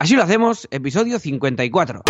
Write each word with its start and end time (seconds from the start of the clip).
Así 0.00 0.16
lo 0.16 0.22
hacemos, 0.22 0.66
episodio 0.70 1.18
54. 1.18 2.04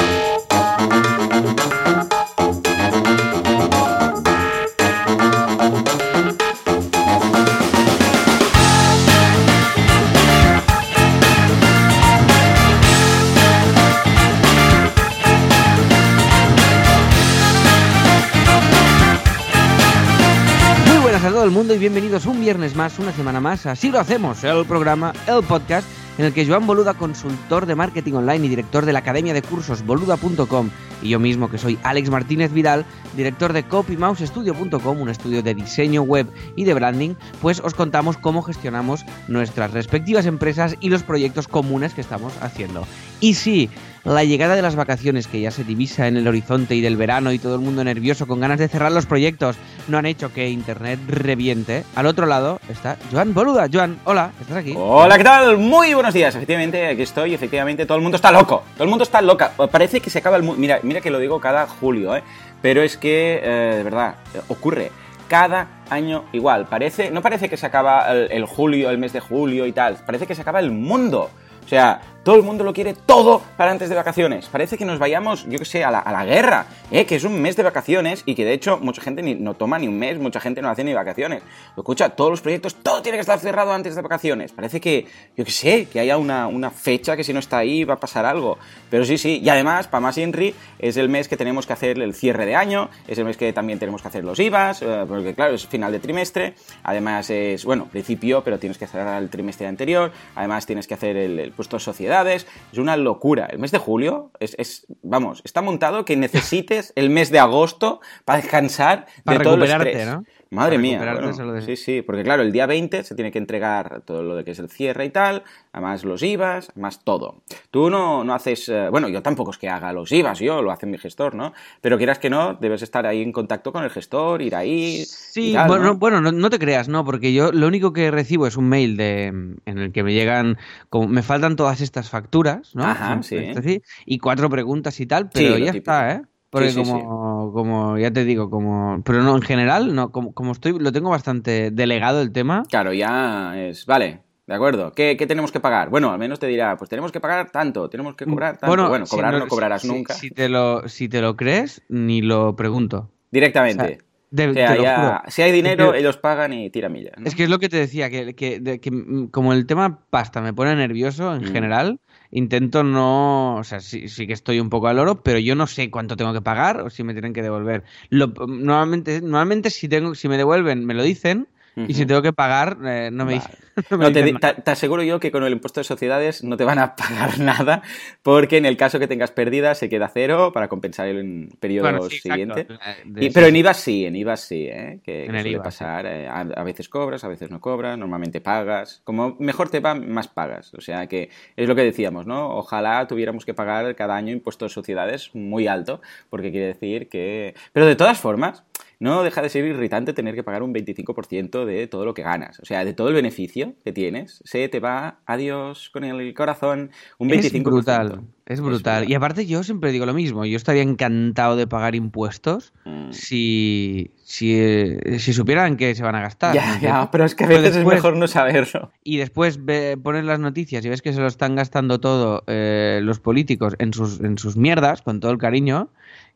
Muy 20.86 20.98
buenas 20.98 21.24
a 21.24 21.30
todo 21.30 21.42
el 21.42 21.50
mundo 21.50 21.74
y 21.74 21.78
bienvenidos 21.78 22.26
un 22.26 22.40
viernes 22.40 22.76
más, 22.76 23.00
una 23.00 23.10
semana 23.10 23.40
más. 23.40 23.66
Así 23.66 23.90
lo 23.90 23.98
hacemos, 23.98 24.44
el 24.44 24.64
programa, 24.64 25.12
el 25.26 25.42
podcast 25.42 25.88
en 26.18 26.24
el 26.24 26.32
que 26.32 26.46
Joan 26.46 26.66
Boluda, 26.66 26.94
consultor 26.94 27.66
de 27.66 27.74
marketing 27.74 28.14
online 28.14 28.46
y 28.46 28.48
director 28.48 28.84
de 28.84 28.92
la 28.92 29.00
academia 29.00 29.34
de 29.34 29.42
cursos 29.42 29.84
boluda.com, 29.84 30.70
y 31.02 31.08
yo 31.08 31.18
mismo 31.18 31.50
que 31.50 31.58
soy 31.58 31.78
Alex 31.82 32.10
Martínez 32.10 32.52
Vidal, 32.52 32.84
director 33.16 33.52
de 33.52 33.62
copymousestudio.com, 33.64 35.00
un 35.00 35.08
estudio 35.08 35.42
de 35.42 35.54
diseño 35.54 36.02
web 36.02 36.26
y 36.56 36.64
de 36.64 36.74
branding, 36.74 37.14
pues 37.40 37.60
os 37.60 37.74
contamos 37.74 38.16
cómo 38.16 38.42
gestionamos 38.42 39.04
nuestras 39.28 39.72
respectivas 39.72 40.26
empresas 40.26 40.76
y 40.80 40.88
los 40.88 41.02
proyectos 41.02 41.48
comunes 41.48 41.94
que 41.94 42.00
estamos 42.00 42.32
haciendo. 42.40 42.86
Y 43.20 43.34
sí, 43.34 43.70
la 44.04 44.24
llegada 44.24 44.56
de 44.56 44.62
las 44.62 44.76
vacaciones 44.76 45.26
que 45.26 45.40
ya 45.40 45.50
se 45.50 45.64
divisa 45.64 46.08
en 46.08 46.16
el 46.16 46.26
horizonte 46.26 46.74
y 46.74 46.80
del 46.80 46.96
verano 46.96 47.32
y 47.32 47.38
todo 47.38 47.54
el 47.56 47.60
mundo 47.60 47.84
nervioso 47.84 48.26
con 48.26 48.40
ganas 48.40 48.58
de 48.58 48.68
cerrar 48.68 48.92
los 48.92 49.06
proyectos 49.06 49.56
no 49.88 49.98
han 49.98 50.06
hecho 50.06 50.32
que 50.32 50.48
Internet 50.48 50.98
reviente. 51.08 51.84
Al 51.94 52.06
otro 52.06 52.26
lado 52.26 52.60
está 52.68 52.96
Joan 53.12 53.34
Boluda. 53.34 53.68
Joan, 53.72 53.98
hola, 54.04 54.30
¿estás 54.40 54.56
aquí? 54.56 54.74
Hola, 54.76 55.18
¿qué 55.18 55.24
tal? 55.24 55.58
Muy 55.58 55.92
buenos 55.94 56.14
días. 56.14 56.34
Efectivamente, 56.34 56.86
aquí 56.86 57.02
estoy. 57.02 57.34
Efectivamente, 57.34 57.84
todo 57.86 57.96
el 57.96 58.02
mundo 58.02 58.16
está 58.16 58.30
loco. 58.30 58.64
Todo 58.74 58.84
el 58.84 58.90
mundo 58.90 59.04
está 59.04 59.20
loca. 59.20 59.52
Parece 59.70 60.00
que 60.00 60.10
se 60.10 60.18
acaba 60.18 60.36
el 60.36 60.42
mundo. 60.42 60.60
Mira, 60.60 60.80
mira 60.82 61.00
que 61.00 61.10
lo 61.10 61.18
digo 61.18 61.40
cada 61.40 61.66
julio, 61.66 62.16
¿eh? 62.16 62.22
Pero 62.62 62.82
es 62.82 62.96
que, 62.96 63.40
eh, 63.42 63.74
de 63.76 63.82
verdad, 63.82 64.16
ocurre 64.48 64.92
cada 65.28 65.82
año 65.90 66.24
igual. 66.32 66.66
Parece, 66.66 67.10
no 67.10 67.22
parece 67.22 67.48
que 67.48 67.56
se 67.56 67.66
acaba 67.66 68.10
el, 68.12 68.30
el 68.32 68.44
julio, 68.46 68.90
el 68.90 68.98
mes 68.98 69.12
de 69.12 69.20
julio 69.20 69.66
y 69.66 69.72
tal. 69.72 69.96
Parece 70.06 70.26
que 70.26 70.34
se 70.34 70.42
acaba 70.42 70.60
el 70.60 70.70
mundo. 70.70 71.30
O 71.64 71.68
sea, 71.68 72.00
todo 72.22 72.36
el 72.36 72.42
mundo 72.42 72.64
lo 72.64 72.72
quiere 72.72 72.94
todo 72.94 73.42
para 73.56 73.70
antes 73.70 73.88
de 73.88 73.94
vacaciones. 73.94 74.46
Parece 74.46 74.76
que 74.76 74.84
nos 74.84 74.98
vayamos, 74.98 75.46
yo 75.48 75.58
que 75.58 75.64
sé, 75.64 75.84
a 75.84 75.90
la, 75.90 76.24
guerra, 76.24 76.66
¿eh? 76.90 77.06
que 77.06 77.16
es 77.16 77.24
un 77.24 77.40
mes 77.40 77.56
de 77.56 77.62
vacaciones 77.62 78.22
y 78.26 78.34
que 78.34 78.44
de 78.44 78.52
hecho 78.52 78.78
mucha 78.78 79.00
gente 79.00 79.22
no 79.22 79.54
toma 79.54 79.78
ni 79.78 79.88
un 79.88 79.98
mes, 79.98 80.18
mucha 80.18 80.40
gente 80.40 80.60
no 80.60 80.68
hace 80.68 80.84
ni 80.84 80.92
vacaciones. 80.92 81.42
Escucha, 81.76 82.10
todos 82.10 82.30
los 82.30 82.40
proyectos, 82.40 82.74
todo 82.76 83.00
tiene 83.02 83.16
que 83.16 83.22
estar 83.22 83.38
cerrado 83.38 83.72
antes 83.72 83.94
de 83.94 84.02
vacaciones. 84.02 84.52
Parece 84.52 84.80
que, 84.80 85.06
yo 85.36 85.44
que 85.44 85.50
sé, 85.50 85.86
que 85.86 86.00
haya 86.00 86.18
una, 86.18 86.70
fecha 86.70 87.16
que 87.16 87.24
si 87.24 87.32
no 87.32 87.38
está 87.38 87.58
ahí 87.58 87.84
va 87.84 87.94
a 87.94 88.00
pasar 88.00 88.26
algo. 88.26 88.58
Pero 88.90 89.04
sí, 89.04 89.18
sí, 89.18 89.40
y 89.42 89.48
además, 89.48 89.88
para 89.88 90.00
más 90.00 90.18
Inri, 90.18 90.54
es 90.78 90.96
el 90.96 91.08
mes 91.08 91.26
que 91.26 91.36
tenemos 91.36 91.66
que 91.66 91.72
hacer 91.72 91.98
el 91.98 92.14
cierre 92.14 92.46
de 92.46 92.54
año, 92.54 92.90
es 93.08 93.18
el 93.18 93.24
mes 93.24 93.36
que 93.36 93.52
también 93.52 93.78
tenemos 93.78 94.02
que 94.02 94.08
hacer 94.08 94.24
los 94.24 94.38
IVAs, 94.38 94.82
eh, 94.82 95.04
porque 95.08 95.34
claro, 95.34 95.54
es 95.54 95.66
final 95.66 95.90
de 95.92 96.00
trimestre, 96.00 96.54
además 96.82 97.30
es, 97.30 97.64
bueno, 97.64 97.86
principio, 97.86 98.44
pero 98.44 98.58
tienes 98.58 98.78
que 98.78 98.86
cerrar 98.86 99.22
el 99.22 99.30
trimestre 99.30 99.66
anterior, 99.66 100.12
además 100.34 100.66
tienes 100.66 100.86
que 100.86 100.94
hacer 100.94 101.16
el, 101.16 101.38
el 101.38 101.52
puesto 101.52 101.76
de 101.76 101.80
es 102.10 102.46
una 102.76 102.96
locura. 102.96 103.46
El 103.46 103.58
mes 103.58 103.70
de 103.70 103.78
julio 103.78 104.30
es, 104.40 104.54
es, 104.58 104.86
vamos, 105.02 105.42
está 105.44 105.62
montado 105.62 106.04
que 106.04 106.16
necesites 106.16 106.92
el 106.96 107.10
mes 107.10 107.30
de 107.30 107.38
agosto 107.38 108.00
para 108.24 108.40
descansar 108.40 109.06
Para 109.24 109.38
de 109.38 109.44
todo 109.44 109.54
el 109.54 109.60
recuperarte. 109.60 110.30
Madre 110.52 110.78
mía. 110.78 110.98
bueno, 110.98 111.52
de- 111.52 111.62
Sí, 111.62 111.76
sí, 111.76 112.02
porque 112.02 112.24
claro, 112.24 112.42
el 112.42 112.50
día 112.50 112.66
20 112.66 113.04
se 113.04 113.14
tiene 113.14 113.30
que 113.30 113.38
entregar 113.38 114.00
todo 114.04 114.24
lo 114.24 114.34
de 114.34 114.42
que 114.42 114.50
es 114.50 114.58
el 114.58 114.68
cierre 114.68 115.04
y 115.04 115.10
tal, 115.10 115.44
además 115.72 116.04
los 116.04 116.24
IVAs, 116.24 116.70
además 116.70 117.04
todo. 117.04 117.42
Tú 117.70 117.88
no, 117.88 118.24
no 118.24 118.34
haces, 118.34 118.68
eh, 118.68 118.88
bueno, 118.90 119.08
yo 119.08 119.22
tampoco 119.22 119.52
es 119.52 119.58
que 119.58 119.68
haga 119.68 119.92
los 119.92 120.10
IVAs, 120.10 120.40
yo 120.40 120.60
lo 120.60 120.72
hace 120.72 120.86
mi 120.86 120.98
gestor, 120.98 121.36
¿no? 121.36 121.52
Pero 121.80 121.98
quieras 121.98 122.18
que 122.18 122.30
no, 122.30 122.54
debes 122.54 122.82
estar 122.82 123.06
ahí 123.06 123.22
en 123.22 123.30
contacto 123.30 123.72
con 123.72 123.84
el 123.84 123.90
gestor, 123.90 124.42
ir 124.42 124.56
ahí. 124.56 125.04
Sí, 125.04 125.52
tal, 125.52 125.68
bueno, 125.68 125.84
¿no? 125.84 125.94
bueno 125.96 126.20
no, 126.20 126.32
no 126.32 126.50
te 126.50 126.58
creas, 126.58 126.88
no, 126.88 127.04
porque 127.04 127.32
yo 127.32 127.52
lo 127.52 127.68
único 127.68 127.92
que 127.92 128.10
recibo 128.10 128.48
es 128.48 128.56
un 128.56 128.68
mail 128.68 128.96
de 128.96 129.26
en 129.26 129.78
el 129.78 129.92
que 129.92 130.02
me 130.02 130.12
llegan, 130.12 130.58
como 130.88 131.06
me 131.06 131.22
faltan 131.22 131.54
todas 131.54 131.80
estas 131.80 131.99
facturas, 132.08 132.74
¿no? 132.74 132.84
Ajá, 132.84 133.22
sí. 133.22 133.82
y 134.06 134.18
cuatro 134.18 134.48
preguntas 134.48 134.98
y 135.00 135.06
tal, 135.06 135.28
pero 135.28 135.58
ya 135.58 135.72
típico. 135.72 135.76
está, 135.78 136.12
¿eh? 136.12 136.22
Porque 136.48 136.70
Sí, 136.70 136.76
como, 136.82 137.52
como 137.52 137.98
ya 137.98 138.10
te 138.10 138.24
digo, 138.24 138.48
como, 138.50 139.02
pero 139.04 139.22
no, 139.22 139.36
en 139.36 139.42
general, 139.42 139.94
no, 139.94 140.10
como, 140.10 140.32
como 140.32 140.52
estoy, 140.52 140.76
lo 140.78 140.90
tengo 140.90 141.10
bastante 141.10 141.70
delegado 141.70 142.22
el 142.22 142.32
tema. 142.32 142.64
Claro, 142.68 142.92
ya 142.92 143.52
es. 143.56 143.86
Vale, 143.86 144.22
de 144.48 144.54
acuerdo. 144.54 144.90
¿Qué, 144.92 145.16
qué 145.16 145.28
tenemos 145.28 145.52
que 145.52 145.60
pagar? 145.60 145.90
Bueno, 145.90 146.10
al 146.10 146.18
menos 146.18 146.40
te 146.40 146.48
dirá, 146.48 146.76
pues 146.76 146.90
tenemos 146.90 147.12
que 147.12 147.20
pagar 147.20 147.50
tanto, 147.52 147.88
tenemos 147.88 148.16
que 148.16 148.24
cobrar 148.24 148.56
tanto. 148.58 148.88
Bueno, 148.88 149.04
cobrar 149.08 149.32
no, 149.34 149.44
si- 149.44 149.48
cobrarás 149.48 149.82
si- 149.82 149.88
nunca. 149.88 150.14
Si 150.14 150.30
te 150.30 150.48
lo, 150.48 150.88
si 150.88 151.08
te 151.08 151.20
lo 151.20 151.36
crees, 151.36 151.82
ni 151.88 152.20
lo 152.20 152.56
pregunto. 152.56 153.12
Directamente. 153.30 153.84
O 153.84 153.86
sea, 153.86 153.98
de- 154.30 154.48
O 154.50 154.54
sea, 154.54 154.68
te 154.72 154.76
lo 154.76 154.82
ya- 154.84 154.96
juro. 154.96 155.20
si 155.28 155.42
hay 155.42 155.52
dinero, 155.52 155.92
que- 155.92 155.98
ellos 155.98 156.16
pagan 156.18 156.52
y 156.52 156.70
tira 156.70 156.88
millas. 156.88 157.14
¿no? 157.18 157.26
Es 157.26 157.34
que 157.34 157.44
es 157.44 157.50
lo 157.50 157.58
que 157.58 157.68
te 157.68 157.76
decía, 157.78 158.08
que, 158.10 158.34
que- 158.34 158.60
de- 158.60 158.80
que, 158.80 158.90
como 159.30 159.52
el 159.52 159.66
tema 159.66 160.00
pasta 160.10 160.40
me 160.40 160.52
pone 160.54 160.74
nervioso 160.76 161.34
en 161.34 161.42
Mm. 161.42 161.52
general, 161.52 162.00
intento 162.30 162.84
no, 162.84 163.56
o 163.56 163.64
sea, 163.64 163.80
sí, 163.80 164.08
sí 164.08 164.26
que 164.26 164.32
estoy 164.32 164.60
un 164.60 164.70
poco 164.70 164.86
al 164.88 164.98
oro, 164.98 165.22
pero 165.22 165.38
yo 165.38 165.54
no 165.56 165.66
sé 165.66 165.90
cuánto 165.90 166.16
tengo 166.16 166.32
que 166.32 166.42
pagar 166.42 166.80
o 166.80 166.90
si 166.90 167.02
me 167.02 167.12
tienen 167.12 167.32
que 167.32 167.42
devolver. 167.42 167.82
Lo, 168.08 168.28
normalmente, 168.46 169.20
normalmente 169.20 169.70
si 169.70 169.88
tengo, 169.88 170.14
si 170.14 170.28
me 170.28 170.36
devuelven, 170.36 170.84
me 170.86 170.94
lo 170.94 171.02
dicen, 171.02 171.48
y 171.88 171.94
si 171.94 172.06
tengo 172.06 172.22
que 172.22 172.32
pagar, 172.32 172.78
eh, 172.84 173.10
no 173.12 173.24
me 173.24 173.36
Vale. 173.38 173.46
dicen. 173.46 173.70
no 173.90 173.98
me 173.98 174.04
No, 174.04 174.12
te, 174.12 174.32
nada. 174.32 174.56
aseguro 174.66 175.02
yo 175.02 175.20
que 175.20 175.30
con 175.30 175.44
el 175.44 175.52
impuesto 175.52 175.80
de 175.80 175.84
sociedades 175.84 176.42
no 176.44 176.56
te 176.56 176.64
van 176.64 176.78
a 176.78 176.96
pagar 176.96 177.38
nada, 177.38 177.82
porque 178.22 178.56
en 178.58 178.66
el 178.66 178.76
caso 178.76 178.98
que 178.98 179.06
tengas 179.06 179.30
pérdidas 179.30 179.78
se 179.78 179.88
queda 179.88 180.08
cero 180.12 180.50
para 180.52 180.68
compensar 180.68 181.08
Bueno, 181.12 182.02
sí, 182.08 182.16
exacto. 182.16 182.20
siguientes. 182.22 182.66
Eh, 182.70 183.26
Y- 183.26 183.30
pero 183.30 183.46
en 183.46 183.56
IVA 183.56 183.74
sí, 183.74 184.04
en 184.06 184.16
IVA 184.16 184.36
sí, 184.36 184.66
¿eh? 184.68 185.00
que, 185.04 185.24
En 185.26 185.30
que 185.32 185.36
el 185.36 185.42
suele 185.42 185.50
IVA, 185.50 185.62
pasar. 185.62 186.06
eh, 186.06 186.26
a, 186.28 186.40
a 186.40 186.62
veces 186.64 186.88
cobras, 186.88 187.24
a 187.24 187.28
veces 187.28 187.50
no 187.50 187.60
cobras, 187.60 187.96
normalmente 187.98 188.40
pagas. 188.40 189.00
Como 189.04 189.36
mejor 189.38 189.68
te 189.70 189.80
va, 189.80 189.94
más 189.94 190.28
pagas. 190.28 190.74
O 190.74 190.80
sea 190.80 191.06
que 191.06 191.30
es 191.56 191.68
lo 191.68 191.74
que 191.74 191.82
decíamos, 191.82 192.26
¿no? 192.26 192.56
Ojalá 192.56 193.06
tuviéramos 193.06 193.44
que 193.44 193.54
pagar 193.54 193.94
cada 193.96 194.16
año 194.16 194.32
impuesto 194.32 194.64
de 194.64 194.68
sociedades 194.70 195.30
muy 195.34 195.66
alto, 195.66 196.00
porque 196.28 196.50
quiere 196.50 196.66
decir 196.66 197.08
que... 197.08 197.54
Pero 197.72 197.86
de 197.86 197.96
todas 197.96 198.18
formas, 198.18 198.62
no 199.00 199.22
deja 199.24 199.42
de 199.42 199.48
ser 199.48 199.64
irritante 199.64 200.12
tener 200.12 200.34
que 200.34 200.42
pagar 200.44 200.62
un 200.62 200.72
25% 200.72 201.64
de 201.64 201.86
todo 201.88 202.04
lo 202.04 202.14
que 202.14 202.22
ganas. 202.22 202.60
O 202.60 202.64
sea, 202.66 202.84
de 202.84 202.92
todo 202.94 203.08
el 203.08 203.14
beneficio 203.14 203.74
que 203.84 203.92
tienes, 203.92 204.40
se 204.44 204.68
te 204.68 204.78
va, 204.78 205.20
adiós 205.26 205.90
con 205.90 206.04
el 206.04 206.32
corazón, 206.34 206.90
un 207.18 207.28
25%. 207.30 207.56
Es 207.56 207.62
brutal, 207.64 208.20
es 208.46 208.60
brutal. 208.60 209.10
Y 209.10 209.14
aparte 209.14 209.46
yo 209.46 209.62
siempre 209.62 209.90
digo 209.90 210.04
lo 210.06 210.12
mismo, 210.14 210.44
yo 210.44 210.56
estaría 210.56 210.82
encantado 210.82 211.56
de 211.56 211.66
pagar 211.66 211.94
impuestos 211.94 212.72
Mm. 212.84 213.12
si, 213.12 214.10
si, 214.22 214.52
eh, 214.54 215.18
si 215.18 215.32
supieran 215.32 215.76
que 215.76 215.94
se 215.94 216.02
van 216.02 216.14
a 216.14 216.20
gastar. 216.20 216.54
¿me 216.54 216.60
Ya, 216.60 216.78
ya, 216.80 217.10
pero 217.10 217.24
es 217.24 217.34
que 217.34 217.44
a 217.44 217.48
veces 217.48 217.74
después- 217.76 217.96
es 217.98 218.02
mejor 218.04 218.16
no 218.18 218.28
saberlo. 218.28 218.92
y 219.02 219.16
después 219.16 219.64
ve- 219.64 219.96
pones 220.02 220.24
las 220.24 220.38
noticias 220.40 220.84
y 220.84 220.88
ves 220.88 221.00
que 221.02 221.12
se 221.12 221.20
lo 221.20 221.26
están 221.26 221.56
gastando 221.56 222.00
todo 222.00 222.44
eh, 222.46 223.00
los 223.02 223.18
políticos 223.18 223.74
en 223.78 223.92
sus, 223.94 224.20
en 224.20 224.36
sus 224.38 224.56
mierdas, 224.56 225.02
con 225.02 225.20
todo 225.20 225.32
el 225.32 225.38
cariño, 225.38 225.88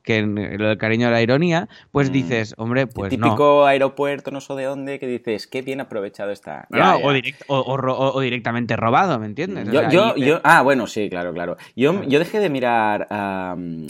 que 0.04 0.19
en- 0.19 0.59
lo 0.59 0.69
del 0.69 0.78
cariño 0.78 1.06
de 1.06 1.12
la 1.12 1.22
ironía, 1.22 1.69
pues 1.91 2.10
Mm. 2.10 2.12
dices, 2.12 2.54
hombre, 2.59 2.87
pues 2.87 3.12
el 3.12 3.19
no. 3.19 3.26
típico 3.28 3.65
aeropuerto, 3.66 4.31
no 4.31 4.41
sé 4.41 4.54
de 4.54 4.65
dónde, 4.65 4.98
que 5.00 5.06
dices, 5.09 5.47
qué 5.48 5.62
bien 5.62 5.81
aprovechado 5.81 6.31
está. 6.31 6.66
No, 6.70 6.78
Ya. 6.78 6.97
O, 6.97 7.12
direct- 7.12 7.42
o- 7.48 7.60
o 7.62 7.76
ro- 7.76 7.98
o 7.98 8.20
directamente 8.20 8.76
robado, 8.76 9.19
¿me 9.19 9.26
entiendes? 9.26 9.66
O 9.69 9.72
Yo, 9.72 9.81
sea, 9.81 9.88
yo, 9.91 10.15
te- 10.15 10.20
yo, 10.20 10.41
ah, 10.44 10.62
bueno, 10.62 10.87
sí, 10.87 11.09
claro, 11.10 11.32
claro. 11.32 11.56
Yo, 11.75 12.04
yo 12.04 12.19
dejé 12.20 12.38
de 12.38 12.50
mirar 12.50 13.09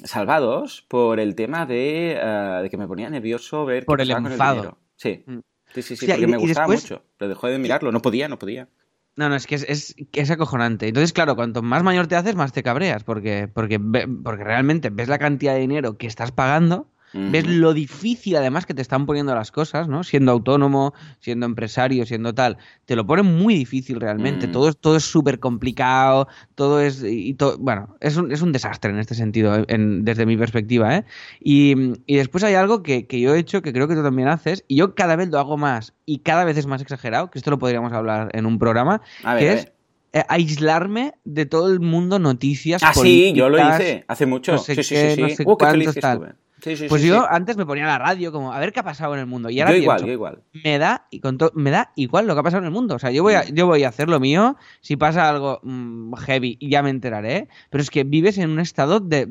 Salvados 0.04 0.84
por 0.88 1.20
el 1.20 1.34
tema 1.34 1.66
de, 1.66 2.19
ah, 2.22 2.60
de 2.62 2.70
que 2.70 2.76
me 2.76 2.86
ponía 2.86 3.10
nervioso 3.10 3.64
ver 3.64 3.84
Por 3.84 4.00
el 4.00 4.10
enfado. 4.10 4.78
Sí, 4.96 5.25
Mm. 5.26 5.38
sí, 5.75 5.82
sí, 5.82 5.96
sí, 5.96 6.06
porque 6.06 6.22
y- 6.22 6.26
me 6.26 6.36
gustaba 6.36 6.69
después- 6.69 6.91
mucho. 6.91 7.04
Pero 7.19 7.28
dejé 7.31 7.48
de 7.48 7.58
mirarlo, 7.58 7.92
no 7.92 8.00
podía, 8.00 8.28
no 8.28 8.38
podía. 8.38 8.69
No, 9.16 9.28
no, 9.28 9.36
es 9.36 9.47
que 9.47 9.54
es, 9.54 9.64
es, 9.69 9.94
es 10.12 10.30
acojonante. 10.30 10.88
Entonces, 10.88 11.12
claro, 11.12 11.36
cuanto 11.36 11.62
más 11.62 11.84
mayor 11.84 12.08
te 12.08 12.16
haces, 12.16 12.34
más 12.34 12.52
te 12.52 12.64
cabreas, 12.64 13.04
porque, 13.04 13.49
porque, 13.49 13.78
porque 13.78 14.43
realmente 14.44 14.90
ves 14.90 15.08
la 15.08 15.19
cantidad 15.20 15.55
de 15.55 15.61
dinero 15.61 15.96
que 15.99 16.08
estás 16.08 16.32
pagando, 16.32 16.90
ves 17.14 17.46
lo 17.46 17.72
difícil 17.75 18.37
además 18.37 18.66
que 18.66 18.75
te 18.75 18.82
están 18.82 19.06
poniendo 19.06 19.34
las 19.34 19.50
cosas, 19.52 19.88
¿no? 19.88 20.02
Siendo 20.05 20.32
autónomo, 20.32 20.93
siendo 21.20 21.46
empresario, 21.46 22.05
siendo 22.06 22.34
tal, 22.34 22.58
te 22.84 22.96
lo 22.96 23.06
ponen 23.06 23.26
muy 23.26 23.55
difícil 23.55 24.00
realmente. 24.00 24.49
Mm. 24.49 24.52
Todo, 24.52 24.69
es- 24.69 24.76
todo 24.76 24.96
es 24.96 25.05
súper 25.05 25.38
complicado, 25.40 26.28
todo 26.55 26.81
es... 26.81 27.02
Y 27.05 27.34
to- 27.34 27.56
bueno, 27.58 27.96
es 28.00 28.16
un, 28.16 28.32
es 28.32 28.43
un 28.43 28.52
desastre 28.52 28.90
en 28.90 28.99
este 28.99 29.14
sentido, 29.14 29.55
eh, 29.56 29.64
en- 29.69 30.05
desde 30.05 30.26
mi 30.26 30.37
perspectiva, 30.37 30.96
¿eh? 30.96 31.05
Y, 31.40 31.75
y 32.06 32.16
después 32.16 32.43
hay 32.44 32.55
algo 32.55 32.82
que, 32.82 33.06
que 33.06 33.20
yo 33.20 33.34
he 33.34 33.38
hecho, 33.38 33.62
que 33.62 33.72
creo 33.72 33.88
que 33.88 33.94
tú 33.94 34.02
también 34.02 34.28
haces, 34.28 34.64
y 34.69 34.76
yo 34.76 34.94
cada 34.94 35.17
vez 35.17 35.28
lo 35.31 35.38
hago 35.38 35.56
más, 35.56 35.94
y 36.06 36.19
cada 36.19 36.44
vez 36.44 36.56
es 36.58 36.67
más 36.67 36.82
exagerado, 36.82 37.31
que 37.31 37.38
esto 37.38 37.50
lo 37.50 37.58
podríamos 37.58 37.93
hablar 37.93 38.28
en 38.32 38.46
un 38.46 38.58
programa, 38.58 39.00
A 39.22 39.37
que 39.38 39.52
es 39.52 39.72
eh, 40.12 40.22
aislarme 40.28 41.14
de 41.25 41.44
todo 41.46 41.72
el 41.72 41.81
mundo 41.81 42.19
noticias. 42.19 42.82
Ah, 42.84 42.93
sí, 42.94 43.32
yo 43.34 43.49
lo 43.49 43.58
hice 43.58 44.05
hace 44.06 44.26
mucho. 44.26 44.52
no 44.52 44.58
sé 44.58 44.76
sí, 44.76 44.82
sí, 44.84 44.94
qué, 44.94 45.14
sí, 45.17 45.20
no 45.22 45.28
sí. 45.28 45.37
sé 45.37 45.43
Uh, 45.44 45.56
cuántos, 45.58 45.94
que 45.94 46.00
tal. 46.00 46.17
estuve. 46.19 46.44
Pues 46.88 47.02
yo 47.02 47.26
antes 47.31 47.56
me 47.56 47.66
ponía 47.66 47.84
la 47.84 47.99
radio 47.99 48.32
como 48.32 48.52
a 48.52 48.58
ver 48.58 48.72
qué 48.72 48.81
ha 48.81 48.84
pasado 48.84 49.14
en 49.14 49.20
el 49.20 49.26
mundo. 49.26 49.50
Y 49.50 49.61
ahora 49.61 49.72
yo 49.72 49.82
igual, 49.82 50.05
yo 50.05 50.12
igual. 50.12 50.43
Me 50.64 50.78
da, 50.78 51.06
y 51.11 51.20
con 51.20 51.38
me 51.55 51.70
da 51.70 51.93
igual 51.96 52.26
lo 52.26 52.34
que 52.34 52.40
ha 52.40 52.43
pasado 52.43 52.62
en 52.62 52.66
el 52.66 52.70
mundo. 52.70 52.94
O 52.94 52.99
sea, 52.99 53.11
yo 53.11 53.22
voy 53.22 53.34
a, 53.34 53.43
mm. 53.43 53.55
yo 53.55 53.66
voy 53.66 53.84
a 53.84 53.88
hacer 53.88 54.08
lo 54.08 54.20
mío. 54.20 54.56
Si 54.81 54.96
pasa 54.96 55.28
algo 55.28 55.61
mm, 55.62 56.14
heavy, 56.14 56.58
ya 56.61 56.82
me 56.82 56.90
enteraré. 56.90 57.49
Pero 57.70 57.82
es 57.82 57.90
que 57.90 58.05
vives 58.05 58.38
en 58.38 58.50
un 58.50 58.61
estado 58.61 59.00
de, 59.00 59.26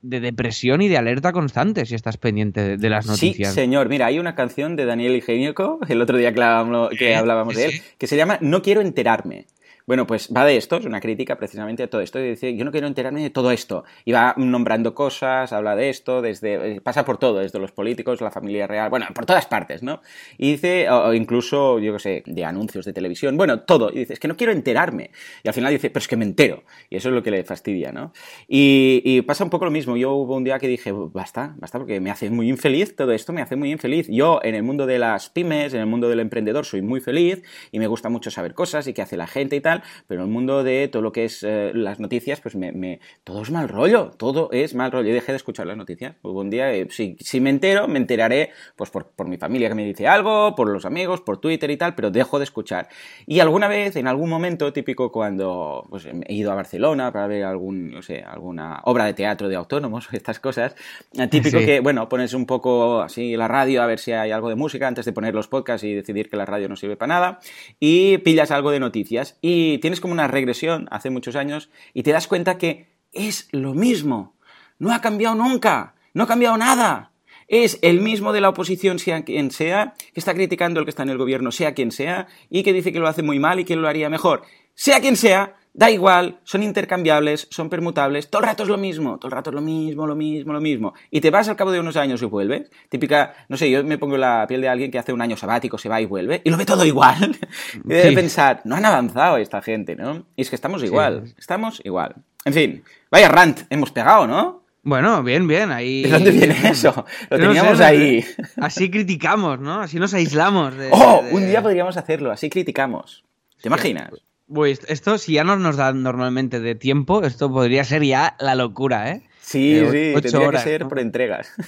depresión 0.00 0.82
y 0.82 0.88
de 0.88 0.98
alerta 0.98 1.32
constante 1.32 1.84
si 1.86 1.94
estás 1.94 2.16
pendiente 2.16 2.76
de, 2.76 2.90
las 2.90 3.06
noticias. 3.06 3.50
Sí, 3.50 3.54
señor. 3.54 3.88
Mira, 3.88 4.06
hay 4.06 4.18
una 4.18 4.34
canción 4.34 4.76
de 4.76 4.86
Daniel 4.86 5.16
Higienico, 5.16 5.78
el 5.88 6.00
otro 6.00 6.16
día 6.16 6.32
que 6.32 7.14
hablábamos, 7.14 7.54
de 7.54 7.64
él, 7.66 7.82
que 7.98 8.06
se 8.06 8.16
llama 8.16 8.38
No 8.40 8.62
quiero 8.62 8.80
enterarme. 8.80 9.46
Bueno, 9.92 10.06
pues 10.06 10.30
va 10.34 10.46
de 10.46 10.56
esto, 10.56 10.78
es 10.78 10.86
una 10.86 11.02
crítica 11.02 11.36
precisamente 11.36 11.82
a 11.82 11.90
todo 11.90 12.00
esto. 12.00 12.18
Y 12.18 12.30
dice, 12.30 12.56
yo 12.56 12.64
no 12.64 12.72
quiero 12.72 12.86
enterarme 12.86 13.22
de 13.22 13.28
todo 13.28 13.50
esto. 13.50 13.84
Y 14.06 14.12
va 14.12 14.32
nombrando 14.38 14.94
cosas, 14.94 15.52
habla 15.52 15.76
de 15.76 15.90
esto, 15.90 16.22
desde 16.22 16.80
pasa 16.80 17.04
por 17.04 17.18
todo, 17.18 17.40
desde 17.40 17.58
los 17.58 17.72
políticos, 17.72 18.22
la 18.22 18.30
familia 18.30 18.66
real, 18.66 18.88
bueno, 18.88 19.04
por 19.14 19.26
todas 19.26 19.44
partes, 19.44 19.82
¿no? 19.82 20.00
Y 20.38 20.52
dice, 20.52 20.88
o 20.88 21.12
incluso, 21.12 21.78
yo 21.78 21.92
qué 21.92 21.98
sé, 21.98 22.22
de 22.24 22.42
anuncios 22.42 22.86
de 22.86 22.94
televisión, 22.94 23.36
bueno, 23.36 23.64
todo. 23.64 23.90
Y 23.92 23.98
dice, 23.98 24.14
es 24.14 24.18
que 24.18 24.28
no 24.28 24.36
quiero 24.38 24.54
enterarme. 24.54 25.10
Y 25.42 25.48
al 25.48 25.52
final 25.52 25.70
dice, 25.70 25.90
pero 25.90 25.98
es 25.98 26.08
que 26.08 26.16
me 26.16 26.24
entero. 26.24 26.62
Y 26.88 26.96
eso 26.96 27.10
es 27.10 27.14
lo 27.14 27.22
que 27.22 27.30
le 27.30 27.44
fastidia, 27.44 27.92
¿no? 27.92 28.14
Y, 28.48 29.20
pasa 29.26 29.44
un 29.44 29.50
poco 29.50 29.66
lo 29.66 29.70
mismo. 29.70 29.98
Yo 29.98 30.12
hubo 30.12 30.36
un 30.36 30.44
día 30.44 30.58
que 30.58 30.68
dije, 30.68 30.90
basta, 30.90 31.54
basta, 31.58 31.76
porque 31.76 32.00
me 32.00 32.10
hace 32.10 32.30
muy 32.30 32.48
infeliz 32.48 32.96
todo 32.96 33.12
esto, 33.12 33.34
me 33.34 33.42
hace 33.42 33.56
muy 33.56 33.70
infeliz. 33.70 34.08
Yo 34.08 34.40
en 34.42 34.54
el 34.54 34.62
mundo 34.62 34.86
de 34.86 34.98
las 34.98 35.28
pymes, 35.28 35.74
en 35.74 35.80
el 35.80 35.86
mundo 35.86 36.08
del 36.08 36.20
emprendedor, 36.20 36.64
soy 36.64 36.80
muy 36.80 37.00
feliz 37.00 37.42
y 37.72 37.78
me 37.78 37.88
gusta 37.88 38.08
mucho 38.08 38.30
saber 38.30 38.54
cosas 38.54 38.86
y 38.86 38.94
qué 38.94 39.02
hace 39.02 39.18
la 39.18 39.26
gente 39.26 39.54
y 39.56 39.60
tal 39.60 39.81
pero 40.06 40.22
en 40.22 40.28
el 40.28 40.32
mundo 40.32 40.62
de 40.62 40.88
todo 40.88 41.02
lo 41.02 41.12
que 41.12 41.24
es 41.24 41.42
eh, 41.42 41.72
las 41.74 42.00
noticias, 42.00 42.40
pues 42.40 42.54
me, 42.56 43.00
todo 43.24 43.42
es 43.42 43.50
mal 43.50 43.68
rollo, 43.68 44.10
todo 44.16 44.50
es 44.52 44.74
mal 44.74 44.92
rollo. 44.92 45.08
Yo 45.08 45.14
dejé 45.14 45.32
de 45.32 45.36
escuchar 45.36 45.66
las 45.66 45.76
noticias. 45.76 46.16
Un 46.22 46.50
día, 46.50 46.72
eh, 46.72 46.86
si, 46.90 47.16
si, 47.20 47.40
me 47.40 47.50
entero, 47.50 47.88
me 47.88 47.98
enteraré 47.98 48.50
pues 48.76 48.90
por, 48.90 49.06
por, 49.06 49.28
mi 49.28 49.36
familia 49.36 49.68
que 49.68 49.74
me 49.74 49.84
dice 49.84 50.06
algo, 50.06 50.54
por 50.54 50.68
los 50.68 50.84
amigos, 50.84 51.20
por 51.20 51.38
Twitter 51.38 51.70
y 51.70 51.76
tal, 51.76 51.94
pero 51.94 52.10
dejo 52.10 52.38
de 52.38 52.44
escuchar. 52.44 52.88
Y 53.26 53.40
alguna 53.40 53.68
vez, 53.68 53.96
en 53.96 54.06
algún 54.06 54.30
momento, 54.30 54.72
típico 54.72 55.12
cuando 55.12 55.86
pues, 55.90 56.06
he 56.06 56.34
ido 56.34 56.52
a 56.52 56.54
Barcelona 56.54 57.12
para 57.12 57.26
ver 57.26 57.44
algún, 57.44 57.90
no 57.90 58.02
sé, 58.02 58.22
alguna 58.22 58.80
obra 58.84 59.04
de 59.04 59.14
teatro 59.14 59.48
de 59.48 59.56
autónomos, 59.56 60.08
estas 60.12 60.40
cosas, 60.40 60.74
eh, 61.18 61.26
típico 61.28 61.58
que, 61.58 61.80
bueno, 61.80 62.08
pones 62.08 62.34
un 62.34 62.46
poco 62.46 63.02
así 63.02 63.36
la 63.36 63.48
radio 63.48 63.82
a 63.82 63.86
ver 63.86 63.98
si 63.98 64.12
hay 64.12 64.30
algo 64.30 64.48
de 64.48 64.54
música 64.54 64.88
antes 64.88 65.04
de 65.04 65.12
poner 65.12 65.34
los 65.34 65.48
podcasts 65.48 65.84
y 65.84 65.94
decidir 65.94 66.28
que 66.28 66.36
la 66.36 66.46
radio 66.46 66.68
no 66.68 66.76
sirve 66.76 66.96
para 66.96 67.14
nada, 67.14 67.40
y 67.80 68.18
pillas 68.18 68.50
algo 68.50 68.70
de 68.70 68.80
noticias 68.80 69.38
y 69.40 69.61
tienes 69.80 70.00
como 70.00 70.12
una 70.12 70.28
regresión 70.28 70.88
hace 70.90 71.10
muchos 71.10 71.36
años 71.36 71.70
y 71.94 72.02
te 72.02 72.12
das 72.12 72.28
cuenta 72.28 72.58
que 72.58 72.86
es 73.12 73.48
lo 73.52 73.74
mismo. 73.74 74.34
No 74.78 74.92
ha 74.92 75.00
cambiado 75.00 75.34
nunca. 75.34 75.94
No 76.14 76.24
ha 76.24 76.26
cambiado 76.26 76.56
nada. 76.56 77.12
Es 77.48 77.78
el 77.82 78.00
mismo 78.00 78.32
de 78.32 78.40
la 78.40 78.48
oposición, 78.48 78.98
sea 78.98 79.24
quien 79.24 79.50
sea, 79.50 79.94
que 80.14 80.20
está 80.20 80.32
criticando 80.34 80.80
el 80.80 80.86
que 80.86 80.90
está 80.90 81.02
en 81.02 81.10
el 81.10 81.18
gobierno, 81.18 81.52
sea 81.52 81.74
quien 81.74 81.92
sea, 81.92 82.28
y 82.48 82.62
que 82.62 82.72
dice 82.72 82.92
que 82.92 82.98
lo 82.98 83.08
hace 83.08 83.22
muy 83.22 83.38
mal 83.38 83.60
y 83.60 83.64
que 83.64 83.76
lo 83.76 83.88
haría 83.88 84.08
mejor. 84.08 84.42
Sea 84.74 85.00
quien 85.00 85.16
sea, 85.16 85.56
Da 85.74 85.90
igual, 85.90 86.38
son 86.44 86.62
intercambiables, 86.62 87.48
son 87.50 87.70
permutables, 87.70 88.28
todo 88.28 88.42
el 88.42 88.48
rato 88.48 88.62
es 88.62 88.68
lo 88.68 88.76
mismo, 88.76 89.16
todo 89.16 89.28
el 89.28 89.32
rato 89.32 89.48
es 89.48 89.54
lo 89.54 89.62
mismo, 89.62 90.06
lo 90.06 90.14
mismo, 90.14 90.52
lo 90.52 90.60
mismo. 90.60 90.92
Y 91.10 91.22
te 91.22 91.30
vas 91.30 91.48
al 91.48 91.56
cabo 91.56 91.70
de 91.72 91.80
unos 91.80 91.96
años 91.96 92.20
y 92.20 92.26
vuelves. 92.26 92.70
Típica, 92.90 93.34
no 93.48 93.56
sé, 93.56 93.70
yo 93.70 93.82
me 93.82 93.96
pongo 93.96 94.18
la 94.18 94.44
piel 94.46 94.60
de 94.60 94.68
alguien 94.68 94.90
que 94.90 94.98
hace 94.98 95.14
un 95.14 95.22
año 95.22 95.34
sabático, 95.34 95.78
se 95.78 95.88
va 95.88 95.98
y 95.98 96.04
vuelve, 96.04 96.42
y 96.44 96.50
lo 96.50 96.58
ve 96.58 96.66
todo 96.66 96.84
igual. 96.84 97.38
y 97.84 97.88
debe 97.88 98.12
pensar, 98.12 98.60
no 98.64 98.76
han 98.76 98.84
avanzado 98.84 99.38
esta 99.38 99.62
gente, 99.62 99.96
¿no? 99.96 100.26
Y 100.36 100.42
es 100.42 100.50
que 100.50 100.56
estamos 100.56 100.82
igual, 100.84 101.32
estamos 101.38 101.80
igual. 101.84 102.16
En 102.44 102.52
fin, 102.52 102.84
vaya 103.10 103.28
rant, 103.28 103.60
hemos 103.70 103.92
pegado, 103.92 104.26
¿no? 104.26 104.62
Bueno, 104.82 105.22
bien, 105.22 105.46
bien, 105.46 105.70
ahí... 105.70 106.02
¿De 106.02 106.10
dónde 106.10 106.32
viene 106.32 106.56
eso? 106.68 107.06
Lo 107.30 107.38
teníamos 107.38 107.80
ahí. 107.80 108.22
Así 108.56 108.90
criticamos, 108.90 109.58
¿no? 109.58 109.80
Así 109.80 109.98
nos 109.98 110.12
aislamos. 110.12 110.76
De, 110.76 110.90
¡Oh! 110.92 111.22
Un 111.30 111.46
día 111.46 111.62
podríamos 111.62 111.96
hacerlo, 111.96 112.30
así 112.30 112.50
criticamos. 112.50 113.24
¿Te 113.62 113.68
imaginas? 113.68 114.10
Pues 114.10 114.22
esto, 114.66 115.18
si 115.18 115.34
ya 115.34 115.44
no 115.44 115.56
nos 115.56 115.76
da 115.76 115.92
normalmente 115.92 116.60
de 116.60 116.74
tiempo, 116.74 117.22
esto 117.22 117.50
podría 117.50 117.84
ser 117.84 118.02
ya 118.04 118.36
la 118.38 118.54
locura, 118.54 119.10
¿eh? 119.10 119.22
Sí, 119.42 119.82
sí, 119.90 120.14
tendría 120.22 120.50
que 120.50 120.58
ser 120.58 120.88
por 120.88 120.98
entregas. 120.98 121.52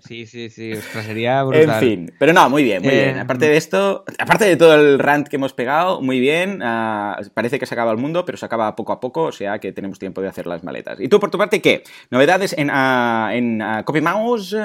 Sí, 0.00 0.26
sí, 0.26 0.50
sí, 0.50 0.74
sería 1.04 1.42
brutal. 1.44 1.70
En 1.70 1.80
fin, 1.80 2.12
pero 2.18 2.32
no, 2.32 2.50
muy 2.50 2.64
bien, 2.64 2.82
muy 2.82 2.90
bien. 2.90 3.16
Eh, 3.16 3.20
aparte 3.20 3.46
de 3.46 3.56
esto, 3.56 4.04
aparte 4.18 4.44
de 4.44 4.56
todo 4.56 4.74
el 4.74 4.98
rant 4.98 5.28
que 5.28 5.36
hemos 5.36 5.52
pegado, 5.52 6.00
muy 6.00 6.18
bien. 6.18 6.60
Ah, 6.62 7.20
parece 7.32 7.58
que 7.58 7.66
se 7.66 7.74
acaba 7.74 7.92
el 7.92 7.98
mundo, 7.98 8.24
pero 8.24 8.36
se 8.36 8.44
acaba 8.44 8.74
poco 8.74 8.92
a 8.92 8.98
poco, 8.98 9.24
o 9.24 9.32
sea 9.32 9.58
que 9.58 9.72
tenemos 9.72 9.98
tiempo 9.98 10.20
de 10.20 10.28
hacer 10.28 10.46
las 10.46 10.64
maletas. 10.64 10.98
¿Y 11.00 11.08
tú, 11.08 11.20
por 11.20 11.30
tu 11.30 11.38
parte, 11.38 11.60
qué? 11.62 11.84
¿Novedades 12.10 12.54
en, 12.58 12.70
uh, 12.70 13.30
en 13.30 13.62
uh, 13.62 13.84
CopyMouse? 13.84 14.56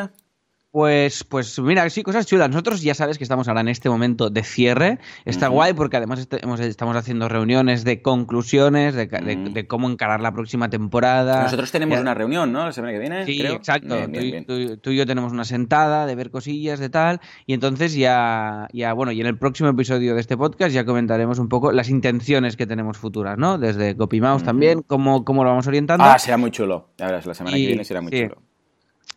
Pues, 0.75 1.23
pues 1.23 1.57
mira, 1.57 1.89
sí, 1.89 2.03
cosas 2.03 2.25
chulas. 2.25 2.49
Nosotros 2.49 2.81
ya 2.81 2.93
sabes 2.93 3.17
que 3.17 3.23
estamos 3.23 3.47
ahora 3.47 3.61
en 3.61 3.69
este 3.69 3.87
momento 3.87 4.29
de 4.29 4.43
cierre. 4.43 4.99
Está 5.23 5.47
guay 5.47 5.71
porque 5.71 5.95
además 5.95 6.19
este, 6.19 6.41
estamos 6.67 6.97
haciendo 6.97 7.29
reuniones 7.29 7.85
de 7.85 8.01
conclusiones, 8.01 8.93
de, 8.93 9.65
cómo 9.69 9.89
encarar 9.89 10.19
la 10.19 10.33
próxima 10.33 10.69
temporada. 10.69 11.43
Nosotros 11.43 11.71
tenemos 11.71 11.97
una 11.97 12.13
reunión, 12.13 12.51
¿no? 12.51 12.65
La 12.65 12.73
semana 12.73 12.91
que 12.91 12.99
viene. 12.99 13.25
Sí, 13.25 13.41
exacto. 13.41 13.95
tú, 14.81 14.89
y 14.91 14.97
yo 14.97 15.05
tenemos 15.05 15.31
una 15.31 15.45
sentada 15.45 16.05
de 16.05 16.13
ver 16.13 16.29
cosillas, 16.29 16.77
de 16.81 16.89
tal. 16.89 17.21
Y 17.45 17.53
entonces 17.53 17.93
ya, 17.93 18.67
ya, 18.73 18.91
bueno, 18.91 19.13
y 19.13 19.21
en 19.21 19.27
el 19.27 19.37
próximo 19.37 19.69
episodio 19.69 20.13
de 20.13 20.19
este 20.19 20.35
podcast 20.35 20.75
ya 20.75 20.83
comentaremos 20.83 21.39
un 21.39 21.47
poco 21.47 21.71
las 21.71 21.89
intenciones 21.89 22.57
que 22.57 22.67
tenemos 22.67 22.97
futuras, 22.97 23.37
¿no? 23.37 23.57
Desde 23.57 23.95
CopyMouse 23.95 24.43
también, 24.43 24.81
cómo, 24.81 25.23
cómo 25.23 25.45
lo 25.45 25.51
vamos 25.51 25.67
orientando. 25.67 26.03
Ah, 26.03 26.19
será 26.19 26.35
muy 26.35 26.51
chulo. 26.51 26.89
Ya 26.97 27.05
verás, 27.05 27.25
la 27.25 27.33
semana 27.33 27.55
que 27.55 27.65
viene 27.65 27.85
será 27.85 28.01
muy 28.01 28.11
chulo. 28.11 28.41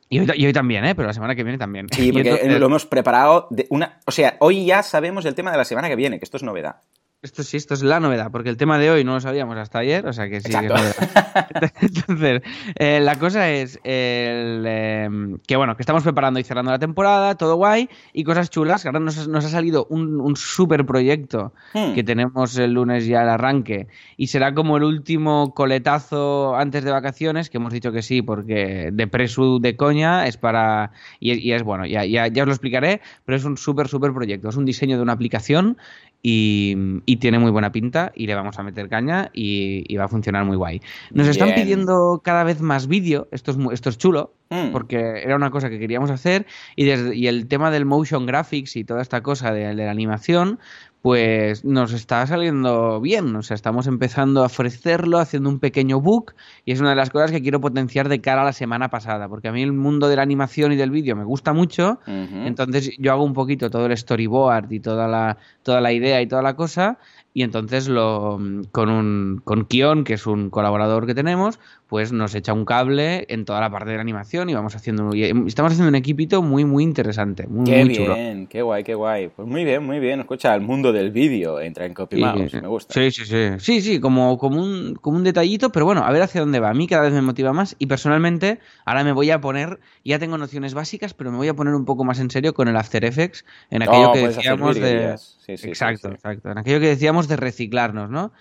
Y 0.09 0.47
hoy, 0.47 0.53
también, 0.53 0.85
¿eh? 0.85 0.95
Pero 0.95 1.07
la 1.07 1.15
semana 1.15 1.35
que 1.35 1.45
viene 1.45 1.59
también. 1.59 1.87
Sí, 1.91 2.13
porque 2.13 2.59
lo 2.59 2.67
hemos 2.67 2.87
preparado 2.87 3.47
de 3.51 3.67
una... 3.71 4.01
O 4.07 4.11
sea, 4.11 4.37
hoy 4.41 4.65
ya 4.65 4.83
sabemos 4.83 5.25
el 5.27 5.35
tema 5.35 5.51
de 5.51 5.59
la 5.59 5.65
semana 5.65 5.89
que 5.89 5.97
viene, 5.97 6.19
que 6.19 6.25
esto 6.25 6.39
es 6.39 6.43
novedad. 6.43 6.77
Esto 7.21 7.43
sí, 7.43 7.57
esto 7.57 7.75
es 7.75 7.83
la 7.83 7.99
novedad, 7.99 8.31
porque 8.31 8.49
el 8.49 8.57
tema 8.57 8.79
de 8.79 8.93
hoy 8.93 9.03
no 9.03 9.15
lo 9.15 9.21
sabíamos 9.21 9.57
hasta 9.57 9.81
ayer, 9.81 10.07
o 10.07 10.13
sea 10.13 10.29
que 10.29 10.41
sí. 10.41 10.53
Que 10.53 10.69
Entonces, 11.81 12.43
eh, 12.77 13.01
la 13.03 13.17
cosa 13.17 13.51
es 13.51 13.81
em, 13.83 15.37
que 15.45 15.57
bueno, 15.57 15.75
que 15.77 15.83
estamos 15.83 16.05
preparando 16.05 16.39
y 16.39 16.45
cerrando 16.45 16.71
la 16.71 16.79
temporada, 16.79 17.35
todo 17.35 17.57
guay, 17.57 17.89
y 18.13 18.23
cosas 18.23 18.51
chulas, 18.51 18.87
ahora 18.87 19.01
nos, 19.01 19.19
ha 19.19 19.41
salido 19.41 19.89
un, 19.91 20.21
un 20.21 20.37
super 20.37 20.87
proyecto 20.87 21.53
hmm. 21.75 21.95
que 21.95 22.05
tenemos 22.05 22.57
el 22.57 22.75
lunes 22.75 23.05
ya 23.05 23.23
al 23.23 23.31
arranque, 23.31 23.89
y 24.17 24.29
será 24.29 24.55
como 24.55 24.77
el 24.77 24.85
último 24.85 25.55
coletazo 25.55 26.55
antes 26.55 26.85
de 26.85 26.93
vacaciones, 26.93 27.51
que 27.51 27.57
hemos 27.57 27.73
dicho 27.73 27.91
que 27.91 28.03
sí, 28.03 28.23
porque 28.23 28.91
de 28.93 29.07
presu 29.09 29.59
de 29.59 29.75
coña 29.75 30.29
es 30.29 30.37
para... 30.37 30.93
Y, 31.19 31.51
es 31.51 31.65
bueno, 31.65 31.85
ya, 31.85 32.05
ya, 32.05 32.29
ya 32.29 32.45
os 32.45 32.47
lo 32.47 32.53
explicaré, 32.53 33.01
pero 33.25 33.35
es 33.35 33.45
un 33.45 33.57
súper, 33.57 33.89
súper 33.89 34.13
proyecto, 34.13 34.51
es 34.51 34.57
un 34.57 34.65
diseño 34.65 34.99
de 34.99 35.03
una 35.03 35.15
aplicación 35.15 35.79
y, 36.23 37.17
tiene 37.17 37.39
muy 37.39 37.51
buena 37.51 37.73
pinta 37.73 38.13
y 38.15 38.27
le 38.27 38.35
vamos 38.35 38.59
a 38.59 38.63
meter 38.63 38.89
caña 38.89 39.31
y, 39.33 39.97
va 39.97 40.05
a 40.05 40.09
funcionar 40.09 40.45
muy 40.45 40.57
guay. 40.57 40.81
Nos 41.11 41.27
están 41.27 41.55
pidiendo 41.55 42.21
cada 42.25 42.45
vez 42.45 42.61
más 42.61 42.87
vídeo, 42.87 43.29
esto 43.31 43.53
es, 43.53 43.59
esto 43.73 43.91
es 43.91 43.99
chulo, 43.99 44.35
mm. 44.51 44.71
porque 44.73 45.23
era 45.23 45.37
una 45.37 45.51
cosa 45.51 45.71
que 45.71 45.79
queríamos 45.79 46.11
hacer 46.11 46.47
y, 46.77 46.85
desde, 46.85 47.17
y 47.17 47.27
el 47.27 47.47
tema 47.49 47.71
del 47.71 47.85
motion 47.85 48.27
graphics 48.27 48.77
y 48.77 48.85
toda 48.85 49.03
esta 49.03 49.23
cosa 49.23 49.53
de 49.53 49.75
la 49.75 49.91
animación, 49.91 50.59
pues 51.03 51.65
nos 51.65 51.93
está 51.93 52.27
saliendo 52.27 53.01
bien. 53.01 53.35
O 53.37 53.43
sea, 53.43 53.55
estamos 53.55 53.87
empezando 53.87 54.43
a 54.43 54.47
ofrecerlo, 54.47 55.19
haciendo 55.19 55.49
un 55.49 55.59
pequeño 55.59 56.01
book, 56.01 56.35
y 56.65 56.73
es 56.73 56.81
una 56.81 56.91
de 56.91 56.97
las 56.97 57.11
cosas 57.11 57.31
que 57.31 57.41
quiero 57.43 57.61
potenciar 57.61 58.09
de 58.09 58.21
cara 58.21 58.43
a 58.43 58.45
la 58.45 58.53
semana 58.53 58.89
pasada, 58.89 59.29
porque 59.29 59.49
a 59.49 59.53
mí 59.53 59.63
el 59.63 59.73
mundo 59.73 60.09
de 60.09 60.17
la 60.17 60.23
animación 60.23 60.73
y 60.73 60.77
del 60.77 60.91
vídeo 60.91 61.17
me 61.17 61.25
gusta 61.25 61.53
mucho, 61.53 62.01
entonces 62.07 62.91
yo 62.99 63.13
hago 63.13 63.25
un 63.25 63.35
poquito 63.35 63.71
todo 63.71 63.87
el 63.87 63.97
storyboard 63.97 64.73
y 64.73 64.81
toda 64.81 65.07
la, 65.07 65.39
toda 65.63 65.81
la 65.81 65.93
idea 65.93 66.21
y 66.21 66.27
toda 66.27 66.43
la 66.43 66.57
cosa, 66.57 66.99
y 67.35 67.43
entonces 67.43 67.89
lo, 67.89 68.41
con, 68.73 68.89
un, 68.89 69.41
con 69.45 69.65
Kion, 69.67 70.05
que 70.05 70.15
es 70.15 70.27
un 70.27 70.51
colaborador 70.51 71.07
que 71.07 71.15
tenemos, 71.15 71.61
pues 71.89 72.13
nos 72.13 72.35
echa 72.35 72.53
un 72.53 72.65
cable 72.65 73.25
en 73.29 73.45
toda 73.47 73.61
la 73.61 73.71
parte 73.71 73.91
de 73.91 73.97
la 73.97 74.03
animación 74.03 74.51
y 74.51 74.55
vamos 74.55 74.77
haciendo 74.77 75.11
estamos 75.13 75.73
haciendo 75.73 75.89
un 75.89 75.95
equipito 75.95 76.43
muy 76.43 76.67
muy 76.67 76.85
interesante 76.85 77.47
muy, 77.47 77.65
qué 77.65 77.85
bien, 77.85 78.47
qué 78.47 78.61
guay 78.61 78.85
qué 78.85 78.95
guay. 78.95 79.29
Pues 79.29 79.49
muy 79.49 79.65
bien 79.65 79.85
muy 79.85 79.99
bien. 79.99 80.21
Escucha 80.21 80.55
el 80.55 80.61
mundo 80.61 80.93
del 80.93 81.11
vídeo 81.11 81.61
entra 81.61 81.87
en 81.87 81.95
CopyMouse 81.95 82.55
me 82.55 82.69
gusta. 82.69 82.93
Sí 82.93 83.11
sí 83.11 83.25
sí. 83.25 83.49
Sí 83.59 83.81
sí 83.81 84.01
como 84.01 84.37
como 84.37 84.63
un 84.63 84.97
como 84.97 85.17
un 85.17 85.25
detallito 85.25 85.73
pero 85.73 85.87
bueno 85.87 86.05
a 86.05 86.13
ver 86.13 86.23
hacia 86.23 86.43
dónde 86.43 86.61
va. 86.61 86.69
A 86.71 86.75
mí 86.75 86.87
cada 86.87 87.03
vez 87.03 87.13
me 87.13 87.23
motiva 87.23 87.55
más 87.55 87.75
y 87.79 87.87
personalmente 87.87 88.59
ahora 88.85 89.03
me 89.03 89.13
voy 89.13 89.31
a 89.31 89.41
poner 89.41 89.81
ya 90.05 90.19
tengo 90.19 90.37
nociones 90.37 90.75
básicas 90.75 91.15
pero 91.15 91.31
me 91.31 91.39
voy 91.39 91.49
a 91.49 91.55
poner 91.55 91.75
un 91.75 91.87
poco 91.87 92.05
más 92.05 92.21
en 92.21 92.31
serio 92.31 92.53
con 92.53 92.69
el 92.69 92.77
After 92.77 93.03
Effects 93.05 93.47
en 93.71 93.83
aquello 93.83 94.11
oh, 94.11 94.13
que 94.13 94.29
decíamos 94.29 94.77
de 94.77 95.17
exacto 95.49 96.09
exacto. 96.09 96.51
En 96.51 96.59
aquello 96.59 96.81
que 96.81 96.89
decíamos 96.89 97.18
de 97.27 97.37
reciclarnos 97.37 98.11
no 98.11 98.33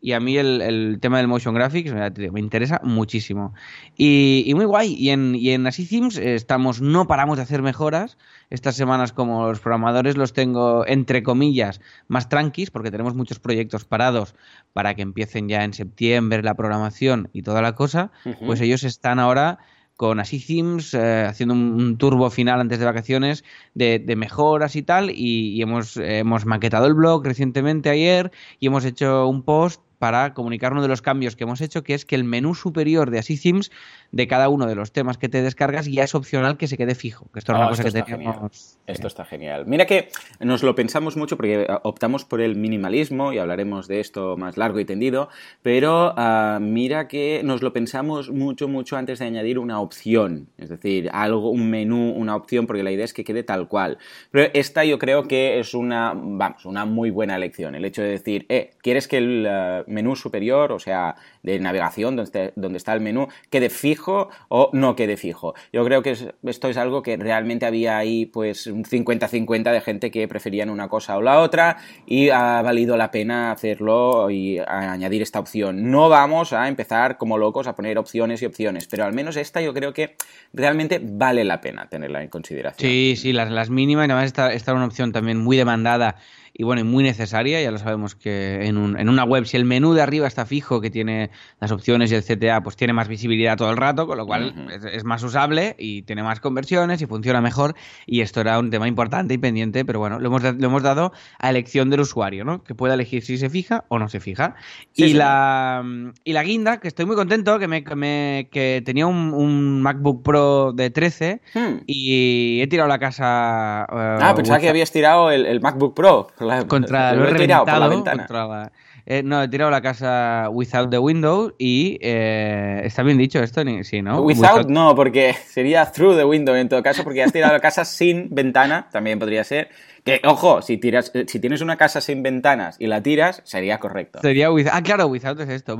y 0.00 0.12
a 0.12 0.20
mí 0.20 0.36
el, 0.36 0.98
tema 1.00 1.18
del 1.18 1.28
motion 1.28 1.54
graphics 1.54 1.92
me, 1.92 2.40
interesa 2.40 2.80
muchísimo. 2.84 3.54
Y, 3.96 4.52
muy 4.54 4.64
guay. 4.64 4.94
Y 4.94 5.10
en, 5.10 5.34
y 5.34 5.50
en 5.50 5.66
Así 5.66 5.86
Themes 5.86 6.16
estamos, 6.18 6.80
no 6.80 7.06
paramos 7.06 7.38
de 7.38 7.42
hacer 7.42 7.62
mejoras. 7.62 8.18
Estas 8.50 8.76
semanas, 8.76 9.12
como 9.12 9.48
los 9.48 9.60
programadores 9.60 10.16
los 10.16 10.32
tengo, 10.32 10.86
entre 10.86 11.22
comillas, 11.22 11.80
más 12.08 12.28
tranquis, 12.28 12.70
porque 12.70 12.90
tenemos 12.90 13.14
muchos 13.14 13.40
proyectos 13.40 13.84
parados 13.84 14.34
para 14.72 14.94
que 14.94 15.02
empiecen 15.02 15.48
ya 15.48 15.64
en 15.64 15.72
septiembre 15.72 16.42
la 16.42 16.54
programación 16.54 17.28
y 17.32 17.42
toda 17.42 17.62
la 17.62 17.74
cosa, 17.74 18.12
pues 18.44 18.60
ellos 18.60 18.84
están 18.84 19.18
ahora 19.18 19.58
con 19.96 20.20
así 20.20 20.38
themes, 20.38 20.94
eh, 20.94 21.24
haciendo 21.26 21.54
un, 21.54 21.96
turbo 21.98 22.30
final 22.30 22.60
antes 22.60 22.78
de 22.78 22.84
vacaciones 22.84 23.44
de, 23.74 24.14
mejoras 24.16 24.76
y 24.76 24.82
tal. 24.82 25.10
Y, 25.10 25.60
hemos, 25.62 25.96
hemos 25.96 26.44
maquetado 26.46 26.86
el 26.86 26.94
blog 26.94 27.24
recientemente 27.24 27.90
ayer 27.90 28.30
y 28.60 28.66
hemos 28.66 28.84
hecho 28.84 29.26
un 29.28 29.42
post 29.42 29.80
para 29.98 30.34
comunicar 30.34 30.72
uno 30.72 30.82
de 30.82 30.88
los 30.88 31.02
cambios 31.02 31.36
que 31.36 31.44
hemos 31.44 31.60
hecho, 31.60 31.82
que 31.82 31.94
es 31.94 32.04
que 32.04 32.14
el 32.14 32.24
menú 32.24 32.54
superior 32.54 33.10
de 33.10 33.18
Así 33.18 33.40
Themes 33.40 33.70
de 34.12 34.26
cada 34.26 34.48
uno 34.48 34.66
de 34.66 34.74
los 34.74 34.92
temas 34.92 35.18
que 35.18 35.28
te 35.28 35.42
descargas 35.42 35.86
ya 35.86 36.04
es 36.04 36.14
opcional 36.14 36.56
que 36.56 36.68
se 36.68 36.76
quede 36.76 36.94
fijo. 36.94 37.26
Que 37.32 37.38
esto 37.38 37.52
una 37.52 37.66
oh, 37.66 37.70
cosa 37.70 37.84
que 37.84 37.90
teníamos. 37.90 38.78
Esto 38.86 39.06
está 39.06 39.24
genial. 39.24 39.66
Mira 39.66 39.86
que 39.86 40.08
nos 40.40 40.62
lo 40.62 40.74
pensamos 40.74 41.16
mucho 41.16 41.36
porque 41.36 41.62
eh, 41.62 41.66
optamos 41.82 42.24
por 42.24 42.40
el 42.40 42.56
minimalismo 42.56 43.32
y 43.32 43.38
hablaremos 43.38 43.88
de 43.88 44.00
esto 44.00 44.36
más 44.36 44.56
largo 44.56 44.80
y 44.80 44.84
tendido, 44.84 45.28
pero 45.62 46.14
ah, 46.16 46.58
mira 46.60 47.08
que 47.08 47.42
nos 47.44 47.62
lo 47.62 47.72
pensamos 47.72 48.30
mucho, 48.30 48.68
mucho 48.68 48.96
antes 48.96 49.18
de 49.18 49.26
añadir 49.26 49.58
una 49.58 49.80
opción. 49.80 50.48
Es 50.58 50.68
decir, 50.68 51.10
algo, 51.12 51.50
un 51.50 51.70
menú, 51.70 52.12
una 52.12 52.36
opción, 52.36 52.66
porque 52.66 52.82
la 52.82 52.92
idea 52.92 53.04
es 53.04 53.14
que 53.14 53.24
quede 53.24 53.42
tal 53.42 53.68
cual. 53.68 53.98
Pero 54.30 54.50
esta 54.54 54.84
yo 54.84 54.98
creo 54.98 55.26
que 55.28 55.58
es 55.58 55.74
una, 55.74 56.12
vamos, 56.14 56.64
una 56.64 56.84
muy 56.84 57.10
buena 57.10 57.36
elección. 57.36 57.74
El 57.74 57.84
hecho 57.84 58.02
de 58.02 58.08
decir, 58.08 58.46
eh, 58.48 58.70
¿quieres 58.82 59.08
que 59.08 59.18
el 59.18 59.46
eh, 59.48 59.84
menú 59.96 60.14
superior, 60.14 60.72
o 60.72 60.78
sea, 60.78 61.16
de 61.42 61.58
navegación, 61.58 62.16
donde, 62.16 62.52
donde 62.54 62.78
está 62.78 62.92
el 62.92 63.00
menú, 63.00 63.28
quede 63.50 63.70
fijo 63.70 64.28
o 64.48 64.70
no 64.72 64.94
quede 64.94 65.16
fijo. 65.16 65.54
Yo 65.72 65.84
creo 65.84 66.02
que 66.02 66.16
esto 66.44 66.68
es 66.68 66.76
algo 66.76 67.02
que 67.02 67.16
realmente 67.16 67.66
había 67.66 67.96
ahí 67.96 68.26
pues 68.26 68.66
un 68.66 68.84
50-50 68.84 69.72
de 69.72 69.80
gente 69.80 70.10
que 70.10 70.28
preferían 70.28 70.70
una 70.70 70.88
cosa 70.88 71.16
o 71.16 71.22
la 71.22 71.40
otra 71.40 71.78
y 72.06 72.28
ha 72.28 72.62
valido 72.62 72.96
la 72.96 73.10
pena 73.10 73.50
hacerlo 73.50 74.30
y 74.30 74.58
añadir 74.58 75.22
esta 75.22 75.40
opción. 75.40 75.90
No 75.90 76.08
vamos 76.08 76.52
a 76.52 76.68
empezar 76.68 77.16
como 77.16 77.38
locos 77.38 77.66
a 77.66 77.74
poner 77.74 77.98
opciones 77.98 78.42
y 78.42 78.46
opciones, 78.46 78.86
pero 78.86 79.04
al 79.04 79.12
menos 79.12 79.36
esta 79.36 79.60
yo 79.60 79.72
creo 79.72 79.92
que 79.92 80.16
realmente 80.52 81.00
vale 81.02 81.44
la 81.44 81.60
pena 81.60 81.88
tenerla 81.88 82.22
en 82.22 82.28
consideración. 82.28 82.90
Sí, 82.90 83.14
sí, 83.16 83.32
las, 83.32 83.50
las 83.50 83.70
mínimas 83.70 84.08
y 84.08 84.10
además 84.10 84.26
esta, 84.26 84.52
esta 84.52 84.74
una 84.74 84.86
opción 84.86 85.12
también 85.12 85.38
muy 85.38 85.56
demandada 85.56 86.16
y 86.58 86.64
bueno, 86.64 86.80
y 86.80 86.84
muy 86.84 87.04
necesaria. 87.04 87.60
Ya 87.60 87.70
lo 87.70 87.78
sabemos 87.78 88.14
que 88.14 88.66
en, 88.66 88.78
un, 88.78 88.98
en, 88.98 89.08
una 89.10 89.24
web, 89.24 89.44
si 89.44 89.56
el 89.58 89.66
menú 89.66 89.92
de 89.92 90.00
arriba 90.00 90.26
está 90.26 90.46
fijo, 90.46 90.80
que 90.80 90.90
tiene 90.90 91.30
las 91.60 91.70
opciones 91.70 92.10
y 92.10 92.14
el 92.14 92.24
CTA, 92.24 92.62
pues 92.62 92.76
tiene 92.76 92.94
más 92.94 93.08
visibilidad 93.08 93.58
todo 93.58 93.70
el 93.70 93.76
rato, 93.76 94.06
con 94.06 94.16
lo 94.16 94.26
cual 94.26 94.68
es, 94.90 95.04
más 95.04 95.22
usable 95.22 95.76
y 95.78 96.02
tiene 96.02 96.22
más 96.22 96.40
conversiones 96.40 97.02
y 97.02 97.06
funciona 97.06 97.42
mejor. 97.42 97.74
Y 98.06 98.22
esto 98.22 98.40
era 98.40 98.58
un 98.58 98.70
tema 98.70 98.88
importante 98.88 99.34
y 99.34 99.38
pendiente, 99.38 99.84
pero 99.84 99.98
bueno, 99.98 100.18
lo 100.18 100.28
hemos, 100.28 100.42
lo 100.42 100.66
hemos 100.66 100.82
dado 100.82 101.12
a 101.38 101.50
elección 101.50 101.90
del 101.90 102.00
usuario, 102.00 102.44
¿no? 102.44 102.64
Que 102.64 102.74
pueda 102.74 102.94
elegir 102.94 103.22
si 103.22 103.36
se 103.36 103.50
fija 103.50 103.84
o 103.88 103.98
no 103.98 104.08
se 104.08 104.20
fija. 104.20 104.54
y, 104.94 105.12
la, 105.12 105.84
y 106.24 106.32
la 106.32 106.42
guinda, 106.42 106.80
que 106.80 106.88
estoy 106.88 107.04
muy 107.04 107.16
contento, 107.16 107.58
que, 107.58 107.68
me, 107.68 108.48
que, 108.50 108.82
tenía 108.84 109.06
un, 109.06 109.82
MacBook 109.82 110.22
Pro 110.22 110.72
de 110.72 110.90
13 110.90 111.42
hmm. 111.54 111.74
y 111.86 112.60
he 112.62 112.66
tirado 112.66 112.88
la 112.88 112.98
casa. 112.98 113.84
ah, 113.84 114.32
pensaba 114.34 114.58
que 114.58 114.70
habías 114.70 114.90
tirado 114.90 115.30
el, 115.30 115.44
el 115.44 115.60
MacBook 115.60 115.94
Pro 115.94 116.28
contra, 116.68 117.14
lo, 117.14 117.28
he 117.28 117.34
tirado 117.34 117.64
por 117.64 117.78
la 117.78 117.88
ventana. 117.88 118.72
Eh, 119.08 119.22
no, 119.22 119.40
he 119.40 119.46
tirado 119.46 119.70
la 119.70 119.80
casa 119.80 120.48
without 120.50 120.90
the 120.90 120.98
window 120.98 121.54
y 121.58 121.96
eh, 122.00 122.80
está 122.84 123.04
bien 123.04 123.16
dicho 123.16 123.40
esto, 123.40 123.62
sí, 123.84 124.02
¿no? 124.02 124.20
Without, 124.22 124.68
no, 124.68 124.96
porque 124.96 125.32
sería 125.32 125.86
through 125.92 126.16
the 126.16 126.24
window 126.24 126.56
en 126.56 126.68
todo 126.68 126.82
caso, 126.82 127.04
porque 127.04 127.22
has 127.22 127.32
tirado 127.32 127.52
la 127.52 127.60
casa 127.60 127.84
sin 127.84 128.34
ventana, 128.34 128.88
también 128.90 129.20
podría 129.20 129.44
ser. 129.44 129.68
Que, 130.06 130.20
ojo, 130.22 130.62
si 130.62 130.76
tiras, 130.78 131.10
eh, 131.14 131.24
si 131.26 131.40
tienes 131.40 131.62
una 131.62 131.76
casa 131.76 132.00
sin 132.00 132.22
ventanas 132.22 132.76
y 132.78 132.86
la 132.86 133.02
tiras, 133.02 133.42
sería 133.44 133.80
correcto. 133.80 134.20
Sería. 134.20 134.50
Ah, 134.70 134.80
claro, 134.80 135.08
without 135.08 135.40
es 135.40 135.48
esto. 135.48 135.76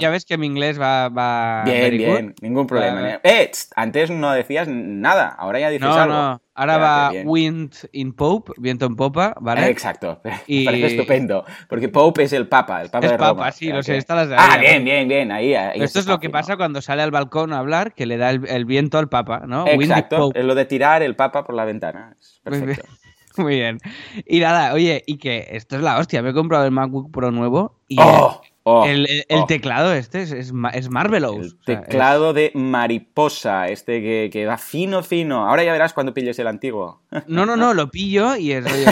Ya 0.00 0.10
ves 0.10 0.24
que 0.24 0.36
mi 0.36 0.46
inglés 0.46 0.80
va. 0.80 1.08
va 1.08 1.62
bien, 1.64 1.96
bien, 1.96 2.34
ningún 2.42 2.66
problema. 2.66 3.20
Eh, 3.22 3.52
antes 3.76 4.10
no 4.10 4.32
decías 4.32 4.66
nada, 4.66 5.28
ahora 5.28 5.60
ya 5.60 5.70
dices 5.70 5.88
no, 5.88 5.94
algo. 5.94 6.12
No. 6.12 6.42
Ahora 6.54 6.78
va 6.78 7.12
Wind 7.24 7.72
in 7.92 8.14
Pope, 8.14 8.52
viento 8.56 8.86
en 8.86 8.96
popa, 8.96 9.32
¿vale? 9.40 9.68
exacto, 9.68 10.20
y... 10.48 10.64
parece 10.64 10.86
estupendo. 10.86 11.44
Porque 11.68 11.88
Pope 11.88 12.24
es 12.24 12.32
el 12.32 12.48
Papa, 12.48 12.82
el 12.82 12.90
Papa 12.90 13.06
es 13.06 13.12
de 13.12 13.16
Roma. 13.16 13.36
Papa, 13.36 13.52
sí, 13.52 13.68
lo 13.68 13.80
sé, 13.84 13.96
está 13.96 14.16
las 14.16 14.28
de 14.28 14.34
Ah, 14.36 14.58
bien, 14.58 14.84
bien, 14.84 15.06
bien, 15.06 15.30
ahí. 15.30 15.54
Esto 15.54 16.00
es 16.00 16.06
lo 16.06 16.18
que 16.18 16.30
pasa 16.30 16.56
cuando 16.56 16.82
sale 16.82 17.02
al 17.02 17.12
balcón 17.12 17.52
a 17.52 17.58
hablar, 17.58 17.94
que 17.94 18.06
le 18.06 18.16
da 18.16 18.30
el, 18.30 18.64
viento 18.64 18.98
al 18.98 19.08
Papa, 19.08 19.44
¿no? 19.46 19.68
Exacto, 19.68 20.32
es 20.34 20.44
lo 20.44 20.56
de 20.56 20.64
tirar 20.64 21.04
el 21.04 21.14
Papa 21.14 21.44
por 21.44 21.54
la 21.54 21.64
ventana. 21.64 22.16
perfecto. 22.42 22.82
Muy 23.42 23.56
bien. 23.56 23.78
Y 24.26 24.40
nada, 24.40 24.74
oye, 24.74 25.02
y 25.06 25.18
que 25.18 25.46
esto 25.52 25.76
es 25.76 25.82
la 25.82 25.98
hostia. 25.98 26.22
Me 26.22 26.30
he 26.30 26.34
comprado 26.34 26.64
el 26.64 26.72
MacBook 26.72 27.10
Pro 27.12 27.30
nuevo 27.30 27.78
y 27.86 27.98
oh, 28.00 28.40
oh, 28.64 28.84
el, 28.84 29.06
oh. 29.30 29.46
teclado 29.46 29.92
este 29.94 30.22
es, 30.22 30.32
es, 30.32 30.52
es 30.72 30.90
Marvelous. 30.90 31.56
El 31.66 31.80
teclado 31.80 32.32
de 32.32 32.50
mariposa, 32.54 33.68
este 33.68 34.02
que, 34.02 34.28
que, 34.32 34.46
va 34.46 34.58
fino, 34.58 35.02
fino. 35.02 35.48
Ahora 35.48 35.64
ya 35.64 35.72
verás 35.72 35.92
cuando 35.92 36.12
pilles 36.12 36.38
el 36.38 36.48
antiguo. 36.48 37.00
No, 37.28 37.46
no, 37.46 37.56
no, 37.56 37.74
lo 37.74 37.90
pillo 37.90 38.36
y 38.36 38.52
es, 38.52 38.66
oye, 38.66 38.86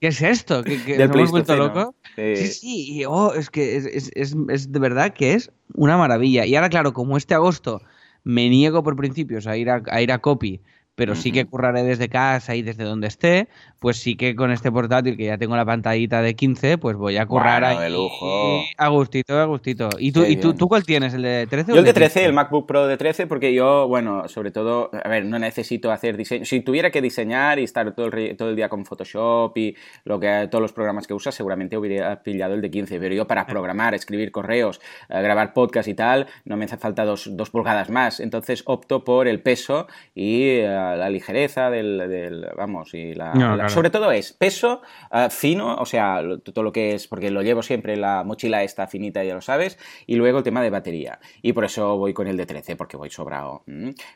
¿qué, 0.00 0.08
es, 0.08 0.22
esto? 0.22 0.64
¿Que, 0.64 0.82
que 0.82 0.98
nos 0.98 1.14
hemos 1.14 1.30
vuelto 1.30 1.56
loco? 1.56 1.94
Sí, 2.16 2.46
sí, 2.48 2.92
y, 2.92 3.04
oh, 3.04 3.32
es 3.34 3.50
que 3.50 3.76
es, 3.76 4.10
es 4.14 4.72
de 4.72 4.78
verdad 4.78 5.12
que 5.12 5.34
es 5.34 5.52
una 5.74 5.96
maravilla. 5.96 6.44
Y 6.44 6.56
ahora, 6.56 6.68
claro, 6.68 6.92
como 6.92 7.16
este 7.16 7.34
agosto 7.34 7.80
me 8.24 8.48
niego 8.48 8.82
por 8.82 8.96
principios 8.96 9.46
a 9.46 9.56
ir 9.56 9.70
a, 9.70 9.82
a 9.90 10.02
ir 10.02 10.12
a 10.12 10.18
copy 10.18 10.60
pero 10.98 11.14
sí 11.14 11.30
que 11.30 11.46
curraré 11.46 11.84
desde 11.84 12.08
casa 12.08 12.56
y 12.56 12.62
desde 12.62 12.82
donde 12.82 13.06
esté, 13.06 13.46
pues 13.78 13.98
sí 13.98 14.16
que 14.16 14.34
con 14.34 14.50
este 14.50 14.72
portátil 14.72 15.16
que 15.16 15.26
ya 15.26 15.38
tengo 15.38 15.54
la 15.54 15.64
pantallita 15.64 16.20
de 16.22 16.34
15, 16.34 16.76
pues 16.78 16.96
voy 16.96 17.16
a 17.18 17.26
currar 17.26 17.62
ahí 17.62 17.78
de 17.78 17.90
lujo. 17.90 18.60
a 18.76 18.88
gustito, 18.88 19.38
a 19.38 19.44
gustito. 19.44 19.88
¿Y, 19.96 20.10
tú, 20.10 20.24
¿y 20.24 20.36
tú, 20.36 20.54
tú, 20.54 20.66
cuál 20.66 20.82
tienes? 20.82 21.14
¿El 21.14 21.22
de 21.22 21.46
13 21.46 21.72
Yo 21.72 21.78
el 21.78 21.84
de 21.84 21.92
13, 21.92 22.24
el 22.24 22.32
MacBook 22.32 22.66
Pro 22.66 22.88
de 22.88 22.96
13, 22.96 23.28
porque 23.28 23.54
yo, 23.54 23.86
bueno, 23.86 24.26
sobre 24.26 24.50
todo, 24.50 24.90
a 24.92 25.08
ver, 25.08 25.24
no 25.24 25.38
necesito 25.38 25.92
hacer 25.92 26.16
diseño. 26.16 26.44
Si 26.44 26.62
tuviera 26.62 26.90
que 26.90 27.00
diseñar 27.00 27.60
y 27.60 27.62
estar 27.62 27.94
todo 27.94 28.06
el, 28.06 28.36
todo 28.36 28.50
el 28.50 28.56
día 28.56 28.68
con 28.68 28.84
Photoshop 28.84 29.56
y 29.56 29.76
lo 30.02 30.18
que 30.18 30.48
todos 30.50 30.60
los 30.60 30.72
programas 30.72 31.06
que 31.06 31.14
usas, 31.14 31.32
seguramente 31.32 31.76
hubiera 31.76 32.20
pillado 32.24 32.54
el 32.54 32.60
de 32.60 32.72
15, 32.72 32.98
pero 32.98 33.14
yo 33.14 33.28
para 33.28 33.46
programar, 33.46 33.94
escribir 33.94 34.32
correos, 34.32 34.80
eh, 35.08 35.22
grabar 35.22 35.52
podcast 35.52 35.88
y 35.88 35.94
tal, 35.94 36.26
no 36.44 36.56
me 36.56 36.64
hace 36.64 36.76
falta 36.76 37.04
dos, 37.04 37.30
dos 37.36 37.50
pulgadas 37.50 37.88
más. 37.88 38.18
Entonces 38.18 38.64
opto 38.66 39.04
por 39.04 39.28
el 39.28 39.40
peso 39.40 39.86
y... 40.16 40.58
Eh, 40.58 40.87
la 40.96 41.10
ligereza 41.10 41.70
del, 41.70 42.46
vamos, 42.56 42.94
y 42.94 43.14
la, 43.14 43.68
sobre 43.68 43.90
todo 43.90 44.10
es 44.12 44.32
peso 44.32 44.82
eh, 45.12 45.28
fino, 45.30 45.76
o 45.76 45.86
sea, 45.86 46.22
todo 46.42 46.62
lo 46.62 46.72
que 46.72 46.94
es, 46.94 47.06
porque 47.06 47.30
lo 47.30 47.42
llevo 47.42 47.62
siempre 47.62 47.96
la 47.96 48.24
mochila 48.24 48.62
esta 48.62 48.86
finita, 48.86 49.24
ya 49.24 49.34
lo 49.34 49.40
sabes, 49.40 49.78
y 50.06 50.16
luego 50.16 50.38
el 50.38 50.44
tema 50.44 50.62
de 50.62 50.70
batería. 50.70 51.18
Y 51.42 51.52
por 51.52 51.64
eso 51.64 51.96
voy 51.96 52.14
con 52.14 52.26
el 52.26 52.36
de 52.36 52.46
13, 52.46 52.76
porque 52.76 52.96
voy 52.96 53.10
sobrado. 53.10 53.62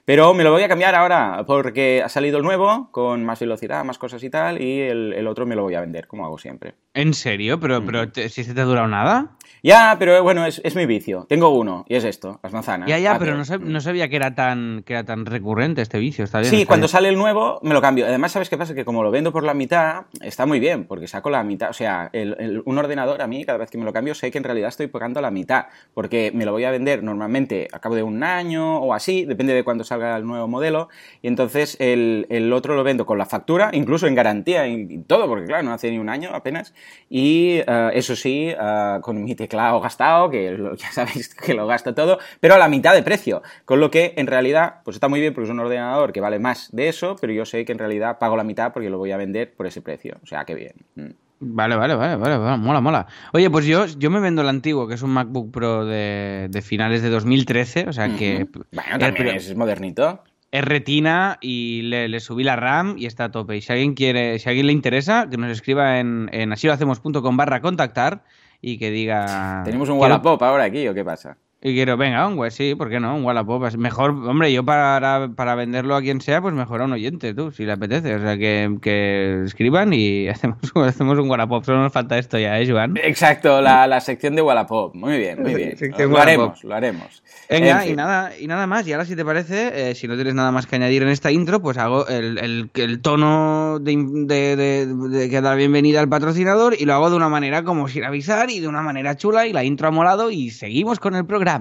Pero 0.05 0.35
me 0.35 0.45
lo 0.45 0.53
voy 0.53 0.63
a 0.63 0.69
cambiar 0.69 0.95
ahora, 0.95 1.45
porque 1.47 2.03
ha 2.05 2.09
salido 2.09 2.39
el 2.39 2.45
nuevo, 2.45 2.89
con 2.91 3.25
más 3.25 3.41
velocidad, 3.41 3.85
más 3.85 3.99
cosas 3.99 4.23
y 4.23 4.31
tal, 4.31 4.61
y 4.61 4.81
el, 4.81 5.27
otro 5.27 5.47
me 5.47 5.57
lo 5.57 5.63
voy 5.63 5.75
a 5.75 5.81
vender, 5.81 6.07
como 6.07 6.25
hago 6.25 6.39
siempre. 6.39 6.75
¿En 6.95 7.15
serio? 7.15 7.59
¿Pero, 7.59 7.85
pero 7.85 8.11
si 8.15 8.45
se 8.45 8.55
te 8.55 8.61
ha 8.61 8.65
durado 8.65 8.89
nada? 8.89 9.37
Ya, 9.65 9.95
pero 9.97 10.21
bueno, 10.25 10.45
es, 10.45 10.61
es, 10.65 10.75
mi 10.75 10.87
vicio. 10.87 11.25
Tengo 11.29 11.51
uno, 11.51 11.85
y 11.89 11.95
es 11.95 12.03
esto, 12.03 12.41
las 12.43 12.53
manzanas. 12.53 12.89
Ya, 12.89 12.99
ya, 12.99 13.17
pero 13.17 13.37
no, 13.37 13.45
no, 13.61 13.81
sabía 13.81 14.09
que 14.09 14.17
era 14.17 14.35
tan 14.35 14.83
que 14.85 14.95
era 14.95 15.05
tan 15.05 15.25
recurrente 15.25 15.83
este 15.83 16.01
vicio, 16.01 16.25
está 16.25 16.41
bien. 16.41 16.51
Sí, 16.51 16.67
cuando 16.67 16.89
sale 16.89 17.09
el 17.09 17.17
nuevo, 17.17 17.61
me 17.63 17.73
lo 17.73 17.81
cambio. 17.81 18.07
Además, 18.07 18.33
¿sabes 18.33 18.51
qué 18.51 18.59
pasa? 18.59 18.75
Que 18.75 18.85
como 18.85 19.05
lo 19.05 19.13
vendo 19.13 19.31
por 19.31 19.45
la 19.45 19.55
mitad, 19.55 20.07
está 20.21 20.47
muy 20.47 20.59
bien, 20.59 20.87
porque 20.87 21.07
saco 21.07 21.31
la 21.31 21.45
mitad. 21.45 21.71
O 21.71 21.75
sea, 21.75 22.11
un 22.13 22.77
ordenador 22.77 23.23
a 23.23 23.29
mí, 23.29 23.45
cada 23.45 23.59
vez 23.59 23.71
que 23.71 23.79
me 23.79 23.85
lo 23.85 23.93
cambio, 23.93 24.17
sé 24.17 24.33
que 24.33 24.39
en 24.39 24.45
realidad 24.45 24.69
estoy 24.69 24.89
pagando 24.89 25.21
la 25.21 25.31
mitad, 25.31 25.67
porque 25.95 26.33
me 26.35 26.45
lo 26.45 26.51
voy 26.51 26.65
a 26.65 26.73
vender 26.73 27.05
normalmente 27.05 27.69
a 27.71 27.79
cabo 27.79 27.95
de 27.95 28.03
un 28.03 28.25
año 28.25 28.79
o 28.79 28.95
así, 28.95 29.25
depende 29.27 29.55
de 29.55 29.63
cuándo 29.63 29.85
salga 29.85 30.17
el 30.17 30.27
nuevo 30.27 30.49
modelo, 30.49 30.89
y 31.21 31.29
entonces 31.29 31.77
el, 31.79 32.53
otro 32.53 32.75
lo 32.75 32.83
vendo 32.83 33.07
con 33.07 33.17
la 33.17 33.27
factura, 33.27 33.71
incluso 33.73 34.09
en 34.09 34.17
garantía 34.17 34.67
y, 34.67 35.05
todo, 35.07 35.29
porque 35.29 35.47
claro, 35.47 35.63
no 35.63 35.73
hace 35.73 35.89
ni 35.93 35.99
un 35.99 36.09
año 36.09 36.31
apenas, 36.33 36.75
y 37.09 37.59
eh, 37.67 37.91
eso 37.93 38.17
sí, 38.17 38.49
eh, 38.49 38.99
con 39.03 39.23
mi 39.23 39.35
teclado 39.35 39.81
gastado, 39.81 40.31
que 40.31 40.57
ya 40.77 40.93
sabéis 40.93 41.35
que 41.35 41.55
lo 41.55 41.67
gasto 41.67 41.95
todo, 41.95 42.19
pero 42.41 42.55
a 42.55 42.59
la 42.59 42.69
mitad 42.69 42.95
de 42.95 43.03
precio, 43.03 43.43
con 43.65 43.81
lo 43.81 43.91
que 43.91 44.15
en 44.17 44.27
realidad, 44.27 44.77
pues 44.85 44.97
está 44.97 45.09
muy 45.09 45.21
bien 45.21 45.35
porque 45.35 45.47
es 45.47 45.51
un 45.51 45.61
ordenador 45.61 46.13
que 46.13 46.21
vale 46.21 46.39
más 46.39 46.71
de 46.73 46.89
eso, 46.89 47.17
pero 47.21 47.33
yo 47.33 47.45
sé 47.45 47.65
que 47.65 47.73
en 47.73 47.79
realidad 47.79 48.19
pago 48.19 48.37
la 48.37 48.45
mitad 48.45 48.73
porque 48.73 48.91
lo 48.91 48.99
voy 48.99 49.13
a 49.13 49.17
vender 49.17 49.53
por 49.53 49.67
ese 49.67 49.83
precio. 49.83 50.17
O 50.23 50.27
sea, 50.27 50.45
que 50.45 50.55
bien. 50.55 50.75
Mm. 50.95 51.11
Vale, 51.45 51.75
vale, 51.75 51.97
vale, 51.97 52.17
vale, 52.17 52.39
mola, 52.59 52.81
mola. 52.81 53.07
Oye, 53.33 53.51
pues 53.51 53.67
yo, 53.67 53.87
yo 53.87 54.11
me 54.11 54.21
vendo 54.21 54.43
el 54.43 54.49
antiguo, 54.49 54.87
que 54.87 54.95
es 54.95 55.03
un 55.03 55.11
MacBook 55.11 55.51
Pro 55.51 55.85
de, 55.85 56.63
finales 56.63 57.03
de 57.03 57.11
2013, 57.11 57.89
o 57.89 57.93
sea 57.93 58.17
que... 58.17 58.47
Bueno, 58.71 58.99
también 59.01 59.27
es, 59.29 59.55
modernito. 59.57 60.23
Es 60.53 60.65
retina 60.65 61.39
y 61.41 61.83
le, 61.83 62.21
subí 62.21 62.45
la 62.45 62.57
RAM 62.57 62.95
y 62.99 63.07
está 63.07 63.25
a 63.25 63.31
tope. 63.31 63.57
Y 63.57 63.63
si 63.63 63.73
alguien 63.73 63.95
quiere, 63.95 64.39
si 64.39 64.49
a 64.49 64.51
alguien 64.51 64.67
le 64.67 64.73
interesa, 64.73 65.29
que 65.29 65.39
nos 65.39 65.51
escriba 65.51 65.99
en, 65.99 66.29
en 66.31 66.53
así 66.53 66.67
lo 66.67 66.75
hacemos.com 66.75 67.37
barra 67.37 67.61
contactar 67.61 68.23
y 68.61 68.79
que 68.79 68.91
diga... 68.91 69.63
¿Tenemos 69.65 69.89
un 69.89 69.99
Wallapop 69.99 70.41
ahora 70.43 70.65
aquí 70.65 70.87
o 70.87 70.95
qué 70.95 71.05
pasa? 71.05 71.37
Y 71.65 71.75
quiero, 71.75 71.97
venga, 71.97 72.27
un 72.27 72.51
sí, 72.51 72.75
¿por 72.75 72.91
qué 72.91 72.99
no? 72.99 73.15
Un 73.15 73.25
Wallapop. 73.25 73.73
Mejor, 73.77 74.11
hombre, 74.11 74.53
yo 74.53 74.65
para, 74.65 75.31
para 75.37 75.55
venderlo 75.55 75.95
a 75.95 76.01
quien 76.03 76.21
sea, 76.21 76.43
pues 76.43 76.53
mejor 76.55 76.83
a 76.83 76.87
un 76.87 76.93
oyente, 76.93 77.35
tú, 77.35 77.53
si 77.53 77.65
le 77.65 77.71
apetece. 77.71 78.17
O 78.17 78.21
sea, 78.21 78.37
que, 78.37 78.79
que 78.83 79.43
escriban 79.45 79.93
y 79.93 80.27
hacemos, 80.29 80.59
hacemos 80.75 81.17
un 81.21 81.31
Wallapop. 81.31 81.63
Solo 81.65 81.81
nos 81.83 81.93
falta 81.93 82.19
esto 82.19 82.37
ya, 82.37 82.59
¿eh, 82.59 82.69
Joan? 82.69 82.97
Exacto, 83.01 83.61
la, 83.61 83.87
la 83.87 84.01
sección 84.01 84.35
de 84.35 84.43
Wallapop. 84.43 84.93
Muy 84.97 85.19
bien, 85.19 85.41
muy 85.41 85.55
bien. 85.55 85.77
Lo 86.11 86.19
haremos, 86.19 86.65
lo 86.65 86.75
haremos. 86.75 87.23
Venga, 87.49 87.85
En 87.85 87.93
y 87.93 87.95
nada, 87.95 88.33
y 88.41 88.47
nada 88.49 88.67
más. 88.67 88.85
Y 88.89 88.93
ahora, 88.93 89.05
si 89.05 89.15
te 89.15 89.25
parece, 89.25 89.91
eh, 89.91 89.95
si 89.95 90.09
no 90.09 90.17
tienes 90.17 90.35
nada 90.35 90.51
más 90.51 90.67
que 90.67 90.75
añadir 90.75 91.05
en 91.05 91.11
esta 91.11 91.31
intro, 91.31 91.63
pues 91.63 91.79
hago 91.79 92.09
el, 92.09 92.39
el, 92.39 92.71
el 92.75 93.01
tono 93.03 93.79
de, 93.79 93.95
de, 94.27 94.57
de- 94.57 94.87
de 94.87 95.31
que 95.31 95.41
da 95.41 95.55
bienvenida 95.55 96.01
al 96.01 96.09
patrocinador 96.09 96.75
y 96.77 96.87
lo 96.87 96.95
hago 96.95 97.09
de 97.11 97.15
una 97.17 97.29
manera 97.29 97.63
como 97.63 97.87
sin 97.87 98.03
avisar 98.03 98.51
y 98.51 98.59
de 98.59 98.67
una 98.67 98.83
manera 98.83 99.17
chula 99.17 99.47
y 99.47 99.53
la 99.53 99.63
intro 99.63 99.87
ha 99.87 99.91
molado 99.93 100.31
y 100.33 100.51
seguimos 100.51 100.99
con 100.99 101.15
el 101.15 101.25
programa. 101.25 101.52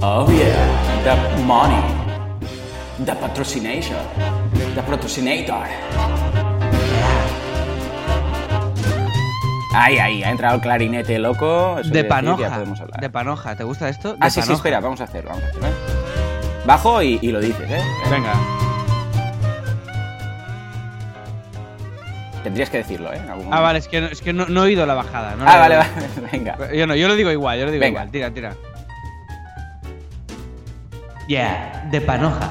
Oh 0.00 0.28
yeah, 0.30 1.02
the 1.04 1.42
money, 1.42 1.82
the 3.04 3.12
patrocination, 3.14 3.96
the 4.74 4.82
patrocinator. 4.82 5.66
Ahí, 9.74 9.98
ahí, 9.98 10.22
ha 10.24 10.30
entrado 10.30 10.56
el 10.56 10.60
clarinete 10.60 11.18
loco. 11.18 11.78
Eso 11.80 11.90
De 11.90 12.04
Panoja. 12.04 12.50
podemos 12.50 12.80
hablar. 12.80 13.00
De 13.00 13.10
Panoja, 13.10 13.56
¿te 13.56 13.64
gusta 13.64 13.88
esto? 13.88 14.16
Ah, 14.20 14.26
De 14.26 14.30
sí, 14.30 14.34
sí, 14.36 14.40
Panoja. 14.40 14.54
espera, 14.56 14.80
vamos 14.80 15.00
a 15.00 15.04
hacerlo, 15.04 15.30
vamos 15.30 15.44
a 15.44 15.48
hacerlo. 15.48 15.68
¿eh? 15.68 15.72
Bajo 16.66 17.02
y, 17.02 17.18
y 17.22 17.30
lo 17.32 17.40
dices, 17.40 17.70
¿eh? 17.70 17.82
Venga. 18.10 18.32
Tendrías 22.58 22.70
que 22.70 22.78
decirlo, 22.78 23.12
¿eh? 23.12 23.18
En 23.22 23.30
algún 23.30 23.54
Ah, 23.54 23.60
vale, 23.60 23.78
es 23.78 23.86
que, 23.86 24.00
no, 24.00 24.08
es 24.08 24.20
que 24.20 24.32
no, 24.32 24.46
no 24.46 24.62
he 24.62 24.64
oído 24.64 24.84
la 24.84 24.94
bajada. 24.94 25.36
no 25.36 25.44
Ah, 25.46 25.58
vale, 25.58 25.76
vale, 25.76 25.90
venga. 26.32 26.72
Yo 26.74 26.88
no, 26.88 26.96
yo 26.96 27.06
lo 27.06 27.14
digo 27.14 27.30
igual, 27.30 27.56
yo 27.56 27.66
lo 27.66 27.70
digo 27.70 27.82
Venga. 27.82 28.00
igual. 28.00 28.10
Tira, 28.10 28.30
tira. 28.32 28.56
Yeah, 31.28 31.86
de 31.88 32.00
Panoja. 32.00 32.50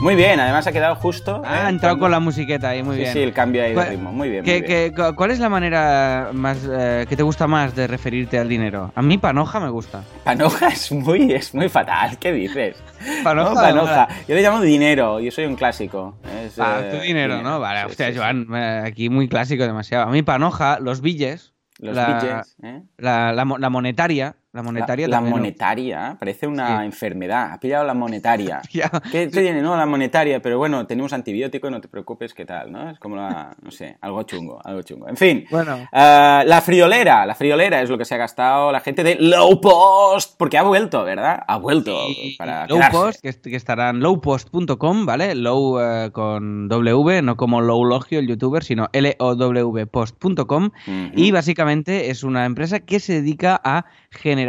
Muy 0.00 0.14
bien, 0.14 0.40
además 0.40 0.66
ha 0.66 0.72
quedado 0.72 0.94
justo. 0.94 1.42
Ah, 1.44 1.56
¿eh? 1.56 1.60
ha 1.66 1.68
entrado 1.68 1.94
Cuando- 1.96 2.04
con 2.04 2.10
la 2.12 2.20
musiqueta 2.20 2.70
ahí, 2.70 2.82
muy 2.82 2.96
sí, 2.96 3.02
bien. 3.02 3.12
Sí, 3.12 3.18
el 3.20 3.32
cambio 3.34 3.62
ahí 3.62 3.68
de 3.70 3.74
¿Cuál- 3.74 3.88
ritmo. 3.90 4.12
Muy 4.12 4.30
bien, 4.30 4.44
¿Qué- 4.44 4.58
muy 4.60 4.66
bien. 4.66 4.94
qué- 4.94 5.02
cu- 5.08 5.14
¿Cuál 5.14 5.30
es 5.30 5.38
la 5.40 5.50
manera 5.50 6.30
más 6.32 6.66
eh, 6.72 7.04
que 7.06 7.16
te 7.16 7.22
gusta 7.22 7.46
más 7.46 7.74
de 7.76 7.86
referirte 7.86 8.38
al 8.38 8.48
dinero? 8.48 8.92
A 8.94 9.02
mí 9.02 9.18
Panoja 9.18 9.60
me 9.60 9.68
gusta. 9.68 10.02
Panoja 10.24 10.68
es 10.68 10.90
muy, 10.90 11.30
es 11.32 11.54
muy 11.54 11.68
fatal, 11.68 12.18
¿qué 12.18 12.32
dices? 12.32 12.82
Panoja, 13.24 13.50
No, 13.50 13.54
panoja. 13.56 14.08
Yo 14.26 14.34
le 14.34 14.40
llamo 14.42 14.62
dinero, 14.62 15.20
yo 15.20 15.30
soy 15.30 15.44
un 15.44 15.54
clásico. 15.56 16.16
Es, 16.46 16.58
Ah, 16.58 16.80
eh, 16.82 16.90
tu 16.96 17.02
dinero, 17.02 17.42
¿no? 17.42 17.60
Vale, 17.60 17.80
Sí, 17.80 17.86
hostia, 17.90 18.10
sí. 18.12 18.16
Joan, 18.18 18.54
aquí 18.54 19.10
muy 19.10 19.28
clásico 19.28 19.64
demasiado. 19.64 20.04
A 20.04 20.10
mí 20.10 20.22
Panoja, 20.22 20.78
los 20.80 21.02
billes, 21.02 21.52
Los 21.78 21.94
la, 21.94 22.44
¿eh? 22.62 22.82
la, 22.96 23.32
la 23.34 23.44
la 23.58 23.68
monetaria, 23.70 24.36
la 24.52 24.62
monetaria 24.62 25.06
la 25.08 25.16
también- 25.18 25.36
monetaria, 25.36 26.16
parece 26.18 26.46
una 26.46 26.80
Sí. 26.80 26.84
enfermedad. 26.86 27.52
Ha 27.52 27.60
pillado 27.60 27.84
la 27.84 27.94
monetaria. 27.94 28.60
¿Qué 29.12 29.28
te 29.28 29.40
tiene? 29.42 29.62
No, 29.62 29.76
la 29.76 29.86
monetaria, 29.86 30.40
pero 30.42 30.58
bueno, 30.58 30.86
tenemos 30.86 31.12
antibiótico, 31.12 31.70
no 31.70 31.80
te 31.80 31.86
preocupes, 31.88 32.34
¿qué 32.34 32.44
tal? 32.44 32.72
¿no? 32.72 32.90
Es 32.90 32.98
como 32.98 33.16
la, 33.16 33.54
no 33.62 33.70
sé, 33.70 33.96
algo 34.00 34.22
chungo, 34.24 34.60
algo 34.64 34.82
chungo. 34.82 35.08
En 35.08 35.16
fin, 35.16 35.44
Bueno. 35.50 35.78
ah, 35.92 36.42
la 36.46 36.60
friolera, 36.60 37.24
la 37.26 37.34
friolera 37.34 37.80
es 37.80 37.88
lo 37.90 37.96
que 37.96 38.04
se 38.04 38.14
ha 38.16 38.18
gastado 38.18 38.72
la 38.72 38.80
gente 38.80 39.04
de 39.04 39.16
Low 39.20 39.60
Post, 39.60 40.34
porque 40.36 40.58
ha 40.58 40.62
vuelto, 40.62 41.04
¿verdad? 41.04 41.42
Ha 41.46 41.56
vuelto 41.58 41.96
Y- 42.08 42.36
para 42.36 42.66
low 42.66 42.76
quedarse. 42.78 42.98
post, 42.98 43.20
que, 43.22 43.50
que 43.50 43.56
estará 43.56 43.90
en 43.90 44.00
lowpost.com, 44.00 45.06
¿vale? 45.06 45.34
Low 45.36 45.78
eh, 45.80 46.10
con 46.12 46.68
W, 46.68 47.22
no 47.22 47.36
como 47.36 47.60
Lowlogio, 47.60 48.18
el 48.18 48.26
youtuber, 48.26 48.64
sino 48.64 48.88
L-O-W 48.92 49.86
post.com. 49.86 50.64
Ujú. 50.64 50.72
Y 51.14 51.30
básicamente 51.30 52.10
es 52.10 52.24
una 52.24 52.44
empresa 52.46 52.80
que 52.80 52.98
se 52.98 53.14
dedica 53.14 53.60
a 53.62 53.84
generar 54.10 54.39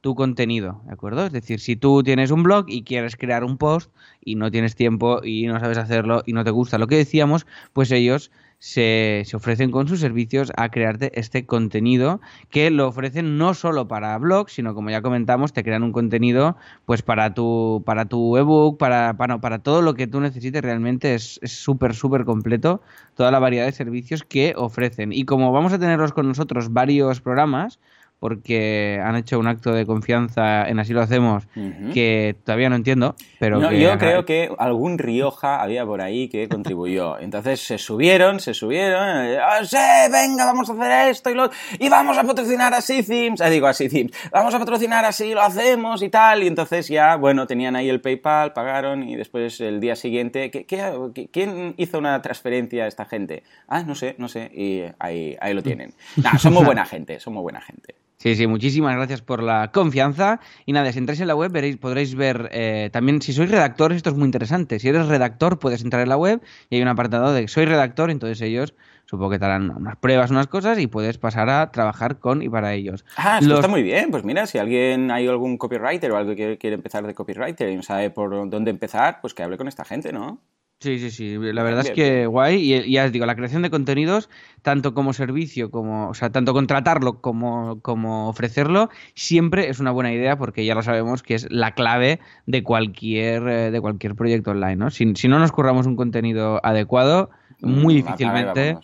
tu 0.00 0.14
contenido, 0.14 0.82
¿de 0.86 0.92
acuerdo? 0.92 1.26
Es 1.26 1.32
decir, 1.32 1.58
si 1.58 1.74
tú 1.74 2.02
tienes 2.02 2.30
un 2.30 2.42
blog 2.42 2.66
y 2.68 2.84
quieres 2.84 3.16
crear 3.16 3.42
un 3.42 3.58
post 3.58 3.90
y 4.24 4.36
no 4.36 4.50
tienes 4.50 4.76
tiempo 4.76 5.20
y 5.24 5.46
no 5.46 5.58
sabes 5.58 5.78
hacerlo 5.78 6.22
y 6.26 6.32
no 6.32 6.44
te 6.44 6.50
gusta 6.50 6.78
lo 6.78 6.86
que 6.86 6.96
decíamos, 6.96 7.46
pues 7.72 7.90
ellos 7.90 8.30
se, 8.58 9.22
se 9.26 9.36
ofrecen 9.36 9.70
con 9.70 9.88
sus 9.88 10.00
servicios 10.00 10.52
a 10.56 10.70
crearte 10.70 11.10
este 11.18 11.44
contenido 11.44 12.20
que 12.50 12.70
lo 12.70 12.88
ofrecen 12.88 13.36
no 13.36 13.54
solo 13.54 13.88
para 13.88 14.16
blogs, 14.18 14.52
sino 14.52 14.74
como 14.74 14.90
ya 14.90 15.02
comentamos, 15.02 15.52
te 15.52 15.62
crean 15.62 15.82
un 15.82 15.92
contenido 15.92 16.56
pues 16.84 17.02
para 17.02 17.34
tu, 17.34 17.82
para 17.84 18.06
tu 18.06 18.36
ebook, 18.36 18.78
para, 18.78 19.16
para, 19.16 19.40
para 19.40 19.58
todo 19.58 19.82
lo 19.82 19.94
que 19.94 20.06
tú 20.06 20.20
necesites 20.20 20.62
realmente 20.62 21.14
es 21.14 21.40
súper, 21.42 21.94
súper 21.94 22.24
completo 22.24 22.80
toda 23.14 23.30
la 23.30 23.38
variedad 23.38 23.66
de 23.66 23.72
servicios 23.72 24.22
que 24.22 24.54
ofrecen. 24.56 25.12
Y 25.12 25.24
como 25.24 25.52
vamos 25.52 25.72
a 25.72 25.78
tenerlos 25.78 26.12
con 26.12 26.28
nosotros 26.28 26.72
varios 26.72 27.20
programas, 27.20 27.78
porque 28.26 29.00
han 29.04 29.14
hecho 29.14 29.38
un 29.38 29.46
acto 29.46 29.72
de 29.72 29.86
confianza 29.86 30.68
en 30.68 30.80
Así 30.80 30.92
lo 30.92 31.00
hacemos, 31.00 31.44
que 31.94 32.34
todavía 32.44 32.68
no 32.68 32.74
entiendo, 32.74 33.14
pero 33.38 33.60
No, 33.60 33.68
que- 33.68 33.78
yo 33.80 33.96
creo 33.98 34.24
que 34.24 34.50
algún 34.58 34.98
Rioja 34.98 35.62
había 35.62 35.86
por 35.86 36.00
ahí 36.00 36.28
que 36.28 36.48
contribuyó. 36.48 37.20
Entonces 37.20 37.60
se 37.60 37.78
subieron, 37.78 38.40
se 38.40 38.52
subieron. 38.52 39.26
eh, 39.26 39.38
¡Ah, 39.40 39.64
sí, 39.64 39.76
venga, 40.10 40.44
vamos 40.44 40.68
a 40.68 40.72
hacer 40.72 41.08
esto 41.10 41.30
y 41.30 41.34
lo 41.34 41.48
y 41.78 41.88
vamos 41.88 42.18
a 42.18 42.24
patrocinar 42.24 42.74
a 42.74 42.80
Themes. 42.82 43.40
Ah, 43.40 43.48
digo, 43.48 43.68
a 43.68 43.72
Themes. 43.74 44.10
Vamos 44.32 44.52
a 44.54 44.58
patrocinar 44.58 45.04
así, 45.04 45.32
lo 45.32 45.42
hacemos 45.42 46.02
y 46.02 46.08
tal. 46.08 46.42
Y 46.42 46.48
entonces 46.48 46.88
ya, 46.88 47.14
bueno, 47.14 47.46
tenían 47.46 47.76
ahí 47.76 47.88
el 47.88 48.00
PayPal, 48.00 48.52
pagaron 48.52 49.04
y 49.08 49.14
después 49.14 49.60
el 49.60 49.78
día 49.80 49.94
siguiente, 49.94 50.50
¿qué, 50.50 50.64
qué- 50.66 50.92
qué- 51.14 51.28
quién 51.28 51.74
hizo 51.76 51.98
una 51.98 52.20
transferencia 52.22 52.84
a 52.84 52.86
esta 52.88 53.04
gente? 53.04 53.44
Ah, 53.68 53.82
no 53.84 53.94
sé, 53.94 54.16
no 54.18 54.26
sé. 54.28 54.50
Y 54.52 54.82
ahí, 54.98 55.36
ahí 55.40 55.54
lo 55.54 55.62
tienen. 55.62 55.94
Nah, 56.16 56.38
son 56.38 56.54
muy 56.54 56.64
buena 56.64 56.84
gente, 56.86 57.20
son 57.20 57.34
muy 57.34 57.42
buena 57.42 57.60
gente. 57.60 57.94
Sí, 58.18 58.34
sí, 58.34 58.46
muchísimas 58.46 58.96
gracias 58.96 59.20
por 59.20 59.42
la 59.42 59.70
confianza. 59.72 60.40
Y 60.64 60.72
nada, 60.72 60.90
si 60.90 60.98
entráis 60.98 61.20
en 61.20 61.26
la 61.28 61.34
web 61.34 61.52
veréis, 61.52 61.76
podréis 61.76 62.14
ver 62.14 62.48
eh, 62.50 62.88
también, 62.92 63.20
si 63.20 63.32
sois 63.34 63.50
redactores, 63.50 63.96
esto 63.96 64.10
es 64.10 64.16
muy 64.16 64.24
interesante. 64.24 64.78
Si 64.78 64.88
eres 64.88 65.06
redactor, 65.06 65.58
puedes 65.58 65.82
entrar 65.82 66.02
en 66.02 66.08
la 66.08 66.16
web 66.16 66.40
y 66.70 66.76
hay 66.76 66.82
un 66.82 66.88
apartado 66.88 67.32
de 67.34 67.46
soy 67.46 67.66
redactor, 67.66 68.10
entonces 68.10 68.40
ellos 68.40 68.74
supongo 69.04 69.30
que 69.30 69.38
te 69.38 69.44
harán 69.44 69.70
unas 69.70 69.96
pruebas, 69.96 70.30
unas 70.30 70.46
cosas 70.48 70.78
y 70.78 70.86
puedes 70.86 71.18
pasar 71.18 71.48
a 71.50 71.70
trabajar 71.70 72.18
con 72.18 72.42
y 72.42 72.48
para 72.48 72.72
ellos. 72.74 73.04
Ah, 73.16 73.38
esto 73.38 73.50
Los- 73.50 73.58
está 73.60 73.68
muy 73.68 73.82
bien. 73.82 74.10
Pues 74.10 74.24
mira, 74.24 74.46
si 74.46 74.58
alguien 74.58 75.10
hay 75.10 75.28
algún 75.28 75.58
copywriter 75.58 76.10
o 76.10 76.16
algo 76.16 76.34
que 76.34 76.56
quiere 76.58 76.74
empezar 76.74 77.06
de 77.06 77.14
copywriter 77.14 77.68
y 77.68 77.76
no 77.76 77.82
sabe 77.82 78.10
por 78.10 78.48
dónde 78.50 78.70
empezar, 78.70 79.20
pues 79.20 79.34
que 79.34 79.42
hable 79.42 79.58
con 79.58 79.68
esta 79.68 79.84
gente, 79.84 80.12
¿no? 80.12 80.40
Sí, 80.78 80.98
sí, 80.98 81.10
sí. 81.10 81.36
La 81.38 81.62
verdad 81.62 81.86
es 81.86 81.94
Bien, 81.94 81.94
que 81.94 82.26
guay. 82.26 82.74
Y, 82.74 82.92
ya 82.92 83.06
os 83.06 83.12
digo, 83.12 83.24
la 83.24 83.34
creación 83.34 83.62
de 83.62 83.70
contenidos, 83.70 84.28
tanto 84.62 84.92
como 84.92 85.14
servicio, 85.14 85.70
como, 85.70 86.10
o 86.10 86.14
sea, 86.14 86.30
tanto 86.30 86.52
contratarlo 86.52 87.22
como, 87.22 87.80
como 87.80 88.28
ofrecerlo, 88.28 88.90
siempre 89.14 89.70
es 89.70 89.80
una 89.80 89.90
buena 89.90 90.12
idea 90.12 90.36
porque 90.36 90.66
ya 90.66 90.74
lo 90.74 90.82
sabemos 90.82 91.22
que 91.22 91.34
es 91.34 91.50
la 91.50 91.72
clave 91.72 92.20
de 92.44 92.62
cualquier, 92.62 93.48
eh, 93.48 93.70
de 93.70 93.80
cualquier 93.80 94.14
proyecto 94.14 94.50
online, 94.50 94.76
¿no? 94.76 94.90
Si, 94.90 95.14
si 95.14 95.28
no 95.28 95.38
nos 95.38 95.50
curramos 95.50 95.86
un 95.86 95.96
contenido 95.96 96.60
adecuado, 96.64 97.30
muy 97.60 97.94
Mm, 97.94 97.96
difícilmente. 97.96 98.76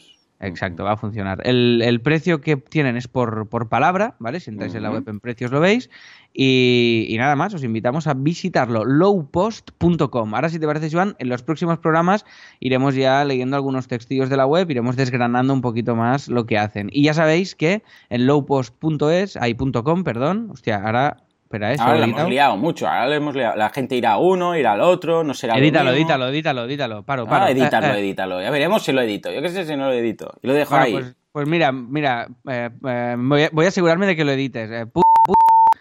Exacto, 0.43 0.83
va 0.83 0.93
a 0.93 0.97
funcionar. 0.97 1.41
El, 1.45 1.81
el 1.85 2.01
precio 2.01 2.41
que 2.41 2.57
tienen 2.57 2.97
es 2.97 3.07
por, 3.07 3.49
por 3.49 3.69
palabra, 3.69 4.17
¿vale? 4.19 4.41
Si 4.41 4.51
entráis 4.51 4.75
en 4.75 4.83
la 4.83 4.91
web 4.91 5.09
en 5.09 5.21
precios 5.21 5.53
lo 5.53 5.61
veis. 5.61 5.89
Y, 6.35 7.07
y 7.09 7.17
nada 7.17 7.37
más, 7.37 7.55
os 7.55 7.63
invitamos 7.63 8.09
a 8.09 8.15
visitarlo, 8.15 8.85
lowpost.com. 8.85 10.35
Ahora, 10.35 10.49
si 10.49 10.59
te 10.59 10.67
parece, 10.67 10.91
Joan, 10.91 11.15
en 11.21 11.29
los 11.29 11.45
próximos 11.45 11.79
programas 11.79 12.25
iremos 12.59 12.97
ya 12.97 13.25
leyendo 13.25 13.55
algunos 13.55 13.87
textillos 13.87 14.31
de 14.31 14.37
la 14.37 14.47
web, 14.47 14.69
iremos 14.69 14.97
desgranando 14.97 15.55
un 15.55 15.61
poquito 15.61 15.95
más 15.95 16.27
lo 16.27 16.45
que 16.45 16.59
hacen. 16.59 16.89
Y 16.91 17.05
ya 17.05 17.15
sabéis 17.15 17.55
que 17.55 17.85
en 18.11 18.27
lowpost.es, 18.27 19.37
ahí 19.37 19.55
punto 19.55 19.85
.com, 19.85 20.03
perdón, 20.03 20.49
hostia, 20.51 20.83
ahora, 20.85 21.19
eso 21.73 21.83
Ahora 21.83 21.99
lo 21.99 22.05
he 22.05 22.07
lo 22.09 22.17
hemos 22.19 22.31
liado 22.31 22.57
mucho. 22.57 22.87
Ahora 22.89 23.07
lo 23.09 23.15
hemos 23.15 23.35
liado. 23.35 23.57
La 23.57 23.69
gente 23.71 23.95
irá 23.97 24.13
a 24.13 24.19
uno, 24.19 24.57
irá 24.57 24.73
al 24.73 24.81
otro, 24.81 25.23
no 25.25 25.35
será 25.35 25.55
lo 25.55 25.61
Edítalo, 25.61 25.91
mismo. 25.91 25.97
edítalo, 25.99 26.29
edítalo, 26.29 26.65
edítalo, 26.65 27.03
paro, 27.05 27.27
paro. 27.27 27.45
Ah, 27.45 27.51
edítalo, 27.51 27.87
Eh, 27.89 27.97
eh. 27.97 28.01
edítalo. 28.01 28.41
Ya 28.43 28.51
veremos 28.51 28.83
si 28.83 28.93
lo 28.93 29.01
edito. 29.03 29.31
Yo 29.31 29.43
qué 29.43 29.49
sé 29.51 29.65
si 29.67 29.77
no 29.77 29.87
lo 29.89 29.93
edito. 29.93 30.33
Y 30.43 30.47
lo 30.47 30.55
dejo 30.55 30.71
Bueno, 30.71 30.85
ahí. 30.85 30.93
pues, 30.93 31.17
pues 31.33 31.49
mira, 31.49 31.73
mira, 31.73 32.29
eh, 32.49 32.71
eh, 32.87 33.17
voy, 33.19 33.43
a, 33.45 33.51
voy 33.53 33.65
a 33.67 33.69
asegurarme 33.69 34.07
de 34.07 34.17
que 34.17 34.25
lo 34.25 34.33
edites. 34.33 34.71
eh, 34.71 34.87
pu- 34.87 35.03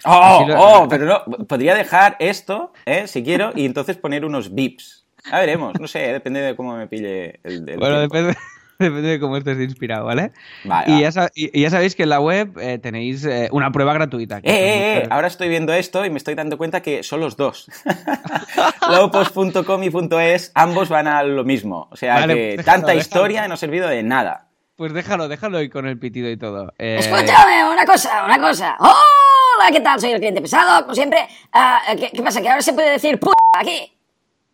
Oh, 0.03 0.45
lo- 0.47 0.59
oh, 0.59 0.87
pero 0.89 1.05
no. 1.05 1.23
Podría 1.45 1.75
dejar 1.75 2.15
esto, 2.19 2.73
¿eh? 2.85 3.05
Si 3.07 3.23
quiero, 3.23 3.51
y 3.55 3.65
entonces 3.65 3.97
poner 3.97 4.25
unos 4.25 4.53
bips. 4.55 5.05
Ya 5.31 5.39
veremos. 5.39 5.73
No 5.79 5.87
sé, 5.87 5.99
depende 6.11 6.41
de 6.41 6.55
cómo 6.55 6.75
me 6.75 6.87
pille 6.87 7.39
el, 7.43 7.69
el 7.69 7.77
Bueno, 7.77 7.97
tiempo. 7.99 8.15
depende, 8.17 8.37
depende 8.81 9.09
de 9.09 9.19
cómo 9.19 9.37
estés 9.37 9.59
inspirado, 9.59 10.05
¿vale? 10.05 10.31
Vale, 10.63 10.91
Y 10.91 11.01
ya, 11.01 11.29
y- 11.33 11.61
ya 11.61 11.69
sabéis 11.69 11.95
que 11.95 12.03
en 12.03 12.09
la 12.09 12.19
web 12.19 12.57
eh, 12.59 12.77
tenéis 12.79 13.23
eh, 13.25 13.47
una 13.51 13.71
prueba 13.71 13.93
gratuita. 13.93 14.41
que 14.41 14.49
Eh, 14.49 14.53
eh, 14.53 14.93
eh, 14.97 14.99
mucho- 15.01 15.13
ahora 15.13 15.27
estoy 15.27 15.49
viendo 15.49 15.73
esto 15.73 16.03
y 16.05 16.09
me 16.09 16.17
estoy 16.17 16.35
dando 16.35 16.57
cuenta 16.57 16.81
que 16.81 17.03
son 17.03 17.19
los 17.19 17.37
dos. 17.37 17.67
Lowpost.com 18.89 19.83
y 19.83 19.91
.es, 20.21 20.51
ambos 20.55 20.89
van 20.89 21.07
a 21.07 21.23
lo 21.23 21.43
mismo. 21.43 21.87
O 21.91 21.95
sea 21.95 22.15
Vale, 22.15 22.33
que 22.33 22.39
déjalo, 22.57 22.63
tanta 22.65 22.87
déjalo. 22.87 22.99
historia 23.01 23.47
no 23.47 23.53
ha 23.53 23.57
servido 23.57 23.87
de 23.87 24.03
nada. 24.03 24.47
Pues 24.75 24.93
déjalo, 24.93 25.27
déjalo 25.27 25.61
y 25.61 25.69
con 25.69 25.85
el 25.87 25.99
pitido 25.99 26.29
y 26.29 26.37
todo. 26.37 26.73
Eh, 26.79 26.97
Escúchame, 26.99 27.69
una 27.71 27.85
cosa, 27.85 28.23
una 28.25 28.39
cosa. 28.39 28.75
Hola, 28.79 29.71
¿qué 29.71 29.79
tal? 29.79 29.99
Soy 29.99 30.11
el 30.11 30.19
cliente 30.19 30.41
pesado, 30.41 30.81
como 30.83 30.95
siempre. 30.95 31.19
Ah, 31.53 31.81
¿qué, 31.97 32.09
qué 32.11 32.21
pasa? 32.23 32.41
¿Que 32.41 32.49
ahora 32.49 32.61
se 32.61 32.73
puede 32.73 32.91
decir 32.91 33.19
p 33.19 33.27
aquí? 33.53 33.93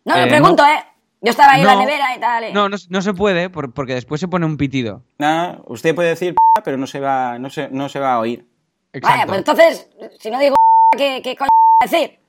No, 0.04 0.16
Eh, 0.18 0.22
lo 0.24 0.28
pregunto, 0.28 0.66
¿eh? 0.66 0.84
Yo 1.21 1.32
estaba 1.32 1.53
ahí 1.53 1.62
en 1.62 1.67
la 1.67 1.73
No. 1.73 1.80
nevera 1.82 2.15
y 2.15 2.19
tal. 2.19 2.43
eh. 2.43 2.51
No, 2.53 2.69
no, 2.69 2.77
no 2.89 3.01
se 3.01 3.13
puede 3.13 3.49
por- 3.49 3.73
porque 3.73 3.93
después 3.95 4.21
se 4.21 4.27
pone 4.27 4.45
un 4.45 4.58
pitido. 4.58 5.03
Nada, 5.17 5.60
usted 5.65 5.95
puede 5.95 6.10
decir 6.10 6.34
p, 6.36 6.62
pero 6.63 6.77
no 6.77 6.86
se 6.88 6.99
va, 6.99 7.39
no 7.39 7.49
se, 7.49 7.69
no 7.69 7.89
se 7.89 7.99
va 7.99 8.13
a 8.13 8.19
oír. 8.19 8.45
Exacto. 8.93 9.13
Vaya, 9.15 9.25
pues 9.27 9.38
entonces, 9.39 9.89
si 10.19 10.30
no 10.30 10.39
digo 10.39 10.56
¿qué, 10.97 11.21
qué 11.23 11.36
coño 11.36 11.49
decir? 11.82 12.19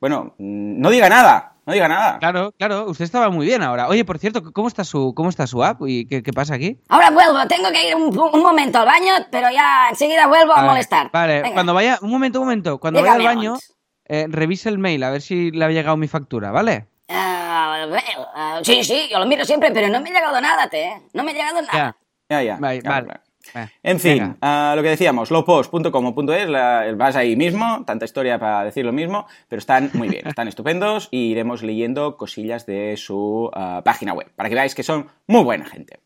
Bueno, 0.00 0.34
mm, 0.38 0.80
no 0.80 0.90
diga 0.90 1.08
nada, 1.08 1.56
no 1.66 1.72
diga 1.72 1.88
nada. 1.88 2.18
Claro, 2.18 2.52
claro, 2.58 2.86
usted 2.88 3.04
estaba 3.04 3.28
muy 3.30 3.46
bien 3.46 3.62
ahora. 3.62 3.88
Oye, 3.88 4.04
por 4.04 4.18
cierto, 4.18 4.42
¿cómo 4.52 4.68
está 4.68 4.84
su, 4.84 5.12
cómo 5.14 5.28
está 5.28 5.46
su 5.46 5.62
app 5.62 5.82
y 5.86 6.06
qué, 6.06 6.22
qué 6.22 6.32
pasa 6.32 6.54
aquí? 6.54 6.78
Ahora 6.88 7.10
vuelvo, 7.10 7.46
tengo 7.48 7.70
que 7.70 7.88
ir 7.88 7.96
un, 7.96 8.16
un 8.18 8.42
momento 8.42 8.78
al 8.78 8.86
baño, 8.86 9.12
pero 9.30 9.50
ya 9.50 9.88
enseguida 9.90 10.26
vuelvo 10.26 10.52
a 10.54 10.62
molestar. 10.62 11.10
Vale, 11.12 11.42
Venga. 11.42 11.54
cuando 11.54 11.74
vaya, 11.74 11.98
un 12.02 12.10
momento, 12.10 12.40
un 12.40 12.46
momento, 12.46 12.78
cuando 12.78 13.00
Dígame, 13.00 13.18
vaya 13.18 13.30
al 13.30 13.36
baño, 13.36 13.54
eh, 14.06 14.26
revise 14.28 14.68
el 14.70 14.78
mail 14.78 15.02
a 15.04 15.10
ver 15.10 15.20
si 15.22 15.50
le 15.50 15.64
ha 15.64 15.68
llegado 15.70 15.96
mi 15.96 16.08
factura, 16.08 16.50
¿vale? 16.50 16.86
Sí, 18.62 18.84
sí, 18.84 19.08
yo 19.10 19.18
lo 19.18 19.26
miro 19.26 19.44
siempre, 19.44 19.70
pero 19.70 19.88
no 19.88 20.00
me 20.00 20.10
ha 20.10 20.12
llegado 20.12 20.40
nada, 20.40 20.68
te, 20.68 20.84
¿eh? 20.84 21.02
No 21.12 21.24
me 21.24 21.30
ha 21.30 21.34
llegado 21.34 21.62
nada. 21.62 21.72
Ya. 21.72 21.96
Ya, 22.30 22.42
ya. 22.42 22.56
Vale, 22.56 22.82
claro. 22.82 23.08
En 23.82 24.00
fin, 24.00 24.36
ah, 24.40 24.74
lo 24.76 24.82
que 24.82 24.90
decíamos, 24.90 25.30
lowpost.com.es, 25.30 26.96
vas 26.96 27.16
ahí 27.16 27.36
mismo, 27.36 27.84
tanta 27.86 28.04
historia 28.04 28.38
para 28.38 28.64
decir 28.64 28.84
lo 28.84 28.92
mismo, 28.92 29.26
pero 29.48 29.58
están 29.58 29.90
muy 29.94 30.08
bien, 30.08 30.26
están 30.26 30.48
estupendos 30.48 31.08
y 31.10 31.30
iremos 31.30 31.62
leyendo 31.62 32.16
cosillas 32.16 32.66
de 32.66 32.96
su 32.96 33.50
ah, 33.54 33.82
página 33.84 34.12
web, 34.12 34.30
para 34.36 34.48
que 34.48 34.54
veáis 34.54 34.74
que 34.74 34.82
son 34.82 35.08
muy 35.26 35.42
buena 35.44 35.64
gente. 35.64 36.00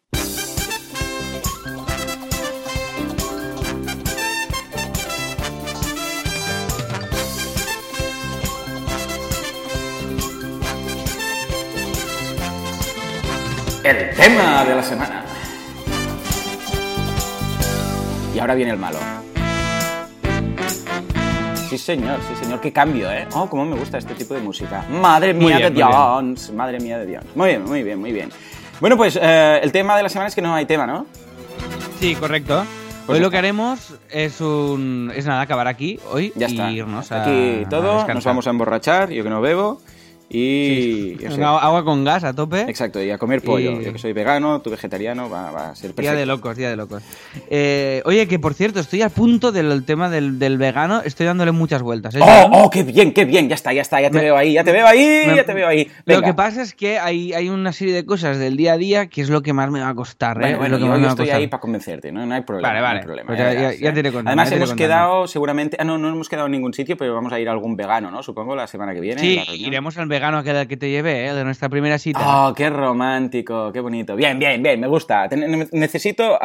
El 13.85 14.15
tema 14.17 14.65
de 14.65 14.75
la 14.77 14.83
semana. 14.83 15.25
Y 18.35 18.39
ahora 18.39 18.55
viene 18.55 18.71
el 18.73 18.79
malo. 18.79 18.99
Sí, 21.69 21.79
señor, 21.79 22.21
sí, 22.29 22.45
señor. 22.45 22.61
Qué 22.61 22.73
cambio, 22.73 23.11
¿eh? 23.11 23.27
Oh, 23.33 23.49
cómo 23.49 23.65
me 23.65 23.77
gusta 23.77 23.99
este 23.99 24.15
tipo 24.15 24.35
de 24.35 24.41
música. 24.41 24.85
Madre 24.91 25.35
mía 25.35 25.57
bien, 25.57 25.75
de. 25.75 25.77
Dios. 25.77 26.53
Madre 26.53 26.79
mía 26.81 26.99
de 26.99 27.07
Dios. 27.07 27.25
Muy 27.35 27.49
bien, 27.51 27.65
muy 27.65 27.83
bien, 27.83 27.99
muy 27.99 28.13
bien. 28.13 28.31
Bueno, 28.81 28.97
pues 28.97 29.19
eh, 29.21 29.61
el 29.63 29.73
tema 29.73 29.97
de 29.97 30.03
la 30.03 30.09
semana 30.09 30.29
es 30.29 30.35
que 30.35 30.43
no 30.43 30.55
hay 30.55 30.67
tema, 30.67 30.87
¿no? 30.87 31.07
Sí, 31.99 32.15
correcto. 32.15 32.65
Pues 33.07 33.17
hoy 33.17 33.23
lo 33.23 33.31
que 33.31 33.39
haremos 33.39 33.95
es 34.11 34.41
un 34.41 35.13
es 35.15 35.27
nada, 35.27 35.41
acabar 35.41 35.67
aquí 35.67 35.99
hoy 36.13 36.33
Ya 36.37 36.47
y 36.49 36.53
está. 36.53 36.71
irnos 36.71 37.11
a 37.11 37.23
Aquí 37.23 37.65
a 37.65 37.69
todo, 37.69 38.07
nos 38.07 38.25
vamos 38.25 38.47
a 38.47 38.51
emborrachar, 38.51 39.11
yo 39.11 39.25
que 39.25 39.31
no 39.31 39.41
bebo. 39.41 39.81
Y. 40.35 41.17
agua 41.41 41.85
con 41.85 42.05
gas 42.05 42.25
a 42.25 42.33
tope. 42.35 42.63
Exacto, 42.63 43.03
y 43.03 43.11
a 43.11 43.19
comer 43.19 43.43
pollo. 43.43 43.81
Y- 43.81 43.85
Yo 43.85 43.93
que 43.93 43.99
soy 43.99 44.13
vegano, 44.13 44.61
tú 44.63 44.71
vegetariano, 44.71 45.29
va, 45.29 45.51
va 45.51 45.71
a 45.71 45.75
ser 45.75 45.91
perfecto. 45.91 46.03
Día 46.03 46.13
de 46.15 46.27
locos, 46.27 46.57
día 46.57 46.71
de 46.71 46.77
locos. 46.77 47.03
Eh, 47.51 48.03
oye, 48.07 48.27
que 48.27 48.39
por 48.39 48.55
cierto, 48.55 48.81
estoy 48.81 49.03
a 49.03 49.09
punto 49.11 49.53
del 49.53 49.85
tema 49.85 50.09
del, 50.09 50.39
del 50.39 50.57
vegano, 50.59 51.03
estoy 51.05 51.27
dándole 51.27 51.53
muchas 51.53 51.83
vueltas. 51.83 52.15
¿eh, 52.15 52.21
¡Oh, 52.23 52.49
oh, 52.65 52.71
qué 52.71 52.83
bien, 52.83 53.13
qué 53.13 53.25
bien! 53.25 53.49
Ya 53.49 53.55
está, 53.55 53.73
ya 53.73 53.83
está, 53.83 54.01
ya 54.01 54.11
te 54.11 54.17
Me- 54.19 54.25
veo 54.25 54.37
ahí, 54.37 54.55
ya 54.55 54.65
te 54.65 54.73
veo 54.73 54.87
ahí, 54.87 55.25
Me- 55.27 55.37
ya 55.37 55.45
te 55.45 55.53
veo 55.55 55.69
ahí. 55.69 55.85
Lo 56.07 56.15
Venga. 56.17 56.27
que 56.29 56.35
pasa 56.35 56.63
es 56.63 56.75
que 56.75 56.99
hay, 56.99 57.33
hay 57.35 57.49
una 57.51 57.73
serie 57.73 57.93
de 57.95 58.07
cosas 58.07 58.39
del 58.39 58.57
día 58.57 58.73
a 58.75 58.77
día 58.79 59.07
que 59.09 59.21
es 59.21 59.29
lo 59.29 59.43
que 59.43 59.53
más 59.53 59.71
me 59.71 59.81
va 59.81 59.89
a 59.91 59.95
costar. 59.95 60.39
¿eh? 60.39 60.57
Bueno, 60.57 60.65
Es 60.65 60.71
lo 60.71 60.77
que 60.79 60.83
yo, 60.85 60.89
más 60.89 60.97
yo 60.97 61.01
me 61.01 61.05
va 61.05 61.09
a 61.09 61.11
estoy 61.13 61.27
costar. 61.27 61.41
ahí 61.41 61.47
para 61.49 61.61
convencerte, 61.61 62.13
¿no? 62.13 62.25
No 62.25 62.35
hay 62.35 62.41
problema. 62.43 62.69
Vale, 62.69 62.81
no 62.81 62.87
hay 62.87 62.93
vale. 62.95 63.05
problema, 63.05 63.27
Pues 63.27 63.39
ya 63.39 63.53
ya- 63.53 63.91
Además, 63.91 64.49
te 64.49 64.57
hemos 64.57 64.71
contando. 64.71 64.77
quedado 64.77 65.27
seguramente. 65.27 65.77
Ah, 65.79 65.85
no, 65.85 65.99
no 65.99 66.09
hemos 66.09 66.29
quedado 66.29 66.47
en 66.47 66.53
ningún 66.53 66.73
sitio, 66.73 66.97
pero 66.97 67.15
vamos 67.15 67.33
a 67.33 67.41
ir 67.41 67.49
a 67.49 67.53
algún 67.53 67.77
vegano, 67.77 68.11
¿no? 68.11 68.23
Supongo 68.23 68.57
la 68.57 68.67
semana 68.67 68.95
que 68.95 69.01
viene. 69.01 69.21
Sí, 69.21 69.41
iremos 69.59 69.99
al 69.99 70.07
vegano 70.09 70.22
aquel 70.39 70.57
al 70.57 70.69
que 70.69 70.77
te 70.77 70.89
llevé, 70.91 71.27
¿eh? 71.27 71.35
de 71.35 71.45
nuestra 71.45 71.69
primera 71.69 71.99
cita. 71.99 72.21
Oh, 72.49 72.55
qué 72.55 72.71
romántico, 72.71 73.73
qué 73.73 73.81
bonito. 73.81 74.15
Bien, 74.17 74.39
bien, 74.39 74.63
bien, 74.63 74.79
me 74.81 74.87
gusta. 74.87 75.29
Ten- 75.29 75.69
necesito, 75.73 76.39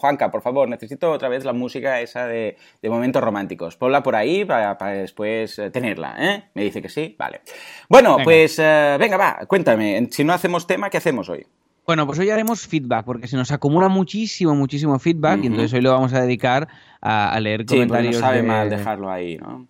Juanca, 0.00 0.30
por 0.30 0.42
favor, 0.42 0.68
necesito 0.68 1.10
otra 1.10 1.28
vez 1.28 1.44
la 1.44 1.52
música 1.52 2.00
esa 2.00 2.26
de, 2.26 2.56
de 2.80 2.90
momentos 2.90 3.22
románticos. 3.22 3.76
Ponla 3.76 4.02
por 4.02 4.16
ahí 4.16 4.44
para, 4.44 4.76
para 4.78 4.92
después 4.92 5.58
eh, 5.58 5.70
tenerla, 5.70 6.16
¿eh? 6.18 6.44
Me 6.54 6.62
dice 6.64 6.80
que 6.82 6.88
sí, 6.88 7.14
vale. 7.18 7.40
Bueno, 7.88 8.12
Venga. 8.12 8.24
pues 8.24 8.58
eh, 8.58 8.96
venga, 8.98 9.16
va, 9.16 9.38
cuéntame. 9.46 10.08
Si 10.10 10.24
no 10.24 10.32
hacemos 10.32 10.66
tema, 10.66 10.88
¿qué 10.90 10.96
hacemos 10.98 11.28
hoy? 11.28 11.46
Bueno, 11.84 12.06
pues 12.06 12.18
hoy 12.20 12.30
haremos 12.30 12.66
feedback, 12.66 13.04
porque 13.04 13.26
se 13.26 13.36
nos 13.36 13.50
acumula 13.50 13.88
muchísimo, 13.88 14.54
muchísimo 14.54 14.98
feedback, 15.00 15.42
y 15.42 15.46
entonces 15.48 15.72
hoy 15.72 15.80
lo 15.80 15.90
vamos 15.92 16.12
a 16.12 16.20
dedicar 16.22 16.68
a, 17.00 17.32
a 17.32 17.40
leer 17.40 17.62
Sí, 17.62 17.74
comentarios. 17.74 18.14
no 18.14 18.20
sabe 18.20 18.36
de- 18.36 18.42
mal 18.44 18.70
dejarlo 18.70 19.10
ahí, 19.10 19.36
¿no? 19.38 19.66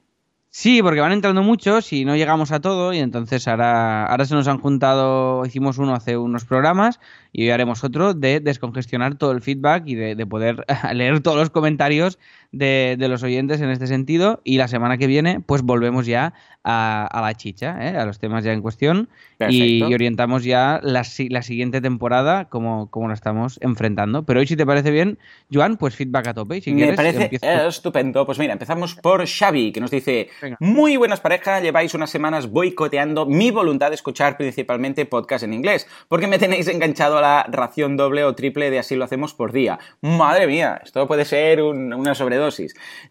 Sí, 0.54 0.82
porque 0.82 1.00
van 1.00 1.12
entrando 1.12 1.42
muchos 1.42 1.94
y 1.94 2.04
no 2.04 2.14
llegamos 2.14 2.52
a 2.52 2.60
todo, 2.60 2.92
y 2.92 2.98
entonces 2.98 3.48
ahora, 3.48 4.04
ahora 4.04 4.26
se 4.26 4.34
nos 4.34 4.46
han 4.48 4.58
juntado, 4.58 5.46
hicimos 5.46 5.78
uno 5.78 5.94
hace 5.94 6.18
unos 6.18 6.44
programas, 6.44 7.00
y 7.32 7.44
hoy 7.44 7.50
haremos 7.50 7.82
otro 7.84 8.12
de 8.12 8.38
descongestionar 8.38 9.14
todo 9.14 9.32
el 9.32 9.40
feedback 9.40 9.84
y 9.86 9.94
de, 9.94 10.14
de 10.14 10.26
poder 10.26 10.66
leer 10.92 11.20
todos 11.20 11.38
los 11.38 11.48
comentarios 11.48 12.18
de, 12.52 12.96
de 12.98 13.08
los 13.08 13.22
oyentes 13.22 13.60
en 13.60 13.70
este 13.70 13.86
sentido, 13.86 14.40
y 14.44 14.58
la 14.58 14.68
semana 14.68 14.98
que 14.98 15.06
viene, 15.06 15.40
pues 15.40 15.62
volvemos 15.62 16.06
ya 16.06 16.34
a, 16.64 17.06
a 17.10 17.20
la 17.22 17.34
chicha, 17.34 17.76
¿eh? 17.80 17.96
a 17.96 18.04
los 18.06 18.18
temas 18.18 18.44
ya 18.44 18.52
en 18.52 18.60
cuestión, 18.62 19.08
y, 19.48 19.82
orientamos 19.82 20.44
ya 20.44 20.78
la, 20.82 21.02
la 21.30 21.42
siguiente 21.42 21.80
temporada 21.80 22.44
como, 22.44 22.88
como 22.90 23.08
la 23.08 23.14
estamos 23.14 23.58
enfrentando. 23.60 24.22
Pero 24.22 24.38
hoy, 24.40 24.46
si 24.46 24.54
te 24.56 24.64
parece 24.64 24.92
bien, 24.92 25.18
Joan, 25.52 25.76
pues 25.76 25.96
feedback 25.96 26.28
a 26.28 26.34
tope. 26.34 26.60
Si 26.60 26.70
Me 26.70 26.76
quieres, 26.76 26.96
parece 26.96 27.22
empiezo 27.24 27.44
tú. 27.46 27.68
estupendo. 27.68 28.24
Pues 28.24 28.38
mira, 28.38 28.52
empezamos 28.52 28.94
por 28.94 29.26
Xavi, 29.26 29.72
que 29.72 29.80
nos 29.80 29.90
dice: 29.90 30.28
Venga. 30.40 30.56
Muy 30.60 30.96
buenas 30.96 31.18
parejas, 31.20 31.60
lleváis 31.62 31.94
unas 31.94 32.10
semanas 32.10 32.48
boicoteando 32.50 33.26
mi 33.26 33.50
voluntad 33.50 33.88
de 33.88 33.96
escuchar 33.96 34.36
principalmente 34.36 35.06
podcast 35.06 35.42
en 35.42 35.54
inglés, 35.54 35.88
porque 36.08 36.28
me 36.28 36.38
tenéis 36.38 36.68
enganchado 36.68 37.18
a 37.18 37.20
la 37.20 37.46
ración 37.50 37.96
doble 37.96 38.22
o 38.22 38.34
triple 38.36 38.70
de 38.70 38.78
así 38.78 38.94
lo 38.94 39.04
hacemos 39.04 39.34
por 39.34 39.50
día. 39.50 39.80
Madre 40.02 40.46
mía, 40.46 40.80
esto 40.84 41.08
puede 41.08 41.24
ser 41.24 41.62
un- 41.62 41.92
una 41.92 42.14
sobredosis. 42.14 42.41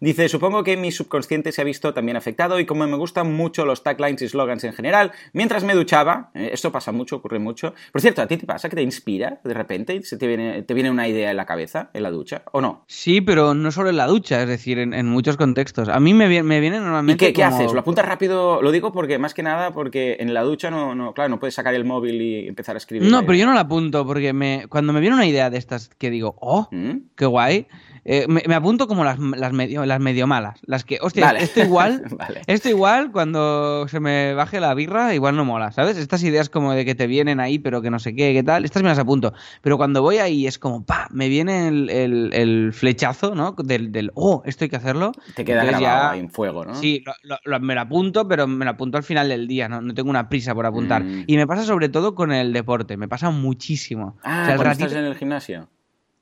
Dice: 0.00 0.28
Supongo 0.28 0.62
que 0.64 0.76
mi 0.76 0.92
subconsciente 0.92 1.52
se 1.52 1.60
ha 1.60 1.64
visto 1.64 1.94
también 1.94 2.16
afectado 2.16 2.60
y 2.60 2.66
como 2.66 2.86
me 2.86 2.96
gustan 2.96 3.32
mucho 3.32 3.64
los 3.64 3.82
taglines 3.82 4.22
y 4.22 4.28
slogans 4.28 4.64
en 4.64 4.72
general, 4.72 5.12
mientras 5.32 5.64
me 5.64 5.74
duchaba, 5.74 6.30
eh, 6.34 6.50
esto 6.52 6.70
pasa 6.72 6.92
mucho, 6.92 7.16
ocurre 7.16 7.38
mucho. 7.38 7.74
Por 7.92 8.00
cierto, 8.00 8.22
¿a 8.22 8.26
ti 8.26 8.36
te 8.36 8.46
pasa 8.46 8.68
que 8.68 8.76
te 8.76 8.82
inspira 8.82 9.40
de 9.44 9.54
repente 9.54 9.94
y 9.94 10.02
se 10.02 10.16
te 10.16 10.26
viene, 10.26 10.62
te 10.62 10.74
viene 10.74 10.90
una 10.90 11.08
idea 11.08 11.30
en 11.30 11.36
la 11.36 11.46
cabeza, 11.46 11.90
en 11.94 12.02
la 12.02 12.10
ducha, 12.10 12.42
o 12.52 12.60
no? 12.60 12.84
Sí, 12.88 13.20
pero 13.20 13.54
no 13.54 13.70
solo 13.72 13.90
en 13.90 13.96
la 13.96 14.06
ducha, 14.06 14.42
es 14.42 14.48
decir, 14.48 14.78
en, 14.78 14.94
en 14.94 15.06
muchos 15.08 15.36
contextos. 15.36 15.88
A 15.88 16.00
mí 16.00 16.14
me, 16.14 16.28
viene- 16.28 16.42
me 16.44 16.60
viene 16.60 16.76
¿Y 16.76 16.80
normalmente. 16.80 17.26
qué, 17.26 17.32
qué 17.32 17.42
como- 17.42 17.56
haces? 17.56 17.72
¿Lo 17.72 17.80
apuntas 17.80 18.04
rápido? 18.06 18.60
Lo 18.62 18.70
digo 18.72 18.92
porque, 18.92 19.18
más 19.18 19.34
que 19.34 19.42
nada, 19.42 19.72
porque 19.72 20.16
en 20.20 20.34
la 20.34 20.42
ducha 20.42 20.70
no, 20.70 20.94
no, 20.94 21.12
claro, 21.14 21.30
no 21.30 21.38
puedes 21.40 21.54
sacar 21.54 21.74
el 21.74 21.84
móvil 21.84 22.20
y 22.20 22.48
empezar 22.48 22.76
a 22.76 22.78
escribir. 22.78 23.10
No, 23.10 23.20
pero 23.22 23.34
yo 23.34 23.46
no 23.46 23.54
la 23.54 23.60
apunto, 23.60 24.06
porque 24.06 24.32
me, 24.32 24.66
cuando 24.68 24.92
me 24.92 25.00
viene 25.00 25.16
una 25.16 25.26
idea 25.26 25.50
de 25.50 25.58
estas 25.58 25.88
que 25.88 26.10
digo, 26.10 26.36
oh, 26.40 26.68
¿Mm? 26.70 27.08
qué 27.16 27.26
guay, 27.26 27.66
eh, 28.04 28.26
me, 28.28 28.42
me 28.48 28.54
apunto 28.54 28.88
como 28.88 29.04
las, 29.04 29.18
las, 29.36 29.52
medio, 29.52 29.84
las 29.86 30.00
medio 30.00 30.26
malas. 30.26 30.58
Las 30.66 30.84
que, 30.84 30.98
hostia, 31.00 31.26
Vale. 31.26 31.42
esto 31.42 31.60
igual. 31.60 32.02
Vale. 32.18 32.42
Esto 32.46 32.68
igual, 32.68 33.12
cuando 33.12 33.86
se 33.88 34.00
me 34.00 34.34
baje 34.34 34.60
la 34.60 34.74
birra, 34.74 35.14
igual 35.14 35.36
no 35.36 35.44
mola, 35.44 35.72
¿sabes? 35.72 35.96
Estas 35.96 36.22
ideas 36.22 36.48
como 36.48 36.72
de 36.74 36.84
que 36.84 36.94
te 36.94 37.06
vienen 37.06 37.40
ahí, 37.40 37.58
pero 37.58 37.82
que 37.82 37.90
no 37.90 37.98
sé 37.98 38.14
qué, 38.14 38.32
qué 38.32 38.42
tal, 38.42 38.64
estas 38.64 38.82
me 38.82 38.88
las 38.88 38.98
apunto. 38.98 39.32
Pero 39.62 39.76
cuando 39.76 40.02
voy 40.02 40.18
ahí 40.18 40.46
es 40.46 40.58
como, 40.58 40.84
pa, 40.84 41.08
me 41.10 41.28
viene 41.28 41.68
el, 41.68 41.90
el- 41.90 42.30
el 42.32 42.72
flechazo, 42.72 43.34
¿no? 43.34 43.54
Del, 43.58 43.92
del, 43.92 44.10
oh, 44.14 44.42
esto 44.46 44.64
hay 44.64 44.70
que 44.70 44.76
hacerlo. 44.76 45.12
Te 45.34 45.44
queda 45.44 45.62
Entonces 45.62 45.80
grabado 45.80 46.14
ya- 46.14 46.20
en 46.20 46.30
fuego, 46.30 46.64
¿no? 46.64 46.74
Sí, 46.74 47.02
lo- 47.06 47.12
lo- 47.22 47.38
lo- 47.44 47.60
me 47.60 47.74
lo 47.74 47.80
apunto, 47.82 48.26
pero 48.28 48.46
me 48.46 48.64
lo 48.64 48.70
apunto 48.72 48.96
al 48.98 49.04
final 49.04 49.28
del 49.28 49.46
día, 49.46 49.68
no, 49.68 49.80
no 49.80 49.94
tengo 49.94 50.10
una 50.10 50.28
prisa 50.28 50.54
por 50.54 50.66
apuntar. 50.66 51.04
Mm. 51.04 51.24
Y 51.26 51.36
me 51.36 51.46
pasa 51.46 51.64
sobre 51.64 51.88
todo 51.88 52.14
con 52.14 52.32
el 52.32 52.52
deporte, 52.52 52.96
me 52.96 53.08
pasa 53.08 53.30
muchísimo. 53.30 54.16
Ah, 54.22 54.42
O 54.42 54.44
sea, 54.46 54.54
el 54.54 54.56
cuando 54.58 54.64
ratito, 54.64 54.86
estás 54.86 54.98
en 55.00 55.04
el 55.06 55.14
gimnasio. 55.16 55.68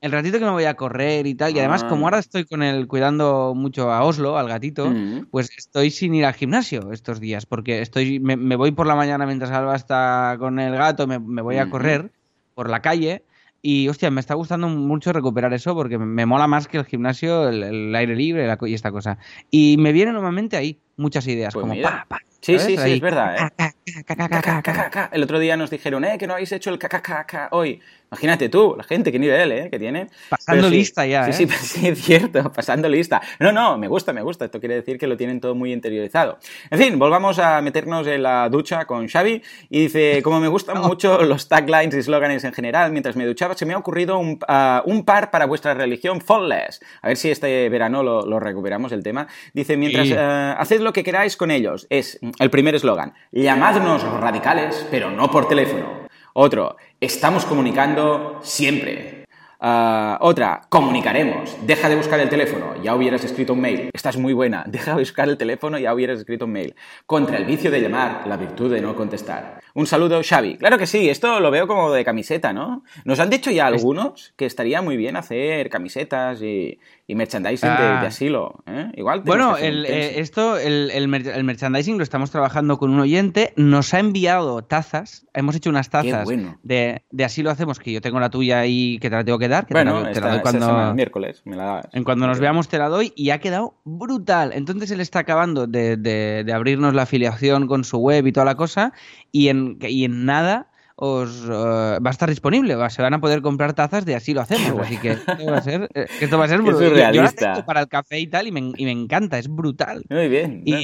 El 0.01 0.11
ratito 0.11 0.39
que 0.39 0.45
me 0.45 0.51
voy 0.51 0.65
a 0.65 0.73
correr 0.73 1.27
y 1.27 1.35
tal, 1.35 1.55
y 1.55 1.59
además 1.59 1.83
Ah. 1.83 1.87
como 1.89 2.07
ahora 2.07 2.17
estoy 2.17 2.45
con 2.45 2.63
el 2.63 2.87
cuidando 2.87 3.53
mucho 3.55 3.91
a 3.91 4.03
Oslo, 4.03 4.37
al 4.37 4.47
gatito, 4.47 4.89
Mm. 4.89 5.27
pues 5.29 5.51
estoy 5.55 5.91
sin 5.91 6.15
ir 6.15 6.25
al 6.25 6.33
gimnasio 6.33 6.91
estos 6.91 7.19
días, 7.19 7.45
porque 7.45 7.81
estoy 7.81 8.19
me, 8.19 8.35
me 8.35 8.55
voy 8.55 8.71
por 8.71 8.87
la 8.87 8.95
mañana 8.95 9.27
mientras 9.27 9.51
Alba 9.51 9.75
está 9.75 10.35
con 10.39 10.59
el 10.59 10.75
gato, 10.75 11.05
me, 11.05 11.19
me 11.19 11.43
voy 11.43 11.57
a 11.57 11.63
Ujú. 11.63 11.71
correr 11.71 12.11
por 12.55 12.69
la 12.69 12.81
calle. 12.81 13.23
Y 13.63 13.87
hostia, 13.89 14.09
me 14.09 14.19
está 14.21 14.33
gustando 14.33 14.67
mucho 14.69 15.13
recuperar 15.13 15.53
eso 15.53 15.75
porque 15.75 15.99
me, 15.99 16.25
mola 16.25 16.47
más 16.47 16.67
que 16.67 16.77
el 16.77 16.85
gimnasio, 16.85 17.47
el, 17.47 17.61
el 17.61 17.95
aire 17.95 18.15
libre 18.15 18.47
la 18.47 18.57
y 18.59 18.73
esta 18.73 18.91
cosa. 18.91 19.19
Y 19.51 19.77
me 19.77 19.91
vienen 19.91 20.15
normalmente 20.15 20.57
ahí 20.57 20.79
muchas 20.97 21.27
ideas, 21.27 21.53
Pues 21.53 21.61
como 21.61 21.75
mira. 21.75 22.07
pa, 22.09 22.17
pa, 22.17 22.21
Sí, 22.41 22.57
sí, 22.57 22.75
sí, 22.75 22.81
Ahí. 22.81 22.93
es 22.93 23.01
verdad, 23.01 23.37
¿eh? 23.37 23.71
El 25.11 25.23
otro 25.23 25.37
día 25.37 25.55
nos 25.57 25.69
dijeron, 25.69 26.03
eh, 26.05 26.17
que 26.17 26.25
no 26.25 26.33
habéis 26.33 26.51
hecho 26.51 26.71
el 26.71 26.79
KKK 26.79 27.49
hoy. 27.51 27.79
Imagínate 28.11 28.49
tú, 28.49 28.75
la 28.77 28.83
gente, 28.83 29.09
qué 29.09 29.17
nivel, 29.19 29.53
¿eh? 29.53 29.69
Que 29.71 29.79
tiene. 29.79 30.07
Pasando 30.29 30.67
sí, 30.67 30.75
lista 30.75 31.05
ya, 31.05 31.31
Sí, 31.31 31.43
¿eh? 31.43 31.47
sí, 31.47 31.55
sí, 31.79 31.87
es 31.87 32.01
cierto, 32.03 32.51
pasando 32.51 32.89
lista. 32.89 33.21
No, 33.39 33.53
no, 33.53 33.77
me 33.77 33.87
gusta, 33.87 34.11
me 34.11 34.21
gusta. 34.21 34.43
Esto 34.43 34.59
quiere 34.59 34.75
decir 34.75 34.97
que 34.97 35.07
lo 35.07 35.15
tienen 35.15 35.39
todo 35.39 35.55
muy 35.55 35.71
interiorizado. 35.71 36.37
En 36.69 36.77
fin, 36.77 36.99
volvamos 36.99 37.39
a 37.39 37.61
meternos 37.61 38.05
en 38.07 38.21
la 38.23 38.49
ducha 38.49 38.83
con 38.83 39.07
Xavi. 39.07 39.41
Y 39.69 39.83
dice, 39.83 40.21
como 40.23 40.41
me 40.41 40.49
gustan 40.49 40.81
mucho 40.81 41.21
los 41.23 41.47
taglines 41.47 41.95
y 41.95 42.03
slogans 42.03 42.43
en 42.43 42.51
general, 42.51 42.91
mientras 42.91 43.15
me 43.15 43.25
duchaba 43.25 43.55
se 43.55 43.65
me 43.65 43.73
ha 43.73 43.77
ocurrido 43.77 44.17
un, 44.19 44.37
ah, 44.45 44.83
un 44.85 45.05
par 45.05 45.31
para 45.31 45.45
vuestra 45.45 45.73
religión, 45.73 46.19
Faultless. 46.19 46.81
A 47.01 47.07
ver 47.07 47.15
si 47.15 47.31
este 47.31 47.69
verano 47.69 48.03
lo, 48.03 48.25
lo 48.25 48.41
recuperamos 48.41 48.91
el 48.91 49.03
tema. 49.03 49.27
Dice, 49.53 49.77
mientras 49.77 50.07
Sí. 50.07 50.15
eh, 50.17 50.55
haced 50.57 50.81
lo 50.81 50.91
que 50.91 51.05
queráis 51.05 51.37
con 51.37 51.49
ellos. 51.49 51.87
Es 51.89 52.19
el 52.39 52.49
primer 52.49 52.75
eslogan. 52.75 53.13
Llamadnos 53.31 54.03
radicales, 54.03 54.85
pero 54.91 55.09
no 55.11 55.31
por 55.31 55.47
teléfono. 55.47 56.00
Otro, 56.33 56.77
estamos 57.01 57.45
comunicando 57.45 58.39
siempre. 58.41 59.25
Ah, 59.59 60.17
otra, 60.21 60.61
comunicaremos. 60.69 61.55
Deja 61.67 61.89
de 61.89 61.95
buscar 61.95 62.19
el 62.19 62.29
teléfono, 62.29 62.81
ya 62.81 62.95
hubieras 62.95 63.23
escrito 63.23 63.53
un 63.53 63.61
mail. 63.61 63.89
Esta 63.93 64.09
es 64.09 64.17
muy 64.17 64.33
buena. 64.33 64.63
Deja 64.67 64.95
de 64.95 65.01
buscar 65.01 65.29
el 65.29 65.37
teléfono, 65.37 65.77
ya 65.77 65.93
hubieras 65.93 66.19
escrito 66.19 66.45
un 66.45 66.53
mail. 66.53 66.73
Contra 67.05 67.37
el 67.37 67.45
vicio 67.45 67.69
de 67.69 67.81
llamar, 67.81 68.23
la 68.27 68.37
virtud 68.37 68.71
de 68.71 68.81
no 68.81 68.95
contestar. 68.95 69.59
Un 69.73 69.87
saludo, 69.87 70.21
Xavi. 70.23 70.57
Claro 70.57 70.77
que 70.77 70.87
sí, 70.87 71.09
esto 71.09 71.39
lo 71.39 71.51
veo 71.51 71.67
como 71.67 71.91
de 71.91 72.03
camiseta, 72.03 72.53
¿no? 72.53 72.83
Nos 73.05 73.19
han 73.19 73.29
dicho 73.29 73.51
ya 73.51 73.67
algunos 73.67 74.33
que 74.35 74.45
estaría 74.45 74.81
muy 74.81 74.97
bien 74.97 75.15
hacer 75.15 75.69
camisetas 75.69 76.41
y, 76.41 76.79
y 77.11 77.15
merchandising 77.15 77.67
de, 77.69 77.75
Ah. 77.75 78.01
de 78.01 78.07
asilo. 78.07 78.63
¿eh? 78.65 78.91
Igual 78.95 79.21
Bueno, 79.21 79.57
el, 79.57 79.85
eh, 79.85 80.19
esto, 80.21 80.57
el, 80.57 80.89
el 80.91 81.07
mer- 81.07 81.27
el 81.27 81.43
merchandising 81.43 81.97
lo 81.97 82.03
estamos 82.03 82.31
trabajando 82.31 82.77
con 82.77 82.89
un 82.91 82.99
oyente. 83.01 83.53
Nos 83.57 83.93
ha 83.93 83.99
enviado 83.99 84.63
tazas. 84.63 85.27
Hemos 85.33 85.55
hecho 85.55 85.69
unas 85.69 85.89
tazas 85.89 86.23
bueno. 86.23 86.57
de, 86.63 87.03
de 87.11 87.23
así 87.25 87.43
lo 87.43 87.51
hacemos, 87.51 87.79
que 87.79 87.91
yo 87.91 88.01
tengo 88.01 88.19
la 88.19 88.29
tuya 88.29 88.59
ahí 88.59 88.97
que 88.99 89.09
te 89.09 89.15
la 89.17 89.23
tengo 89.25 89.37
que 89.39 89.47
dar. 89.49 89.65
Que 89.65 89.73
bueno, 89.73 89.93
te 89.95 89.99
la, 89.99 90.05
te 90.05 90.11
esta, 90.11 90.21
la 90.27 90.31
doy 90.33 90.41
cuando, 90.41 90.87
el 90.89 90.95
miércoles, 90.95 91.41
me 91.45 91.55
la 91.57 91.63
das. 91.65 91.87
en 91.91 92.03
cuando 92.03 92.27
nos 92.27 92.39
veamos 92.39 92.67
te 92.69 92.77
la 92.77 92.87
doy 92.87 93.11
y 93.15 93.29
ha 93.31 93.39
quedado 93.39 93.75
brutal. 93.83 94.51
Entonces 94.53 94.89
él 94.91 95.01
está 95.01 95.19
acabando 95.19 95.67
de, 95.67 95.97
de- 95.97 96.43
de 96.45 96.53
abrirnos 96.53 96.93
la 96.93 97.03
afiliación 97.03 97.67
con 97.67 97.83
su 97.83 97.97
web 97.97 98.25
y 98.25 98.31
toda 98.31 98.45
la 98.45 98.55
cosa 98.55 98.93
y 99.31 99.49
en, 99.49 99.77
y 99.81 100.05
en 100.05 100.25
nada 100.25 100.70
os 101.03 101.45
eh, 101.45 101.49
va 101.49 102.09
a 102.09 102.09
estar 102.11 102.29
disponible. 102.29 102.75
va- 102.75 102.91
se 102.91 103.01
van 103.01 103.15
a 103.15 103.19
poder 103.19 103.41
comprar 103.41 103.73
tazas 103.73 104.05
de 104.05 104.13
así 104.15 104.35
lo 104.35 104.41
hacemos. 104.41 104.79
Así 104.85 104.97
que 104.97 105.11
esto 105.27 105.45
va 105.49 105.57
a 105.57 105.61
ser, 105.63 105.89
eh, 105.95 106.05
esto 106.21 106.37
va 106.37 106.45
a 106.45 106.47
ser 106.47 106.61
brutal. 106.61 106.93
Yo- 106.95 107.11
Yo, 107.13 107.23
la 107.23 107.31
tengo 107.31 107.65
para 107.65 107.79
el 107.81 107.87
café 107.87 108.19
y 108.19 108.27
tal 108.27 108.45
y 108.47 108.51
me, 108.51 108.59
y 108.77 108.85
me 108.85 108.91
encanta, 108.91 109.39
es 109.39 109.47
brutal. 109.47 110.03
Muy 110.09 110.27
bien. 110.29 110.61
Y, 110.63 110.71
no, 110.71 110.77
no, 110.77 110.83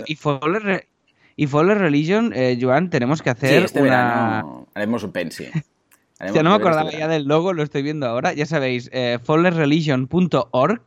y, 0.00 0.04
y 0.06 0.16
Fallen 0.16 0.62
Re- 0.62 0.88
y 1.36 1.46
Fallen 1.46 1.78
Religion, 1.78 2.32
eh, 2.34 2.58
Joan, 2.60 2.88
tenemos 2.90 3.20
que 3.20 3.30
Sí, 3.30 3.36
hacer 3.36 3.64
este 3.64 3.82
una... 3.82 4.42
haremos 4.74 5.02
un 5.04 5.12
pensi. 5.12 5.44
Haremos- 6.18 6.36
Ya 6.36 6.42
no 6.42 6.50
me 6.50 6.54
haremos 6.56 6.70
este 6.70 6.80
acordaba 6.80 6.90
ya 6.98 7.08
del 7.08 7.24
logo, 7.24 7.52
lo 7.52 7.62
estoy 7.62 7.82
viendo 7.82 8.06
ahora. 8.06 8.32
Ya 8.32 8.46
sabéis, 8.46 8.88
eh, 8.92 9.18
fallenreligion.org. 9.22 10.82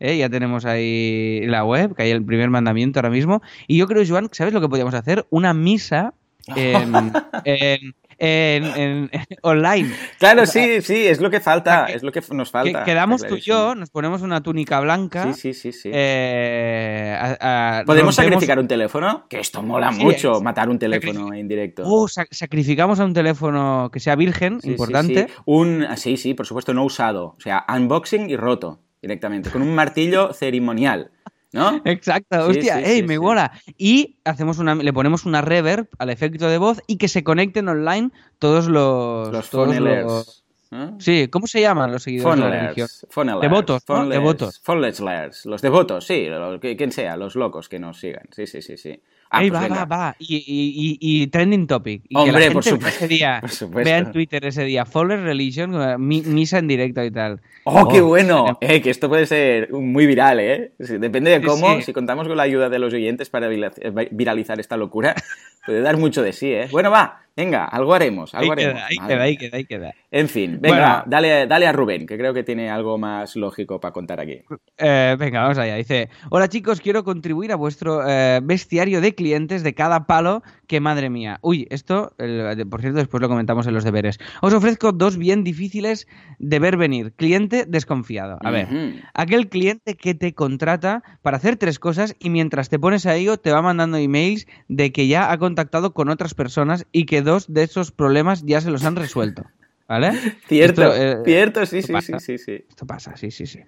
eh, 0.00 0.16
ya 0.16 0.28
tenemos 0.28 0.64
ahí 0.64 1.42
la 1.46 1.64
web, 1.64 1.94
que 1.94 2.04
hay 2.04 2.10
el 2.10 2.24
primer 2.24 2.50
mandamiento 2.50 2.98
ahora 2.98 3.10
mismo. 3.10 3.42
Y 3.66 3.76
yo 3.78 3.86
creo, 3.86 4.04
Joan, 4.06 4.28
¿sabes 4.32 4.54
lo 4.54 4.60
que 4.60 4.68
podríamos 4.68 4.94
hacer? 4.94 5.26
Una 5.30 5.52
misa 5.54 6.14
en, 6.56 6.92
en- 7.44 7.94
en- 8.18 8.64
en- 8.64 9.10
online. 9.42 9.92
Claro, 10.18 10.44
sí, 10.46 10.82
sí, 10.82 11.06
es 11.06 11.20
lo 11.20 11.30
que 11.30 11.40
falta, 11.40 11.86
que- 11.86 11.94
es 11.94 12.02
lo 12.02 12.10
que 12.12 12.20
nos 12.32 12.48
Que- 12.48 12.52
falta. 12.52 12.84
quedamos 12.84 13.22
está 13.22 13.28
tú 13.28 13.36
y 13.36 13.40
yo, 13.40 13.74
nos 13.74 13.90
ponemos 13.90 14.22
una 14.22 14.42
túnica 14.42 14.80
blanca. 14.80 15.32
Sí, 15.32 15.54
sí, 15.54 15.54
sí, 15.54 15.72
sí. 15.72 15.90
eh, 15.92 17.16
a- 17.18 17.78
a- 17.80 17.84
¿Podemos 17.84 18.16
rompemos- 18.16 18.30
sacrificar 18.30 18.58
un 18.58 18.68
teléfono? 18.68 19.26
Que 19.28 19.40
esto 19.40 19.62
mola 19.62 19.92
Sí, 19.92 20.02
mucho, 20.04 20.36
es- 20.36 20.42
matar 20.42 20.68
un 20.68 20.78
teléfono 20.78 21.32
en 21.32 21.48
directo. 21.48 21.82
Oh, 21.86 22.06
sac- 22.08 22.28
sacrificamos 22.30 22.98
a 23.00 23.04
un 23.04 23.14
teléfono 23.14 23.90
que 23.92 24.00
sea 24.00 24.16
virgen, 24.16 24.60
Sí, 24.60 24.70
importante. 24.70 25.28
Un, 25.44 25.86
sí, 25.96 26.16
sí, 26.16 26.34
por 26.34 26.46
supuesto, 26.46 26.74
no 26.74 26.84
usado. 26.84 27.34
O 27.36 27.40
sea, 27.40 27.64
unboxing 27.68 28.28
y 28.30 28.36
roto 28.36 28.80
directamente, 29.00 29.50
con 29.50 29.62
un 29.62 29.74
martillo 29.74 30.32
ceremonial, 30.32 31.10
¿no? 31.52 31.80
Exacto, 31.84 32.44
Sí, 32.44 32.58
hostia, 32.58 32.76
sí, 32.78 32.82
ey, 32.84 32.96
sí, 33.00 33.02
me 33.02 33.14
sí. 33.14 33.20
mola. 33.20 33.52
Y 33.76 34.16
hacemos 34.24 34.58
una, 34.58 34.74
le 34.74 34.92
ponemos 34.92 35.24
una 35.26 35.40
reverb 35.40 35.88
al 35.98 36.10
efecto 36.10 36.48
de 36.48 36.58
voz 36.58 36.80
y 36.86 36.96
que 36.98 37.08
se 37.08 37.24
conecten 37.24 37.68
online 37.68 38.10
todos 38.38 38.68
los. 38.68 39.30
Los 39.32 39.50
todos 39.50 39.74
los- 39.76 40.44
¿no? 40.70 41.00
Sí, 41.00 41.28
¿cómo 41.28 41.46
se 41.46 41.62
llaman 41.62 41.90
los 41.90 42.02
seguidores 42.02 42.36
de 42.36 42.42
la 42.42 42.50
religión? 42.50 42.88
Funnelers, 42.88 43.06
funnelers, 43.10 43.40
Devotos, 43.40 43.82
¿no? 43.88 43.94
funnelers, 43.96 44.20
Devotos. 44.20 44.60
funnelers, 44.62 45.46
los 45.46 45.62
devotos, 45.62 46.06
sí, 46.06 46.26
lo- 46.26 46.60
que- 46.60 46.76
quien 46.76 46.92
sea, 46.92 47.16
los 47.16 47.36
locos 47.36 47.70
que 47.70 47.78
nos 47.78 47.98
sigan. 47.98 48.26
Sí, 48.32 48.46
sí, 48.46 48.60
sí, 48.60 48.76
sí. 48.76 49.00
Ah, 49.30 49.42
Ey, 49.42 49.50
pues 49.50 49.62
va, 49.62 49.68
va, 49.68 49.84
va. 49.84 50.16
Y, 50.18 50.36
y- 50.36 50.98
y- 51.00 51.22
y 51.22 51.26
trending 51.26 51.66
topic. 51.66 52.02
Y 52.08 52.14
que 52.14 52.16
Hombre, 52.20 52.32
la 52.32 52.38
gente 52.40 52.54
por 52.54 52.64
supuesto, 52.64 53.04
ese 53.04 53.08
día, 53.08 53.38
por 53.42 53.50
supuesto. 53.50 53.84
vea 53.90 53.98
en 53.98 54.12
Twitter 54.12 54.44
ese 54.46 54.64
día, 54.64 54.86
Fallen 54.86 55.22
Religion, 55.24 55.74
eh, 55.80 55.98
mi- 55.98 56.22
misa 56.22 56.58
en 56.58 56.66
directo 56.68 57.04
y 57.04 57.10
tal. 57.10 57.40
¡Oh, 57.64 57.86
qué 57.88 58.00
bueno! 58.00 58.56
tenemos- 58.58 58.58
Eh, 58.62 58.80
que 58.80 58.90
esto 58.90 59.08
puede 59.08 59.26
ser 59.26 59.70
muy 59.72 60.06
viral, 60.06 60.40
¿eh? 60.40 60.72
Depende 60.78 61.30
de 61.30 61.42
cómo, 61.42 61.76
sí. 61.76 61.82
si 61.82 61.92
contamos 61.92 62.26
con 62.26 62.36
la 62.38 62.44
ayuda 62.44 62.70
de 62.70 62.78
los 62.78 62.94
oyentes 62.94 63.28
para 63.28 63.52
eh, 63.52 64.08
viralizar 64.12 64.58
esta 64.60 64.76
locura, 64.78 65.14
puede 65.66 65.82
dar 65.82 65.98
mucho 65.98 66.22
de 66.22 66.32
sí, 66.32 66.50
¿eh? 66.52 66.68
Bueno, 66.70 66.90
va, 66.90 67.20
venga, 67.38 67.64
algo 67.66 67.94
haremos, 67.94 68.34
Ahí 68.34 68.40
algo 68.42 68.52
haremos. 68.52 68.74
queda, 68.74 68.86
ahí 68.86 68.96
queda, 69.08 69.22
ahí 69.22 69.36
queda, 69.36 69.56
ahí 69.58 69.64
queda. 69.64 69.94
En 70.10 70.28
fin, 70.28 70.58
venga, 70.60 70.76
Bueno. 70.76 71.02
dale, 71.06 71.46
dale 71.46 71.66
a 71.66 71.72
Rubén, 71.72 72.06
que 72.06 72.16
creo 72.18 72.34
que 72.34 72.42
tiene 72.42 72.68
algo 72.70 72.98
más 72.98 73.36
lógico 73.36 73.78
para 73.78 73.92
contar 73.92 74.20
aquí. 74.20 74.40
Eh, 74.78 75.16
venga, 75.18 75.42
vamos 75.42 75.58
allá. 75.58 75.76
Dice, 75.76 76.08
hola 76.30 76.48
chicos, 76.48 76.80
quiero 76.80 77.04
contribuir 77.04 77.52
a 77.52 77.56
vuestro 77.56 78.02
eh, 78.08 78.40
bestiario 78.42 79.00
de 79.00 79.14
clientes 79.14 79.62
de 79.62 79.74
cada 79.74 80.06
palo 80.06 80.42
que 80.66 80.80
madre 80.80 81.10
mía. 81.10 81.38
Uy, 81.42 81.66
esto, 81.70 82.12
el- 82.18 82.66
por 82.68 82.80
cierto, 82.80 82.98
después 82.98 83.20
lo 83.20 83.28
comentamos 83.28 83.66
en 83.66 83.74
los 83.74 83.84
deberes. 83.84 84.18
Os 84.42 84.52
ofrezco 84.52 84.92
dos 84.92 85.16
bien 85.18 85.44
difíciles 85.44 86.06
de 86.38 86.58
ver 86.58 86.76
venir. 86.76 87.12
Cliente 87.14 87.64
desconfiado. 87.66 88.38
A 88.42 88.50
ver, 88.50 88.66
aquel 89.14 89.48
cliente 89.48 89.94
que 89.94 90.14
te 90.14 90.32
contrata 90.34 91.02
para 91.22 91.36
hacer 91.36 91.56
tres 91.56 91.78
cosas 91.78 92.16
y 92.18 92.30
mientras 92.30 92.68
te 92.68 92.78
pones 92.78 93.06
a 93.06 93.14
ello 93.14 93.36
te 93.36 93.52
va 93.52 93.62
mandando 93.62 93.96
emails 93.98 94.46
de 94.68 94.90
que 94.92 95.06
ya 95.06 95.30
ha 95.30 95.38
contactado 95.38 95.92
con 95.92 96.08
otras 96.08 96.34
personas 96.34 96.86
y 96.92 97.04
que 97.06 97.22
dos 97.28 97.52
de 97.52 97.62
esos 97.62 97.92
problemas 97.92 98.42
ya 98.44 98.60
se 98.60 98.70
los 98.70 98.84
han 98.84 98.96
resuelto. 98.96 99.44
¿Vale? 99.88 100.12
Cierto, 100.48 100.82
Esto, 100.82 101.02
eh, 101.02 101.22
cierto, 101.24 101.64
sí, 101.64 101.80
sí, 101.80 101.86
sí, 101.86 101.92
pasa. 101.94 102.20
sí, 102.20 102.36
sí. 102.36 102.62
Esto 102.68 102.86
pasa, 102.86 103.16
sí, 103.16 103.30
sí, 103.30 103.46
sí. 103.46 103.60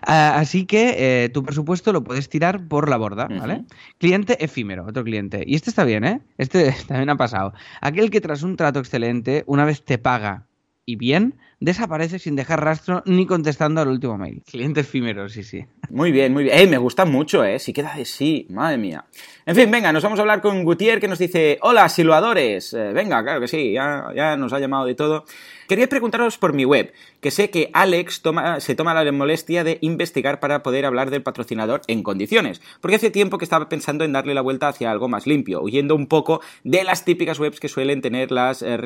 Ah, 0.00 0.38
así 0.38 0.64
que 0.64 1.24
eh, 1.24 1.28
tu 1.28 1.42
presupuesto 1.42 1.92
lo 1.92 2.02
puedes 2.02 2.30
tirar 2.30 2.66
por 2.66 2.88
la 2.88 2.96
borda, 2.96 3.28
¿vale? 3.28 3.64
Cliente 3.98 4.42
efímero, 4.42 4.86
otro 4.86 5.04
cliente. 5.04 5.44
Y 5.46 5.56
este 5.56 5.68
está 5.68 5.84
bien, 5.84 6.04
¿eh? 6.04 6.22
Este 6.38 6.74
también 6.88 7.10
ha 7.10 7.16
pasado. 7.16 7.52
Aquel 7.82 8.08
que 8.10 8.22
tras 8.22 8.42
un 8.42 8.56
trato 8.56 8.78
excelente, 8.78 9.44
una 9.46 9.66
vez 9.66 9.84
te 9.84 9.98
paga 9.98 10.46
y 10.86 10.96
bien, 10.96 11.34
desaparece 11.60 12.18
sin 12.18 12.36
dejar 12.36 12.64
rastro 12.64 13.02
ni 13.04 13.26
contestando 13.26 13.80
al 13.82 13.88
último 13.88 14.16
mail. 14.16 14.42
Cliente 14.50 14.80
efímero, 14.80 15.28
sí, 15.28 15.44
sí. 15.44 15.64
Muy 15.90 16.10
bien, 16.10 16.32
muy 16.32 16.44
bien. 16.44 16.58
¡Ey, 16.58 16.66
me 16.66 16.78
gusta 16.78 17.04
mucho, 17.04 17.44
eh! 17.44 17.58
Sí 17.58 17.72
queda 17.72 17.94
de 17.94 18.04
sí, 18.06 18.46
madre 18.50 18.78
mía. 18.78 19.04
En 19.44 19.54
fin, 19.54 19.70
venga, 19.70 19.92
nos 19.92 20.02
vamos 20.02 20.18
a 20.18 20.22
hablar 20.22 20.40
con 20.40 20.64
Gutiérrez 20.64 21.00
que 21.00 21.08
nos 21.08 21.18
dice, 21.18 21.58
hola, 21.62 21.88
siluadores. 21.88 22.72
Eh, 22.72 22.92
venga, 22.92 23.22
claro 23.22 23.40
que 23.40 23.48
sí, 23.48 23.72
ya, 23.72 24.10
ya 24.14 24.36
nos 24.36 24.52
ha 24.52 24.58
llamado 24.58 24.86
de 24.86 24.94
todo. 24.94 25.24
Quería 25.68 25.88
preguntaros 25.88 26.38
por 26.38 26.52
mi 26.52 26.64
web, 26.64 26.92
que 27.20 27.30
sé 27.30 27.50
que 27.50 27.70
Alex 27.72 28.22
se 28.58 28.74
toma 28.74 28.94
la 28.94 29.10
molestia 29.12 29.64
de 29.64 29.78
investigar 29.80 30.40
para 30.40 30.62
poder 30.62 30.86
hablar 30.86 31.10
del 31.10 31.22
patrocinador 31.22 31.82
en 31.86 32.02
condiciones, 32.02 32.60
porque 32.80 32.96
hace 32.96 33.10
tiempo 33.10 33.38
que 33.38 33.44
estaba 33.44 33.68
pensando 33.68 34.04
en 34.04 34.12
darle 34.12 34.34
la 34.34 34.40
vuelta 34.40 34.68
hacia 34.68 34.90
algo 34.90 35.08
más 35.08 35.26
limpio, 35.26 35.62
huyendo 35.62 35.94
un 35.94 36.06
poco 36.06 36.40
de 36.64 36.84
las 36.84 37.04
típicas 37.04 37.38
webs 37.38 37.60
que 37.60 37.68
suelen 37.68 38.00
tener 38.00 38.30
las, 38.30 38.62
eh, 38.62 38.78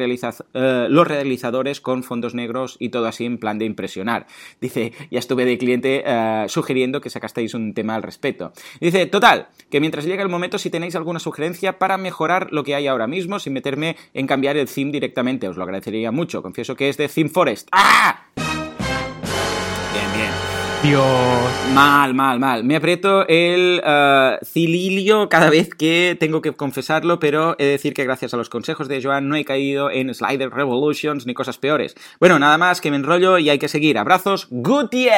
eh, 0.55 0.87
los 0.89 1.07
realizadores 1.07 1.81
con 1.81 2.03
fondos 2.03 2.35
negros 2.35 2.77
y 2.79 2.89
todo 2.89 3.07
así 3.07 3.25
en 3.25 3.39
plan 3.39 3.59
de 3.59 3.65
impresionar. 3.65 4.27
Dice, 4.61 4.93
ya 5.11 5.19
estuve 5.19 5.45
de 5.45 5.59
cliente 5.59 6.03
eh, 6.05 6.47
sugiriendo 6.49 7.01
que 7.01 7.11
sacasteis 7.11 7.55
un 7.55 7.75
tema 7.75 7.95
al 7.95 8.03
respecto. 8.03 8.53
Dice, 8.81 9.07
total, 9.07 9.49
que 9.71 9.81
mientras 9.81 10.05
llega 10.05 10.23
el 10.23 10.29
momento, 10.29 10.59
si 10.59 10.71
tenéis 10.71 10.97
alguna 10.97 11.19
sugerencia 11.19 11.79
para 11.79 11.99
mejorar 11.99 12.53
lo 12.53 12.65
que 12.65 12.75
hay 12.75 12.87
ahora 12.87 13.07
mismo, 13.07 13.39
sin 13.39 13.53
meterme 13.53 13.97
en 14.13 14.27
cambiar 14.27 14.57
el 14.57 14.69
theme 14.69 14.93
directamente, 14.93 15.49
os 15.49 15.57
lo 15.57 15.65
agradecería 15.65 16.11
mucho. 16.11 16.43
Confieso 16.43 16.77
que 16.77 16.89
es 16.89 16.97
de 16.97 17.09
Theme 17.09 17.31
Forest. 17.31 17.69
¡Ah! 17.73 18.24
Mal, 20.85 22.13
mal, 22.13 22.39
mal. 22.39 22.63
Me 22.63 22.77
aprieto 22.77 23.27
el 23.27 23.81
eh, 23.83 24.39
cililio 24.45 25.31
cada 25.31 25.49
vez 25.49 25.71
que 25.71 26.15
tengo 26.21 26.43
que 26.43 26.53
confesarlo, 26.53 27.19
pero 27.19 27.57
he 27.59 27.65
de 27.65 27.71
decir 27.71 27.95
que 27.95 28.05
gracias 28.05 28.35
a 28.35 28.37
los 28.37 28.51
consejos 28.51 28.87
de 28.87 29.03
Joan 29.03 29.31
no 29.31 29.35
he 29.35 29.47
caído 29.47 29.91
en 29.91 30.13
Slider 30.15 30.51
Revolutions 30.51 31.27
ni 31.27 31.33
cosas 31.33 31.57
peores. 31.57 31.95
Bueno, 32.21 32.39
nada 32.39 32.59
más 32.59 32.83
que 32.83 32.91
me 32.91 32.97
enrollo 32.97 33.39
y 33.39 33.49
hay 33.49 33.59
que 33.59 33.69
seguir. 33.69 33.97
Abrazos, 33.97 34.47
Gutiérrez. 34.51 35.15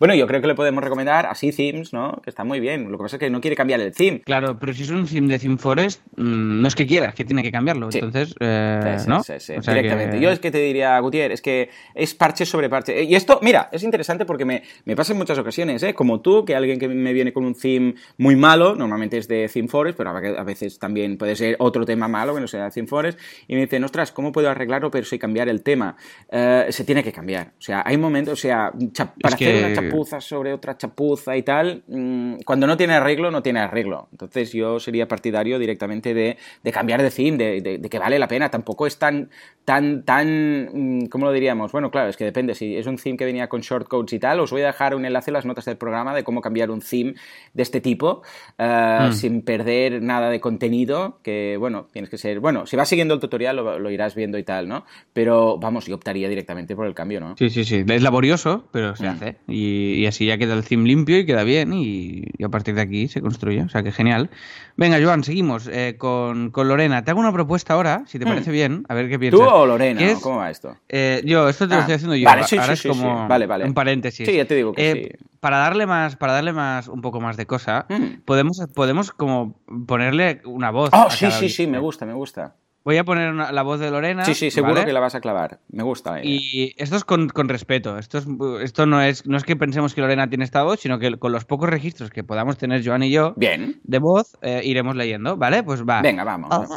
Bueno, 0.00 0.16
yo 0.16 0.26
creo 0.26 0.40
que 0.40 0.48
le 0.48 0.56
podemos 0.56 0.82
recomendar 0.82 1.26
así 1.26 1.52
themes, 1.52 1.92
¿no? 1.92 2.20
Que 2.24 2.30
está 2.30 2.42
muy 2.42 2.58
bien. 2.58 2.90
Lo 2.90 2.98
que 2.98 3.02
pasa 3.04 3.16
es 3.16 3.20
que 3.20 3.30
no 3.30 3.40
quiere 3.40 3.54
cambiar 3.56 3.78
el 3.80 3.92
theme. 3.94 4.22
Claro, 4.22 4.58
pero 4.58 4.74
si 4.74 4.82
es 4.82 4.90
un 4.90 5.06
theme 5.06 5.28
de 5.28 5.38
Theme 5.38 5.58
Forest, 5.58 6.00
mm, 6.16 6.60
no 6.60 6.66
es 6.66 6.74
que 6.74 6.88
quiera, 6.88 7.10
es 7.10 7.14
que 7.14 7.24
tiene 7.24 7.44
que 7.44 7.52
cambiarlo. 7.52 7.92
Sí. 7.92 7.98
Entonces, 7.98 8.34
eh, 8.40 8.96
Sí, 8.98 9.04
sí, 9.04 9.08
¿no? 9.08 9.20
O 9.20 9.22
sea 9.22 9.38
directamente. 9.74 10.16
que- 10.16 10.22
Yo 10.24 10.30
es 10.30 10.40
que 10.40 10.50
te 10.50 10.58
diría, 10.58 10.98
Gutiérrez, 10.98 11.34
es 11.34 11.42
que 11.42 11.70
es 11.94 12.14
parche 12.14 12.44
sobre 12.44 12.68
parche. 12.68 13.04
Y 13.04 13.14
esto, 13.14 13.38
mira, 13.42 13.68
es 13.70 13.84
interesante 13.84 14.24
porque 14.24 14.44
me, 14.44 14.62
me 14.84 14.96
pasa 14.96 15.12
en 15.12 15.18
muchas 15.18 15.38
ocasiones, 15.38 15.82
¿eh? 15.82 15.94
Como 15.94 16.20
tú, 16.20 16.44
que 16.44 16.54
alguien 16.54 16.78
que 16.78 16.88
me 16.88 17.12
viene 17.12 17.32
con 17.32 17.44
un 17.44 17.54
theme 17.54 17.94
muy 18.18 18.36
malo, 18.36 18.74
normalmente 18.74 19.18
es 19.18 19.28
de 19.28 19.48
Theme 19.52 19.68
Forest, 19.68 19.96
pero 19.98 20.10
a 20.10 20.44
veces 20.44 20.78
también 20.78 21.16
puede 21.18 21.36
ser 21.36 21.56
otro 21.58 21.84
tema 21.84 22.08
malo 22.08 22.34
que 22.34 22.40
no 22.40 22.46
sea 22.48 22.64
de 22.64 22.70
Theme 22.70 22.88
Forest, 22.88 23.18
y 23.48 23.54
me 23.54 23.62
dicen, 23.62 23.84
ostras, 23.84 24.12
¿cómo 24.12 24.32
puedo 24.32 24.48
arreglarlo 24.50 24.90
pero 24.90 25.04
sin 25.04 25.18
cambiar 25.18 25.48
el 25.48 25.62
tema? 25.62 25.96
Eh, 26.30 26.66
se 26.70 26.84
tiene 26.84 27.02
que 27.02 27.12
cambiar. 27.12 27.48
O 27.58 27.62
sea, 27.62 27.82
hay 27.84 27.96
momentos, 27.96 28.32
o 28.34 28.36
sea, 28.42 28.72
para 29.20 29.36
que- 29.36 29.46
hacer 29.48 29.64
una 29.66 29.74
chapuza 29.74 30.20
sobre 30.20 30.52
otra 30.52 30.76
chapuza 30.76 31.36
y 31.36 31.42
tal, 31.42 31.82
mm, 31.88 32.36
cuando 32.44 32.66
no 32.66 32.76
tiene 32.76 32.94
arreglo, 32.94 33.30
no 33.30 33.42
tiene 33.42 33.60
arreglo. 33.60 34.08
Entonces 34.12 34.52
yo 34.52 34.78
sería 34.80 35.06
partidario 35.08 35.58
directamente 35.58 36.14
de, 36.14 36.36
de 36.62 36.72
cambiar 36.72 37.02
de 37.02 37.10
theme, 37.10 37.36
de, 37.38 37.60
de- 37.60 37.78
de 37.78 37.88
que 37.88 37.98
vale 37.98 38.18
la 38.18 38.28
pena. 38.28 38.50
Tampoco 38.50 38.86
es 38.86 38.98
tan, 38.98 39.30
tan, 39.64 40.04
tan, 40.04 40.68
mm, 40.72 41.06
¿cómo 41.06 41.26
lo 41.26 41.32
diríamos? 41.32 41.72
Bueno, 41.72 41.90
claro, 41.90 42.08
es 42.08 42.16
que 42.16 42.24
depende. 42.24 42.54
Si 42.54 42.76
es 42.76 42.86
un 42.86 42.96
theme 42.96 43.16
que 43.16 43.24
venía 43.24 43.48
con 43.48 43.60
shortcodes 43.60 44.12
y 44.12 44.18
tal, 44.18 44.40
os 44.40 44.50
voy 44.50 44.61
voy 44.62 44.68
a 44.68 44.72
dejar 44.72 44.94
un 44.94 45.04
enlace 45.04 45.30
en 45.30 45.34
las 45.34 45.44
notas 45.44 45.64
del 45.64 45.76
programa 45.76 46.14
de 46.14 46.24
cómo 46.24 46.40
cambiar 46.40 46.70
un 46.70 46.80
theme 46.80 47.14
de 47.54 47.62
este 47.62 47.80
tipo 47.80 48.22
eh, 48.58 49.08
Mm. 49.10 49.12
sin 49.12 49.42
perder 49.42 50.02
nada 50.02 50.30
de 50.30 50.40
contenido, 50.40 51.18
que 51.22 51.56
bueno, 51.58 51.86
tienes 51.92 52.08
que 52.10 52.18
ser, 52.18 52.40
bueno, 52.40 52.66
si 52.66 52.76
vas 52.76 52.88
siguiendo 52.88 53.14
el 53.14 53.20
tutorial 53.20 53.56
lo, 53.56 53.78
lo 53.78 53.90
irás 53.90 54.14
viendo 54.14 54.38
y 54.38 54.42
tal, 54.44 54.68
¿no? 54.68 54.84
Pero 55.12 55.58
vamos, 55.58 55.86
yo 55.86 55.94
optaría 55.96 56.28
directamente 56.28 56.76
por 56.76 56.86
el 56.86 56.94
cambio, 56.94 57.20
¿no? 57.20 57.36
Sí, 57.36 57.50
sí, 57.50 57.64
sí. 57.64 57.84
Es 57.86 58.02
laborioso, 58.02 58.68
pero 58.72 58.94
se 58.96 59.04
Mm. 59.04 59.08
hace. 59.08 59.36
Y, 59.48 59.94
y 59.94 60.06
así 60.06 60.26
ya 60.26 60.38
queda 60.38 60.54
el 60.54 60.64
theme 60.64 60.86
limpio 60.86 61.18
y 61.18 61.26
queda 61.26 61.42
bien. 61.44 61.72
Y, 61.72 62.24
y 62.38 62.44
a 62.44 62.48
partir 62.48 62.74
de 62.74 62.82
aquí 62.82 63.08
se 63.08 63.20
construye. 63.20 63.62
O 63.62 63.68
sea 63.68 63.82
que 63.82 63.92
genial. 63.92 64.30
Venga, 64.76 64.98
Joan, 65.02 65.24
seguimos 65.24 65.68
eh, 65.70 65.96
con, 65.98 66.50
con 66.50 66.68
Lorena. 66.68 67.04
Te 67.04 67.10
hago 67.10 67.20
una 67.20 67.32
propuesta 67.32 67.74
ahora, 67.74 68.04
si 68.06 68.18
te 68.18 68.24
Mm. 68.24 68.28
parece 68.28 68.50
bien. 68.50 68.84
A 68.88 68.94
ver 68.94 69.08
qué 69.08 69.18
piensas. 69.18 69.40
¿Tú 69.40 69.46
o 69.46 69.66
Lorena? 69.66 69.98
¿Qué 69.98 70.08
¿o 70.10 70.12
es? 70.12 70.18
¿Cómo 70.20 70.36
va 70.38 70.50
esto? 70.50 70.76
Eh, 70.88 71.22
yo, 71.24 71.48
esto 71.48 71.66
te 71.66 71.74
lo 71.74 71.78
Ah, 71.78 71.80
estoy 71.80 71.94
haciendo 71.96 72.16
yo. 72.16 72.26
vale, 72.28 72.44
sí, 72.44 72.56
ahora 72.56 72.66
sí, 72.76 72.88
es 72.88 72.94
sí, 72.96 73.00
como. 73.00 73.28
Vale, 73.28 73.46
vale. 73.46 73.64
un 73.64 73.74
paréntesis. 73.74 74.26
Sí, 74.26 74.38
te 74.52 74.56
digo 74.56 74.72
que 74.72 74.90
Eh, 74.90 75.16
sí. 75.18 75.26
Para 75.40 75.56
darle 75.58 75.86
más, 75.86 76.14
para 76.14 76.34
darle 76.34 76.52
más, 76.52 76.86
un 76.86 77.00
poco 77.00 77.20
más 77.20 77.36
de 77.36 77.46
cosa, 77.46 77.86
Mm. 77.88 78.20
podemos, 78.24 78.60
podemos 78.74 79.10
como 79.10 79.60
ponerle 79.88 80.40
una 80.44 80.70
voz. 80.70 80.90
Oh, 80.92 81.06
a 81.08 81.10
sí, 81.10 81.26
cada 81.26 81.38
sí, 81.38 81.48
sí, 81.48 81.66
me 81.66 81.78
gusta, 81.80 82.06
me 82.06 82.12
gusta. 82.14 82.54
Voy 82.84 82.96
a 82.96 83.04
poner 83.04 83.30
una- 83.32 83.52
la 83.52 83.62
voz 83.62 83.78
de 83.80 83.90
Lorena. 83.90 84.24
Sí, 84.24 84.34
sí, 84.34 84.50
seguro 84.50 84.74
¿vale? 84.74 84.86
que 84.86 84.92
la 84.92 84.98
vas 85.00 85.14
a 85.14 85.20
clavar. 85.20 85.60
Me 85.70 85.82
gusta. 85.84 86.18
eh. 86.20 86.22
Y 86.24 86.74
esto 86.78 86.96
es 86.96 87.04
con, 87.04 87.28
con 87.28 87.48
respeto. 87.48 87.96
Esto, 87.98 88.18
es, 88.18 88.26
esto 88.62 88.86
no, 88.86 89.00
es, 89.02 89.24
no 89.26 89.36
es 89.36 89.44
que 89.44 89.54
pensemos 89.56 89.94
que 89.94 90.00
Lorena 90.00 90.28
tiene 90.28 90.44
esta 90.44 90.62
voz, 90.64 90.80
sino 90.80 90.98
que 90.98 91.16
con 91.18 91.30
los 91.32 91.44
pocos 91.44 91.68
registros 91.70 92.10
que 92.10 92.24
podamos 92.24 92.56
tener 92.56 92.84
Joan 92.84 93.04
y 93.04 93.10
yo 93.10 93.34
Bien. 93.36 93.80
de 93.84 93.98
voz, 93.98 94.36
eh, 94.42 94.62
iremos 94.64 94.96
leyendo, 94.96 95.36
¿vale? 95.36 95.62
Pues 95.62 95.82
va. 95.84 96.02
Venga, 96.02 96.24
vamos. 96.24 96.50
Hola, 96.52 96.76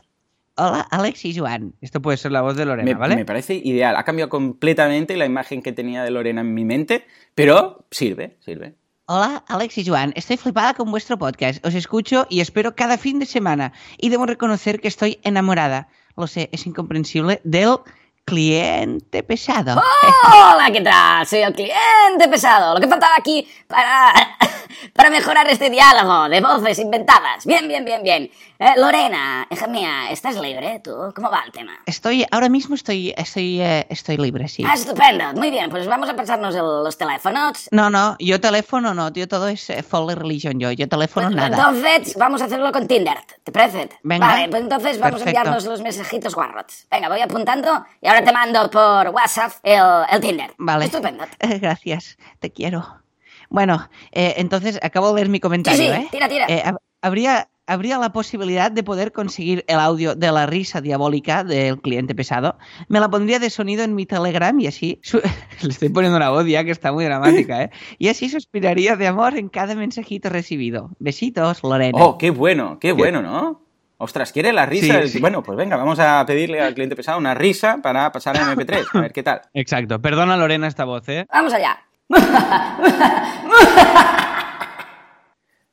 hola, 0.55 0.87
Alex 0.89 1.25
y 1.25 1.37
Joan. 1.37 1.73
Esto 1.81 2.01
puede 2.01 2.17
ser 2.17 2.31
la 2.31 2.41
voz 2.41 2.55
de 2.55 2.65
Lorena, 2.65 2.85
Me, 2.85 2.93
¿vale? 2.95 3.15
me 3.15 3.25
parece 3.25 3.55
ideal. 3.55 3.95
Ha 3.95 4.03
cambiado 4.03 4.29
completamente 4.29 5.15
la 5.17 5.25
imagen 5.25 5.61
que 5.61 5.71
tenía 5.71 6.03
de 6.03 6.11
Lorena 6.11 6.41
en 6.41 6.53
mi 6.53 6.65
mente, 6.65 7.05
pero 7.33 7.85
sirve, 7.91 8.37
sirve. 8.43 8.75
Hola, 9.07 9.43
Alex 9.47 9.77
y 9.77 9.85
Joan. 9.85 10.13
Estoy 10.15 10.37
flipada 10.37 10.73
con 10.73 10.89
vuestro 10.89 11.17
podcast. 11.19 11.63
Os 11.63 11.75
escucho 11.75 12.25
y 12.29 12.39
espero 12.39 12.75
cada 12.75 12.97
fin 12.97 13.19
de 13.19 13.27
semana. 13.27 13.71
Y 13.99 14.09
debo 14.09 14.25
reconocer 14.25 14.81
que 14.81 14.87
estoy 14.87 15.19
enamorada. 15.23 15.89
Lo 16.17 16.25
sé, 16.25 16.49
es 16.51 16.65
incomprensible. 16.65 17.39
Del 17.43 17.77
cliente 18.25 19.21
pesado. 19.21 19.79
Hola, 20.25 20.69
¿qué 20.73 20.81
tal? 20.81 21.25
Soy 21.27 21.39
el 21.41 21.53
cliente 21.53 22.27
pesado. 22.31 22.73
Lo 22.73 22.81
que 22.81 22.87
faltaba 22.87 23.13
aquí 23.15 23.47
para, 23.67 24.11
para 24.93 25.11
mejorar 25.11 25.47
este 25.49 25.69
diálogo 25.69 26.27
de 26.27 26.41
voces 26.41 26.79
inventadas. 26.79 27.45
Bien, 27.45 27.67
bien, 27.67 27.85
bien, 27.85 28.01
bien. 28.01 28.31
Eh, 28.57 28.71
Lorena, 28.77 29.45
hija 29.51 29.67
mía, 29.67 30.09
¿estás 30.11 30.37
libre 30.37 30.79
tú? 30.81 30.93
¿Cómo 31.13 31.29
va 31.29 31.43
el 31.45 31.51
tema? 31.51 31.73
Estoy, 31.85 32.25
ahora 32.31 32.47
mismo 32.47 32.75
estoy, 32.75 33.13
estoy, 33.17 33.59
eh, 33.59 33.85
estoy 33.89 34.15
libre, 34.15 34.47
sí. 34.47 34.63
Ah, 34.65 34.75
estupendo. 34.75 35.33
Muy 35.33 35.51
bien, 35.51 35.69
pues 35.69 35.85
vamos 35.87 36.07
a 36.07 36.15
pasarnos 36.15 36.55
el- 36.55 36.61
los 36.61 36.97
teléfonos. 36.97 37.67
No, 37.71 37.89
no, 37.89 38.15
yo 38.17 38.39
teléfono 38.39 38.93
no, 38.93 39.11
yo 39.11 39.27
todo 39.27 39.49
es 39.49 39.69
eh, 39.69 39.83
Foley 39.83 40.15
Religion, 40.15 40.57
yo, 40.57 40.71
yo 40.71 40.87
teléfono 40.87 41.27
Pues, 41.27 41.35
nada. 41.35 41.47
Entonces, 41.69 42.15
vamos 42.17 42.41
a 42.41 42.45
hacerlo 42.45 42.71
con 42.71 42.87
Tinder. 42.87 43.17
¿Te 43.43 43.51
parece? 43.51 43.89
Venga. 44.03 44.25
Vale, 44.25 44.47
pues 44.47 44.61
entonces 44.61 44.99
vamos 44.99 45.19
Perfecto. 45.19 45.37
a 45.37 45.41
enviarnos 45.41 45.65
los 45.65 45.81
mensajitos 45.81 46.33
guarrots. 46.33 46.87
Venga, 46.89 47.09
voy 47.09 47.19
apuntando 47.19 47.85
y 48.01 48.07
ahora 48.07 48.23
te 48.23 48.31
mando 48.31 48.69
por 48.71 49.09
WhatsApp 49.09 49.51
el, 49.63 49.83
el 50.09 50.21
Tinder. 50.21 50.53
Vale. 50.57 50.85
Estupendo. 50.85 51.25
Gracias, 51.59 52.17
te 52.39 52.51
quiero. 52.53 53.01
Bueno, 53.49 53.89
eh, 54.13 54.35
entonces 54.37 54.79
acabo 54.81 55.09
de 55.09 55.15
leer 55.15 55.27
mi 55.29 55.41
comentario, 55.41 55.77
Sí, 55.77 55.87
sí, 55.87 55.91
¿eh? 55.93 56.07
tira, 56.09 56.29
tira. 56.29 56.45
Eh, 56.47 56.63
hab- 56.65 56.79
habría, 57.01 57.49
habría 57.67 57.97
la 57.97 58.11
posibilidad 58.11 58.71
de 58.71 58.83
poder 58.83 59.11
conseguir 59.11 59.63
el 59.67 59.79
audio 59.79 60.15
de 60.15 60.31
la 60.31 60.45
risa 60.45 60.81
diabólica 60.81 61.43
del 61.43 61.79
cliente 61.81 62.15
pesado. 62.15 62.57
Me 62.87 62.99
la 62.99 63.09
pondría 63.09 63.39
de 63.39 63.49
sonido 63.49 63.83
en 63.83 63.95
mi 63.95 64.05
Telegram 64.05 64.57
y 64.59 64.67
así... 64.67 64.99
su- 65.03 65.21
Le 65.61 65.69
estoy 65.69 65.89
poniendo 65.89 66.17
una 66.17 66.29
voz 66.29 66.45
ya 66.45 66.63
que 66.63 66.71
está 66.71 66.91
muy 66.91 67.05
dramática, 67.05 67.63
¿eh? 67.63 67.69
Y 67.97 68.09
así 68.09 68.29
suspiraría 68.29 68.95
de 68.95 69.07
amor 69.07 69.37
en 69.37 69.49
cada 69.49 69.75
mensajito 69.75 70.29
recibido. 70.29 70.91
Besitos, 70.99 71.63
Lorena. 71.63 71.97
Oh, 71.99 72.17
qué 72.17 72.29
bueno, 72.29 72.77
qué 72.79 72.91
bueno, 72.91 73.21
¿no? 73.21 73.61
Ostras, 73.97 74.33
¿quiere 74.33 74.51
la 74.51 74.65
risa? 74.65 74.85
Sí, 74.87 74.91
del- 74.91 75.09
sí. 75.09 75.19
Bueno, 75.19 75.41
pues 75.41 75.57
venga, 75.57 75.77
vamos 75.77 75.99
a 75.99 76.23
pedirle 76.27 76.61
al 76.61 76.73
cliente 76.73 76.97
pesado 76.97 77.17
una 77.17 77.33
risa 77.33 77.79
para 77.81 78.11
pasar 78.11 78.35
a 78.37 78.53
MP3. 78.53 78.85
A 78.93 79.01
ver 79.01 79.13
qué 79.13 79.23
tal. 79.23 79.41
Exacto. 79.53 80.01
Perdona, 80.01 80.35
Lorena, 80.35 80.67
esta 80.67 80.83
voz, 80.83 81.07
¿eh? 81.07 81.25
Vamos 81.31 81.53
allá. 81.53 81.79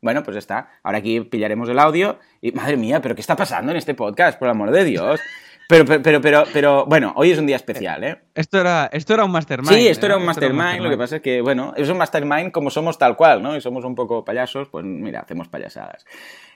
Bueno, 0.02 0.24
pues 0.24 0.36
está. 0.36 0.68
Ahora 0.82 0.98
aquí 0.98 1.20
pillaremos 1.20 1.68
el 1.68 1.78
audio 1.78 2.18
y 2.40 2.50
madre 2.50 2.76
mía, 2.76 3.00
pero 3.00 3.14
¿qué 3.14 3.20
está 3.20 3.36
pasando 3.36 3.70
en 3.70 3.78
este 3.78 3.94
podcast? 3.94 4.36
Por 4.36 4.48
el 4.48 4.50
amor 4.50 4.72
de 4.72 4.84
Dios. 4.84 5.20
Pero, 5.68 5.84
pero, 5.84 6.02
pero, 6.02 6.20
pero, 6.20 6.44
pero, 6.52 6.86
bueno, 6.86 7.12
hoy 7.14 7.30
es 7.30 7.38
un 7.38 7.46
día 7.46 7.54
especial, 7.54 8.02
¿eh? 8.02 8.18
Esto 8.34 8.60
era, 8.60 8.90
esto 8.92 9.14
era 9.14 9.24
un 9.24 9.30
mastermind. 9.30 9.72
Sí, 9.72 9.86
esto 9.86 10.06
¿eh? 10.06 10.08
era 10.08 10.16
un 10.16 10.24
mastermind, 10.24 10.80
lo 10.80 10.90
que 10.90 10.98
pasa 10.98 11.16
es 11.16 11.22
que, 11.22 11.40
bueno, 11.40 11.72
es 11.76 11.88
un 11.88 11.98
mastermind 11.98 12.50
como 12.50 12.68
somos 12.68 12.98
tal 12.98 13.16
cual, 13.16 13.44
¿no? 13.44 13.56
Y 13.56 13.60
somos 13.60 13.84
un 13.84 13.94
poco 13.94 14.24
payasos, 14.24 14.68
pues 14.68 14.84
mira, 14.84 15.20
hacemos 15.20 15.48
payasadas. 15.48 16.04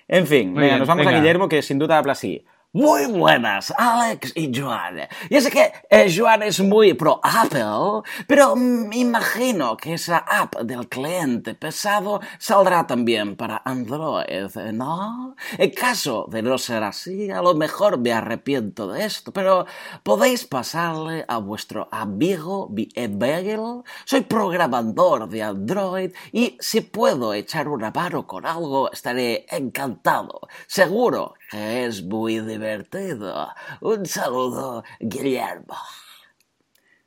En 0.09 0.26
fin, 0.26 0.52
venga, 0.52 0.78
nos 0.78 0.88
vamos 0.88 1.06
venga. 1.06 1.16
a 1.16 1.20
Guillermo, 1.20 1.48
que 1.48 1.62
sin 1.62 1.78
duda 1.78 1.98
habla 1.98 2.12
así. 2.12 2.44
Muy 2.76 3.06
buenas, 3.06 3.72
Alex 3.74 4.32
y 4.34 4.52
Joan. 4.54 5.08
Ya 5.30 5.40
sé 5.40 5.50
que 5.50 5.72
eh, 5.88 6.14
Joan 6.14 6.42
es 6.42 6.60
muy 6.60 6.92
pro 6.92 7.18
Apple, 7.22 8.02
pero 8.26 8.54
me 8.54 8.98
imagino 8.98 9.78
que 9.78 9.94
esa 9.94 10.18
app 10.18 10.56
del 10.56 10.86
cliente 10.86 11.54
pesado 11.54 12.20
saldrá 12.38 12.86
también 12.86 13.34
para 13.34 13.62
Android, 13.64 14.54
¿no? 14.74 15.36
En 15.56 15.70
caso 15.70 16.26
de 16.28 16.42
no 16.42 16.58
ser 16.58 16.82
así, 16.82 17.30
a 17.30 17.40
lo 17.40 17.54
mejor 17.54 17.98
me 17.98 18.12
arrepiento 18.12 18.88
de 18.88 19.06
esto, 19.06 19.32
pero 19.32 19.64
podéis 20.02 20.44
pasarle 20.44 21.24
a 21.26 21.38
vuestro 21.38 21.88
amigo 21.90 22.68
Bagel. 22.70 23.84
Soy 24.04 24.20
programador 24.20 25.30
de 25.30 25.42
Android 25.42 26.10
y 26.30 26.58
si 26.60 26.82
puedo 26.82 27.32
echar 27.32 27.68
una 27.68 27.90
mano 27.90 28.26
con 28.26 28.44
algo, 28.44 28.92
estaré 28.92 29.46
encantado. 29.48 30.42
Seguro 30.66 31.36
es 31.52 32.02
muy 32.04 32.40
divertido. 32.40 33.48
Un 33.80 34.06
saludo, 34.06 34.85
Guillermo. 35.00 35.76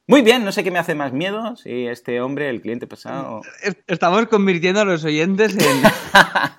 Muy 0.07 0.21
bien, 0.23 0.43
no 0.43 0.51
sé 0.51 0.63
qué 0.63 0.71
me 0.71 0.79
hace 0.79 0.95
más 0.95 1.13
miedo, 1.13 1.55
si 1.55 1.85
este 1.85 2.19
hombre, 2.19 2.49
el 2.49 2.61
cliente 2.61 2.87
pesado... 2.87 3.41
Es- 3.61 3.77
Estamos 3.85 4.25
convirtiendo 4.25 4.81
a 4.81 4.85
los 4.85 5.03
oyentes 5.03 5.55
en, 5.55 5.83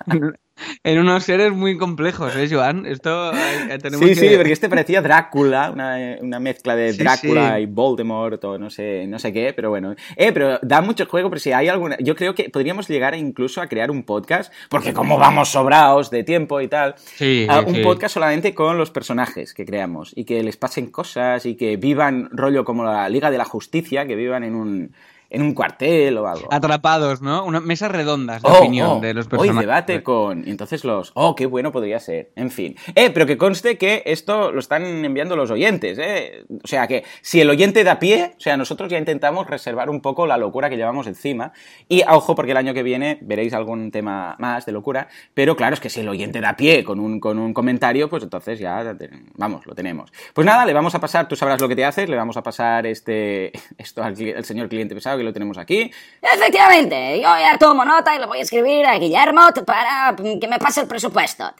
en 0.83 0.99
unos 0.99 1.23
seres 1.23 1.51
muy 1.51 1.77
complejos, 1.77 2.35
¿eh, 2.35 2.47
Joan? 2.49 2.85
Esto 2.85 3.31
eh, 3.33 3.77
tenemos 3.81 4.07
Sí, 4.07 4.13
que... 4.15 4.29
sí, 4.29 4.35
porque 4.35 4.53
este 4.53 4.69
parecía 4.69 5.01
Drácula, 5.01 5.71
una, 5.71 5.97
una 6.21 6.39
mezcla 6.39 6.75
de 6.75 6.93
Sí, 6.93 6.99
Drácula 6.99 7.55
sí. 7.55 7.61
y 7.63 7.65
Voldemort 7.65 8.43
o 8.43 8.57
no 8.57 8.69
sé, 8.69 9.05
no 9.07 9.19
sé 9.19 9.31
qué, 9.33 9.53
pero 9.53 9.69
bueno. 9.69 9.95
Eh, 10.15 10.31
pero 10.31 10.59
da 10.61 10.81
mucho 10.81 11.05
juego, 11.05 11.29
pero 11.29 11.39
si 11.39 11.51
hay 11.51 11.67
alguna... 11.67 11.97
Yo 11.99 12.15
creo 12.15 12.35
que 12.35 12.49
podríamos 12.49 12.87
llegar 12.87 13.15
incluso 13.15 13.61
a 13.61 13.67
crear 13.67 13.91
un 13.91 14.03
podcast, 14.03 14.53
porque 14.69 14.93
como 14.93 15.17
vamos 15.17 15.49
sobrados 15.49 16.09
de 16.11 16.23
tiempo 16.23 16.61
y 16.61 16.67
tal, 16.67 16.95
Sí, 16.97 17.45
a 17.49 17.59
un 17.61 17.81
podcast 17.81 18.13
solamente 18.13 18.53
con 18.53 18.77
los 18.77 18.91
personajes 18.91 19.53
que 19.53 19.65
creamos 19.65 20.11
y 20.15 20.25
que 20.25 20.43
les 20.43 20.57
pasen 20.57 20.87
cosas 20.91 21.45
y 21.45 21.55
que 21.55 21.77
vivan 21.77 22.29
rollo 22.31 22.63
como 22.65 22.83
la 22.83 23.07
Liga 23.09 23.31
de 23.31 23.37
la 23.37 23.45
Justicia, 23.45 24.05
que 24.05 24.15
vivan 24.15 24.43
en 24.43 24.55
un, 24.55 24.91
en 25.31 25.41
un 25.41 25.53
cuartel 25.53 26.17
o 26.17 26.27
algo. 26.27 26.47
Atrapados, 26.51 27.21
¿no? 27.21 27.45
Una 27.45 27.59
mesas 27.59 27.91
redondas 27.91 28.41
de 28.41 28.49
Oh, 28.49 28.59
opinión 28.59 28.89
oh, 28.89 28.99
de 28.99 29.13
los 29.13 29.25
Hoy 29.25 29.29
personajes. 29.29 29.61
debate 29.61 30.03
con. 30.03 30.47
Y 30.47 30.51
entonces 30.51 30.83
los. 30.83 31.11
Oh, 31.15 31.35
qué 31.35 31.45
bueno 31.45 31.71
podría 31.71 31.99
ser. 31.99 32.31
En 32.35 32.51
fin. 32.51 32.75
Eh, 32.95 33.09
pero 33.11 33.25
que 33.25 33.37
conste 33.37 33.77
que 33.77 34.03
esto 34.05 34.51
lo 34.51 34.59
están 34.59 34.83
enviando 34.83 35.35
los 35.35 35.49
oyentes, 35.51 35.97
¿eh? 35.99 36.43
O 36.63 36.67
sea 36.67 36.87
que 36.87 37.03
si 37.21 37.39
el 37.41 37.49
oyente 37.49 37.83
da 37.83 37.99
pie, 37.99 38.33
o 38.37 38.39
sea, 38.39 38.57
nosotros 38.57 38.89
ya 38.89 38.97
intentamos 38.97 39.47
reservar 39.47 39.89
un 39.89 40.01
poco 40.01 40.27
la 40.27 40.37
locura 40.37 40.69
que 40.69 40.77
llevamos 40.77 41.07
encima. 41.07 41.53
Y 41.87 42.01
a 42.01 42.15
ojo, 42.15 42.35
porque 42.35 42.51
el 42.51 42.57
año 42.57 42.73
que 42.73 42.83
viene 42.83 43.17
veréis 43.21 43.53
algún 43.53 43.91
tema 43.91 44.35
más 44.39 44.65
de 44.65 44.71
locura. 44.71 45.07
Pero 45.33 45.55
claro, 45.55 45.73
es 45.75 45.79
que 45.79 45.89
si 45.89 46.01
el 46.01 46.09
oyente 46.09 46.41
da 46.41 46.55
pie 46.57 46.83
con 46.83 46.99
un, 46.99 47.19
con 47.19 47.39
un 47.39 47.53
comentario, 47.53 48.09
pues 48.09 48.23
entonces 48.23 48.59
ya. 48.59 48.95
Vamos, 49.35 49.65
lo 49.65 49.73
tenemos. 49.75 50.11
Pues 50.33 50.45
nada, 50.45 50.65
le 50.65 50.73
vamos 50.73 50.93
a 50.95 50.99
pasar, 50.99 51.27
tú 51.27 51.35
sabrás 51.35 51.61
lo 51.61 51.69
que 51.69 51.75
te 51.75 51.85
haces, 51.85 52.09
le 52.09 52.15
vamos 52.17 52.35
a 52.37 52.43
pasar 52.43 52.85
este 52.85 53.51
esto 53.77 54.03
al 54.03 54.15
señor 54.43 54.67
cliente 54.67 54.93
pesado 54.95 55.20
que 55.21 55.25
lo 55.25 55.33
tenemos 55.33 55.57
aquí. 55.57 55.91
Efectivamente, 56.21 57.17
yo 57.17 57.23
ya 57.37 57.57
tomo 57.59 57.85
nota 57.85 58.15
y 58.15 58.19
lo 58.19 58.27
voy 58.27 58.39
a 58.39 58.41
escribir 58.41 58.85
a 58.85 58.97
Guillermo 58.97 59.41
para 59.65 60.15
que 60.17 60.47
me 60.47 60.59
pase 60.59 60.81
el 60.81 60.87
presupuesto. 60.87 61.53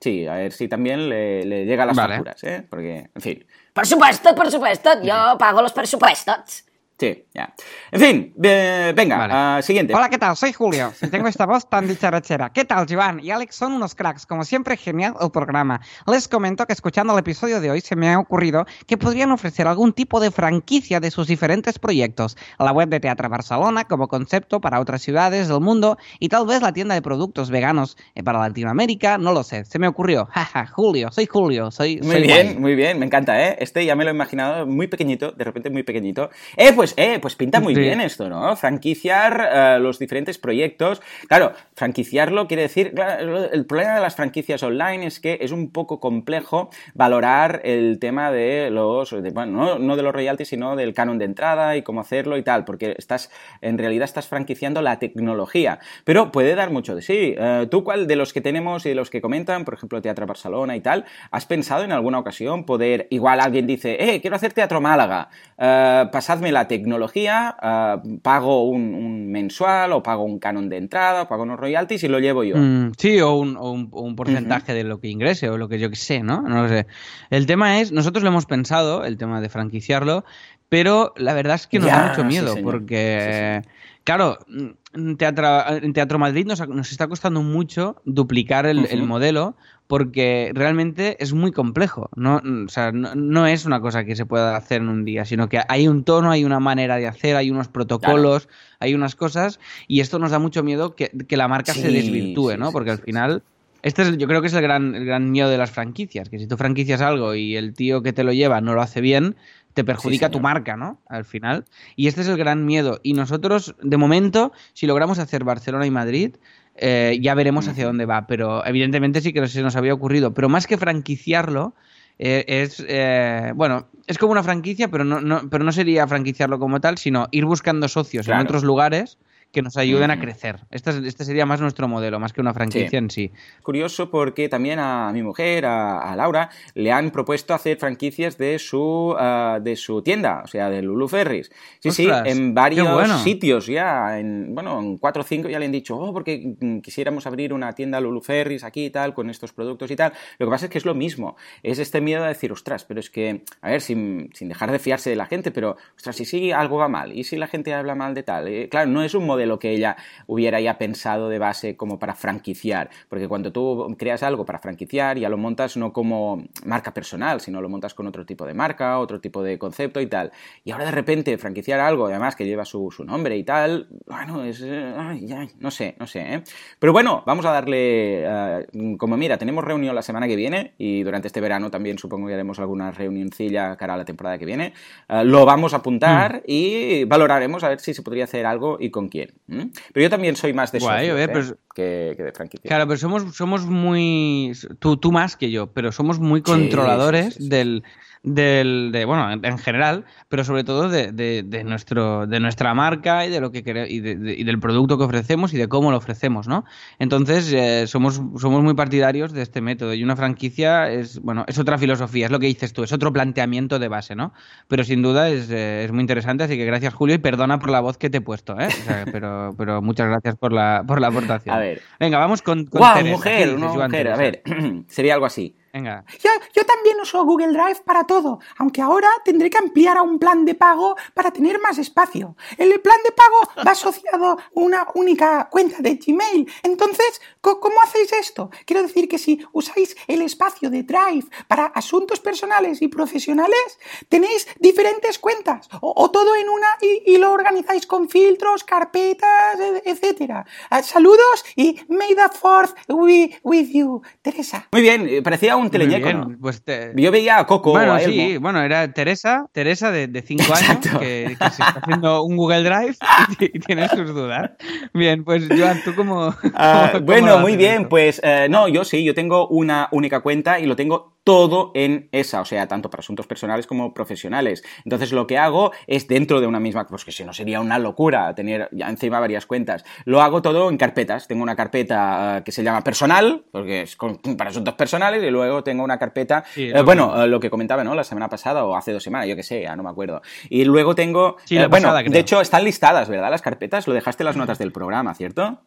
Sí, 0.00 0.26
a 0.26 0.34
ver 0.34 0.52
si 0.52 0.68
también 0.68 1.08
le, 1.08 1.44
le 1.44 1.64
llega 1.64 1.84
las 1.84 1.96
Vale. 1.96 2.14
facturas, 2.14 2.44
¿eh? 2.44 2.64
Porque, 2.70 3.10
en 3.14 3.20
fin. 3.20 3.46
Por 3.72 3.86
supuesto, 3.86 4.34
por 4.34 4.50
supuesto, 4.50 4.90
yo 5.02 5.36
pago 5.38 5.60
los 5.60 5.72
presupuestos. 5.72 6.64
Sí, 7.00 7.26
ya. 7.32 7.54
En 7.92 8.00
fin, 8.00 8.34
eh, 8.42 8.92
venga, 8.96 9.18
Vale. 9.18 9.32
ah, 9.36 9.60
siguiente. 9.62 9.94
Hola, 9.94 10.10
¿qué 10.10 10.18
tal? 10.18 10.36
Soy 10.36 10.52
Julio. 10.52 10.92
Tengo 11.12 11.28
esta 11.28 11.46
voz 11.46 11.68
tan 11.70 11.86
dicharachera. 11.86 12.50
¿Qué 12.52 12.64
tal, 12.64 12.86
Joan? 12.90 13.20
Y 13.20 13.30
Alex 13.30 13.54
son 13.54 13.72
unos 13.74 13.94
cracks. 13.94 14.26
Como 14.26 14.42
siempre, 14.42 14.76
genial 14.76 15.14
el 15.20 15.30
programa. 15.30 15.80
Les 16.08 16.26
comento 16.26 16.66
que 16.66 16.72
escuchando 16.72 17.12
el 17.12 17.20
episodio 17.20 17.60
de 17.60 17.70
hoy 17.70 17.82
se 17.82 17.94
me 17.94 18.12
ha 18.12 18.18
ocurrido 18.18 18.66
que 18.88 18.96
podrían 18.98 19.30
ofrecer 19.30 19.68
algún 19.68 19.92
tipo 19.92 20.18
de 20.18 20.32
franquicia 20.32 20.98
de 20.98 21.12
sus 21.12 21.28
diferentes 21.28 21.78
proyectos. 21.78 22.36
La 22.58 22.72
web 22.72 22.88
de 22.88 22.98
Teatro 22.98 23.28
Barcelona 23.28 23.84
como 23.84 24.08
concepto 24.08 24.60
para 24.60 24.80
otras 24.80 25.00
ciudades 25.00 25.46
del 25.46 25.60
mundo 25.60 25.98
y 26.18 26.28
tal 26.30 26.48
vez 26.48 26.62
la 26.62 26.72
tienda 26.72 26.96
de 26.96 27.02
productos 27.02 27.48
veganos 27.50 27.96
eh, 28.16 28.24
para 28.24 28.40
Latinoamérica. 28.40 29.18
No 29.18 29.32
lo 29.32 29.44
sé. 29.44 29.64
Se 29.66 29.78
me 29.78 29.86
ocurrió. 29.86 30.26
Jaja, 30.32 30.66
Julio. 30.66 31.12
Soy 31.12 31.26
Julio. 31.26 31.70
Soy, 31.70 32.00
Muy 32.02 32.10
soy 32.16 32.22
bien, 32.22 32.46
guay. 32.48 32.58
muy 32.58 32.74
bien, 32.74 32.98
me 32.98 33.06
encanta, 33.06 33.40
¿eh? 33.40 33.56
Este 33.60 33.84
ya 33.84 33.94
me 33.94 34.02
lo 34.02 34.10
he 34.10 34.14
imaginado 34.14 34.66
muy 34.66 34.88
pequeñito, 34.88 35.30
de 35.30 35.44
repente 35.44 35.70
muy 35.70 35.84
pequeñito. 35.84 36.30
Eh, 36.56 36.72
pues 36.74 36.87
pues, 36.94 37.08
eh, 37.08 37.18
pues 37.20 37.36
pinta 37.36 37.60
muy 37.60 37.74
Sí. 37.74 37.80
bien 37.80 38.00
esto, 38.00 38.28
¿no? 38.28 38.56
Franquiciar 38.56 39.48
eh, 39.52 39.78
los 39.80 39.98
diferentes 39.98 40.38
proyectos. 40.38 41.00
Claro, 41.28 41.52
franquiciarlo 41.74 42.46
quiere 42.46 42.62
decir. 42.62 42.92
claro, 42.94 43.44
el 43.52 43.66
problema 43.66 43.94
de 43.94 44.00
las 44.00 44.16
franquicias 44.16 44.62
online 44.62 45.06
es 45.06 45.20
que 45.20 45.38
es 45.40 45.52
un 45.52 45.70
poco 45.72 46.00
complejo 46.00 46.70
valorar 46.94 47.60
el 47.64 47.98
tema 47.98 48.30
de 48.30 48.70
los. 48.70 49.10
de- 49.10 49.30
bueno, 49.30 49.52
no, 49.52 49.78
no 49.78 49.96
de 49.96 50.02
los 50.02 50.12
royalties, 50.12 50.48
sino 50.48 50.76
del 50.76 50.94
canon 50.94 51.18
de 51.18 51.24
entrada 51.26 51.76
y 51.76 51.82
cómo 51.82 52.00
hacerlo 52.00 52.36
y 52.36 52.42
tal, 52.42 52.64
porque 52.64 52.94
estás. 52.98 53.30
En 53.60 53.78
realidad 53.78 54.04
estás 54.04 54.26
franquiciando 54.28 54.82
la 54.82 54.98
tecnología. 54.98 55.78
Pero 56.04 56.30
puede 56.32 56.54
dar 56.54 56.70
mucho 56.70 56.94
de 56.94 57.02
sí. 57.02 57.34
Eh, 57.38 57.66
¿Tú 57.70 57.84
cuál 57.84 58.06
de 58.06 58.16
los 58.16 58.32
que 58.32 58.40
tenemos 58.40 58.84
y 58.86 58.90
de 58.90 58.94
los 58.94 59.10
que 59.10 59.20
comentan, 59.20 59.64
por 59.64 59.74
ejemplo, 59.74 60.00
Teatro 60.02 60.26
Barcelona 60.26 60.76
y 60.76 60.80
tal, 60.80 61.04
has 61.30 61.46
pensado 61.46 61.84
en 61.84 61.92
alguna 61.92 62.18
ocasión 62.18 62.64
poder. 62.64 63.06
Igual 63.10 63.40
alguien 63.40 63.66
dice, 63.66 63.96
eh, 63.98 64.20
quiero 64.20 64.36
hacer 64.36 64.52
Teatro 64.52 64.80
Málaga, 64.80 65.28
eh, 65.58 66.04
pasadme 66.12 66.52
la 66.52 66.66
tecnología, 66.68 66.77
eh, 66.86 67.96
pago 68.22 68.68
un, 68.68 68.94
un 68.94 69.30
mensual 69.30 69.92
o 69.92 70.02
pago 70.02 70.22
un 70.24 70.38
canon 70.38 70.68
de 70.68 70.76
entrada, 70.76 71.22
o 71.22 71.28
pago 71.28 71.42
unos 71.42 71.58
royalties 71.58 72.02
y 72.04 72.08
lo 72.08 72.18
llevo 72.18 72.44
yo. 72.44 72.56
Mm, 72.56 72.92
sí, 72.96 73.20
o 73.20 73.34
un, 73.34 73.56
o 73.56 73.70
un- 73.72 73.88
o 73.92 74.02
un 74.02 74.16
porcentaje 74.16 74.74
de 74.74 74.84
lo 74.84 75.00
que 75.00 75.08
ingrese, 75.08 75.48
o 75.48 75.58
lo 75.58 75.68
que 75.68 75.78
yo 75.78 75.90
que 75.90 75.96
sé, 75.96 76.22
¿no? 76.22 76.42
No 76.42 76.62
lo 76.62 76.68
sé. 76.68 76.86
El 77.30 77.46
tema 77.46 77.80
es, 77.80 77.92
nosotros 77.92 78.22
lo 78.22 78.28
hemos 78.30 78.46
pensado, 78.46 79.04
el 79.04 79.16
tema 79.16 79.40
de 79.40 79.48
franquiciarlo, 79.48 80.24
pero 80.68 81.14
la 81.16 81.34
verdad 81.34 81.54
es 81.56 81.66
que 81.66 81.78
nos 81.78 81.86
Ya, 81.88 81.96
da 81.96 82.08
mucho 82.08 82.22
sí, 82.22 82.26
miedo, 82.28 82.54
porque, 82.62 83.62
claro, 84.04 84.38
mm, 84.48 84.66
en 84.94 85.16
Teatro, 85.16 85.46
en 85.82 85.92
Teatro 85.92 86.18
Madrid 86.18 86.46
nos, 86.46 86.66
nos 86.68 86.90
está 86.90 87.06
costando 87.08 87.42
mucho 87.42 87.96
duplicar 88.04 88.66
el, 88.66 88.78
modelo, 89.02 89.54
porque 89.88 90.52
realmente 90.54 91.16
es 91.18 91.32
muy 91.32 91.50
complejo. 91.50 92.10
No, 92.14 92.40
Mm, 92.44 92.66
o 92.66 92.68
sea, 92.68 92.92
no, 92.92 93.14
no 93.16 93.46
es 93.48 93.64
una 93.64 93.80
cosa 93.80 94.04
que 94.04 94.14
se 94.14 94.26
pueda 94.26 94.54
hacer 94.56 94.82
en 94.82 94.88
un 94.88 95.04
día, 95.04 95.24
sino 95.24 95.48
que 95.48 95.60
hay 95.68 95.88
un 95.88 96.04
tono, 96.04 96.30
hay 96.30 96.44
una 96.44 96.60
manera 96.60 96.96
de 96.96 97.08
hacer, 97.08 97.34
hay 97.34 97.50
unos 97.50 97.66
protocolos, 97.68 98.48
hay 98.78 98.94
unas 98.94 99.16
cosas, 99.16 99.58
y 99.88 100.00
esto 100.00 100.18
nos 100.20 100.30
da 100.30 100.38
mucho 100.38 100.62
miedo 100.62 100.94
que, 100.94 101.10
que 101.26 101.36
la 101.36 101.48
marca 101.48 101.74
se 101.74 101.90
desvirtúe, 101.90 102.52
sí, 102.52 102.58
¿no? 102.58 102.66
sí, 102.66 102.72
Porque 102.72 102.90
al 102.92 102.98
final, 102.98 103.42
este 103.82 104.02
es, 104.02 104.18
yo 104.18 104.28
creo 104.28 104.40
que 104.42 104.48
es 104.48 104.54
el 104.54 104.62
gran, 104.62 104.94
el 104.94 105.04
gran 105.06 105.30
miedo 105.30 105.48
de 105.48 105.58
las 105.58 105.70
franquicias, 105.70 106.28
que 106.28 106.38
si 106.38 106.46
tú 106.46 106.56
franquicias 106.56 107.00
algo 107.00 107.34
y 107.34 107.56
el 107.56 107.72
tío 107.74 108.02
que 108.02 108.12
te 108.12 108.24
lo 108.24 108.32
lleva 108.32 108.60
no 108.60 108.74
lo 108.74 108.82
hace 108.82 109.00
bien, 109.00 109.36
te 109.74 109.84
perjudica 109.84 110.26
Sí, 110.26 110.32
tu 110.32 110.40
marca, 110.40 110.76
¿no? 110.76 111.00
Al 111.08 111.24
final. 111.24 111.64
Y 111.96 112.08
este 112.08 112.22
es 112.22 112.28
el 112.28 112.36
gran 112.36 112.66
miedo. 112.66 112.98
Y 113.04 113.12
nosotros, 113.14 113.76
de 113.80 113.96
momento, 113.96 114.52
si 114.74 114.86
logramos 114.86 115.18
hacer 115.20 115.44
Barcelona 115.44 115.86
y 115.86 115.90
Madrid, 115.90 116.34
eh, 116.78 117.18
ya 117.20 117.34
veremos 117.34 117.68
hacia 117.68 117.86
dónde 117.86 118.06
va. 118.06 118.26
Pero 118.26 118.64
evidentemente 118.66 119.20
sí 119.20 119.32
que 119.32 119.46
se 119.48 119.62
nos 119.62 119.76
había 119.76 119.94
ocurrido. 119.94 120.34
Pero 120.34 120.48
más 120.48 120.66
que 120.66 120.76
franquiciarlo, 120.78 121.74
eh, 122.18 122.44
es, 122.48 122.84
eh, 122.88 123.52
bueno, 123.54 123.86
es 124.06 124.18
como 124.18 124.32
una 124.32 124.42
franquicia, 124.42 124.88
pero 124.88 125.04
no, 125.04 125.20
no, 125.20 125.48
pero 125.50 125.64
no 125.64 125.72
sería 125.72 126.06
franquiciarlo 126.06 126.58
como 126.58 126.80
tal, 126.80 126.98
sino 126.98 127.28
ir 127.30 127.44
buscando 127.44 127.86
socios 127.88 128.26
Claro. 128.26 128.40
en 128.40 128.46
otros 128.46 128.64
lugares 128.64 129.18
que 129.52 129.62
nos 129.62 129.76
ayuden 129.78 130.10
a 130.10 130.20
crecer. 130.20 130.60
Este, 130.70 130.90
es- 130.90 130.96
este 131.04 131.24
sería 131.24 131.46
más 131.46 131.60
nuestro 131.60 131.88
modelo, 131.88 132.20
más 132.20 132.32
que 132.32 132.40
una 132.40 132.52
franquicia 132.52 132.90
Sí. 132.90 132.96
en 132.96 133.10
sí. 133.10 133.32
curioso 133.62 134.10
porque 134.10 134.48
también 134.48 134.78
a 134.78 135.10
mi 135.12 135.22
mujer, 135.22 135.64
a, 135.66 136.00
a 136.00 136.16
Laura, 136.16 136.50
le 136.74 136.92
han 136.92 137.10
propuesto 137.10 137.54
hacer 137.54 137.78
franquicias 137.78 138.36
de 138.38 138.58
su, 138.58 139.14
ah, 139.18 139.58
de 139.62 139.74
su 139.76 140.02
tienda, 140.02 140.42
o 140.44 140.46
sea, 140.48 140.68
de 140.68 140.82
Lulu 140.82 141.08
Ferris. 141.08 141.50
Sí, 141.80 141.88
Ostras, 141.88 142.22
sí, 142.24 142.30
en 142.30 142.54
varios 142.54 142.92
bueno. 142.92 143.18
sitios 143.18 143.66
ya, 143.66 144.18
en, 144.18 144.54
bueno, 144.54 144.78
en 144.80 144.98
cuatro 144.98 145.22
o 145.22 145.24
cinco 145.24 145.48
ya 145.48 145.58
le 145.58 145.64
han 145.66 145.72
dicho, 145.72 145.96
oh, 145.96 146.12
porque 146.12 146.54
quisiéramos 146.82 147.26
abrir 147.26 147.52
una 147.54 147.72
tienda 147.72 148.00
Lulu 148.00 148.20
Ferris 148.20 148.64
aquí 148.64 148.84
y 148.86 148.90
tal, 148.90 149.14
con 149.14 149.30
estos 149.30 149.52
productos 149.52 149.90
y 149.90 149.96
tal. 149.96 150.12
Lo 150.38 150.46
que 150.46 150.50
pasa 150.50 150.66
es 150.66 150.70
que 150.70 150.78
es 150.78 150.84
lo 150.84 150.94
mismo, 150.94 151.36
es 151.62 151.78
este 151.78 152.00
miedo 152.02 152.22
a 152.24 152.28
decir, 152.28 152.52
ostras, 152.52 152.84
pero 152.84 153.00
es 153.00 153.08
que, 153.10 153.44
a 153.62 153.70
ver, 153.70 153.80
sin, 153.80 154.30
sin 154.34 154.48
dejar 154.48 154.70
de 154.70 154.78
fiarse 154.78 155.08
de 155.10 155.16
la 155.16 155.26
gente, 155.26 155.50
pero, 155.50 155.76
ostras, 155.96 156.16
si 156.16 156.52
algo 156.52 156.76
va 156.76 156.88
mal, 156.88 157.12
y 157.16 157.24
si 157.24 157.36
la 157.36 157.46
gente 157.46 157.72
habla 157.72 157.94
mal 157.94 158.14
de 158.14 158.22
tal. 158.22 158.46
Eh, 158.48 158.68
claro, 158.68 158.90
no 158.90 159.02
es 159.02 159.14
un 159.14 159.24
modelo 159.24 159.37
que 159.58 159.70
ella 159.70 159.96
hubiera 160.26 160.60
ya 160.60 160.78
pensado 160.78 161.28
de 161.28 161.38
base 161.38 161.76
como 161.76 161.98
para 161.98 162.14
franquiciar, 162.14 162.90
porque 163.08 163.28
cuando 163.28 163.52
tú 163.52 163.94
creas 163.98 164.22
algo 164.22 164.44
para 164.44 164.58
franquiciar 164.58 165.18
ya 165.18 165.28
lo 165.28 165.36
montas 165.36 165.76
no 165.76 165.92
como 165.92 166.44
marca 166.64 166.92
personal, 166.92 167.40
sino 167.40 167.60
lo 167.60 167.68
montas 167.68 167.94
con 167.94 168.06
otro 168.06 168.24
tipo 168.24 168.44
de 168.46 168.54
marca, 168.54 168.98
otro 168.98 169.20
tipo 169.20 169.42
de 169.42 169.58
concepto 169.58 170.00
y 170.00 170.06
tal. 170.06 170.32
Y 170.64 170.70
ahora 170.70 170.84
de 170.84 170.90
repente 170.92 171.36
franquiciar 171.38 171.80
algo, 171.80 172.06
además 172.06 172.36
que 172.36 172.46
lleva 172.46 172.64
su, 172.64 172.90
su 172.90 173.04
nombre 173.04 173.36
y 173.36 173.44
tal, 173.44 173.88
bueno, 174.06 174.44
es... 174.44 174.62
ay, 174.62 175.26
ay, 175.32 175.50
no 175.60 175.70
sé, 175.70 175.96
no 175.98 176.06
sé, 176.06 176.34
¿eh? 176.34 176.42
Pero 176.78 176.92
bueno, 176.92 177.22
vamos 177.26 177.44
a 177.46 177.52
darle... 177.52 178.24
eh, 178.24 178.66
como 178.98 179.16
mira, 179.16 179.38
tenemos 179.38 179.64
reunión 179.64 179.94
la 179.94 180.02
semana 180.02 180.26
que 180.26 180.36
viene 180.36 180.72
y 180.78 181.02
durante 181.02 181.28
este 181.28 181.40
verano 181.40 181.70
también 181.70 181.98
supongo 181.98 182.26
que 182.28 182.34
haremos 182.34 182.58
alguna 182.58 182.90
reunioncilla 182.90 183.76
cara 183.76 183.94
a 183.94 183.96
la 183.96 184.04
temporada 184.04 184.38
que 184.38 184.46
viene. 184.46 184.72
eh, 185.08 185.24
lo 185.24 185.44
vamos 185.44 185.74
a 185.74 185.78
apuntar 185.78 186.42
y 186.46 187.04
valoraremos 187.04 187.64
a 187.64 187.70
ver 187.70 187.80
si 187.80 187.94
se 187.94 188.02
podría 188.02 188.24
hacer 188.24 188.46
algo 188.46 188.78
y 188.80 188.90
con 188.90 189.08
quién. 189.08 189.27
Pero 189.46 190.02
yo 190.02 190.10
también 190.10 190.36
soy 190.36 190.52
más 190.52 190.72
de 190.72 190.78
Guay, 190.78 191.08
socios, 191.08 191.16
ver, 191.16 191.30
¿eh? 191.30 191.54
que, 191.74 192.14
que 192.16 192.22
de 192.22 192.32
franquicia. 192.32 192.68
Claro, 192.68 192.86
pero 192.86 192.98
somos, 192.98 193.34
somos 193.34 193.64
muy. 193.66 194.52
Tú, 194.78 194.96
tú 194.96 195.10
más 195.10 195.36
que 195.36 195.50
yo, 195.50 195.68
pero 195.72 195.90
somos 195.92 196.18
muy 196.18 196.42
controladores 196.42 197.34
sí, 197.34 197.44
sí. 197.44 197.48
del. 197.48 197.82
Del, 198.22 198.90
de, 198.92 199.04
bueno, 199.04 199.30
en, 199.30 199.44
en 199.44 199.58
general, 199.58 200.04
pero 200.28 200.42
sobre 200.44 200.64
todo 200.64 200.88
de, 200.88 201.12
de- 201.12 201.44
de 201.46 201.64
nuestro, 201.64 202.26
de 202.26 202.40
nuestra 202.40 202.74
marca 202.74 203.24
y 203.24 203.30
de 203.30 203.40
lo 203.40 203.52
que 203.52 203.58
y, 203.88 204.00
de- 204.00 204.34
y 204.36 204.44
del 204.44 204.58
producto 204.58 204.98
que 204.98 205.04
ofrecemos 205.04 205.54
y 205.54 205.56
de 205.56 205.68
cómo 205.68 205.90
lo 205.90 205.96
ofrecemos, 205.98 206.48
¿no? 206.48 206.64
Entonces, 206.98 207.52
eh, 207.52 207.86
somos, 207.86 208.20
somos 208.36 208.62
muy 208.62 208.74
partidarios 208.74 209.32
de 209.32 209.42
este 209.42 209.60
método. 209.60 209.94
Y 209.94 210.02
una 210.02 210.16
franquicia 210.16 210.90
es, 210.90 211.20
bueno, 211.20 211.44
es 211.46 211.58
otra 211.58 211.78
filosofía, 211.78 212.26
es 212.26 212.32
lo 212.32 212.40
que 212.40 212.46
dices 212.46 212.72
tú, 212.72 212.82
es 212.82 212.92
otro 212.92 213.12
planteamiento 213.12 213.78
de 213.78 213.88
base, 213.88 214.14
¿no? 214.16 214.32
Pero 214.66 214.82
sin 214.84 215.00
duda 215.02 215.28
es, 215.30 215.48
eh, 215.50 215.84
es 215.84 215.92
muy 215.92 216.00
interesante, 216.00 216.44
así 216.44 216.56
que 216.56 216.64
gracias, 216.64 216.94
Julio, 216.94 217.14
y 217.14 217.18
perdona 217.18 217.58
por 217.58 217.70
la 217.70 217.80
voz 217.80 217.98
que 217.98 218.10
te 218.10 218.18
he 218.18 218.20
puesto, 218.20 218.58
¿eh? 218.58 218.66
O 218.66 218.84
sea, 218.84 219.04
pero, 219.12 219.54
pero 219.56 219.80
muchas 219.80 220.08
gracias 220.08 220.36
por 220.36 220.52
la, 220.52 220.82
por 220.86 221.00
la 221.00 221.06
aportación. 221.08 221.54
A 221.54 221.58
ver. 221.60 221.80
Venga, 222.00 222.18
vamos 222.18 222.42
con, 222.42 222.66
con 222.66 222.80
¡Guau, 222.80 222.94
Teresa. 222.94 223.10
¿Qué 223.10 223.16
mujer! 223.16 223.54
Una 223.54 223.68
mujer, 223.68 224.08
a 224.08 224.16
ver, 224.16 224.42
sería 224.88 225.14
algo 225.14 225.26
así. 225.26 225.54
Venga. 225.78 226.04
Yo, 226.24 226.30
yo 226.54 226.66
también 226.66 226.98
uso 227.00 227.24
Google 227.24 227.52
Drive 227.52 227.82
para 227.84 228.02
todo, 228.04 228.40
aunque 228.56 228.82
ahora 228.82 229.08
tendré 229.24 229.48
que 229.48 229.58
ampliar 229.58 229.96
a 229.96 230.02
un 230.02 230.18
plan 230.18 230.44
de 230.44 230.56
pago 230.56 230.96
para 231.14 231.30
tener 231.30 231.60
más 231.60 231.78
espacio. 231.78 232.34
El 232.56 232.80
plan 232.80 232.96
de 233.04 233.12
pago 233.12 233.40
va 233.66 233.70
asociado 233.72 234.26
a 234.32 234.36
una 234.54 234.88
única 234.94 235.48
cuenta 235.50 235.76
de 235.78 235.94
Gmail. 235.94 236.50
Entonces, 236.64 237.20
¿cómo 237.40 237.80
hacéis 237.84 238.12
esto? 238.12 238.50
Quiero 238.66 238.82
decir 238.82 239.08
que 239.08 239.18
si 239.18 239.38
usáis 239.52 239.96
el 240.08 240.22
espacio 240.22 240.68
de 240.68 240.82
Drive 240.82 241.26
para 241.46 241.66
asuntos 241.66 242.18
personales 242.18 242.82
y 242.82 242.88
profesionales, 242.88 243.78
tenéis 244.08 244.48
diferentes 244.58 245.20
cuentas 245.20 245.68
o, 245.80 245.92
o 245.96 246.10
todo 246.10 246.34
en 246.34 246.48
una 246.48 246.66
y, 246.80 247.14
y 247.14 247.18
lo 247.18 247.30
organizáis 247.30 247.86
con 247.86 248.08
filtros, 248.08 248.64
carpetas, 248.64 249.60
e- 249.60 249.82
etcétera. 249.84 250.44
Ah, 250.70 250.82
saludos 250.82 251.44
y 251.54 251.80
may 251.88 252.16
the 252.16 252.28
fourth 252.36 252.74
be 252.88 253.38
with 253.44 253.68
you, 253.68 254.02
Teresa. 254.22 254.66
Muy 254.72 254.82
bien, 254.82 255.08
eh, 255.08 255.22
parecía 255.22 255.56
un 255.56 255.67
Muy 255.68 255.78
teleñeco, 255.78 256.12
¿no? 256.12 256.36
pues 256.40 256.62
te- 256.62 256.92
Yo 256.96 257.10
veía 257.10 257.38
a 257.38 257.46
Coco 257.46 257.70
Bueno, 257.72 257.92
a 257.94 258.00
sí, 258.00 258.36
bueno, 258.38 258.60
era 258.62 258.92
Teresa, 258.92 259.46
Teresa 259.52 259.90
de 259.90 260.22
5 260.22 260.44
años, 260.54 260.78
que, 260.98 261.36
que 261.38 261.50
se 261.50 261.62
está 261.62 261.80
haciendo 261.80 262.22
un 262.22 262.36
Google 262.36 262.62
Drive 262.62 262.96
y, 263.40 263.44
y 263.56 263.60
tiene 263.60 263.88
sus 263.88 264.08
dudas. 264.14 264.50
Bien, 264.94 265.24
pues 265.24 265.48
Joan, 265.48 265.80
¿tú 265.84 265.94
cómo...? 265.94 266.34
Ah, 266.54 267.00
bueno, 267.02 267.38
muy 267.38 267.56
bien, 267.56 267.76
esto? 267.76 267.88
pues 267.90 268.20
eh, 268.24 268.46
no, 268.50 268.68
yo 268.68 268.84
sí, 268.84 269.04
yo 269.04 269.14
tengo 269.14 269.46
una 269.48 269.88
única 269.92 270.20
cuenta 270.20 270.58
y 270.58 270.66
lo 270.66 270.74
tengo 270.76 271.17
todo 271.28 271.72
en 271.74 272.08
esa, 272.10 272.40
o 272.40 272.46
sea, 272.46 272.66
tanto 272.68 272.88
para 272.88 273.00
asuntos 273.00 273.26
personales 273.26 273.66
como 273.66 273.92
profesionales. 273.92 274.62
Entonces 274.86 275.12
lo 275.12 275.26
que 275.26 275.36
hago 275.36 275.72
es 275.86 276.08
dentro 276.08 276.40
de 276.40 276.46
una 276.46 276.58
misma, 276.58 276.86
pues 276.86 277.04
que 277.04 277.12
si 277.12 277.22
no 277.22 277.34
sería 277.34 277.60
una 277.60 277.78
locura 277.78 278.34
tener 278.34 278.66
ya 278.72 278.88
encima 278.88 279.20
varias 279.20 279.44
cuentas, 279.44 279.84
lo 280.06 280.22
hago 280.22 280.40
todo 280.40 280.70
en 280.70 280.78
carpetas. 280.78 281.28
Tengo 281.28 281.42
una 281.42 281.54
carpeta 281.54 282.38
eh, 282.38 282.42
que 282.44 282.50
se 282.50 282.62
llama 282.62 282.82
personal, 282.82 283.44
porque 283.52 283.82
es 283.82 283.94
con- 283.96 284.16
para 284.38 284.48
asuntos 284.48 284.72
personales, 284.72 285.22
y 285.22 285.28
luego 285.30 285.62
tengo 285.62 285.84
una 285.84 285.98
carpeta, 285.98 286.44
Sí, 286.54 286.70
eh, 286.74 286.80
bueno, 286.80 287.22
eh, 287.22 287.28
lo 287.28 287.38
que 287.40 287.50
comentaba, 287.50 287.84
¿no? 287.84 287.94
La 287.94 288.04
semana 288.04 288.30
pasada 288.30 288.64
o 288.64 288.74
hace 288.74 288.92
dos 288.94 289.02
semanas, 289.02 289.28
yo 289.28 289.36
que 289.36 289.42
sé, 289.42 289.60
ya 289.60 289.76
no 289.76 289.82
me 289.82 289.90
acuerdo. 289.90 290.22
Y 290.48 290.64
luego 290.64 290.94
tengo, 290.94 291.36
Sí, 291.44 291.58
eh, 291.58 291.60
la 291.60 291.68
bueno, 291.68 291.88
pasada, 291.88 292.08
de 292.08 292.18
hecho 292.18 292.40
están 292.40 292.64
listadas, 292.64 293.06
¿verdad? 293.10 293.28
Las 293.30 293.42
carpetas, 293.42 293.86
lo 293.86 293.92
dejaste 293.92 294.22
en 294.22 294.26
las 294.28 294.36
notas 294.36 294.58
del 294.58 294.72
programa, 294.72 295.14
¿cierto? 295.14 295.60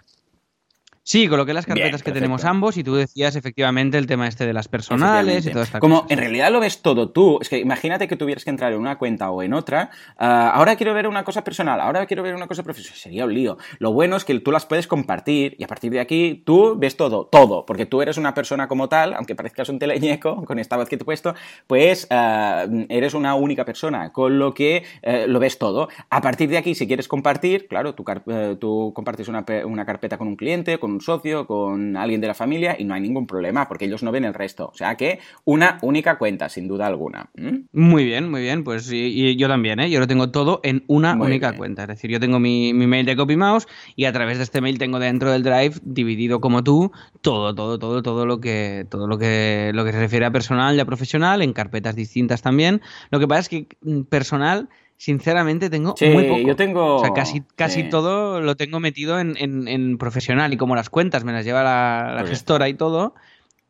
Sí, 1.03 1.27
coloqué 1.27 1.53
las 1.53 1.65
Bien, 1.65 1.77
carpetas 1.77 2.03
que 2.03 2.11
tenemos 2.11 2.45
ambos 2.45 2.77
y 2.77 2.83
tú 2.83 2.93
decías 2.93 3.35
efectivamente 3.35 3.97
el 3.97 4.05
tema 4.05 4.27
este 4.27 4.45
de 4.45 4.53
las 4.53 4.67
personales 4.67 5.45
y 5.47 5.49
toda 5.51 5.63
esta 5.63 5.79
Como 5.79 6.03
cosa. 6.03 6.13
en 6.13 6.19
realidad 6.19 6.51
lo 6.51 6.59
ves 6.59 6.83
todo 6.83 7.09
tú, 7.09 7.39
es 7.41 7.49
que 7.49 7.57
imagínate 7.57 8.07
que 8.07 8.15
tuvieras 8.15 8.43
que 8.43 8.51
entrar 8.51 8.71
en 8.71 8.79
una 8.79 8.99
cuenta 8.99 9.31
o 9.31 9.41
en 9.41 9.53
otra, 9.53 9.89
ah, 10.19 10.51
ahora 10.53 10.75
quiero 10.75 10.93
ver 10.93 11.07
una 11.07 11.23
cosa 11.23 11.43
personal, 11.43 11.81
ahora 11.81 12.05
quiero 12.05 12.21
ver 12.21 12.35
una 12.35 12.45
cosa 12.45 12.61
profesional, 12.61 12.99
sería 12.99 13.25
un 13.25 13.33
lío. 13.33 13.57
Lo 13.79 13.91
bueno 13.93 14.15
es 14.15 14.25
que 14.25 14.39
tú 14.39 14.51
las 14.51 14.67
puedes 14.67 14.85
compartir 14.85 15.55
y 15.57 15.63
a 15.63 15.67
partir 15.67 15.91
de 15.91 15.99
aquí 16.01 16.43
tú 16.45 16.75
ves 16.77 16.95
todo, 16.95 17.25
todo, 17.25 17.65
porque 17.65 17.87
tú 17.87 18.03
eres 18.03 18.17
una 18.17 18.35
persona 18.35 18.67
como 18.67 18.87
tal, 18.87 19.15
aunque 19.15 19.33
parezcas 19.33 19.69
un 19.69 19.79
teleñeco 19.79 20.45
con 20.45 20.59
esta 20.59 20.77
voz 20.77 20.87
que 20.87 20.97
te 20.97 21.03
he 21.03 21.05
puesto, 21.05 21.33
pues 21.65 22.05
ah, 22.11 22.67
eres 22.89 23.15
una 23.15 23.33
única 23.33 23.65
persona, 23.65 24.11
con 24.13 24.37
lo 24.37 24.53
que 24.53 24.83
eh, 25.01 25.25
lo 25.27 25.39
ves 25.39 25.57
todo. 25.57 25.89
A 26.11 26.21
partir 26.21 26.47
de 26.49 26.59
aquí, 26.59 26.75
si 26.75 26.85
quieres 26.85 27.07
compartir, 27.07 27.67
claro, 27.67 27.95
tú, 27.95 28.05
eh, 28.27 28.55
tú 28.59 28.91
compartes 28.93 29.27
una, 29.27 29.43
una 29.65 29.83
carpeta 29.83 30.19
con 30.19 30.27
un 30.27 30.35
cliente, 30.35 30.77
con 30.77 30.90
con 30.91 30.95
un 30.95 31.01
socio, 31.01 31.47
con 31.47 31.95
alguien 31.95 32.19
de 32.21 32.27
la 32.27 32.33
familia 32.33 32.75
y 32.77 32.83
no 32.83 32.93
hay 32.93 33.01
ningún 33.01 33.25
problema 33.25 33.67
porque 33.67 33.85
ellos 33.85 34.03
no 34.03 34.11
ven 34.11 34.25
el 34.25 34.33
resto. 34.33 34.69
O 34.73 34.75
sea 34.75 34.95
que 34.95 35.19
una 35.45 35.77
única 35.81 36.17
cuenta, 36.17 36.49
sin 36.49 36.67
duda 36.67 36.87
alguna. 36.87 37.29
¿Mm? 37.35 37.57
Muy 37.71 38.03
bien, 38.03 38.29
muy 38.29 38.41
bien. 38.41 38.63
Pues 38.63 38.91
y, 38.91 38.97
y 38.97 39.35
yo 39.37 39.47
también, 39.47 39.79
¿eh? 39.79 39.89
Yo 39.89 39.99
lo 39.99 40.07
tengo 40.07 40.31
todo 40.31 40.59
en 40.63 40.83
una 40.87 41.15
Muy 41.15 41.27
única 41.27 41.51
bien. 41.51 41.57
cuenta. 41.57 41.83
Es 41.83 41.87
decir, 41.89 42.11
yo 42.11 42.19
tengo 42.19 42.39
mi, 42.39 42.73
mi 42.73 42.87
mail 42.87 43.05
de 43.05 43.15
CopyMouse 43.15 43.67
y 43.95 44.05
a 44.05 44.11
través 44.11 44.37
de 44.37 44.43
este 44.43 44.61
mail 44.61 44.77
tengo 44.77 44.99
dentro 44.99 45.31
del 45.31 45.43
Drive 45.43 45.75
dividido 45.83 46.41
como 46.41 46.63
tú 46.63 46.91
todo, 47.21 47.55
todo, 47.55 47.79
todo, 47.79 48.03
todo 48.03 48.25
lo 48.25 48.39
que 48.41 48.85
todo 48.89 49.07
lo 49.07 49.17
que 49.17 49.71
lo 49.73 49.85
que 49.85 49.91
se 49.93 49.99
refiere 49.99 50.25
a 50.25 50.31
personal 50.31 50.75
y 50.75 50.79
a 50.79 50.85
profesional 50.85 51.41
en 51.41 51.53
carpetas 51.53 51.95
distintas 51.95 52.41
también. 52.41 52.81
Lo 53.11 53.19
que 53.19 53.27
pasa 53.27 53.41
es 53.41 53.49
que 53.49 53.67
mm, 53.81 54.01
personal 54.03 54.69
sinceramente 55.01 55.71
tengo 55.71 55.95
Sí, 55.97 56.05
muy 56.09 56.25
poco. 56.25 56.41
yo 56.41 56.55
tengo- 56.55 56.97
O 56.97 56.99
sea, 56.99 57.11
casi, 57.13 57.41
casi 57.55 57.81
sí. 57.81 57.89
todo 57.89 58.39
lo 58.39 58.55
tengo 58.55 58.79
metido 58.79 59.19
en, 59.19 59.35
en- 59.37 59.67
en 59.67 59.97
profesional 59.97 60.53
y 60.53 60.57
como 60.57 60.75
las 60.75 60.91
cuentas 60.91 61.23
me 61.23 61.31
las 61.33 61.43
lleva 61.43 61.63
la, 61.63 62.11
la 62.13 62.19
Pues 62.19 62.29
gestora 62.29 62.69
y 62.69 62.75
todo, 62.75 63.15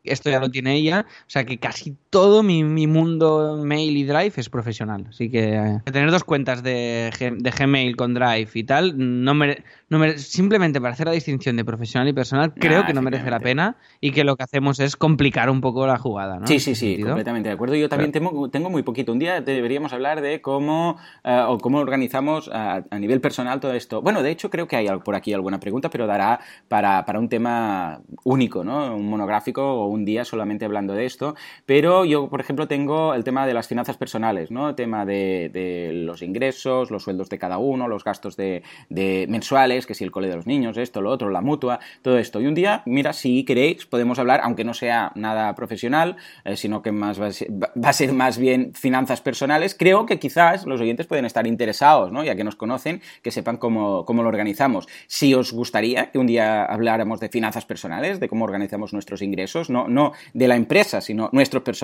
esto 0.04 0.28
ya 0.28 0.40
lo 0.40 0.50
tiene 0.50 0.74
ella, 0.74 1.06
o 1.08 1.30
sea 1.30 1.44
que 1.46 1.56
casi 1.58 1.96
todo 2.12 2.42
mi, 2.42 2.62
mi 2.62 2.86
mundo 2.86 3.58
mail 3.64 3.96
y 3.96 4.04
Drive 4.04 4.34
es 4.36 4.50
profesional. 4.50 5.06
Así 5.08 5.30
que 5.30 5.54
eh, 5.56 5.80
tener 5.90 6.10
dos 6.10 6.24
cuentas 6.24 6.62
de, 6.62 7.10
de 7.38 7.50
Gmail 7.50 7.96
con 7.96 8.12
Drive 8.12 8.50
y 8.52 8.64
tal, 8.64 8.92
no 9.24 9.32
mere- 9.34 9.64
no 9.88 9.98
mere- 9.98 10.18
simplemente 10.18 10.78
para 10.78 10.92
hacer 10.92 11.06
la 11.06 11.14
distinción 11.14 11.56
de 11.56 11.64
profesional 11.64 12.06
y 12.08 12.12
personal, 12.12 12.52
creo 12.52 12.80
Nah, 12.80 12.86
que 12.86 12.92
no 12.92 13.00
merece 13.00 13.30
la 13.30 13.40
pena 13.40 13.76
y 13.98 14.10
que 14.12 14.24
lo 14.24 14.36
que 14.36 14.42
hacemos 14.42 14.78
es 14.78 14.94
complicar 14.96 15.48
un 15.48 15.62
poco 15.62 15.86
la 15.86 15.96
jugada. 15.96 16.38
¿no? 16.38 16.46
Sí, 16.46 16.60
sí, 16.60 16.74
sí, 16.74 17.02
completamente 17.02 17.48
de 17.48 17.54
acuerdo. 17.54 17.76
Yo 17.76 17.88
también 17.88 18.12
tengo, 18.12 18.50
tengo 18.50 18.68
muy 18.68 18.82
poquito. 18.82 19.12
Un 19.12 19.18
día 19.18 19.40
deberíamos 19.40 19.94
hablar 19.94 20.20
de 20.20 20.42
cómo 20.42 20.98
eh, 21.24 21.44
o 21.48 21.56
cómo 21.58 21.78
organizamos 21.78 22.50
a, 22.52 22.84
a 22.90 22.98
nivel 22.98 23.22
personal 23.22 23.58
todo 23.58 23.72
esto. 23.72 24.02
Bueno, 24.02 24.22
de 24.22 24.30
hecho 24.32 24.50
creo 24.50 24.68
que 24.68 24.76
hay 24.76 24.86
por 25.02 25.14
aquí 25.14 25.32
alguna 25.32 25.60
pregunta, 25.60 25.88
pero 25.88 26.06
dará 26.06 26.40
para, 26.68 27.06
para 27.06 27.18
un 27.18 27.30
tema 27.30 28.02
único, 28.24 28.64
¿no? 28.64 28.94
Un 28.94 29.08
monográfico 29.08 29.62
o 29.62 29.86
un 29.86 30.04
día 30.04 30.26
solamente 30.26 30.66
hablando 30.66 30.92
de 30.92 31.06
esto. 31.06 31.34
Pero 31.64 32.01
yo, 32.04 32.28
por 32.28 32.40
ejemplo, 32.40 32.68
tengo 32.68 33.14
el 33.14 33.24
tema 33.24 33.46
de 33.46 33.54
las 33.54 33.68
finanzas 33.68 33.96
personales, 33.96 34.50
¿no? 34.50 34.68
El 34.70 34.74
tema 34.74 35.04
de, 35.06 35.50
de 35.52 35.90
los 35.92 36.22
ingresos, 36.22 36.90
los 36.90 37.02
sueldos 37.02 37.28
de 37.28 37.38
cada 37.38 37.58
uno, 37.58 37.88
los 37.88 38.04
gastos 38.04 38.36
de, 38.36 38.62
de 38.88 39.26
mensuales, 39.28 39.86
que 39.86 39.94
si 39.94 40.04
el 40.04 40.10
cole 40.10 40.28
de 40.28 40.36
los 40.36 40.46
niños, 40.46 40.76
esto, 40.76 41.00
lo 41.00 41.10
otro, 41.10 41.30
la 41.30 41.40
mutua, 41.40 41.80
todo 42.02 42.18
esto. 42.18 42.40
Y 42.40 42.46
un 42.46 42.54
día, 42.54 42.82
mira, 42.86 43.12
si 43.12 43.44
queréis, 43.44 43.86
podemos 43.86 44.18
hablar, 44.18 44.40
aunque 44.44 44.64
no 44.64 44.74
sea 44.74 45.12
nada 45.14 45.54
profesional, 45.54 46.16
eh, 46.44 46.56
sino 46.56 46.82
que 46.82 46.92
más 46.92 47.20
va 47.20 47.26
a, 47.26 47.32
ser, 47.32 47.48
va- 47.50 47.70
a 47.82 47.92
ser 47.92 48.12
más 48.12 48.38
bien 48.38 48.72
finanzas 48.74 49.20
personales, 49.20 49.74
creo 49.78 50.06
que 50.06 50.18
quizás 50.18 50.66
los 50.66 50.80
oyentes 50.80 51.06
pueden 51.06 51.24
estar 51.24 51.46
interesados, 51.46 52.12
¿no? 52.12 52.24
Ya 52.24 52.34
que 52.34 52.44
nos 52.44 52.56
conocen, 52.56 53.00
que 53.22 53.30
sepan 53.30 53.56
cómo, 53.56 54.04
cómo 54.04 54.22
lo 54.22 54.28
organizamos. 54.28 54.88
Si 55.06 55.34
os 55.34 55.52
gustaría 55.52 56.10
que 56.10 56.18
un 56.18 56.26
día 56.26 56.64
habláramos 56.64 57.20
de 57.20 57.28
finanzas 57.28 57.64
personales, 57.66 58.20
de 58.20 58.28
cómo 58.28 58.44
organizamos 58.44 58.92
nuestros 58.92 59.22
ingresos, 59.22 59.70
no, 59.70 59.88
no 59.88 60.12
de 60.34 60.48
la 60.48 60.56
empresa, 60.56 61.00
sino 61.00 61.28
nuestros 61.32 61.62
personales, 61.62 61.82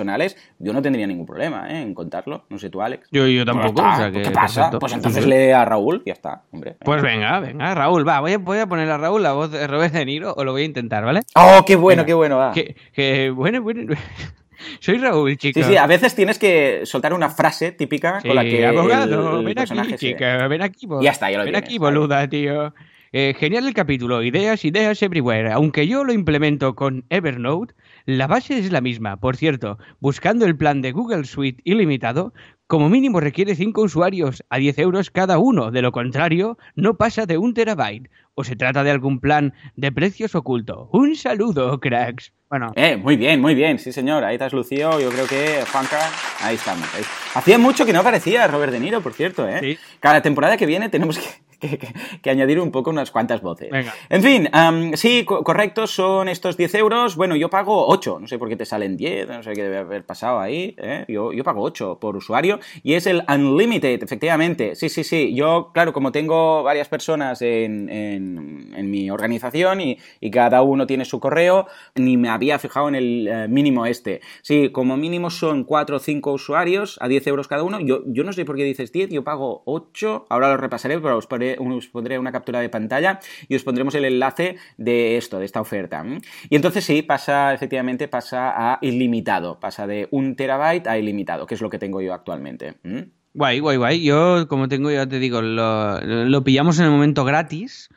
yo 0.59 0.73
no 0.73 0.81
tendría 0.81 1.05
ningún 1.07 1.25
problema 1.25 1.67
¿eh? 1.69 1.81
en 1.81 1.93
contarlo. 1.93 2.45
No 2.49 2.57
sé 2.57 2.69
tú, 2.69 2.81
Alex. 2.81 3.07
Yo, 3.11 3.27
yo 3.27 3.45
tampoco. 3.45 3.73
Pues 3.73 3.83
ya 3.85 3.89
o 3.89 3.91
está. 3.91 3.97
sea 4.03 4.11
que 4.11 4.21
¿Qué 4.21 4.31
pasa? 4.31 4.61
perfecto. 4.61 4.79
Pues 4.79 4.93
entonces 4.93 5.25
lee 5.25 5.51
a 5.51 5.65
Raúl, 5.65 6.03
ya 6.05 6.13
está, 6.13 6.43
hombre. 6.51 6.75
Pues 6.83 7.01
venga, 7.01 7.39
venga, 7.39 7.75
Raúl, 7.75 8.07
va, 8.07 8.19
voy 8.19 8.33
a, 8.33 8.37
voy 8.37 8.57
a 8.59 8.67
poner 8.67 8.89
a 8.89 8.97
Raúl 8.97 9.23
la 9.23 9.33
voz 9.33 9.51
de 9.51 9.67
Robert 9.67 9.93
De 9.93 10.05
Niro, 10.05 10.33
o 10.35 10.43
lo 10.43 10.51
voy 10.51 10.63
a 10.63 10.65
intentar, 10.65 11.03
¿vale? 11.05 11.21
Oh, 11.35 11.63
qué 11.65 11.75
bueno, 11.75 12.01
Venga. 12.01 12.05
qué 12.07 12.13
bueno, 12.13 12.37
va. 12.37 12.51
Que, 12.51 12.75
que 12.93 13.29
bueno, 13.29 13.61
bueno. 13.61 13.93
Soy 14.81 14.97
Raúl, 14.97 15.37
chico. 15.37 15.59
Sí, 15.61 15.65
sí, 15.65 15.77
a 15.77 15.87
veces 15.87 16.13
tienes 16.15 16.37
que 16.37 16.81
soltar 16.83 17.13
una 17.13 17.29
frase 17.29 17.71
típica 17.71 18.21
con 18.21 18.35
la 18.35 18.43
que 18.43 18.65
abogado, 18.65 19.39
el, 19.39 19.45
ven 19.45 19.57
aquí, 19.59 19.89
se- 19.91 19.97
chica, 19.97 20.47
ven 20.47 20.61
aquí, 20.61 20.87
Ya 21.01 21.11
está, 21.11 21.31
ya 21.31 21.37
lo 21.37 21.45
ven 21.45 21.53
tienes, 21.53 21.67
aquí, 21.67 21.77
boluda, 21.77 22.27
tío. 22.27 22.73
Eh, 23.11 23.33
genial 23.39 23.65
el 23.67 23.73
capítulo, 23.73 24.21
ideas, 24.21 24.63
ideas 24.65 25.01
everywhere. 25.01 25.51
Aunque 25.51 25.87
yo 25.87 26.03
lo 26.03 26.13
implemento 26.13 26.75
con 26.75 27.05
Evernote, 27.09 27.73
la 28.05 28.27
base 28.27 28.57
es 28.57 28.71
la 28.71 28.81
misma. 28.81 29.17
Por 29.17 29.35
cierto, 29.37 29.77
buscando 29.99 30.45
el 30.45 30.57
plan 30.57 30.81
de 30.81 30.91
Google 30.91 31.25
Suite 31.25 31.61
ilimitado, 31.63 32.33
como 32.67 32.89
mínimo 32.89 33.19
requiere 33.19 33.55
5 33.55 33.81
usuarios 33.81 34.43
a 34.49 34.57
10 34.57 34.77
euros 34.79 35.09
cada 35.09 35.39
uno. 35.39 35.71
De 35.71 35.81
lo 35.81 35.91
contrario, 35.91 36.57
no 36.75 36.97
pasa 36.97 37.25
de 37.25 37.37
un 37.37 37.53
terabyte. 37.53 38.09
O 38.35 38.43
se 38.43 38.55
trata 38.55 38.83
de 38.83 38.91
algún 38.91 39.19
plan 39.19 39.53
de 39.75 39.91
precios 39.91 40.33
oculto. 40.35 40.87
Un 40.93 41.15
saludo, 41.15 41.79
cracks. 41.79 42.31
Bueno, 42.49 42.71
Eh, 42.75 42.95
muy 42.95 43.17
bien, 43.17 43.41
muy 43.41 43.53
bien, 43.53 43.77
sí 43.79 43.91
señor, 43.91 44.23
ahí 44.23 44.37
te 44.37 44.43
has 44.45 44.53
lucido, 44.53 44.99
yo 44.99 45.09
creo 45.09 45.27
que 45.27 45.63
Juanca, 45.71 45.99
ahí 46.41 46.55
estamos. 46.55 46.87
ahí. 46.95 47.03
Hacía 47.35 47.57
mucho 47.59 47.85
que 47.85 47.93
no 47.93 47.99
aparecía 47.99 48.47
Robert 48.47 48.71
De 48.71 48.79
Niro, 48.79 49.01
por 49.01 49.13
cierto, 49.13 49.47
¿eh? 49.47 49.59
Sí. 49.59 49.77
Cada 49.99 50.21
temporada 50.21 50.55
que 50.57 50.65
viene 50.65 50.89
tenemos 50.89 51.19
que, 51.19 51.25
que- 52.21 52.29
añadir 52.29 52.59
un 52.59 52.71
poco 52.71 52.89
unas 52.91 53.11
cuantas 53.11 53.41
voces. 53.41 53.69
Venga. 53.71 53.93
En 54.09 54.21
fin, 54.23 54.49
sí, 54.95 55.25
co- 55.25 55.43
correcto, 55.43 55.87
son 55.87 56.29
estos 56.29 56.57
10 56.57 56.73
euros, 56.75 57.15
bueno, 57.15 57.35
yo 57.35 57.49
pago 57.49 57.87
8, 57.87 58.19
no 58.19 58.27
sé 58.27 58.37
por 58.37 58.49
qué 58.49 58.55
te 58.55 58.65
salen 58.65 58.97
10, 58.97 59.27
no 59.27 59.43
sé 59.43 59.53
qué 59.53 59.63
debe 59.63 59.77
haber 59.79 60.05
pasado 60.05 60.39
ahí, 60.39 60.75
¿eh? 60.77 61.05
yo, 61.07 61.33
yo 61.33 61.43
pago 61.43 61.61
8 61.63 61.97
por 61.99 62.15
usuario 62.15 62.59
y 62.83 62.93
es 62.93 63.07
el 63.07 63.23
Unlimited, 63.27 64.03
efectivamente, 64.03 64.75
sí, 64.75 64.89
sí, 64.89 65.03
sí, 65.03 65.33
yo, 65.33 65.71
claro, 65.73 65.91
como 65.93 66.11
tengo 66.11 66.63
varias 66.63 66.87
personas 66.87 67.41
en, 67.41 67.89
en- 67.89 68.73
en 68.75 68.91
mi 68.91 69.09
organización 69.11 69.81
y, 69.81 69.97
y 70.19 70.31
cada 70.31 70.61
uno 70.61 70.85
tiene 70.87 71.05
su 71.05 71.19
correo, 71.19 71.67
ni 71.95 72.17
me 72.17 72.29
había 72.29 72.59
fijado 72.59 72.87
en 72.89 72.95
el 72.95 73.27
eh, 73.27 73.47
mínimo 73.47 73.85
este. 73.85 74.21
Sí, 74.41 74.69
como 74.69 74.97
mínimo 74.97 75.29
son 75.29 75.63
4 75.63 75.97
o 75.97 75.99
5 75.99 76.31
usuarios 76.33 76.97
a 77.01 77.07
10 77.07 77.25
euros 77.27 77.47
cada 77.47 77.63
uno. 77.63 77.79
Yo, 77.79 78.03
yo 78.05 78.23
no 78.23 78.33
sé 78.33 78.45
por 78.45 78.55
qué 78.55 78.63
dices 78.63 78.91
10, 78.91 79.09
yo 79.09 79.23
pago 79.23 79.63
8. 79.65 80.25
Ahora 80.29 80.49
lo 80.49 80.57
repasaré, 80.57 80.99
pero 80.99 81.17
os 81.17 81.27
pondré, 81.27 81.48
os 81.57 81.87
pondré 81.87 82.19
una 82.19 82.31
captura 82.31 82.59
de 82.59 82.69
pantalla 82.69 83.19
y 83.47 83.55
os 83.55 83.63
pondremos 83.63 83.95
el 83.95 84.05
enlace 84.05 84.57
de 84.77 85.17
esto, 85.17 85.39
de 85.39 85.45
esta 85.45 85.61
oferta. 85.61 86.05
Y 86.49 86.55
entonces 86.55 86.83
sí, 86.83 87.01
pasa, 87.01 87.53
efectivamente, 87.53 88.07
pasa 88.07 88.73
a 88.73 88.79
ilimitado. 88.81 89.59
Pasa 89.59 89.87
de 89.87 90.07
un 90.11 90.35
terabyte 90.35 90.87
a 90.87 90.97
ilimitado, 90.97 91.45
que 91.45 91.55
es 91.55 91.61
lo 91.61 91.69
que 91.69 91.79
tengo 91.79 92.01
yo 92.01 92.13
actualmente. 92.13 92.75
¿m? 92.83 93.09
Guay, 93.33 93.59
guay, 93.59 93.77
guay. 93.77 94.03
Yo, 94.03 94.47
como 94.47 94.67
tengo, 94.67 94.91
ya 94.91 95.07
te 95.07 95.19
digo, 95.19 95.41
lo, 95.41 96.01
lo 96.01 96.43
pillamos 96.43 96.79
en 96.79 96.85
el 96.85 96.91
momento 96.91 97.25
gratis 97.25 97.89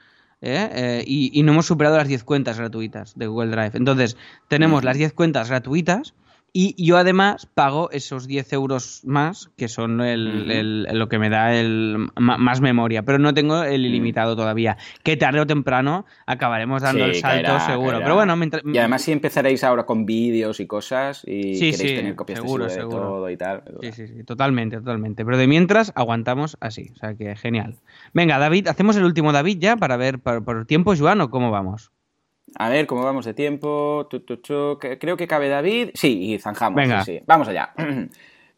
¿eh? 0.43 0.69
Eh, 0.73 1.05
y, 1.07 1.31
y 1.39 1.43
no 1.43 1.53
hemos 1.53 1.67
superado 1.67 1.97
las 1.97 2.09
10 2.09 2.25
cuentas 2.25 2.59
gratuitas 2.59 3.17
de 3.17 3.27
Google 3.27 3.51
Drive. 3.51 3.73
Entonces, 3.75 4.17
tenemos 4.49 4.85
las 4.85 4.99
10 4.99 5.15
cuentas 5.15 5.49
gratuitas 5.49 6.15
y 6.55 6.75
yo 6.85 6.99
además 6.99 7.47
pago 7.47 7.91
esos 7.93 8.27
10 8.27 8.53
euros 8.53 9.01
más, 9.05 9.51
que 9.57 9.69
son 9.69 10.01
el, 10.03 10.83
lo 10.83 11.09
que 11.09 11.19
me 11.19 11.31
da 11.31 11.55
el 11.55 12.09
ma- 12.19 12.37
más 12.37 12.61
memoria, 12.61 13.03
pero 13.05 13.19
no 13.19 13.33
tengo 13.33 13.63
el 13.63 13.87
ilimitado 13.87 14.37
todavía, 14.37 14.77
que 15.03 15.17
tarde 15.17 15.41
o 15.41 15.47
temprano 15.47 16.05
acabaremos 16.27 16.83
dando 16.83 17.05
Sí, 17.05 17.11
el 17.11 17.15
salto 17.17 17.47
caerá, 17.47 17.61
seguro. 17.67 17.91
caerá. 17.93 18.05
Pero 18.05 18.15
bueno, 18.17 18.37
mientras... 18.37 18.63
Y 18.65 18.77
además 18.77 19.03
si 19.03 19.13
empezaréis 19.13 19.65
ahora 19.65 19.85
con 19.87 20.05
vídeos 20.05 20.61
y 20.61 20.67
cosas 20.67 21.23
y 21.27 21.55
Sí, 21.55 21.71
queréis 21.71 21.79
sí, 21.79 21.97
tener 21.97 22.15
copias 22.17 22.39
seguro, 22.41 22.67
de 22.67 22.77
todo 22.77 23.31
y 23.31 23.37
tal. 23.37 23.63
Sí, 23.81 23.93
sí, 23.93 24.07
sí, 24.09 24.25
totalmente, 24.25 24.77
totalmente. 24.77 25.25
Pero 25.25 25.39
de 25.39 25.47
mientras 25.47 25.93
aguantamos 25.95 26.57
así, 26.61 26.91
o 26.95 26.97
sea 26.97 27.15
que 27.15 27.35
genial. 27.37 27.77
Venga, 28.13 28.39
David, 28.39 28.69
hacemos 28.69 28.97
el 28.97 29.05
último 29.05 29.33
David 29.33 29.59
ya 29.59 29.77
para 29.77 29.97
ver 29.97 30.19
por, 30.19 30.45
por 30.45 30.67
tiempo, 30.67 30.95
Joan, 30.97 31.21
o 31.23 31.31
cómo 31.31 31.51
vamos. 31.51 31.93
A 32.57 32.69
ver, 32.69 32.87
¿cómo 32.87 33.03
vamos 33.03 33.25
de 33.25 33.35
tiempo? 33.35 34.07
Tu, 34.11 34.21
tu, 34.21 34.79
Creo 34.79 35.17
que 35.17 35.27
cabe 35.27 35.49
David. 35.49 35.91
Sí, 35.95 36.33
y 36.33 36.39
zanjamos. 36.39 36.77
Venga. 36.77 37.05
sí, 37.05 37.19
sí. 37.19 37.25
Vamos 37.27 37.49
allá. 37.49 37.73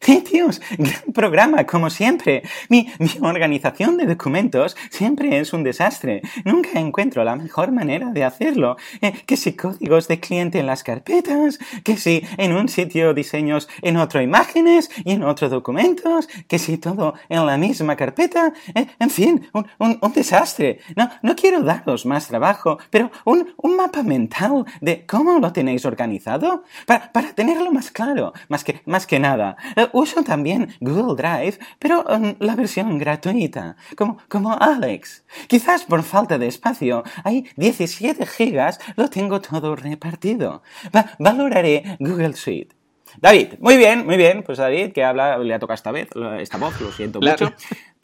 ¡Eh, 0.07 0.21
tíos! 0.21 0.61
Gran 0.77 1.13
programa, 1.13 1.65
como 1.65 1.89
siempre. 1.89 2.43
Mi, 2.69 2.87
mi 2.99 3.09
organización 3.21 3.97
de 3.97 4.05
documentos 4.05 4.75
siempre 4.91 5.39
es 5.39 5.51
un 5.53 5.63
desastre. 5.63 6.21
Nunca 6.43 6.79
encuentro 6.79 7.23
la 7.23 7.35
mejor 7.35 7.71
manera 7.71 8.11
de 8.11 8.23
hacerlo. 8.23 8.77
Eh, 9.01 9.13
que 9.25 9.35
si 9.35 9.53
códigos 9.53 10.07
de 10.07 10.19
cliente 10.19 10.59
en 10.59 10.67
las 10.67 10.83
carpetas, 10.83 11.57
que 11.83 11.97
si 11.97 12.21
en 12.37 12.53
un 12.55 12.69
sitio 12.69 13.13
diseños, 13.13 13.67
en 13.81 13.97
otro 13.97 14.21
imágenes 14.21 14.89
y 15.03 15.11
en 15.13 15.23
otro 15.23 15.49
documentos, 15.49 16.27
que 16.47 16.59
si 16.59 16.77
todo 16.77 17.15
en 17.29 17.45
la 17.45 17.57
misma 17.57 17.95
carpeta. 17.95 18.53
Eh, 18.75 18.85
en 18.99 19.09
fin, 19.09 19.47
un, 19.53 19.65
un- 19.79 19.97
un 20.01 20.13
desastre. 20.13 20.79
No, 20.95 21.09
no 21.23 21.35
quiero 21.35 21.61
daros 21.61 22.05
más 22.05 22.27
trabajo, 22.27 22.77
pero 22.91 23.09
un, 23.23 23.53
un 23.57 23.75
mapa 23.75 24.03
mental 24.03 24.65
de 24.81 25.05
cómo 25.05 25.39
lo 25.39 25.51
tenéis 25.51 25.85
organizado 25.85 26.63
para, 26.85 27.11
para 27.11 27.33
tenerlo 27.33 27.71
más 27.71 27.89
claro, 27.91 28.33
más 28.49 28.63
que, 28.63 28.81
más 28.85 29.07
que 29.07 29.19
nada. 29.19 29.57
Eh, 29.75 29.87
uso 29.95 30.23
también 30.23 30.73
Google 30.81 31.15
Drive, 31.15 31.57
pero 31.79 32.03
mm, 32.03 32.35
la 32.39 32.55
versión 32.55 32.97
gratuita, 32.97 33.75
como, 33.95 34.17
como 34.27 34.53
Alex. 34.59 35.23
Quizás 35.47 35.83
por 35.85 36.03
falta 36.03 36.37
de 36.37 36.47
espacio, 36.47 37.03
hay 37.23 37.45
17 37.55 38.25
gigas, 38.25 38.79
lo 38.97 39.09
tengo 39.09 39.39
todo 39.41 39.75
repartido. 39.75 40.61
Va- 40.95 41.11
valoraré 41.19 41.97
Google 41.99 42.33
Suite. 42.33 42.75
David, 43.21 43.53
muy 43.61 43.77
bien, 43.77 44.05
muy 44.05 44.17
bien. 44.17 44.43
Pues 44.43 44.57
David, 44.57 44.91
que 44.91 45.01
habla, 45.05 45.37
le 45.37 45.53
ha 45.53 45.59
tocado 45.59 45.75
esta 45.75 45.91
vez, 45.91 46.09
esta 46.39 46.57
voz, 46.57 46.79
lo 46.81 46.91
siento 46.91 47.21
Claro. 47.21 47.45
mucho. 47.45 47.55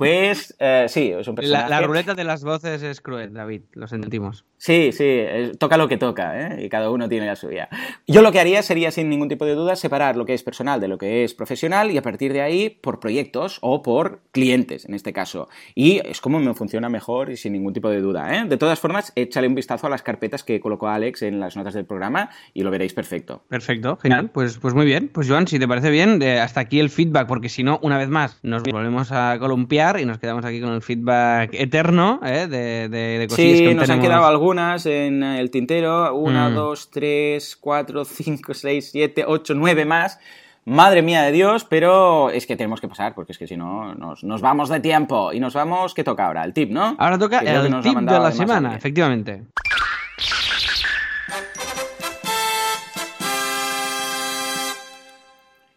Pues 0.01 0.55
eh, 0.59 0.85
sí, 0.87 1.11
es 1.11 1.27
un 1.27 1.35
La, 1.35 1.41
personaje. 1.41 1.69
la 1.69 1.81
ruleta 1.81 2.15
de 2.15 2.23
las 2.23 2.43
voces 2.43 2.81
es 2.81 3.01
cruel, 3.01 3.33
David, 3.33 3.61
lo 3.73 3.87
sentimos. 3.87 4.45
Sí, 4.57 4.91
sí, 4.91 5.03
eh, 5.05 5.51
toca 5.59 5.77
lo 5.77 5.87
que 5.87 5.97
toca, 5.97 6.39
¿eh? 6.39 6.65
y 6.65 6.69
cada 6.69 6.89
uno 6.91 7.07
tiene 7.09 7.25
la 7.25 7.35
suya. 7.35 7.67
Yo 8.07 8.21
lo 8.21 8.31
que 8.31 8.39
haría 8.39 8.61
sería, 8.63 8.91
sin 8.91 9.09
ningún 9.09 9.27
tipo 9.29 9.45
de 9.45 9.55
duda, 9.55 9.75
separar 9.75 10.15
lo 10.17 10.25
que 10.25 10.33
es 10.33 10.43
personal 10.43 10.79
de 10.79 10.87
lo 10.87 10.97
que 10.97 11.23
es 11.23 11.33
profesional 11.33 11.91
y 11.91 11.97
a 11.97 12.01
partir 12.01 12.33
de 12.33 12.41
ahí 12.41 12.69
por 12.69 12.99
proyectos 12.99 13.59
o 13.61 13.81
por 13.81 14.21
clientes, 14.31 14.85
en 14.85 14.93
este 14.93 15.13
caso. 15.13 15.49
Y 15.75 15.99
es 16.07 16.21
como 16.21 16.39
me 16.39 16.53
funciona 16.53 16.89
mejor 16.89 17.29
y 17.31 17.37
sin 17.37 17.53
ningún 17.53 17.73
tipo 17.73 17.89
de 17.89 18.01
duda. 18.01 18.35
¿eh? 18.35 18.45
De 18.47 18.57
todas 18.57 18.79
formas, 18.79 19.13
échale 19.15 19.47
un 19.47 19.55
vistazo 19.55 19.87
a 19.87 19.89
las 19.89 20.01
carpetas 20.01 20.43
que 20.43 20.59
colocó 20.59 20.87
Alex 20.89 21.21
en 21.23 21.39
las 21.39 21.55
notas 21.55 21.73
del 21.73 21.85
programa 21.85 22.29
y 22.53 22.61
lo 22.61 22.71
veréis 22.71 22.93
perfecto. 22.93 23.43
Perfecto, 23.49 23.97
genial. 23.97 24.29
Pues, 24.31 24.57
pues 24.57 24.73
muy 24.73 24.85
bien. 24.85 25.09
Pues 25.11 25.27
Joan, 25.27 25.47
si 25.47 25.59
te 25.59 25.67
parece 25.67 25.89
bien, 25.89 26.21
hasta 26.23 26.59
aquí 26.59 26.79
el 26.79 26.89
feedback, 26.89 27.27
porque 27.27 27.49
si 27.49 27.63
no, 27.63 27.79
una 27.81 27.97
vez 27.97 28.09
más, 28.09 28.39
nos 28.43 28.63
volvemos 28.63 29.11
a 29.11 29.37
columpiar 29.39 29.90
y 29.99 30.05
nos 30.05 30.17
quedamos 30.19 30.45
aquí 30.45 30.61
con 30.61 30.71
el 30.73 30.81
feedback 30.81 31.51
eterno 31.53 32.19
¿eh? 32.23 32.47
de, 32.47 32.89
de, 32.89 33.19
de 33.19 33.27
cosillas 33.27 33.57
Sí, 33.59 33.65
que 33.65 33.75
nos 33.75 33.89
han 33.89 34.01
quedado 34.01 34.25
algunas 34.25 34.85
en 34.85 35.23
el 35.23 35.51
tintero. 35.51 36.15
Una, 36.15 36.49
Mm. 36.49 36.55
dos, 36.55 36.89
tres, 36.91 37.55
cuatro, 37.59 38.05
cinco, 38.05 38.53
seis, 38.53 38.89
siete, 38.91 39.23
ocho, 39.27 39.53
nueve 39.55 39.85
más. 39.85 40.19
Madre 40.63 41.01
mía 41.01 41.23
de 41.23 41.31
Dios, 41.31 41.65
pero 41.65 42.29
es 42.29 42.45
que 42.45 42.55
tenemos 42.55 42.79
que 42.79 42.87
pasar, 42.87 43.15
porque 43.15 43.31
es 43.31 43.39
que 43.39 43.47
si 43.47 43.57
no, 43.57 43.95
nos, 43.95 44.23
nos 44.23 44.41
vamos 44.41 44.69
de 44.69 44.79
tiempo. 44.79 45.33
Y 45.33 45.39
nos 45.39 45.55
vamos, 45.55 45.95
¿qué 45.95 46.03
toca 46.03 46.27
ahora? 46.27 46.43
El 46.43 46.53
tip, 46.53 46.69
¿no? 46.69 46.95
Ahora 46.99 47.17
toca 47.17 47.39
el 47.39 47.81
tip 47.81 47.97
de 47.97 48.19
la 48.19 48.31
semana, 48.31 48.75
efectivamente. 48.75 49.41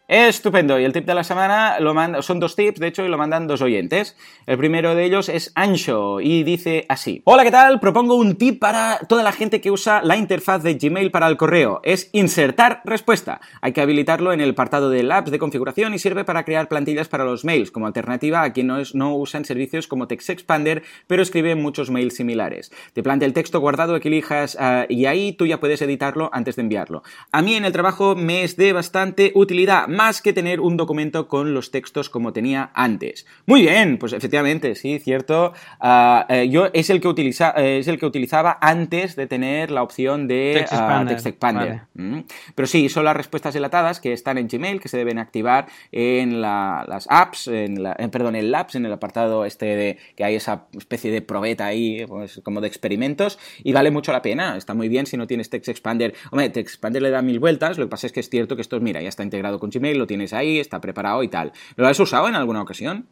Estupendo. 0.06 0.78
Y 0.78 0.84
el 0.84 0.92
tip 0.92 1.06
de 1.06 1.14
la 1.14 1.24
semana 1.24 1.80
lo 1.80 1.94
manda, 1.94 2.20
son 2.20 2.38
dos 2.38 2.56
tips, 2.56 2.78
de 2.78 2.88
hecho, 2.88 3.06
y 3.06 3.08
lo 3.08 3.16
mandan 3.16 3.46
dos 3.46 3.62
oyentes. 3.62 4.16
El 4.46 4.58
primero 4.58 4.94
de 4.94 5.04
ellos 5.04 5.30
es 5.30 5.50
Ancho 5.54 6.20
y 6.20 6.42
dice 6.42 6.84
así. 6.90 7.22
Hola, 7.24 7.42
¿qué 7.42 7.50
tal? 7.50 7.80
Propongo 7.80 8.14
un 8.14 8.36
tip 8.36 8.60
para 8.60 8.98
toda 9.08 9.22
la 9.22 9.32
gente 9.32 9.62
que 9.62 9.70
usa 9.70 10.02
la 10.02 10.16
interfaz 10.16 10.62
de 10.62 10.74
Gmail 10.74 11.10
para 11.10 11.26
el 11.26 11.38
correo. 11.38 11.80
Es 11.84 12.10
insertar 12.12 12.82
respuesta. 12.84 13.40
Hay 13.62 13.72
que 13.72 13.80
habilitarlo 13.80 14.34
en 14.34 14.42
el 14.42 14.50
apartado 14.50 14.90
de 14.90 15.10
apps 15.10 15.30
de 15.30 15.38
configuración 15.38 15.94
y 15.94 15.98
sirve 15.98 16.24
para 16.24 16.44
crear 16.44 16.68
plantillas 16.68 17.08
para 17.08 17.24
los 17.24 17.44
mails, 17.46 17.70
como 17.70 17.86
alternativa 17.86 18.42
a 18.42 18.52
quienes 18.52 18.94
no 18.94 19.14
usan 19.14 19.46
servicios 19.46 19.88
como 19.88 20.06
TextExpander, 20.06 20.82
pero 21.06 21.22
escriben 21.22 21.62
muchos 21.62 21.90
mails 21.90 22.16
similares. 22.16 22.72
Te 22.92 23.02
plantea 23.02 23.26
el 23.26 23.32
texto 23.32 23.60
guardado 23.60 23.98
que 24.00 24.08
elijas 24.08 24.58
ah, 24.60 24.84
y 24.88 25.06
ahí 25.06 25.32
tú 25.32 25.46
ya 25.46 25.60
puedes 25.60 25.80
editarlo 25.80 26.28
antes 26.32 26.56
de 26.56 26.62
enviarlo. 26.62 27.02
A 27.32 27.40
mí 27.40 27.54
en 27.54 27.64
el 27.64 27.72
trabajo 27.72 28.14
me 28.14 28.44
es 28.44 28.56
de 28.56 28.74
bastante 28.74 29.32
utilidad, 29.34 29.88
más 29.94 30.20
que 30.20 30.32
tener 30.32 30.60
un 30.60 30.76
documento 30.76 31.28
con 31.28 31.54
los 31.54 31.70
textos 31.70 32.10
como 32.10 32.32
tenía 32.32 32.70
antes. 32.74 33.26
Muy 33.46 33.62
bien, 33.62 33.98
pues 33.98 34.12
efectivamente, 34.12 34.74
sí, 34.74 34.98
cierto. 34.98 35.52
Ah, 35.80 36.26
eh, 36.28 36.48
yo 36.50 36.68
es 36.72 36.90
el 36.90 37.00
que 37.00 37.08
utiliza, 37.08 37.54
eh, 37.56 37.78
es 37.78 37.88
el 37.88 37.98
que 37.98 38.06
utilizaba 38.06 38.58
antes 38.60 39.16
de 39.16 39.26
tener 39.26 39.70
la 39.70 39.82
opción 39.82 40.26
de 40.28 40.52
Text 40.58 40.72
ah, 40.72 40.76
Expander, 40.76 41.14
TextExpander. 41.14 41.68
vale. 41.68 41.82
Mm. 41.94 42.20
Pero 42.54 42.66
sí, 42.66 42.88
son 42.88 43.04
las 43.04 43.16
respuestas 43.16 43.54
enlatadas 43.56 44.00
que 44.00 44.12
están 44.12 44.38
en 44.38 44.48
Gmail, 44.48 44.80
que 44.80 44.88
se 44.88 44.96
deben 44.96 45.18
activar 45.18 45.66
en 45.92 46.40
la- 46.40 46.84
las 46.88 47.06
apps, 47.08 47.48
en 47.48 47.82
la, 47.82 47.94
en- 47.98 48.10
perdón, 48.10 48.36
en 48.36 48.50
Labs, 48.50 48.74
en 48.74 48.86
el 48.86 48.92
apartado 48.92 49.44
este 49.44 49.66
de 49.76 49.98
que 50.16 50.24
hay 50.24 50.34
esa 50.34 50.66
especie 50.76 51.10
de 51.10 51.22
probeta 51.22 51.66
ahí, 51.66 52.04
pues, 52.06 52.40
como 52.42 52.60
de 52.60 52.68
experimentos, 52.68 53.38
y 53.62 53.72
vale 53.72 53.90
mucho 53.90 54.12
la 54.12 54.22
pena. 54.22 54.56
Está 54.56 54.74
muy 54.74 54.88
bien 54.88 55.06
si 55.06 55.16
no 55.16 55.26
tienes 55.26 55.50
Text 55.50 55.68
Expander. 55.68 56.14
Hombre, 56.30 56.48
Text 56.50 56.74
Expander 56.74 57.02
le 57.02 57.10
da 57.10 57.22
mil 57.22 57.38
vueltas, 57.38 57.78
lo 57.78 57.86
que 57.86 57.90
pasa 57.90 58.06
es 58.06 58.12
que 58.12 58.20
es 58.20 58.28
cierto 58.30 58.56
que 58.56 58.62
esto, 58.62 58.80
mira, 58.80 59.00
ya 59.02 59.08
está 59.08 59.22
integrado 59.22 59.58
con 59.58 59.70
Gmail, 59.70 59.83
lo 59.92 60.06
tienes 60.06 60.32
ahí, 60.32 60.58
está 60.58 60.80
preparado 60.80 61.22
y 61.22 61.28
tal. 61.28 61.52
¿Lo 61.76 61.86
has 61.86 62.00
usado 62.00 62.28
en 62.28 62.34
alguna 62.34 62.62
ocasión? 62.62 63.06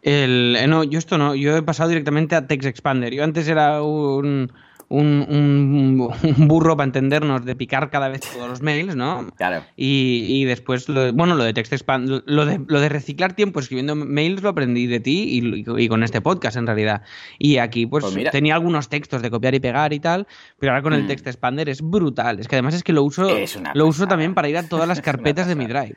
El, 0.00 0.56
eh, 0.58 0.66
no, 0.66 0.84
yo 0.84 0.98
esto 0.98 1.18
no, 1.18 1.34
yo 1.34 1.56
he 1.56 1.62
pasado 1.62 1.90
directamente 1.90 2.36
a 2.36 2.46
Text 2.46 2.66
Expander. 2.66 3.12
Yo 3.12 3.24
antes 3.24 3.48
era 3.48 3.82
un, 3.82 4.52
un, 4.90 5.26
un- 5.28 6.10
un 6.36 6.48
burro 6.48 6.76
para 6.76 6.86
entendernos 6.86 7.44
de 7.44 7.54
picar 7.54 7.90
cada 7.90 8.08
vez 8.08 8.20
todos 8.22 8.48
los 8.48 8.62
mails, 8.62 8.96
¿no? 8.96 9.28
Claro. 9.36 9.62
Y, 9.76 10.24
y 10.28 10.44
después, 10.46 10.88
lo 10.88 11.12
bueno, 11.12 11.34
lo 11.34 11.44
de 11.44 11.52
Text 11.52 11.72
Expander, 11.74 12.22
lo 12.26 12.46
de, 12.46 12.60
lo 12.66 12.80
de 12.80 12.88
reciclar 12.88 13.34
tiempo 13.34 13.60
escribiendo 13.60 13.94
mails 13.94 14.42
lo 14.42 14.48
aprendí 14.48 14.86
de 14.86 15.00
ti 15.00 15.24
y, 15.42 15.64
y 15.82 15.88
con 15.88 16.02
este 16.02 16.20
podcast 16.20 16.56
en 16.56 16.66
realidad. 16.66 17.02
Y 17.38 17.58
aquí 17.58 17.86
pues, 17.86 18.04
Pues 18.04 18.30
tenía 18.30 18.54
algunos 18.54 18.88
textos 18.88 19.20
de 19.22 19.30
copiar 19.30 19.54
y 19.54 19.60
pegar 19.60 19.92
y 19.92 20.00
tal, 20.00 20.26
pero 20.58 20.72
ahora 20.72 20.82
con 20.82 20.92
el 20.94 21.04
Mm. 21.04 21.06
Text 21.08 21.26
Expander 21.26 21.68
es 21.68 21.82
brutal. 21.82 22.40
Es 22.40 22.48
que 22.48 22.56
además 22.56 22.74
es 22.74 22.82
que 22.82 22.92
lo 22.92 23.02
uso, 23.02 23.28
lo 23.74 23.86
uso 23.86 24.06
también 24.08 24.34
para 24.34 24.48
ir 24.48 24.56
a 24.56 24.62
todas 24.68 24.88
las 24.88 25.00
carpetas 25.02 25.46
de 25.46 25.54
mi. 25.54 25.66
Drive. 25.66 25.96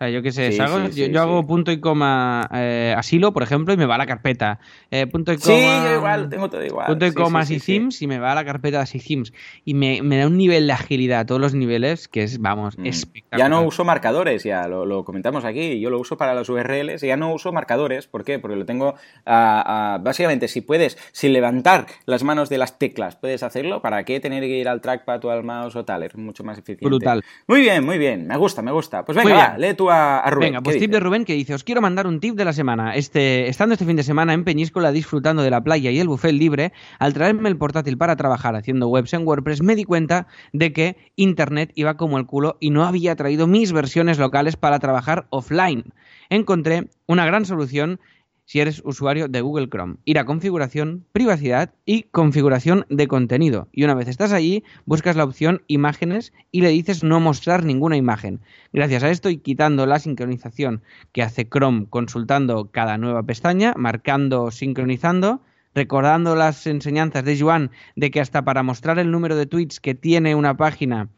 Sea, 0.00 0.08
yo 0.08 0.22
qué 0.22 0.32
sé, 0.32 0.50
Sí, 0.52 0.56
sí, 0.56 0.62
yo, 0.62 0.88
sí, 1.06 1.12
yo 1.12 1.20
hago 1.20 1.40
sí. 1.42 1.46
punto 1.46 1.70
y 1.72 1.78
coma 1.78 2.48
eh, 2.54 2.94
asilo, 2.96 3.34
por 3.34 3.42
ejemplo, 3.42 3.74
y 3.74 3.76
me 3.76 3.84
va 3.84 3.96
a 3.96 3.98
la 3.98 4.06
carpeta. 4.06 4.58
Eh, 4.90 5.06
punto 5.06 5.30
y 5.30 5.36
Sí, 5.36 5.42
coma, 5.52 5.84
yo 5.90 5.96
igual, 5.96 6.28
tengo 6.30 6.48
todo 6.48 6.64
igual. 6.64 6.86
Punto 6.86 7.04
y 7.04 7.10
Sí, 7.10 7.14
sí, 7.44 7.54
y 7.54 7.60
sí, 7.60 7.86
sí. 7.90 8.06
me 8.06 8.18
va 8.18 8.32
a 8.32 8.34
la 8.34 8.44
carpeta 8.46 8.82
de 8.82 9.24
y 9.66 9.74
me, 9.74 10.00
me 10.02 10.16
da 10.16 10.26
un 10.26 10.38
nivel 10.38 10.66
de 10.66 10.72
agilidad 10.72 11.20
a 11.20 11.26
todos 11.26 11.38
los 11.40 11.52
niveles 11.54 12.08
que 12.08 12.22
es, 12.22 12.40
vamos, 12.40 12.78
Mm. 12.78 12.86
espectacular. 12.86 13.38
Ya 13.38 13.48
no 13.50 13.62
uso 13.62 13.84
marcadores, 13.84 14.42
ya 14.42 14.66
lo, 14.68 14.86
lo 14.86 15.04
comentamos 15.04 15.44
aquí. 15.44 15.80
Yo 15.80 15.90
lo 15.90 15.98
uso 16.00 16.16
para 16.16 16.32
las 16.32 16.48
URLs, 16.48 17.02
ya 17.02 17.18
no 17.18 17.34
uso 17.34 17.52
marcadores. 17.52 18.06
¿Por 18.06 18.24
qué? 18.24 18.38
Porque 18.38 18.56
lo 18.56 18.64
tengo. 18.64 18.94
ah, 19.26 19.62
ah, 19.66 19.98
básicamente, 20.02 20.48
si 20.48 20.62
puedes, 20.62 20.96
sin 21.12 21.34
levantar 21.34 21.86
las 22.06 22.22
manos 22.24 22.48
de 22.48 22.56
las 22.56 22.78
teclas, 22.78 23.16
puedes 23.16 23.42
hacerlo. 23.42 23.82
¿Para 23.82 24.04
qué 24.04 24.18
tener 24.18 24.42
que 24.44 24.56
ir 24.58 24.68
al 24.68 24.80
trackpad 24.80 25.22
o 25.26 25.30
al 25.30 25.44
mouse 25.44 25.76
o 25.76 25.84
tal? 25.84 26.04
Es 26.04 26.16
mucho 26.16 26.42
más 26.42 26.56
eficiente. 26.56 26.86
Brutal. 26.86 27.22
Muy 27.46 27.60
bien, 27.60 27.84
muy 27.84 27.98
bien. 27.98 28.26
Me 28.26 28.36
gusta, 28.38 28.62
me 28.62 28.72
gusta. 28.72 29.04
Pues 29.04 29.16
venga, 29.18 29.34
va, 29.50 29.58
lee 29.58 29.74
tú 29.74 29.89
a, 29.90 30.20
a 30.20 30.30
Rubén. 30.30 30.48
Venga, 30.48 30.58
¿qué 30.58 30.64
pues 30.64 30.76
tip 30.76 30.90
dice? 30.90 30.92
de 30.92 31.00
Rubén 31.00 31.24
que 31.24 31.34
dice, 31.34 31.54
os 31.54 31.64
quiero 31.64 31.80
mandar 31.80 32.06
un 32.06 32.20
tip 32.20 32.34
de 32.34 32.44
la 32.44 32.52
semana. 32.52 32.94
Este, 32.94 33.48
estando 33.48 33.74
este 33.74 33.84
fin 33.84 33.96
de 33.96 34.02
semana 34.02 34.32
en 34.32 34.44
Peñíscola 34.44 34.92
disfrutando 34.92 35.42
de 35.42 35.50
la 35.50 35.62
playa 35.62 35.90
y 35.90 35.98
el 35.98 36.08
buffet 36.08 36.32
libre, 36.32 36.72
al 36.98 37.12
traerme 37.12 37.48
el 37.48 37.56
portátil 37.56 37.98
para 37.98 38.16
trabajar 38.16 38.56
haciendo 38.56 38.88
webs 38.88 39.12
en 39.14 39.26
WordPress, 39.26 39.62
me 39.62 39.76
di 39.76 39.84
cuenta 39.84 40.26
de 40.52 40.72
que 40.72 40.96
Internet 41.16 41.72
iba 41.74 41.96
como 41.96 42.18
el 42.18 42.26
culo 42.26 42.56
y 42.60 42.70
no 42.70 42.84
había 42.84 43.16
traído 43.16 43.46
mis 43.46 43.72
versiones 43.72 44.18
locales 44.18 44.56
para 44.56 44.78
trabajar 44.78 45.26
offline. 45.30 45.92
Encontré 46.28 46.88
una 47.06 47.26
gran 47.26 47.44
solución 47.44 48.00
si 48.50 48.58
eres 48.58 48.82
usuario 48.84 49.28
de 49.28 49.42
Google 49.42 49.68
Chrome. 49.68 49.98
Ir 50.04 50.18
a 50.18 50.24
configuración, 50.24 51.06
privacidad 51.12 51.72
y 51.86 52.02
configuración 52.10 52.84
de 52.88 53.06
contenido. 53.06 53.68
Y 53.70 53.84
una 53.84 53.94
vez 53.94 54.08
estás 54.08 54.32
allí, 54.32 54.64
buscas 54.86 55.14
la 55.14 55.22
opción 55.22 55.62
imágenes 55.68 56.32
y 56.50 56.62
le 56.62 56.70
dices 56.70 57.04
no 57.04 57.20
mostrar 57.20 57.64
ninguna 57.64 57.96
imagen. 57.96 58.40
Gracias 58.72 59.04
a 59.04 59.10
esto 59.10 59.30
y 59.30 59.36
quitando 59.36 59.86
la 59.86 60.00
sincronización 60.00 60.82
que 61.12 61.22
hace 61.22 61.48
Chrome 61.48 61.86
consultando 61.88 62.72
cada 62.72 62.98
nueva 62.98 63.22
pestaña, 63.22 63.72
marcando 63.76 64.50
sincronizando, 64.50 65.42
recordando 65.72 66.34
las 66.34 66.66
enseñanzas 66.66 67.24
de 67.24 67.38
Joan 67.38 67.70
de 67.94 68.10
que 68.10 68.20
hasta 68.20 68.44
para 68.44 68.64
mostrar 68.64 68.98
el 68.98 69.12
número 69.12 69.36
de 69.36 69.46
tweets 69.46 69.78
que 69.78 69.94
tiene 69.94 70.34
una 70.34 70.56
página 70.56 71.08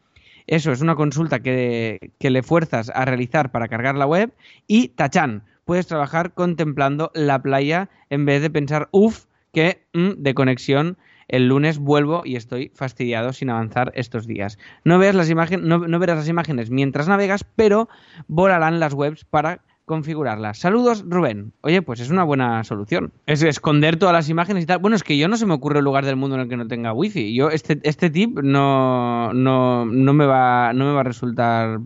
eso 0.45 0.71
es 0.71 0.81
una 0.81 0.95
consulta 0.95 1.39
que, 1.41 2.11
que 2.19 2.29
le 2.29 2.43
fuerzas 2.43 2.91
a 2.93 3.05
realizar 3.05 3.51
para 3.51 3.69
cargar 3.69 3.95
la 3.95 4.05
web. 4.05 4.33
Y 4.67 4.89
tachán, 4.89 5.43
puedes 5.65 5.87
trabajar 5.87 6.33
contemplando 6.33 7.11
la 7.13 7.41
playa 7.41 7.89
en 8.09 8.25
vez 8.25 8.41
de 8.41 8.49
pensar, 8.49 8.89
uff, 8.91 9.25
que 9.51 9.85
mm, 9.93 10.11
de 10.17 10.33
conexión 10.33 10.97
el 11.27 11.47
lunes 11.47 11.79
vuelvo 11.79 12.23
y 12.25 12.35
estoy 12.35 12.71
fastidiado 12.75 13.33
sin 13.33 13.49
avanzar 13.49 13.91
estos 13.95 14.27
días. 14.27 14.57
No, 14.83 14.99
veas 14.99 15.15
las 15.15 15.29
imágenes, 15.29 15.65
no, 15.65 15.79
no 15.79 15.99
verás 15.99 16.17
las 16.17 16.27
imágenes 16.27 16.69
mientras 16.69 17.07
navegas, 17.07 17.45
pero 17.55 17.89
volarán 18.27 18.79
las 18.79 18.93
webs 18.93 19.25
para 19.25 19.61
configurarlas. 19.85 20.59
Saludos, 20.59 21.03
Rubén. 21.07 21.53
Oye, 21.61 21.81
pues 21.81 21.99
es 21.99 22.09
una 22.09 22.23
buena 22.23 22.63
solución. 22.63 23.11
Es 23.25 23.43
esconder 23.43 23.97
todas 23.97 24.13
las 24.13 24.29
imágenes 24.29 24.63
y 24.63 24.65
tal. 24.67 24.79
Bueno, 24.79 24.95
es 24.95 25.03
que 25.03 25.17
yo 25.17 25.27
no 25.27 25.35
se 25.35 25.45
me 25.45 25.53
ocurre 25.53 25.79
un 25.79 25.85
lugar 25.85 26.05
del 26.05 26.15
mundo 26.15 26.35
en 26.35 26.43
el 26.43 26.49
que 26.49 26.57
no 26.57 26.67
tenga 26.67 26.93
wifi. 26.93 27.35
Yo 27.35 27.49
este, 27.49 27.79
este 27.83 28.09
tip 28.09 28.39
no, 28.39 29.33
no, 29.33 29.85
no, 29.85 30.13
me 30.13 30.25
va, 30.25 30.71
no 30.73 30.85
me 30.85 30.93
va 30.93 31.01
a 31.01 31.03
resultar 31.03 31.79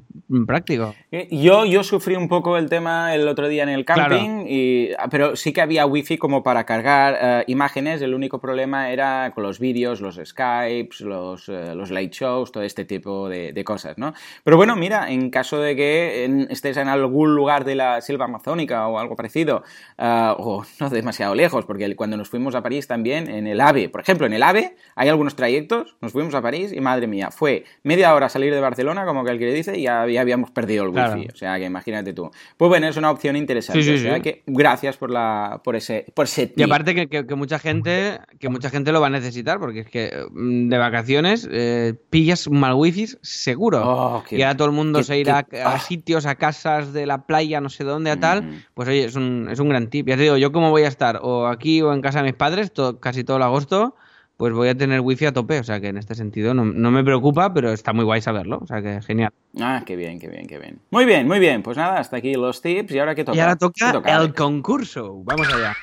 práctico. 0.46 0.94
Eh, 1.12 1.28
Yo, 1.32 1.66
yo 1.66 1.84
sufrí 1.84 2.16
un 2.16 2.28
poco 2.28 2.58
el 2.58 2.70
tema 2.70 3.16
el 3.16 3.28
otro 3.28 3.48
día 3.48 3.64
en 3.64 3.70
el 3.70 3.86
camping, 3.86 4.46
y, 4.48 4.90
ah, 5.00 5.08
pero 5.10 5.36
sí 5.36 5.54
que 5.54 5.62
había 5.62 5.86
wifi 5.86 6.18
como 6.18 6.44
para 6.44 6.66
cargar 6.66 7.18
eh, 7.20 7.44
imágenes. 7.48 8.02
El 8.02 8.14
único 8.14 8.40
problema 8.40 8.92
era 8.92 9.32
con 9.34 9.44
los 9.44 9.60
vídeos, 9.60 10.02
los 10.02 10.20
Skypes, 10.24 11.02
los, 11.02 11.50
eh, 11.50 11.74
los 11.74 11.92
late 11.92 12.12
shows, 12.12 12.52
todo 12.52 12.64
este 12.64 12.86
tipo 12.86 13.30
de, 13.30 13.54
de 13.54 13.64
cosas, 13.64 13.98
¿no? 13.98 14.14
Pero 14.44 14.58
bueno, 14.58 14.76
mira, 14.76 15.10
en 15.12 15.30
caso 15.30 15.60
de 15.60 15.76
que 15.76 16.48
estés 16.50 16.78
en 16.78 16.90
algún 16.90 17.34
lugar 17.34 17.66
de 17.66 17.76
la 17.76 17.87
selva 18.02 18.26
amazónica 18.26 18.88
o 18.88 19.00
algo 19.00 19.16
parecido, 19.16 19.64
ah, 19.98 20.36
o 20.38 20.64
no 20.80 20.90
demasiado 20.90 21.36
lejos, 21.36 21.66
porque 21.66 21.96
cuando 21.96 22.18
nos 22.18 22.30
fuimos 22.30 22.56
a 22.56 22.62
París 22.62 22.88
también, 22.88 23.30
en 23.30 23.48
el 23.48 23.60
AVE, 23.62 23.90
por 23.90 24.02
ejemplo, 24.02 24.26
en 24.28 24.34
el 24.34 24.44
AVE 24.44 24.76
hay 24.96 25.10
algunos 25.10 25.36
trayectos, 25.36 25.96
nos 26.02 26.12
fuimos 26.12 26.34
a 26.36 26.42
París 26.42 26.72
y 26.74 26.82
madre 26.82 27.08
mía, 27.08 27.30
fue 27.32 27.66
media 27.84 28.14
hora 28.14 28.30
salir 28.30 28.54
de 28.54 28.60
Barcelona, 28.62 29.06
como 29.06 29.24
que 29.24 29.32
el 29.32 29.40
que 29.40 29.46
le 29.46 29.54
dice, 29.54 29.78
y 29.78 29.84
ya, 29.84 30.06
ya 30.08 30.22
habíamos 30.22 30.52
perdido 30.52 30.84
el 30.84 30.90
wifi. 30.90 30.98
Claro. 30.98 31.22
O 31.34 31.38
sea 31.38 31.58
que 31.58 31.66
imagínate 31.66 32.14
tú. 32.14 32.30
Pues 32.58 32.70
bueno, 32.70 32.88
es 32.88 32.98
una 32.98 33.12
opción 33.12 33.36
interesante. 33.36 33.82
Sí, 33.82 33.90
sí, 33.90 33.96
o 33.96 33.98
sea 34.00 34.16
sí. 34.16 34.22
que 34.22 34.44
gracias 34.46 34.98
por, 34.98 35.12
la, 35.12 35.62
por, 35.64 35.76
ese, 35.76 36.06
por 36.14 36.26
ese 36.26 36.52
Y 36.56 36.64
aparte 36.64 36.94
que, 36.96 37.08
que- 37.08 37.26
que 37.26 37.36
mucha 37.36 37.60
gente 37.60 38.20
que 38.40 38.50
mucha 38.50 38.70
gente 38.70 38.92
lo 38.92 39.02
va 39.02 39.08
a 39.08 39.10
necesitar 39.10 39.60
porque 39.60 39.82
es 39.82 39.88
que 39.88 40.12
mm, 40.32 40.70
de 40.70 40.78
vacaciones 40.78 41.48
eh, 41.52 41.94
pillas 42.10 42.50
mal 42.50 42.74
wifi 42.76 43.08
seguro. 43.22 43.82
Oh, 43.84 44.24
qué- 44.28 44.38
y 44.38 44.42
ahora 44.42 44.58
todo 44.58 44.68
el 44.68 44.74
mundo 44.74 45.00
qué- 45.00 45.06
se 45.06 45.18
irá 45.20 45.44
qué- 45.44 45.62
a 45.62 45.76
ah. 45.76 45.80
sitios, 45.80 46.26
a 46.26 46.36
casas 46.36 46.94
de 46.94 47.06
la 47.06 47.26
playa, 47.26 47.62
no 47.62 47.70
sé 47.70 47.77
sé 47.78 47.84
dónde, 47.84 48.12
a 48.12 48.20
tal, 48.20 48.66
pues 48.74 48.90
oye, 48.90 49.06
es 49.06 49.16
un, 49.16 49.48
es 49.50 49.60
un 49.60 49.70
gran 49.70 49.88
tip. 49.90 50.08
Ya 50.08 50.16
te 50.16 50.24
digo, 50.24 50.38
yo 50.38 50.52
como 50.52 50.70
voy 50.70 50.84
a 50.84 50.88
estar 50.88 51.20
o 51.22 51.48
aquí 51.48 51.82
o 51.82 51.94
en 51.94 52.02
casa 52.02 52.20
de 52.20 52.26
mis 52.26 52.34
padres 52.34 52.72
casi 53.00 53.24
todo 53.24 53.38
el 53.38 53.44
agosto, 53.44 53.96
pues 54.38 54.54
voy 54.54 54.70
a 54.70 54.76
tener 54.78 55.02
wifi 55.02 55.26
a 55.26 55.34
tope, 55.34 55.60
o 55.60 55.64
sea 55.64 55.82
que 55.82 55.88
en 55.88 55.98
este 55.98 56.14
sentido 56.14 56.54
no, 56.54 56.64
no 56.64 56.92
me 56.92 57.04
preocupa, 57.04 57.54
pero 57.54 57.72
está 57.72 57.92
muy 57.92 58.06
guay 58.06 58.22
saberlo, 58.22 58.60
o 58.62 58.68
sea 58.68 58.84
que 58.84 59.02
genial. 59.02 59.34
Ah, 59.60 59.82
qué 59.84 59.96
bien, 59.96 60.20
qué 60.20 60.28
bien, 60.28 60.46
qué 60.46 60.60
bien. 60.60 60.80
Muy 60.92 61.06
bien, 61.06 61.28
muy 61.28 61.40
bien. 61.40 61.64
Pues 61.64 61.76
nada, 61.76 62.00
hasta 62.00 62.18
aquí 62.18 62.36
los 62.36 62.62
tips. 62.62 62.94
¿Y 62.94 63.00
ahora 63.00 63.16
qué 63.16 63.24
toca? 63.24 63.36
Y 63.36 63.42
ahora 63.42 63.56
¿Qué 63.56 63.60
toca 63.60 63.94
toca, 63.94 64.16
el 64.18 64.34
concurso, 64.36 65.22
vamos 65.24 65.52
allá. 65.52 65.76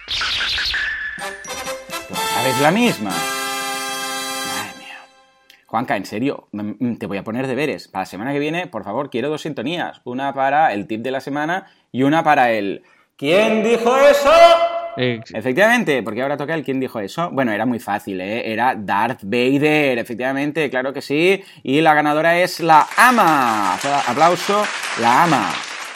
¿Sabes 2.35 2.61
la 2.61 2.71
misma? 2.71 3.11
Madre 3.11 4.79
mía. 4.79 4.99
Juanca, 5.67 5.97
en 5.97 6.07
serio, 6.07 6.47
mm, 6.53 6.95
te 6.95 7.07
voy 7.07 7.19
a 7.19 7.25
poner 7.25 7.49
deberes. 7.49 7.89
Para 7.89 8.03
la 8.03 8.07
semana 8.07 8.33
que 8.33 8.39
viene, 8.39 8.69
por 8.69 8.85
favor, 8.85 9.11
quiero 9.11 9.31
dos 9.31 9.43
sintonías. 9.43 10.01
Una 10.05 10.33
para 10.33 10.73
el 10.73 10.87
tip 10.87 11.03
de 11.03 11.11
la 11.11 11.21
semana 11.21 11.67
y 11.95 12.03
una 12.03 12.25
para 12.25 12.51
el... 12.51 12.83
¿Quién 13.17 13.63
dijo 13.63 13.97
eso? 13.97 14.33
Eh, 14.97 15.21
Efectivamente, 15.33 16.03
porque 16.03 16.23
ahora 16.23 16.37
toca 16.37 16.53
el 16.53 16.65
quién 16.65 16.81
dijo 16.81 16.99
eso. 16.99 17.31
Bueno, 17.31 17.53
era 17.53 17.67
muy 17.67 17.79
fácil, 17.79 18.21
¿eh? 18.21 18.53
Era 18.53 18.75
Darth 18.77 19.21
Vader, 19.23 19.99
efectivamente, 19.99 20.69
claro 20.71 20.93
que 20.93 21.01
sí. 21.01 21.41
Y 21.63 21.81
la 21.83 21.95
ganadora 21.95 22.37
es 22.41 22.59
la 22.59 22.85
ama. 22.97 23.79
Aplauso, 24.09 24.65
la 25.01 25.23
ama. 25.23 25.53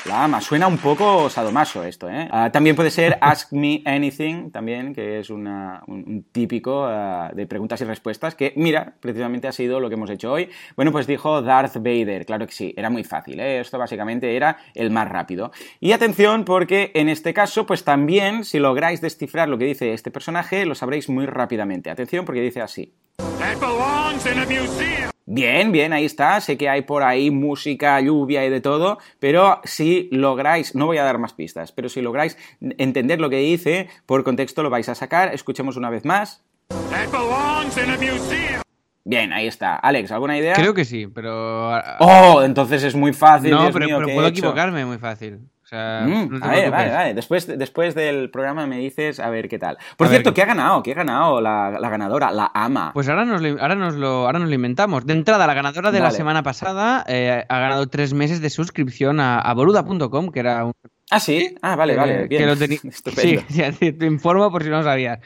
La 0.09 0.25
ama. 0.25 0.41
Suena 0.41 0.67
un 0.67 0.79
poco 0.79 1.29
sadomaso 1.29 1.85
esto, 1.85 2.09
¿eh? 2.09 2.29
Ah, 2.31 2.51
también 2.51 2.75
puede 2.75 2.91
ser 2.91 3.19
Ask 3.21 3.53
Me 3.53 3.83
Anything, 3.85 4.51
también, 4.51 4.95
que 4.95 5.19
es 5.21 5.29
una- 5.29 5.83
un, 5.87 5.99
un 6.07 6.23
típico 6.33 6.85
ah, 6.87 7.31
de 7.35 7.47
preguntas 7.47 7.81
y 7.83 7.85
respuestas, 7.85 8.35
que, 8.35 8.53
mira, 8.57 8.95
precisamente 9.01 9.49
ha 9.49 9.53
sido 9.53 9.81
lo 9.81 9.89
que 9.89 9.97
hemos 9.97 10.09
hecho 10.09 10.33
hoy. 10.33 10.49
Bueno, 10.77 10.93
pues 10.93 11.07
dijo 11.07 11.43
Darth 11.43 11.77
Vader, 11.77 12.25
claro 12.25 12.47
que 12.47 12.53
sí, 12.53 12.73
era 12.77 12.89
muy 12.89 13.05
fácil, 13.05 13.39
¿eh? 13.41 13.61
Esto 13.61 13.77
básicamente 13.79 14.35
era 14.35 14.57
el 14.75 14.91
más 14.91 15.09
rápido. 15.09 15.53
Y 15.79 15.93
atención, 15.93 16.45
porque 16.47 16.91
en 16.95 17.09
este 17.11 17.35
caso, 17.35 17.67
pues 17.67 17.85
también, 17.85 18.45
si 18.45 18.59
lográis 18.59 19.01
descifrar 19.03 19.49
lo 19.49 19.59
que 19.59 19.67
dice 19.67 19.93
este 19.93 20.11
personaje, 20.11 20.65
lo 20.65 20.75
sabréis 20.75 21.09
muy 21.11 21.27
rápidamente. 21.27 21.91
Atención, 21.91 22.25
porque 22.25 22.41
dice 22.41 22.63
así. 22.63 22.95
That 23.39 23.59
belongs 23.61 24.25
in 24.27 24.39
a 24.39 24.47
museum. 24.47 25.11
Bien, 25.31 25.73
bien, 25.73 25.93
ahí 25.93 26.07
está. 26.07 26.41
Sé 26.41 26.57
que 26.57 26.71
hay 26.71 26.83
por 26.83 27.03
ahí 27.03 27.31
música, 27.31 28.01
lluvia 28.01 28.47
y 28.47 28.49
de 28.49 28.63
todo, 28.63 28.97
pero 29.19 29.61
si 29.65 30.09
lográis, 30.11 30.75
no 30.75 30.87
voy 30.87 30.97
a 30.97 31.05
dar 31.05 31.19
más 31.19 31.35
pistas, 31.35 31.71
pero 31.71 31.91
si 31.91 32.01
lográis 32.01 32.39
entender 32.61 33.21
lo 33.21 33.29
que 33.29 33.37
dice, 33.37 33.91
por 34.07 34.25
contexto 34.25 34.63
lo 34.63 34.71
vais 34.71 34.89
a 34.89 34.95
sacar. 34.95 35.35
Escuchemos 35.35 35.77
una 35.77 35.91
vez 35.91 36.07
más. 36.07 36.43
That 36.69 37.11
belongs 37.13 37.77
in 37.77 37.91
a 37.91 37.99
museum. 37.99 38.63
Bien, 39.05 39.35
ahí 39.35 39.47
está. 39.47 39.77
Alex, 39.77 40.13
¿alguna 40.13 40.39
idea? 40.39 40.55
creo 40.55 40.73
que 40.73 40.87
sí, 40.87 41.07
pero... 41.07 41.79
Oh, 41.99 42.41
entonces 42.43 42.83
es 42.83 42.95
muy 42.95 43.13
fácil. 43.13 43.51
no, 43.51 43.61
Dios 43.61 43.73
pero, 43.75 43.85
mío, 43.85 43.97
pero 43.97 44.07
¿qué 44.07 44.13
he 44.13 44.15
puedo 44.15 44.29
hecho? 44.29 44.39
equivocarme 44.39 44.87
muy 44.87 44.97
fácil. 44.97 45.41
O 45.69 45.71
sea, 45.71 46.01
Mm, 46.07 46.31
no 46.31 46.41
te 46.41 46.47
a 46.47 46.51
ver, 46.51 46.71
vale, 46.71 46.91
vale. 46.93 47.13
Después, 47.15 47.47
después 47.59 47.95
del 47.95 48.31
programa 48.31 48.67
me 48.67 48.79
dices 48.79 49.21
a 49.21 49.29
ver 49.29 49.51
qué 49.51 49.59
tal. 49.59 49.77
Por 49.99 50.07
A 50.07 50.11
cierto, 50.11 50.31
qué- 50.31 50.37
¿qué 50.37 50.43
ha 50.43 50.47
ganado? 50.47 50.83
¿Qué 50.83 50.93
ha 50.93 50.95
ganado 50.95 51.43
la, 51.43 51.77
la 51.79 51.91
ganadora? 51.91 52.31
La 52.31 52.51
ama. 52.55 52.91
Pues 52.95 53.07
ahora 53.11 53.27
nos, 53.27 53.43
lo, 53.43 53.61
ahora, 53.61 53.75
nos 53.75 53.95
lo, 53.97 54.25
ahora 54.25 54.39
nos 54.39 54.49
lo 54.49 54.55
inventamos. 54.55 55.05
De 55.05 55.13
entrada, 55.13 55.47
la 55.47 55.53
ganadora 55.53 55.91
de 55.91 56.01
la 56.01 56.11
semana 56.11 56.43
pasada 56.43 57.05
eh, 57.07 57.45
ha 57.47 57.59
ganado 57.59 57.87
tres 57.89 58.15
meses 58.15 58.41
de 58.41 58.49
suscripción 58.49 59.21
a, 59.21 59.41
a 59.41 59.53
boluda.com, 59.53 60.31
que 60.31 60.41
era 60.41 60.65
un... 60.65 60.73
ah, 61.11 61.21
sí. 61.21 61.55
Ah, 61.61 61.77
vale, 61.77 61.97
vale. 61.97 62.29
Bien. 62.29 62.41
que 62.43 62.47
lo 62.47 62.57
teni- 62.57 62.81
Estupendo. 62.89 63.43
Sí, 63.51 63.93
te 63.93 64.07
informo 64.07 64.51
por 64.51 64.63
si 64.63 64.71
no 64.71 64.79
lo 64.79 64.85
sabías. 64.85 65.19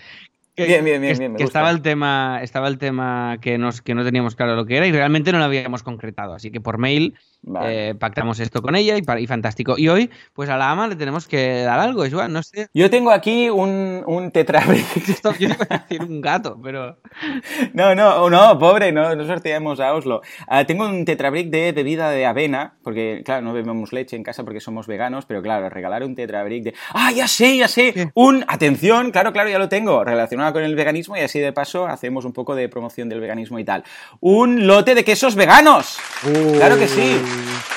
Que, 0.57 0.67
Bien, 0.67 0.85
bien, 0.85 1.01
bien, 1.01 1.17
bien, 1.17 1.33
me 1.33 1.39
que 1.39 1.45
gusta. 1.45 1.61
estaba 1.61 1.71
el 1.71 1.81
tema, 1.81 2.41
estaba 2.43 2.69
el 2.69 2.77
tema 2.77 3.39
que, 3.41 3.57
nos, 3.57 3.81
que 3.81 3.95
no 3.95 4.05
teníamos 4.05 4.37
claro 4.37 4.55
lo 4.55 4.67
que 4.67 4.77
era 4.77 4.87
y 4.87 4.93
realmente 4.93 5.33
no 5.33 5.39
lo 5.39 5.45
habíamos 5.45 5.83
concretado. 5.83 6.35
Así 6.35 6.51
que 6.51 6.61
por 6.61 6.77
mail 6.77 7.15
Vale. 7.45 7.91
eh, 7.91 7.95
pactamos 7.95 8.39
esto 8.41 8.63
con 8.63 8.77
ella 8.77 8.97
y, 8.97 9.27
fantástico. 9.27 9.77
Y 9.77 9.89
hoy, 9.89 10.11
pues 10.33 10.49
a 10.49 10.57
la 10.57 10.71
ama 10.71 10.87
le 10.87 10.97
tenemos 10.97 11.27
que 11.27 11.63
dar 11.63 11.81
algo, 11.81 12.05
Joan, 12.11 12.33
no 12.33 12.43
sé. 12.43 12.69
Yo 12.73 12.89
tengo 12.89 13.11
aquí 13.11 13.51
un, 13.51 14.03
un. 14.07 14.33
Esto, 15.09 15.35
yo 15.39 15.49
iba 15.49 15.67
a 15.69 15.79
decir 15.79 16.03
un 16.03 16.21
gato, 16.21 16.59
pero... 16.63 16.99
No, 17.75 17.95
no, 17.95 18.29
no, 18.29 18.59
pobre, 18.59 18.93
no, 18.93 19.15
no 19.15 19.27
sorteamos 19.27 19.81
a 19.81 19.95
Oslo. 19.95 20.21
Ah, 20.47 20.65
tengo 20.65 20.85
un 20.85 21.05
tetrabric 21.05 21.49
de 21.49 21.73
bebida 21.73 22.11
de 22.11 22.27
avena, 22.27 22.75
porque, 22.83 23.23
claro, 23.25 23.43
no 23.43 23.53
bebemos 23.53 23.93
leche 23.93 24.17
en 24.17 24.23
casa 24.23 24.45
porque 24.45 24.61
somos 24.61 24.87
veganos, 24.87 25.27
pero 25.27 25.43
claro, 25.43 25.69
regalar 25.69 26.03
un 26.03 26.15
tetrabric 26.15 26.65
de... 26.65 26.75
¡Ah, 26.93 27.13
ya 27.13 27.29
sé, 27.29 27.57
ya 27.57 27.69
sé! 27.69 28.11
Un, 28.15 28.45
atención, 28.49 29.11
claro, 29.11 29.33
claro, 29.33 29.49
ya 29.49 29.59
lo 29.59 29.69
tengo, 29.69 30.05
relacionado 30.05 30.53
con 30.53 30.63
el 30.63 30.75
veganismo 30.75 31.17
y 31.17 31.21
así 31.21 31.39
de 31.39 31.53
paso 31.53 31.87
hacemos 31.87 32.25
un 32.25 32.33
poco 32.33 32.55
de 32.55 32.69
promoción 32.69 33.09
del 33.09 33.21
veganismo 33.21 33.59
y 33.59 33.65
tal. 33.65 33.85
Un 34.21 34.67
lote 34.67 34.95
de 34.95 35.05
quesos 35.05 35.35
veganos. 35.35 35.99
Claro 36.57 36.79
que 36.79 36.89
sí. 36.89 37.21
Thank 37.33 37.71
you. 37.71 37.72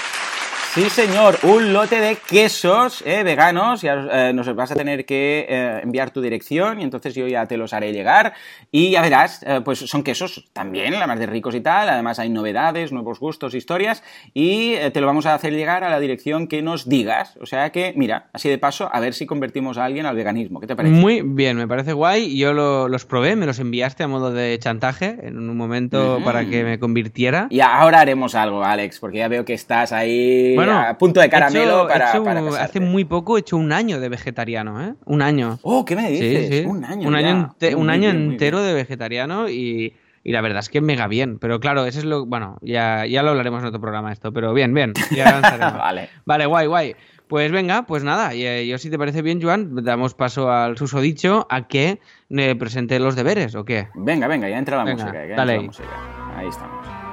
Sí, 0.76 0.90
señor, 0.90 1.38
un 1.44 1.72
lote 1.72 2.02
de 2.02 2.18
quesos 2.18 3.02
eh, 3.06 3.24
veganos. 3.24 3.82
Ya 3.82 3.94
eh, 4.12 4.34
nos 4.34 4.54
vas 4.56 4.74
a 4.74 4.76
tener 4.76 5.06
que 5.06 5.46
eh, 5.48 5.80
enviar 5.82 6.12
tu 6.12 6.20
dirección 6.20 6.82
y 6.82 6.84
entonces 6.84 7.16
yo 7.16 7.26
ya 7.30 7.46
te 7.46 7.56
los 7.56 7.72
haré 7.72 7.94
llegar. 7.94 8.34
Y 8.74 8.92
ya 8.92 9.02
verás, 9.02 9.42
eh, 9.48 9.62
pues 9.64 9.80
son 9.80 10.04
quesos 10.04 10.50
también, 10.52 11.00
la 11.00 11.08
más 11.08 11.18
de 11.18 11.28
ricos 11.28 11.56
y 11.56 11.62
tal. 11.62 11.88
Además 11.88 12.20
hay 12.20 12.28
novedades, 12.30 12.92
nuevos 12.92 13.22
gustos, 13.22 13.54
historias. 13.56 14.04
Y 14.34 14.74
eh, 14.74 14.92
te 14.92 15.00
lo 15.00 15.08
vamos 15.08 15.26
a 15.26 15.34
hacer 15.34 15.54
llegar 15.54 15.86
a 15.86 15.90
la 15.90 16.02
dirección 16.02 16.46
que 16.50 16.62
nos 16.62 16.90
digas. 16.90 17.38
O 17.40 17.46
sea 17.46 17.70
que, 17.72 17.94
mira, 17.96 18.28
así 18.34 18.50
de 18.50 18.58
paso, 18.58 18.90
a 18.92 19.00
ver 19.00 19.14
si 19.14 19.26
convertimos 19.26 19.78
a 19.78 19.86
alguien 19.86 20.06
al 20.06 20.18
veganismo. 20.18 20.60
¿Qué 20.60 20.68
te 20.68 20.76
parece? 20.76 20.94
Muy 20.94 21.22
bien, 21.24 21.56
me 21.56 21.70
parece 21.70 21.94
guay. 21.94 22.38
Yo 22.38 22.52
lo- 22.52 22.90
los 22.90 23.06
probé, 23.06 23.38
me 23.38 23.46
los 23.46 23.60
enviaste 23.60 24.04
a 24.04 24.10
modo 24.10 24.34
de 24.34 24.60
chantaje 24.60 25.16
en 25.24 25.38
un 25.38 25.56
momento 25.56 26.20
para 26.26 26.44
que 26.50 26.66
me 26.66 26.80
convirtiera. 26.80 27.48
Y 27.50 27.62
ahora 27.62 28.02
haremos 28.02 28.36
algo, 28.36 28.62
Alex, 28.66 29.00
porque 29.00 29.20
ya 29.20 29.30
veo 29.30 29.46
que 29.46 29.54
estás 29.54 29.94
ahí 29.94 30.54
Bueno, 30.56 30.65
a 30.74 30.98
punto 30.98 31.20
de 31.22 31.30
caramelo 31.30 31.80
hecho- 31.82 31.88
para, 31.88 32.06
he 32.06 32.10
hecho- 32.10 32.24
para 32.24 32.64
hace 32.64 32.80
muy 32.80 33.06
poco 33.06 33.38
he 33.38 33.42
hecho 33.42 33.58
un 33.58 33.72
año 33.72 34.00
de 34.00 34.10
vegetariano, 34.10 34.82
¿eh? 34.84 34.94
Un 35.06 35.22
año. 35.22 35.60
Oh, 35.64 35.86
¿qué 35.86 35.96
me 35.96 36.10
dices? 36.10 36.48
Sí, 36.50 36.62
sí. 36.62 36.66
Un 36.66 36.84
año. 36.86 37.08
Un 37.08 37.16
año, 37.16 37.30
ente- 37.60 37.76
un 37.76 37.90
año 37.90 38.12
bien, 38.12 38.32
entero 38.32 38.62
de 38.62 38.74
vegetariano 38.74 39.50
y, 39.50 39.94
y 40.24 40.32
la 40.32 40.42
verdad 40.42 40.60
es 40.60 40.70
que 40.70 40.82
mega 40.82 41.08
bien. 41.08 41.38
Pero 41.40 41.60
claro, 41.60 41.86
eso 41.86 42.00
es 42.00 42.06
lo. 42.06 42.26
Bueno, 42.26 42.58
ya, 42.62 43.06
ya 43.06 43.24
lo 43.24 43.30
hablaremos 43.32 43.62
en 43.62 43.68
otro 43.68 43.82
programa 43.82 44.12
esto, 44.12 44.32
pero 44.34 44.54
bien, 44.54 44.74
bien. 44.74 44.94
Ya 45.16 45.30
avanzaremos. 45.30 45.74
Vale. 45.78 46.10
Vale, 46.26 46.46
guay, 46.46 46.68
guay. 46.68 46.96
Pues 47.28 47.52
venga, 47.52 47.88
pues 47.88 48.04
nada, 48.04 48.36
eh, 48.36 48.68
yo 48.68 48.78
si 48.78 48.92
te 48.92 49.00
parece 49.00 49.24
bien, 49.24 49.42
Joan, 49.42 49.84
damos 49.84 50.14
paso 50.14 50.52
al 50.52 50.78
susodicho 50.78 51.48
a 51.50 51.68
que 51.68 52.00
me 52.30 52.56
presente 52.56 53.00
los 53.00 53.16
deberes, 53.16 53.56
¿o 53.56 53.66
qué? 53.66 53.88
Venga, 53.96 54.28
venga, 54.28 54.48
ya 54.48 54.60
entra 54.60 54.78
la 54.78 54.84
Venga, 54.84 55.04
música. 55.06 55.26
Ya 55.28 55.36
dale 55.36 55.56
entra 55.56 55.56
la 55.56 55.62
música. 55.64 56.38
Ahí 56.38 56.48
estamos. 56.48 57.05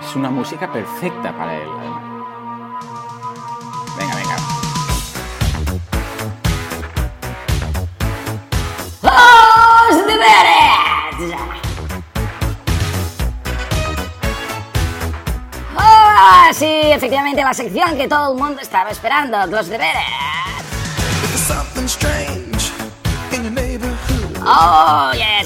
Es 0.00 0.16
una 0.16 0.30
música 0.30 0.72
perfecta 0.72 1.36
para 1.36 1.54
él. 1.56 1.68
además. 1.78 2.02
Venga, 3.98 4.14
venga. 4.16 4.36
¡Los 9.02 10.06
deberes! 10.06 10.78
¡Ah, 15.76 16.50
sí! 16.52 16.66
Efectivamente, 16.66 17.42
la 17.42 17.54
sección 17.54 17.96
que 17.96 18.08
todo 18.08 18.32
el 18.32 18.38
mundo 18.38 18.60
estaba 18.60 18.90
esperando, 18.90 19.46
los 19.46 19.68
deberes. 19.68 20.02
There's 21.22 21.40
something 21.40 21.86
strange 21.86 22.72
in 23.32 23.42
your 23.42 23.52
neighborhood. 23.52 23.96
Oh, 24.40 25.12
yes, 25.14 25.37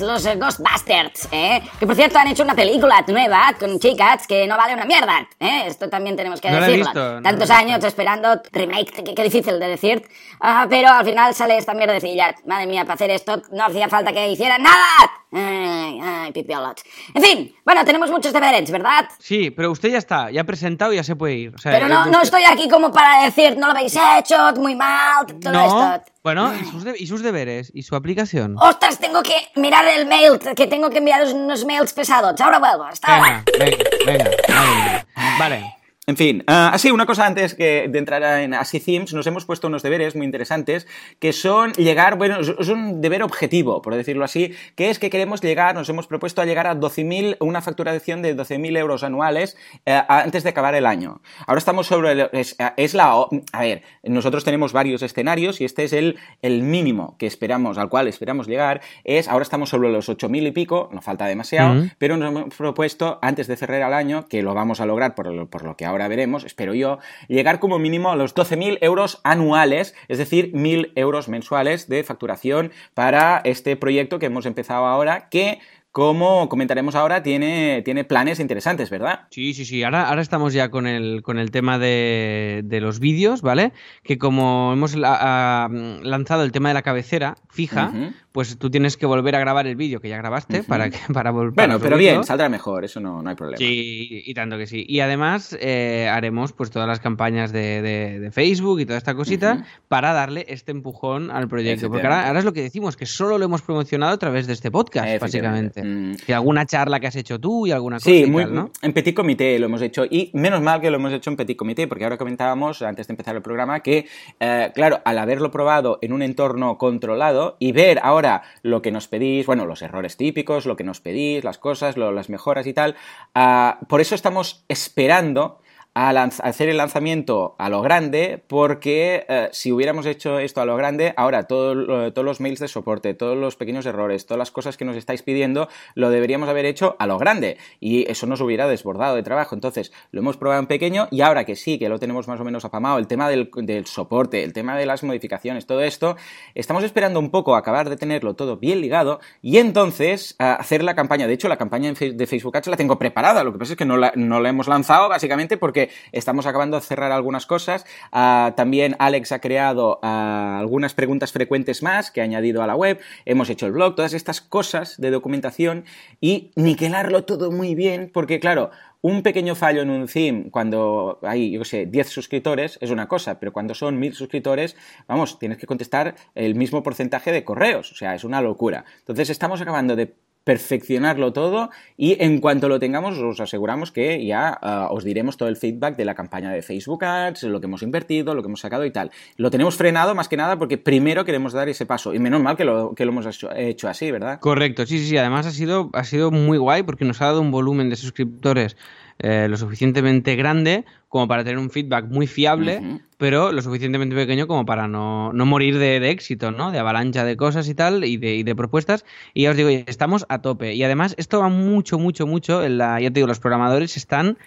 los 0.00 0.24
eh, 0.26 0.36
Ghostbusters, 0.36 1.28
¿eh? 1.32 1.62
Que 1.78 1.86
por 1.86 1.96
cierto 1.96 2.18
han 2.18 2.28
hecho 2.28 2.42
una 2.42 2.54
película 2.54 3.04
nueva 3.08 3.54
con 3.58 3.78
chicas 3.78 4.26
que 4.26 4.46
no 4.46 4.56
vale 4.56 4.74
una 4.74 4.84
mierda, 4.84 5.28
¿eh? 5.38 5.64
Esto 5.66 5.88
también 5.88 6.16
tenemos 6.16 6.40
que 6.40 6.50
No 6.50 6.60
decirlo. 6.60 6.84
visto, 6.84 7.22
Tantos 7.22 7.50
años 7.50 7.82
esperando 7.84 8.40
remake, 8.52 9.14
qué, 9.14 9.22
difícil 9.22 9.58
de 9.58 9.68
decir. 9.68 10.08
Ah, 10.40 10.66
pero 10.68 10.88
al 10.88 11.04
final 11.04 11.34
sale 11.34 11.56
esta 11.56 11.74
mierdecilla. 11.74 12.34
Madre 12.46 12.66
mía, 12.66 12.82
para 12.82 12.94
hacer 12.94 13.10
esto 13.10 13.42
no 13.52 13.64
hacía 13.64 13.88
falta 13.88 14.12
que 14.12 14.30
hicieran 14.30 14.62
nada. 14.62 15.10
Ay, 15.32 16.00
ay, 16.02 16.32
pipiolot. 16.32 16.80
En 17.14 17.22
fin, 17.22 17.54
bueno, 17.64 17.84
tenemos 17.84 18.10
muchos 18.10 18.32
deberes, 18.32 18.68
¿verdad? 18.70 19.08
Sí, 19.20 19.50
pero 19.50 19.70
usted 19.70 19.90
ya 19.90 19.98
está, 19.98 20.30
ya 20.30 20.40
ha 20.40 20.44
presentado 20.44 20.92
y 20.92 20.96
ya 20.96 21.04
se 21.04 21.14
puede 21.14 21.34
ir. 21.34 21.54
O 21.54 21.58
sea, 21.58 21.70
Pero 21.72 21.86
no, 21.88 21.94
eh, 22.06 22.10
no 22.10 22.20
usted- 22.20 22.22
estoy 22.38 22.42
aquí 22.44 22.68
como 22.68 22.90
para 22.90 23.22
decir, 23.24 23.56
no 23.56 23.66
lo 23.66 23.72
habéis 23.72 23.94
hecho, 24.18 24.36
muy 24.56 24.74
mal, 24.74 25.24
todo 25.40 25.52
No, 25.52 25.94
esto. 25.94 26.12
Bueno, 26.24 26.52
¿y 26.54 26.64
sus, 26.64 26.84
y 27.00 27.06
sus 27.06 27.22
deberes? 27.22 27.70
¿Y 27.74 27.82
su 27.84 27.94
aplicación? 27.94 28.56
Ostras, 28.58 28.98
tengo 28.98 29.22
que 29.22 29.34
mirar 29.56 29.84
el 29.86 30.06
mail, 30.06 30.38
que 30.56 30.66
tengo 30.66 30.90
que 30.90 30.98
enviar 30.98 31.24
unos 31.32 31.64
mails 31.64 31.92
pesados. 31.92 32.40
Ahora 32.40 32.58
vuelvo, 32.58 32.84
hasta 32.84 33.16
ahora. 33.16 33.44
Venga, 33.58 33.76
venga, 34.06 34.30
venga. 34.48 35.06
Vale. 35.38 35.76
En 36.10 36.16
fin, 36.16 36.42
ah, 36.48 36.70
así 36.74 36.90
una 36.90 37.06
cosa 37.06 37.24
antes 37.24 37.54
que 37.54 37.86
de 37.88 37.98
entrar 38.00 38.20
en 38.40 38.52
Así 38.52 38.80
Themes, 38.80 39.14
nos 39.14 39.28
hemos 39.28 39.44
puesto 39.44 39.68
unos 39.68 39.84
deberes 39.84 40.16
muy 40.16 40.26
interesantes 40.26 40.88
que 41.20 41.32
son 41.32 41.72
llegar, 41.74 42.18
bueno, 42.18 42.40
es 42.40 42.68
un 42.68 43.00
deber 43.00 43.22
objetivo, 43.22 43.80
por 43.80 43.94
decirlo 43.94 44.24
así, 44.24 44.52
que 44.74 44.90
es 44.90 44.98
que 44.98 45.08
queremos 45.08 45.40
llegar, 45.40 45.72
nos 45.76 45.88
hemos 45.88 46.08
propuesto 46.08 46.42
a 46.42 46.46
llegar 46.46 46.66
a 46.66 46.74
12.000, 46.74 47.36
una 47.38 47.62
facturación 47.62 48.22
de 48.22 48.36
12.000 48.36 48.76
euros 48.76 49.04
anuales 49.04 49.56
eh, 49.86 50.02
antes 50.08 50.42
de 50.42 50.48
acabar 50.50 50.74
el 50.74 50.84
año. 50.84 51.20
Ahora 51.46 51.58
estamos 51.60 51.86
sobre, 51.86 52.10
el- 52.10 52.30
es, 52.32 52.56
es 52.76 52.94
la, 52.94 53.12
a 53.52 53.60
ver, 53.60 53.82
nosotros 54.02 54.42
tenemos 54.42 54.72
varios 54.72 55.02
escenarios 55.02 55.60
y 55.60 55.64
este 55.64 55.84
es 55.84 55.92
el, 55.92 56.18
el 56.42 56.64
mínimo 56.64 57.14
que 57.20 57.26
esperamos, 57.28 57.78
al 57.78 57.88
cual 57.88 58.08
esperamos 58.08 58.48
llegar, 58.48 58.80
es, 59.04 59.28
ahora 59.28 59.44
estamos 59.44 59.68
sobre 59.68 59.92
los 59.92 60.08
8.000 60.08 60.48
y 60.48 60.50
pico, 60.50 60.88
nos 60.92 61.04
falta 61.04 61.26
demasiado, 61.26 61.78
Ujú. 61.78 61.90
pero 61.98 62.16
nos 62.16 62.30
hemos 62.30 62.54
propuesto 62.56 63.20
antes 63.22 63.46
de 63.46 63.56
cerrar 63.56 63.82
el 63.82 63.94
año, 63.94 64.26
que 64.28 64.42
lo 64.42 64.54
vamos 64.54 64.80
a 64.80 64.86
lograr 64.86 65.14
por 65.14 65.28
lo, 65.28 65.46
por 65.48 65.62
lo 65.62 65.76
que 65.76 65.84
ahora 65.84 65.99
veremos, 66.08 66.44
espero 66.44 66.74
yo, 66.74 66.98
llegar 67.28 67.60
como 67.60 67.78
mínimo 67.78 68.10
a 68.10 68.16
los 68.16 68.34
12.000 68.34 68.78
euros 68.80 69.20
anuales, 69.24 69.94
es 70.08 70.18
decir, 70.18 70.52
1.000 70.52 70.92
euros 70.94 71.28
mensuales 71.28 71.88
de 71.88 72.02
facturación 72.04 72.72
para 72.94 73.40
este 73.44 73.76
proyecto 73.76 74.18
que 74.18 74.26
hemos 74.26 74.46
empezado 74.46 74.86
ahora, 74.86 75.28
que, 75.28 75.60
como 75.92 76.48
comentaremos 76.48 76.94
ahora, 76.94 77.22
tiene, 77.22 77.82
tiene 77.84 78.04
planes 78.04 78.38
interesantes, 78.38 78.90
¿verdad? 78.90 79.26
Sí, 79.30 79.54
sí, 79.54 79.64
sí. 79.64 79.82
Ahora, 79.82 80.08
ahora 80.08 80.22
estamos 80.22 80.52
ya 80.52 80.70
con 80.70 80.86
el, 80.86 81.22
con 81.22 81.38
el 81.38 81.50
tema 81.50 81.78
de, 81.78 82.62
de 82.64 82.80
los 82.80 83.00
vídeos, 83.00 83.42
¿vale? 83.42 83.72
Que 84.04 84.16
como 84.18 84.72
hemos 84.72 84.94
la- 84.94 85.68
lanzado 86.02 86.44
el 86.44 86.52
tema 86.52 86.68
de 86.68 86.74
la 86.74 86.82
cabecera 86.82 87.36
fija, 87.48 87.92
pues 88.32 88.56
tú 88.58 88.70
tienes 88.70 88.96
que 88.96 89.06
volver 89.06 89.34
a 89.34 89.40
grabar 89.40 89.66
el 89.66 89.74
vídeo 89.74 90.00
que 90.00 90.08
ya 90.08 90.16
grabaste 90.16 90.62
para, 90.62 90.88
que, 90.90 90.98
para 91.12 91.32
volver 91.32 91.54
Bueno, 91.54 91.80
pero 91.80 91.96
bien, 91.96 92.22
saldrá 92.22 92.48
mejor, 92.48 92.84
eso 92.84 93.00
no, 93.00 93.20
no 93.22 93.30
hay 93.30 93.34
problema. 93.34 93.58
Sí, 93.58 94.22
y 94.24 94.32
tanto 94.34 94.56
que 94.56 94.68
sí. 94.68 94.84
Y 94.88 95.00
además 95.00 95.56
eh, 95.60 96.08
haremos 96.08 96.52
pues 96.52 96.70
todas 96.70 96.86
las 96.86 97.00
campañas 97.00 97.50
de, 97.52 97.82
de- 97.82 98.20
de 98.20 98.30
Facebook 98.30 98.78
y 98.80 98.86
toda 98.86 98.98
esta 98.98 99.14
cosita 99.14 99.64
para 99.88 100.12
darle 100.12 100.44
este 100.48 100.70
empujón 100.70 101.32
al 101.32 101.48
proyecto. 101.48 101.88
Porque 101.90 102.06
ahora, 102.06 102.28
ahora 102.28 102.38
es 102.38 102.44
lo 102.44 102.52
que 102.52 102.62
decimos, 102.62 102.96
que 102.96 103.06
solo 103.06 103.36
lo 103.38 103.44
hemos 103.44 103.62
promocionado 103.62 104.12
a 104.12 104.18
través 104.18 104.46
de 104.46 104.52
este 104.52 104.70
podcast, 104.70 105.08
Efectivamente. 105.08 105.79
Mm. 105.82 106.14
Y 106.26 106.32
alguna 106.32 106.66
charla 106.66 107.00
que 107.00 107.06
has 107.06 107.16
hecho 107.16 107.38
tú 107.38 107.66
y 107.66 107.72
alguna 107.72 107.96
cosa 107.96 108.10
Sí, 108.10 108.26
muy, 108.26 108.44
tal, 108.44 108.54
¿no? 108.54 108.70
en 108.82 108.92
petit 108.92 109.14
comité 109.14 109.58
lo 109.58 109.66
hemos 109.66 109.82
hecho. 109.82 110.04
Y 110.04 110.30
menos 110.34 110.60
mal 110.60 110.80
que 110.80 110.90
lo 110.90 110.96
hemos 110.96 111.12
hecho 111.12 111.30
en 111.30 111.36
petit 111.36 111.56
comité, 111.56 111.86
porque 111.88 112.04
ahora 112.04 112.16
comentábamos, 112.18 112.82
antes 112.82 113.06
de 113.06 113.12
empezar 113.12 113.36
el 113.36 113.42
programa, 113.42 113.80
que, 113.80 114.06
eh, 114.40 114.70
claro, 114.74 115.00
al 115.04 115.18
haberlo 115.18 115.50
probado 115.50 115.98
en 116.02 116.12
un 116.12 116.22
entorno 116.22 116.78
controlado 116.78 117.56
y 117.58 117.72
ver 117.72 118.00
ahora 118.02 118.42
lo 118.62 118.82
que 118.82 118.90
nos 118.90 119.08
pedís, 119.08 119.46
bueno, 119.46 119.66
los 119.66 119.82
errores 119.82 120.16
típicos, 120.16 120.66
lo 120.66 120.76
que 120.76 120.84
nos 120.84 121.00
pedís, 121.00 121.44
las 121.44 121.58
cosas, 121.58 121.96
lo- 121.96 122.12
las 122.12 122.28
mejoras 122.30 122.66
y 122.66 122.72
tal, 122.72 122.96
ah, 123.34 123.78
por 123.88 124.00
eso 124.00 124.14
estamos 124.14 124.64
esperando 124.68 125.58
a, 125.94 126.10
hacer 126.10 126.68
el 126.68 126.76
lanzamiento 126.76 127.56
a 127.58 127.68
lo 127.68 127.82
grande, 127.82 128.42
porque 128.46 129.24
eh, 129.28 129.48
si 129.52 129.72
hubiéramos 129.72 130.06
hecho 130.06 130.38
esto 130.38 130.60
a 130.60 130.64
lo 130.64 130.76
grande, 130.76 131.14
ahora 131.16 131.44
todos 131.44 131.76
los 132.14 132.40
mails 132.40 132.60
de 132.60 132.68
soporte, 132.68 133.14
todos 133.14 133.36
los 133.36 133.56
pequeños 133.56 133.86
errores, 133.86 134.26
todas 134.26 134.38
las 134.38 134.50
cosas 134.50 134.76
que 134.76 134.84
nos 134.84 134.96
estáis 134.96 135.22
pidiendo, 135.22 135.68
lo 135.94 136.10
deberíamos 136.10 136.48
haber 136.48 136.64
hecho 136.64 136.96
a 136.98 137.06
lo 137.06 137.18
grande. 137.18 137.58
Y 137.80 138.10
eso 138.10 138.26
nos 138.26 138.40
hubiera 138.40 138.68
desbordado 138.68 139.16
de 139.16 139.22
trabajo. 139.22 139.54
Entonces, 139.54 139.92
lo 140.12 140.20
hemos 140.20 140.36
probado 140.36 140.60
en 140.60 140.66
pequeño 140.66 141.08
y 141.10 141.22
ahora 141.22 141.44
que 141.44 141.56
sí, 141.56 141.78
que 141.78 141.88
lo 141.88 141.98
tenemos 141.98 142.28
más 142.28 142.40
o 142.40 142.44
menos 142.44 142.64
apamado, 142.64 142.98
el 142.98 143.06
tema 143.06 143.28
del, 143.28 143.50
del 143.56 143.86
soporte, 143.86 144.44
el 144.44 144.52
tema 144.52 144.76
de 144.76 144.86
las 144.86 145.02
modificaciones, 145.02 145.66
todo 145.66 145.80
esto, 145.80 146.16
estamos 146.54 146.84
esperando 146.84 147.18
un 147.18 147.30
poco 147.30 147.56
acabar 147.56 147.88
de 147.88 147.96
tenerlo 147.96 148.34
todo 148.34 148.58
bien 148.58 148.80
ligado 148.80 149.20
y 149.42 149.58
entonces 149.58 150.36
hacer 150.38 150.84
la 150.84 150.94
campaña. 150.94 151.26
De 151.26 151.34
hecho, 151.34 151.48
la 151.48 151.56
campaña 151.56 151.92
de 151.92 152.26
Facebook 152.26 152.56
Ads 152.56 152.68
la 152.68 152.76
tengo 152.76 152.98
preparada. 152.98 153.42
Lo 153.42 153.52
que 153.52 153.58
pasa 153.58 153.72
es 153.72 153.78
que 153.78 153.84
no 153.84 153.96
la, 153.96 154.12
no 154.14 154.40
la 154.40 154.48
hemos 154.48 154.68
lanzado 154.68 155.08
básicamente 155.08 155.56
porque 155.56 155.79
estamos 156.12 156.46
acabando 156.46 156.76
de 156.76 156.82
cerrar 156.82 157.12
algunas 157.12 157.46
cosas. 157.46 157.86
Ah, 158.12 158.52
también 158.56 158.96
Alex 158.98 159.32
ha 159.32 159.40
creado 159.40 159.98
ah, 160.02 160.58
algunas 160.58 160.92
preguntas 160.92 161.32
frecuentes 161.32 161.82
más 161.82 162.10
que 162.10 162.20
ha 162.20 162.24
añadido 162.24 162.62
a 162.62 162.66
la 162.66 162.76
web. 162.76 163.00
Hemos 163.24 163.48
hecho 163.48 163.66
el 163.66 163.72
blog, 163.72 163.94
todas 163.94 164.12
estas 164.12 164.40
cosas 164.40 165.00
de 165.00 165.10
documentación 165.10 165.84
y 166.20 166.50
niquelarlo 166.56 167.24
todo 167.24 167.50
muy 167.50 167.74
bien 167.74 168.10
porque, 168.12 168.40
claro, 168.40 168.70
un 169.02 169.22
pequeño 169.22 169.54
fallo 169.54 169.82
en 169.82 169.90
un 169.90 170.06
theme 170.06 170.50
cuando 170.50 171.18
hay, 171.22 171.52
yo 171.52 171.64
sé, 171.64 171.86
10 171.86 172.08
suscriptores 172.08 172.78
es 172.82 172.90
una 172.90 173.08
cosa, 173.08 173.40
pero 173.40 173.52
cuando 173.52 173.74
son 173.74 173.98
1000 173.98 174.14
suscriptores, 174.14 174.76
vamos, 175.08 175.38
tienes 175.38 175.58
que 175.58 175.66
contestar 175.66 176.16
el 176.34 176.54
mismo 176.54 176.82
porcentaje 176.82 177.32
de 177.32 177.44
correos, 177.44 177.92
o 177.92 177.94
sea, 177.94 178.14
es 178.14 178.24
una 178.24 178.42
locura. 178.42 178.84
Entonces 178.98 179.30
estamos 179.30 179.60
acabando 179.60 179.96
de 179.96 180.14
perfeccionarlo 180.44 181.32
todo 181.32 181.70
y 181.96 182.16
en 182.22 182.40
cuanto 182.40 182.68
lo 182.68 182.78
tengamos 182.78 183.18
os 183.18 183.40
aseguramos 183.40 183.92
que 183.92 184.24
ya 184.24 184.48
ah, 184.48 184.88
os 184.90 185.04
diremos 185.04 185.36
todo 185.36 185.48
el 185.48 185.56
feedback 185.56 185.96
de 185.96 186.04
la 186.04 186.14
campaña 186.14 186.50
de 186.50 186.62
Facebook 186.62 187.04
Ads, 187.04 187.44
lo 187.44 187.60
que 187.60 187.66
hemos 187.66 187.82
invertido, 187.82 188.34
lo 188.34 188.42
que 188.42 188.48
hemos 188.48 188.60
sacado 188.60 188.84
y 188.84 188.90
tal. 188.90 189.10
Lo 189.36 189.50
tenemos 189.50 189.76
frenado 189.76 190.14
más 190.14 190.28
que 190.28 190.36
nada 190.36 190.58
porque 190.58 190.78
primero 190.78 191.24
queremos 191.24 191.52
dar 191.52 191.68
ese 191.68 191.86
paso 191.86 192.14
y 192.14 192.18
menos 192.18 192.40
mal 192.40 192.56
que 192.56 192.64
lo, 192.64 192.94
que 192.94 193.04
lo 193.04 193.12
hemos 193.12 193.26
hecho, 193.56 193.88
así, 193.88 194.10
¿verdad? 194.10 194.40
Correcto, 194.40 194.86
sí, 194.86 194.98
sí, 194.98 195.06
sí. 195.06 195.16
Además 195.18 195.46
ha 195.46 195.50
sido, 195.50 195.90
ha 195.92 196.04
sido 196.04 196.30
muy 196.30 196.58
guay 196.58 196.82
porque 196.82 197.04
nos 197.04 197.20
ha 197.20 197.26
dado 197.26 197.40
un 197.40 197.50
volumen 197.50 197.90
de 197.90 197.96
suscriptores 197.96 198.76
eh, 199.22 199.46
lo 199.48 199.56
suficientemente 199.56 200.34
grande 200.34 200.84
como 201.08 201.28
para 201.28 201.44
tener 201.44 201.58
un 201.58 201.70
feedback 201.70 202.06
muy 202.06 202.26
fiable, 202.26 203.00
pero 203.18 203.52
lo 203.52 203.60
suficientemente 203.62 204.14
pequeño 204.14 204.46
como 204.46 204.64
para 204.64 204.88
no, 204.88 205.32
no 205.32 205.44
morir 205.44 205.78
de, 205.78 206.00
de 206.00 206.10
éxito, 206.10 206.52
¿no? 206.52 206.70
De 206.70 206.78
avalancha 206.78 207.24
de 207.24 207.36
cosas 207.36 207.68
y 207.68 207.74
tal, 207.74 208.04
y 208.04 208.16
de, 208.16 208.36
y 208.36 208.42
de 208.44 208.54
propuestas. 208.54 209.04
Y 209.34 209.42
ya 209.42 209.50
os 209.50 209.56
digo, 209.56 209.68
estamos 209.68 210.24
a 210.28 210.40
tope. 210.40 210.74
Y 210.74 210.82
además, 210.84 211.14
esto 211.18 211.40
va 211.40 211.48
mucho, 211.48 211.98
mucho, 211.98 212.26
mucho. 212.26 212.64
En 212.64 212.78
la, 212.78 213.00
ya 213.00 213.08
te 213.08 213.14
digo, 213.14 213.26
los 213.26 213.40
programadores 213.40 213.96
están 213.96 214.38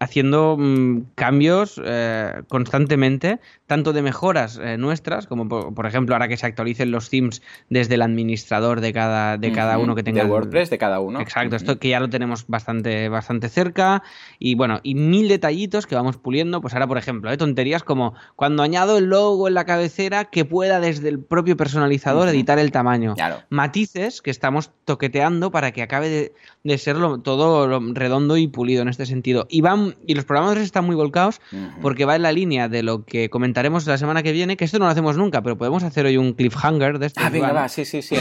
haciendo 0.00 0.56
mm, 0.58 1.00
cambios 1.14 1.80
eh, 1.84 2.42
constantemente, 2.48 3.40
tanto 3.66 3.92
de 3.92 4.02
mejoras 4.02 4.58
eh, 4.62 4.76
nuestras, 4.78 5.26
como 5.26 5.48
por, 5.48 5.74
por 5.74 5.86
ejemplo 5.86 6.14
ahora 6.14 6.28
que 6.28 6.36
se 6.36 6.46
actualicen 6.46 6.90
los 6.90 7.10
themes 7.10 7.42
desde 7.68 7.94
el 7.96 8.02
administrador 8.02 8.80
de 8.80 8.92
cada, 8.92 9.36
de 9.38 9.52
cada 9.52 9.78
uno 9.78 9.94
que 9.94 10.02
tenga 10.02 10.24
De 10.24 10.30
WordPress 10.30 10.70
de 10.70 10.78
cada 10.78 11.00
uno. 11.00 11.20
Exacto, 11.20 11.56
esto 11.56 11.78
que 11.78 11.88
ya 11.90 12.00
lo 12.00 12.08
tenemos 12.08 12.46
bastante, 12.46 13.08
bastante 13.08 13.48
cerca. 13.48 14.02
Y 14.38 14.54
bueno, 14.54 14.80
y 14.82 14.94
mil 14.94 15.28
detallitos 15.28 15.86
que 15.86 15.94
vamos 15.94 16.16
puliendo. 16.16 16.60
Pues 16.60 16.74
ahora, 16.74 16.86
por 16.86 16.98
ejemplo, 16.98 17.30
¿eh? 17.32 17.36
tonterías 17.36 17.82
como 17.82 18.14
cuando 18.36 18.62
añado 18.62 18.98
el 18.98 19.06
logo 19.06 19.48
en 19.48 19.54
la 19.54 19.64
cabecera 19.64 20.24
que 20.26 20.44
pueda 20.44 20.80
desde 20.80 21.08
el 21.08 21.18
propio 21.20 21.56
personalizador 21.56 22.28
editar 22.28 22.58
el 22.58 22.70
tamaño. 22.72 23.14
Claro. 23.14 23.36
Matices 23.50 24.22
que 24.22 24.30
estamos 24.30 24.70
toqueteando 24.84 25.50
para 25.50 25.72
que 25.72 25.82
acabe 25.82 26.08
de, 26.08 26.32
de 26.64 26.78
ser 26.78 26.96
lo- 26.96 27.18
todo 27.20 27.66
lo 27.66 27.80
redondo 27.92 28.36
y 28.36 28.46
pulido 28.48 28.82
en 28.82 28.88
este 28.88 29.06
sentido. 29.06 29.46
Y 29.50 29.60
van, 29.60 29.87
y 30.06 30.14
los 30.14 30.24
programadores 30.24 30.64
están 30.64 30.84
muy 30.84 30.96
volcados 30.96 31.40
porque 31.82 32.04
va 32.04 32.16
en 32.16 32.22
la 32.22 32.32
línea 32.32 32.68
de 32.68 32.82
lo 32.82 33.04
que 33.04 33.30
comentaremos 33.30 33.86
la 33.86 33.98
semana 33.98 34.22
que 34.22 34.32
viene, 34.32 34.56
que 34.56 34.64
esto 34.64 34.78
no 34.78 34.84
lo 34.86 34.90
hacemos 34.90 35.16
nunca, 35.16 35.42
pero 35.42 35.56
podemos 35.58 35.82
hacer 35.82 36.06
hoy 36.06 36.16
un 36.16 36.32
cliffhanger 36.34 36.98
de 36.98 37.06
esto. 37.06 37.20
Ah, 37.24 37.30
venga, 37.30 37.52
va, 37.52 37.68
sí, 37.68 37.84
sí, 37.84 38.02
sí. 38.02 38.16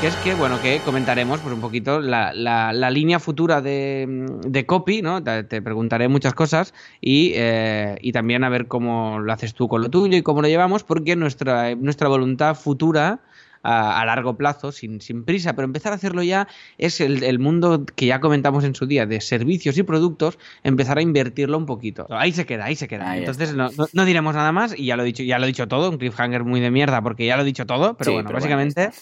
Que 0.00 0.08
es 0.08 0.16
que, 0.16 0.34
bueno, 0.34 0.60
que 0.60 0.78
comentaremos 0.84 1.40
pues 1.40 1.54
un 1.54 1.60
poquito 1.62 2.00
la, 2.00 2.34
la- 2.34 2.74
la 2.74 2.90
línea 2.90 3.18
futura 3.18 3.62
de, 3.62 4.26
de 4.46 4.66
copy, 4.66 5.00
¿no? 5.00 5.22
Te, 5.22 5.42
te 5.44 5.62
preguntaré 5.62 6.06
muchas 6.08 6.34
cosas 6.34 6.74
y, 7.00 7.32
eh, 7.34 7.96
y 8.02 8.12
también 8.12 8.44
a 8.44 8.50
ver 8.50 8.66
cómo 8.68 9.18
lo 9.20 9.32
haces 9.32 9.54
tú 9.54 9.68
con 9.68 9.80
lo 9.80 9.88
tuyo 9.88 10.18
y 10.18 10.22
cómo 10.22 10.42
lo 10.42 10.48
llevamos, 10.48 10.84
porque 10.84 11.16
nuestra, 11.16 11.74
nuestra 11.76 12.08
voluntad 12.08 12.54
futura 12.56 13.20
a, 13.66 14.00
a 14.00 14.04
largo 14.06 14.36
plazo, 14.36 14.70
sin, 14.72 15.00
sin 15.00 15.24
prisa, 15.24 15.54
pero 15.54 15.64
empezar 15.66 15.92
a 15.92 15.96
hacerlo 15.96 16.22
ya 16.22 16.46
es 16.78 17.00
el, 17.00 17.22
el 17.22 17.38
mundo 17.38 17.84
que 17.96 18.06
ya 18.06 18.20
comentamos 18.20 18.64
en 18.64 18.74
su 18.74 18.86
día 18.86 19.06
de 19.06 19.20
servicios 19.20 19.76
y 19.78 19.82
productos, 19.82 20.38
empezar 20.62 20.98
a 20.98 21.02
invertirlo 21.02 21.58
un 21.58 21.66
poquito. 21.66 22.06
Ahí 22.10 22.32
se 22.32 22.46
queda, 22.46 22.64
ahí 22.66 22.76
se 22.76 22.88
queda. 22.88 23.10
Ahí 23.10 23.20
Entonces 23.20 23.54
no, 23.54 23.68
no- 23.76 23.88
no 23.92 24.04
diremos 24.04 24.34
nada 24.34 24.52
más 24.52 24.78
y 24.78 24.86
ya 24.86 24.96
lo 24.96 25.02
he 25.02 25.06
dicho, 25.06 25.22
ya 25.22 25.38
lo 25.38 25.44
he 25.44 25.48
dicho 25.48 25.66
todo, 25.68 25.90
un 25.90 25.98
cliffhanger 25.98 26.44
muy 26.44 26.60
de 26.60 26.70
mierda 26.70 27.02
porque 27.02 27.26
ya 27.26 27.36
lo 27.36 27.42
he 27.42 27.46
dicho 27.46 27.66
todo, 27.66 27.94
pero 27.96 28.10
Sí, 28.10 28.14
bueno, 28.14 28.28
pero 28.28 28.40
bueno, 28.40 28.56
básicamente 28.56 28.96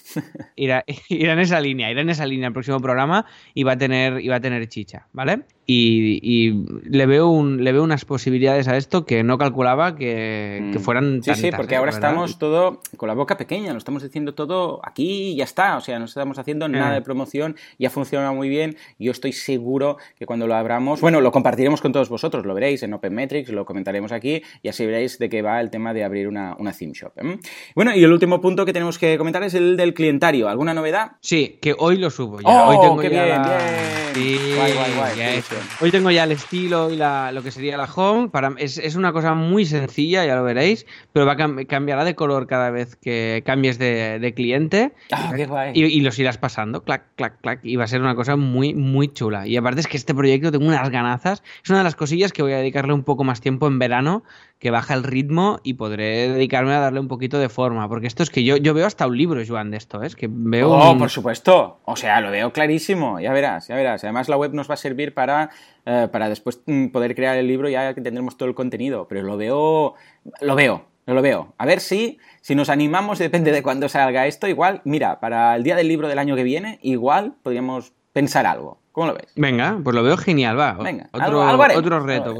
irá, 0.56 0.84
irá 1.08 1.32
en 1.34 1.38
esa 1.40 1.60
línea, 1.60 1.90
irá 1.90 2.00
en 2.00 2.10
esa 2.10 2.26
línea 2.26 2.46
el 2.48 2.52
próximo 2.52 2.80
programa 2.80 3.26
y 3.54 3.62
va 3.64 3.72
a 3.72 3.78
tener, 3.78 4.20
y 4.20 4.28
va 4.28 4.36
a 4.36 4.40
tener 4.40 4.66
chicha, 4.68 5.08
¿vale? 5.12 5.42
Y, 5.66 6.20
y 6.22 6.66
le 6.90 7.06
veo 7.06 7.28
un, 7.28 7.64
le 7.64 7.72
veo 7.72 7.82
unas 7.82 8.04
posibilidades 8.04 8.68
a 8.68 8.76
esto 8.76 9.06
que 9.06 9.22
no 9.22 9.38
calculaba 9.38 9.96
que, 9.96 10.68
que 10.72 10.78
Mm. 10.78 10.82
fueran 10.82 11.22
Sí, 11.22 11.34
sí, 11.36 11.50
porque 11.56 11.74
¿eh? 11.74 11.78
ahora 11.78 11.92
verdad. 11.92 12.10
estamos 12.10 12.38
todo 12.38 12.80
con 12.98 13.08
la 13.08 13.14
boca 13.14 13.38
pequeña, 13.38 13.72
lo 13.72 13.78
estamos 13.78 14.02
diciendo 14.02 14.34
todo 14.34 14.80
aquí 14.84 15.30
y 15.32 15.36
ya 15.36 15.44
está. 15.44 15.76
O 15.76 15.80
sea, 15.80 15.98
no 15.98 16.04
estamos 16.04 16.38
haciendo 16.38 16.68
nada 16.68 16.92
Eh. 16.92 16.94
de 16.96 17.00
promoción, 17.02 17.56
ya 17.78 17.88
funciona 17.88 18.30
muy 18.32 18.48
bien. 18.50 18.76
Yo 18.98 19.10
estoy 19.10 19.32
seguro 19.32 19.96
que 20.18 20.26
cuando 20.26 20.46
lo 20.46 20.54
abramos, 20.54 21.00
bueno, 21.00 21.22
lo 21.22 21.32
compartiremos 21.32 21.80
con 21.80 21.92
todos 21.92 22.10
vosotros, 22.10 22.44
lo 22.44 22.52
veréis 22.54 22.82
en 22.82 22.92
OpenMetrics, 22.92 23.48
lo 23.50 23.64
comentaremos 23.64 24.12
aquí 24.12 24.42
y 24.62 24.68
así 24.68 24.84
veréis 24.84 25.18
de 25.18 25.28
qué 25.30 25.40
va 25.40 25.60
el 25.62 25.70
tema 25.70 25.94
de 25.94 26.04
abrir 26.04 26.28
una, 26.28 26.54
una 26.58 26.72
theme 26.72 26.92
shop. 26.92 27.12
¿eh? 27.16 27.38
Bueno, 27.74 27.94
y 27.96 28.04
el 28.04 28.12
último 28.12 28.40
punto 28.42 28.66
que 28.66 28.72
tenemos 28.74 28.98
que 28.98 29.16
comentar 29.16 29.42
es 29.44 29.54
el 29.54 29.76
del 29.78 29.94
clientario. 29.94 30.48
¿Alguna 30.48 30.74
novedad? 30.74 31.12
Sí, 31.20 31.58
que 31.62 31.74
hoy 31.78 31.96
lo 31.96 32.10
subo 32.10 32.40
ya. 32.40 32.48
¡Oh, 32.48 32.68
hoy 32.68 32.76
tengo 32.80 32.98
qué 32.98 33.10
ya 33.10 33.24
bien, 33.24 33.36
la- 33.36 33.48
bien! 33.48 34.14
Sí, 34.14 34.38
Guay, 34.56 35.16
ya. 35.16 35.53
Hoy 35.80 35.90
tengo 35.90 36.10
ya 36.10 36.24
el 36.24 36.32
estilo 36.32 36.90
y 36.90 36.96
la- 36.96 37.32
lo 37.32 37.42
que 37.42 37.50
sería 37.50 37.76
la 37.76 37.84
home. 37.84 38.28
Para, 38.28 38.52
es, 38.58 38.78
es 38.78 38.94
una 38.96 39.12
cosa 39.12 39.34
muy 39.34 39.64
sencilla, 39.64 40.24
ya 40.24 40.34
lo 40.36 40.44
veréis, 40.44 40.86
pero 41.12 41.26
va 41.26 41.32
a 41.32 41.36
cam- 41.36 41.66
cambiará 41.66 42.04
de 42.04 42.14
color 42.14 42.46
cada 42.46 42.70
vez 42.70 42.96
que 42.96 43.42
cambies 43.46 43.78
de, 43.78 44.18
de 44.18 44.34
cliente. 44.34 44.92
Ah, 45.12 45.32
qué 45.36 45.46
guay. 45.46 45.72
Y, 45.74 45.84
y 45.84 46.00
los 46.00 46.18
irás 46.18 46.38
pasando, 46.38 46.82
clac, 46.84 47.04
clac, 47.16 47.40
clac, 47.40 47.60
y 47.62 47.76
va 47.76 47.84
a 47.84 47.88
ser 47.88 48.00
una 48.00 48.14
cosa 48.14 48.36
muy, 48.36 48.74
muy 48.74 49.08
chula. 49.12 49.46
Y 49.46 49.56
aparte 49.56 49.80
es 49.80 49.86
que 49.86 49.96
este 49.96 50.14
proyecto 50.14 50.50
tengo 50.52 50.66
unas 50.66 50.90
ganazas. 50.90 51.42
Es 51.62 51.70
una 51.70 51.78
de 51.78 51.84
las 51.84 51.96
cosillas 51.96 52.32
que 52.32 52.42
voy 52.42 52.52
a 52.52 52.58
dedicarle 52.58 52.92
un 52.92 53.04
poco 53.04 53.24
más 53.24 53.40
tiempo 53.40 53.66
en 53.66 53.78
verano, 53.78 54.22
que 54.58 54.70
baja 54.70 54.94
el 54.94 55.02
ritmo 55.02 55.60
y 55.62 55.74
podré 55.74 56.28
dedicarme 56.30 56.72
a 56.72 56.78
darle 56.78 56.98
un 57.00 57.08
poquito 57.08 57.38
de 57.38 57.48
forma. 57.50 57.88
Porque 57.88 58.06
esto 58.06 58.22
es 58.22 58.30
que 58.30 58.44
yo, 58.44 58.56
yo 58.56 58.72
veo 58.72 58.86
hasta 58.86 59.06
un 59.06 59.16
libro, 59.18 59.42
Joan, 59.46 59.70
de 59.70 59.76
esto, 59.76 60.02
¿eh? 60.02 60.06
es 60.06 60.16
que 60.16 60.26
veo... 60.30 60.70
Oh, 60.70 60.92
un- 60.92 60.98
por 60.98 61.10
supuesto. 61.10 61.80
O 61.84 61.96
sea, 61.96 62.20
lo 62.20 62.30
veo 62.30 62.52
clarísimo. 62.52 63.20
Ya 63.20 63.32
verás, 63.32 63.68
ya 63.68 63.74
verás. 63.76 64.04
Además, 64.04 64.28
la 64.28 64.36
web 64.38 64.54
nos 64.54 64.70
va 64.70 64.74
a 64.74 64.78
servir 64.78 65.12
para, 65.12 65.43
eh, 65.86 66.08
para 66.10 66.28
después 66.28 66.60
mm, 66.66 66.86
poder 66.88 67.14
crear 67.14 67.36
el 67.36 67.46
libro 67.46 67.68
ya 67.68 67.94
que 67.94 68.00
tendremos 68.00 68.36
todo 68.36 68.48
el 68.48 68.54
contenido. 68.54 69.06
Pero 69.08 69.22
lo 69.22 69.36
veo, 69.36 69.94
lo 70.40 70.54
veo, 70.54 70.84
lo 71.06 71.22
veo. 71.22 71.54
A 71.58 71.66
ver 71.66 71.80
si, 71.80 72.18
si 72.40 72.54
nos 72.54 72.68
animamos, 72.70 73.18
depende 73.20 73.52
de 73.52 73.62
cuándo 73.62 73.88
salga 73.88 74.26
esto. 74.26 74.46
Igual, 74.48 74.80
mira, 74.84 75.20
para 75.20 75.54
el 75.56 75.62
día 75.62 75.76
del 75.76 75.88
libro 75.88 76.08
del 76.08 76.18
año 76.18 76.36
que 76.36 76.42
viene, 76.44 76.78
igual 76.82 77.34
podríamos 77.42 77.92
pensar 78.12 78.46
algo. 78.46 78.78
¿Cómo 78.92 79.08
lo 79.08 79.14
ves? 79.14 79.26
Venga, 79.34 79.76
pues 79.82 79.92
lo 79.96 80.04
veo 80.04 80.16
genial, 80.16 80.56
va. 80.56 80.74
Venga, 80.74 81.08
otro, 81.10 81.42
algo- 81.42 81.64
algo 81.64 81.78
otro 81.80 81.98
reto. 81.98 82.32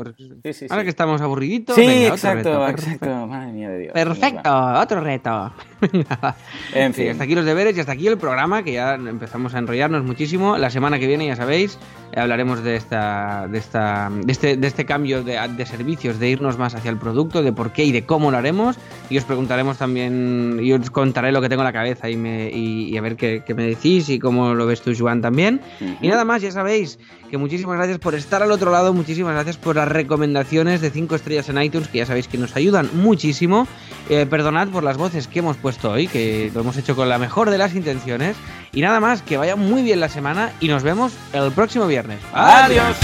Sí, 0.44 0.52
sí, 0.52 0.66
Ahora 0.70 0.82
sí. 0.82 0.84
que 0.84 0.90
estamos 0.90 1.20
aburriditos. 1.20 1.74
Sí, 1.74 1.80
venga, 1.80 2.02
otro 2.02 2.14
exacto, 2.14 2.66
reto. 2.68 2.80
exacto. 2.80 3.26
Madre 3.26 3.52
mía 3.52 3.68
de 3.70 3.78
Dios. 3.80 3.92
Perfecto, 3.92 4.50
otro 4.78 5.00
reto. 5.00 5.52
Venga. 5.92 6.36
En 6.72 6.94
fin. 6.94 7.09
hasta 7.11 7.24
aquí 7.24 7.34
los 7.34 7.44
deberes 7.44 7.76
y 7.76 7.80
hasta 7.80 7.90
aquí 7.90 8.07
el 8.07 8.18
programa, 8.18 8.62
que 8.62 8.70
ya 8.74 8.94
empezamos 8.94 9.52
a 9.57 9.59
enrollarnos 9.59 10.05
muchísimo. 10.05 10.57
La 10.57 10.70
semana 10.70 11.00
que 11.00 11.09
viene, 11.09 11.26
ya 11.26 11.34
sabéis, 11.34 11.76
hablaremos 12.17 12.62
de 12.62 12.77
esta, 12.77 13.47
de 13.49 13.59
esta, 13.59 14.11
de 14.11 14.33
este, 14.33 14.57
de 14.57 14.67
este 14.67 14.85
cambio 14.85 15.23
de, 15.23 15.39
de 15.57 15.67
servicios, 15.67 16.19
de 16.19 16.29
irnos 16.31 16.59
más 16.59 16.75
hacia 16.75 16.91
el 16.91 16.99
producto, 16.99 17.43
de 17.43 17.53
por 17.53 17.73
qué 17.73 17.85
y 17.85 17.93
de 17.93 18.05
cómo 18.05 18.31
lo 18.31 18.37
haremos. 18.37 18.77
Y 19.11 19.19
os 19.19 19.25
preguntaremos 19.25 19.79
también, 19.79 20.59
y 20.62 20.73
os 20.73 20.91
contaré 20.91 21.33
lo 21.33 21.41
que 21.41 21.49
tengo 21.49 21.62
en 21.62 21.67
la 21.67 21.73
cabeza 21.73 22.09
y, 22.09 22.17
me, 22.17 22.51
y, 22.51 22.89
y 22.89 22.97
a 22.97 23.01
ver 23.01 23.17
qué, 23.17 23.43
qué 23.47 23.55
me 23.55 23.65
decís 23.65 24.09
y 24.09 24.19
cómo 24.19 24.55
lo 24.55 24.67
ves 24.67 24.83
tú, 24.83 24.93
Joan, 24.97 25.21
también. 25.21 25.61
Y 26.01 26.09
nada 26.09 26.25
más, 26.25 26.43
ya 26.43 26.51
sabéis 26.51 26.99
que 27.35 27.39
muchísimas 27.39 27.76
gracias 27.76 27.99
por 27.99 28.14
estar 28.14 28.45
al 28.45 28.53
otro 28.53 28.70
lado, 28.70 28.95
muchísimas 28.95 29.35
gracias 29.35 29.57
por 29.57 29.74
las 29.74 29.89
recomendaciones 29.89 30.80
de 30.80 30.91
5 30.91 31.16
estrellas 31.16 31.49
en 31.49 31.61
iTunes, 31.61 31.89
que 31.89 31.99
ya 31.99 32.07
sabéis 32.07 32.28
que 32.28 32.39
nos 32.39 32.55
ayudan 32.55 32.89
muchísimo. 32.93 33.66
Eh, 34.09 34.24
perdonad 34.24 34.68
por 34.68 34.85
las 34.85 34.97
voces 34.97 35.26
que 35.26 35.41
hemos 35.41 35.57
puesto 35.57 35.91
hoy, 35.91 36.07
que 36.07 36.53
lo 36.55 36.61
hemos 36.61 36.76
hecho 36.76 36.95
con 36.95 37.09
la 37.09 37.18
mejor 37.18 37.51
de 37.51 37.59
las 37.59 37.74
intenciones. 37.74 38.37
Y 38.72 38.82
nada 38.82 39.01
más, 39.01 39.22
que 39.22 39.37
vaya 39.37 39.57
muy 39.57 39.82
bien 39.82 39.99
la 39.99 40.09
semana 40.09 40.53
y 40.61 40.68
nos 40.68 40.85
vemos 40.85 41.12
el 41.32 41.51
próximo 41.51 41.89
viernes. 41.89 42.20
Adiós. 42.32 42.97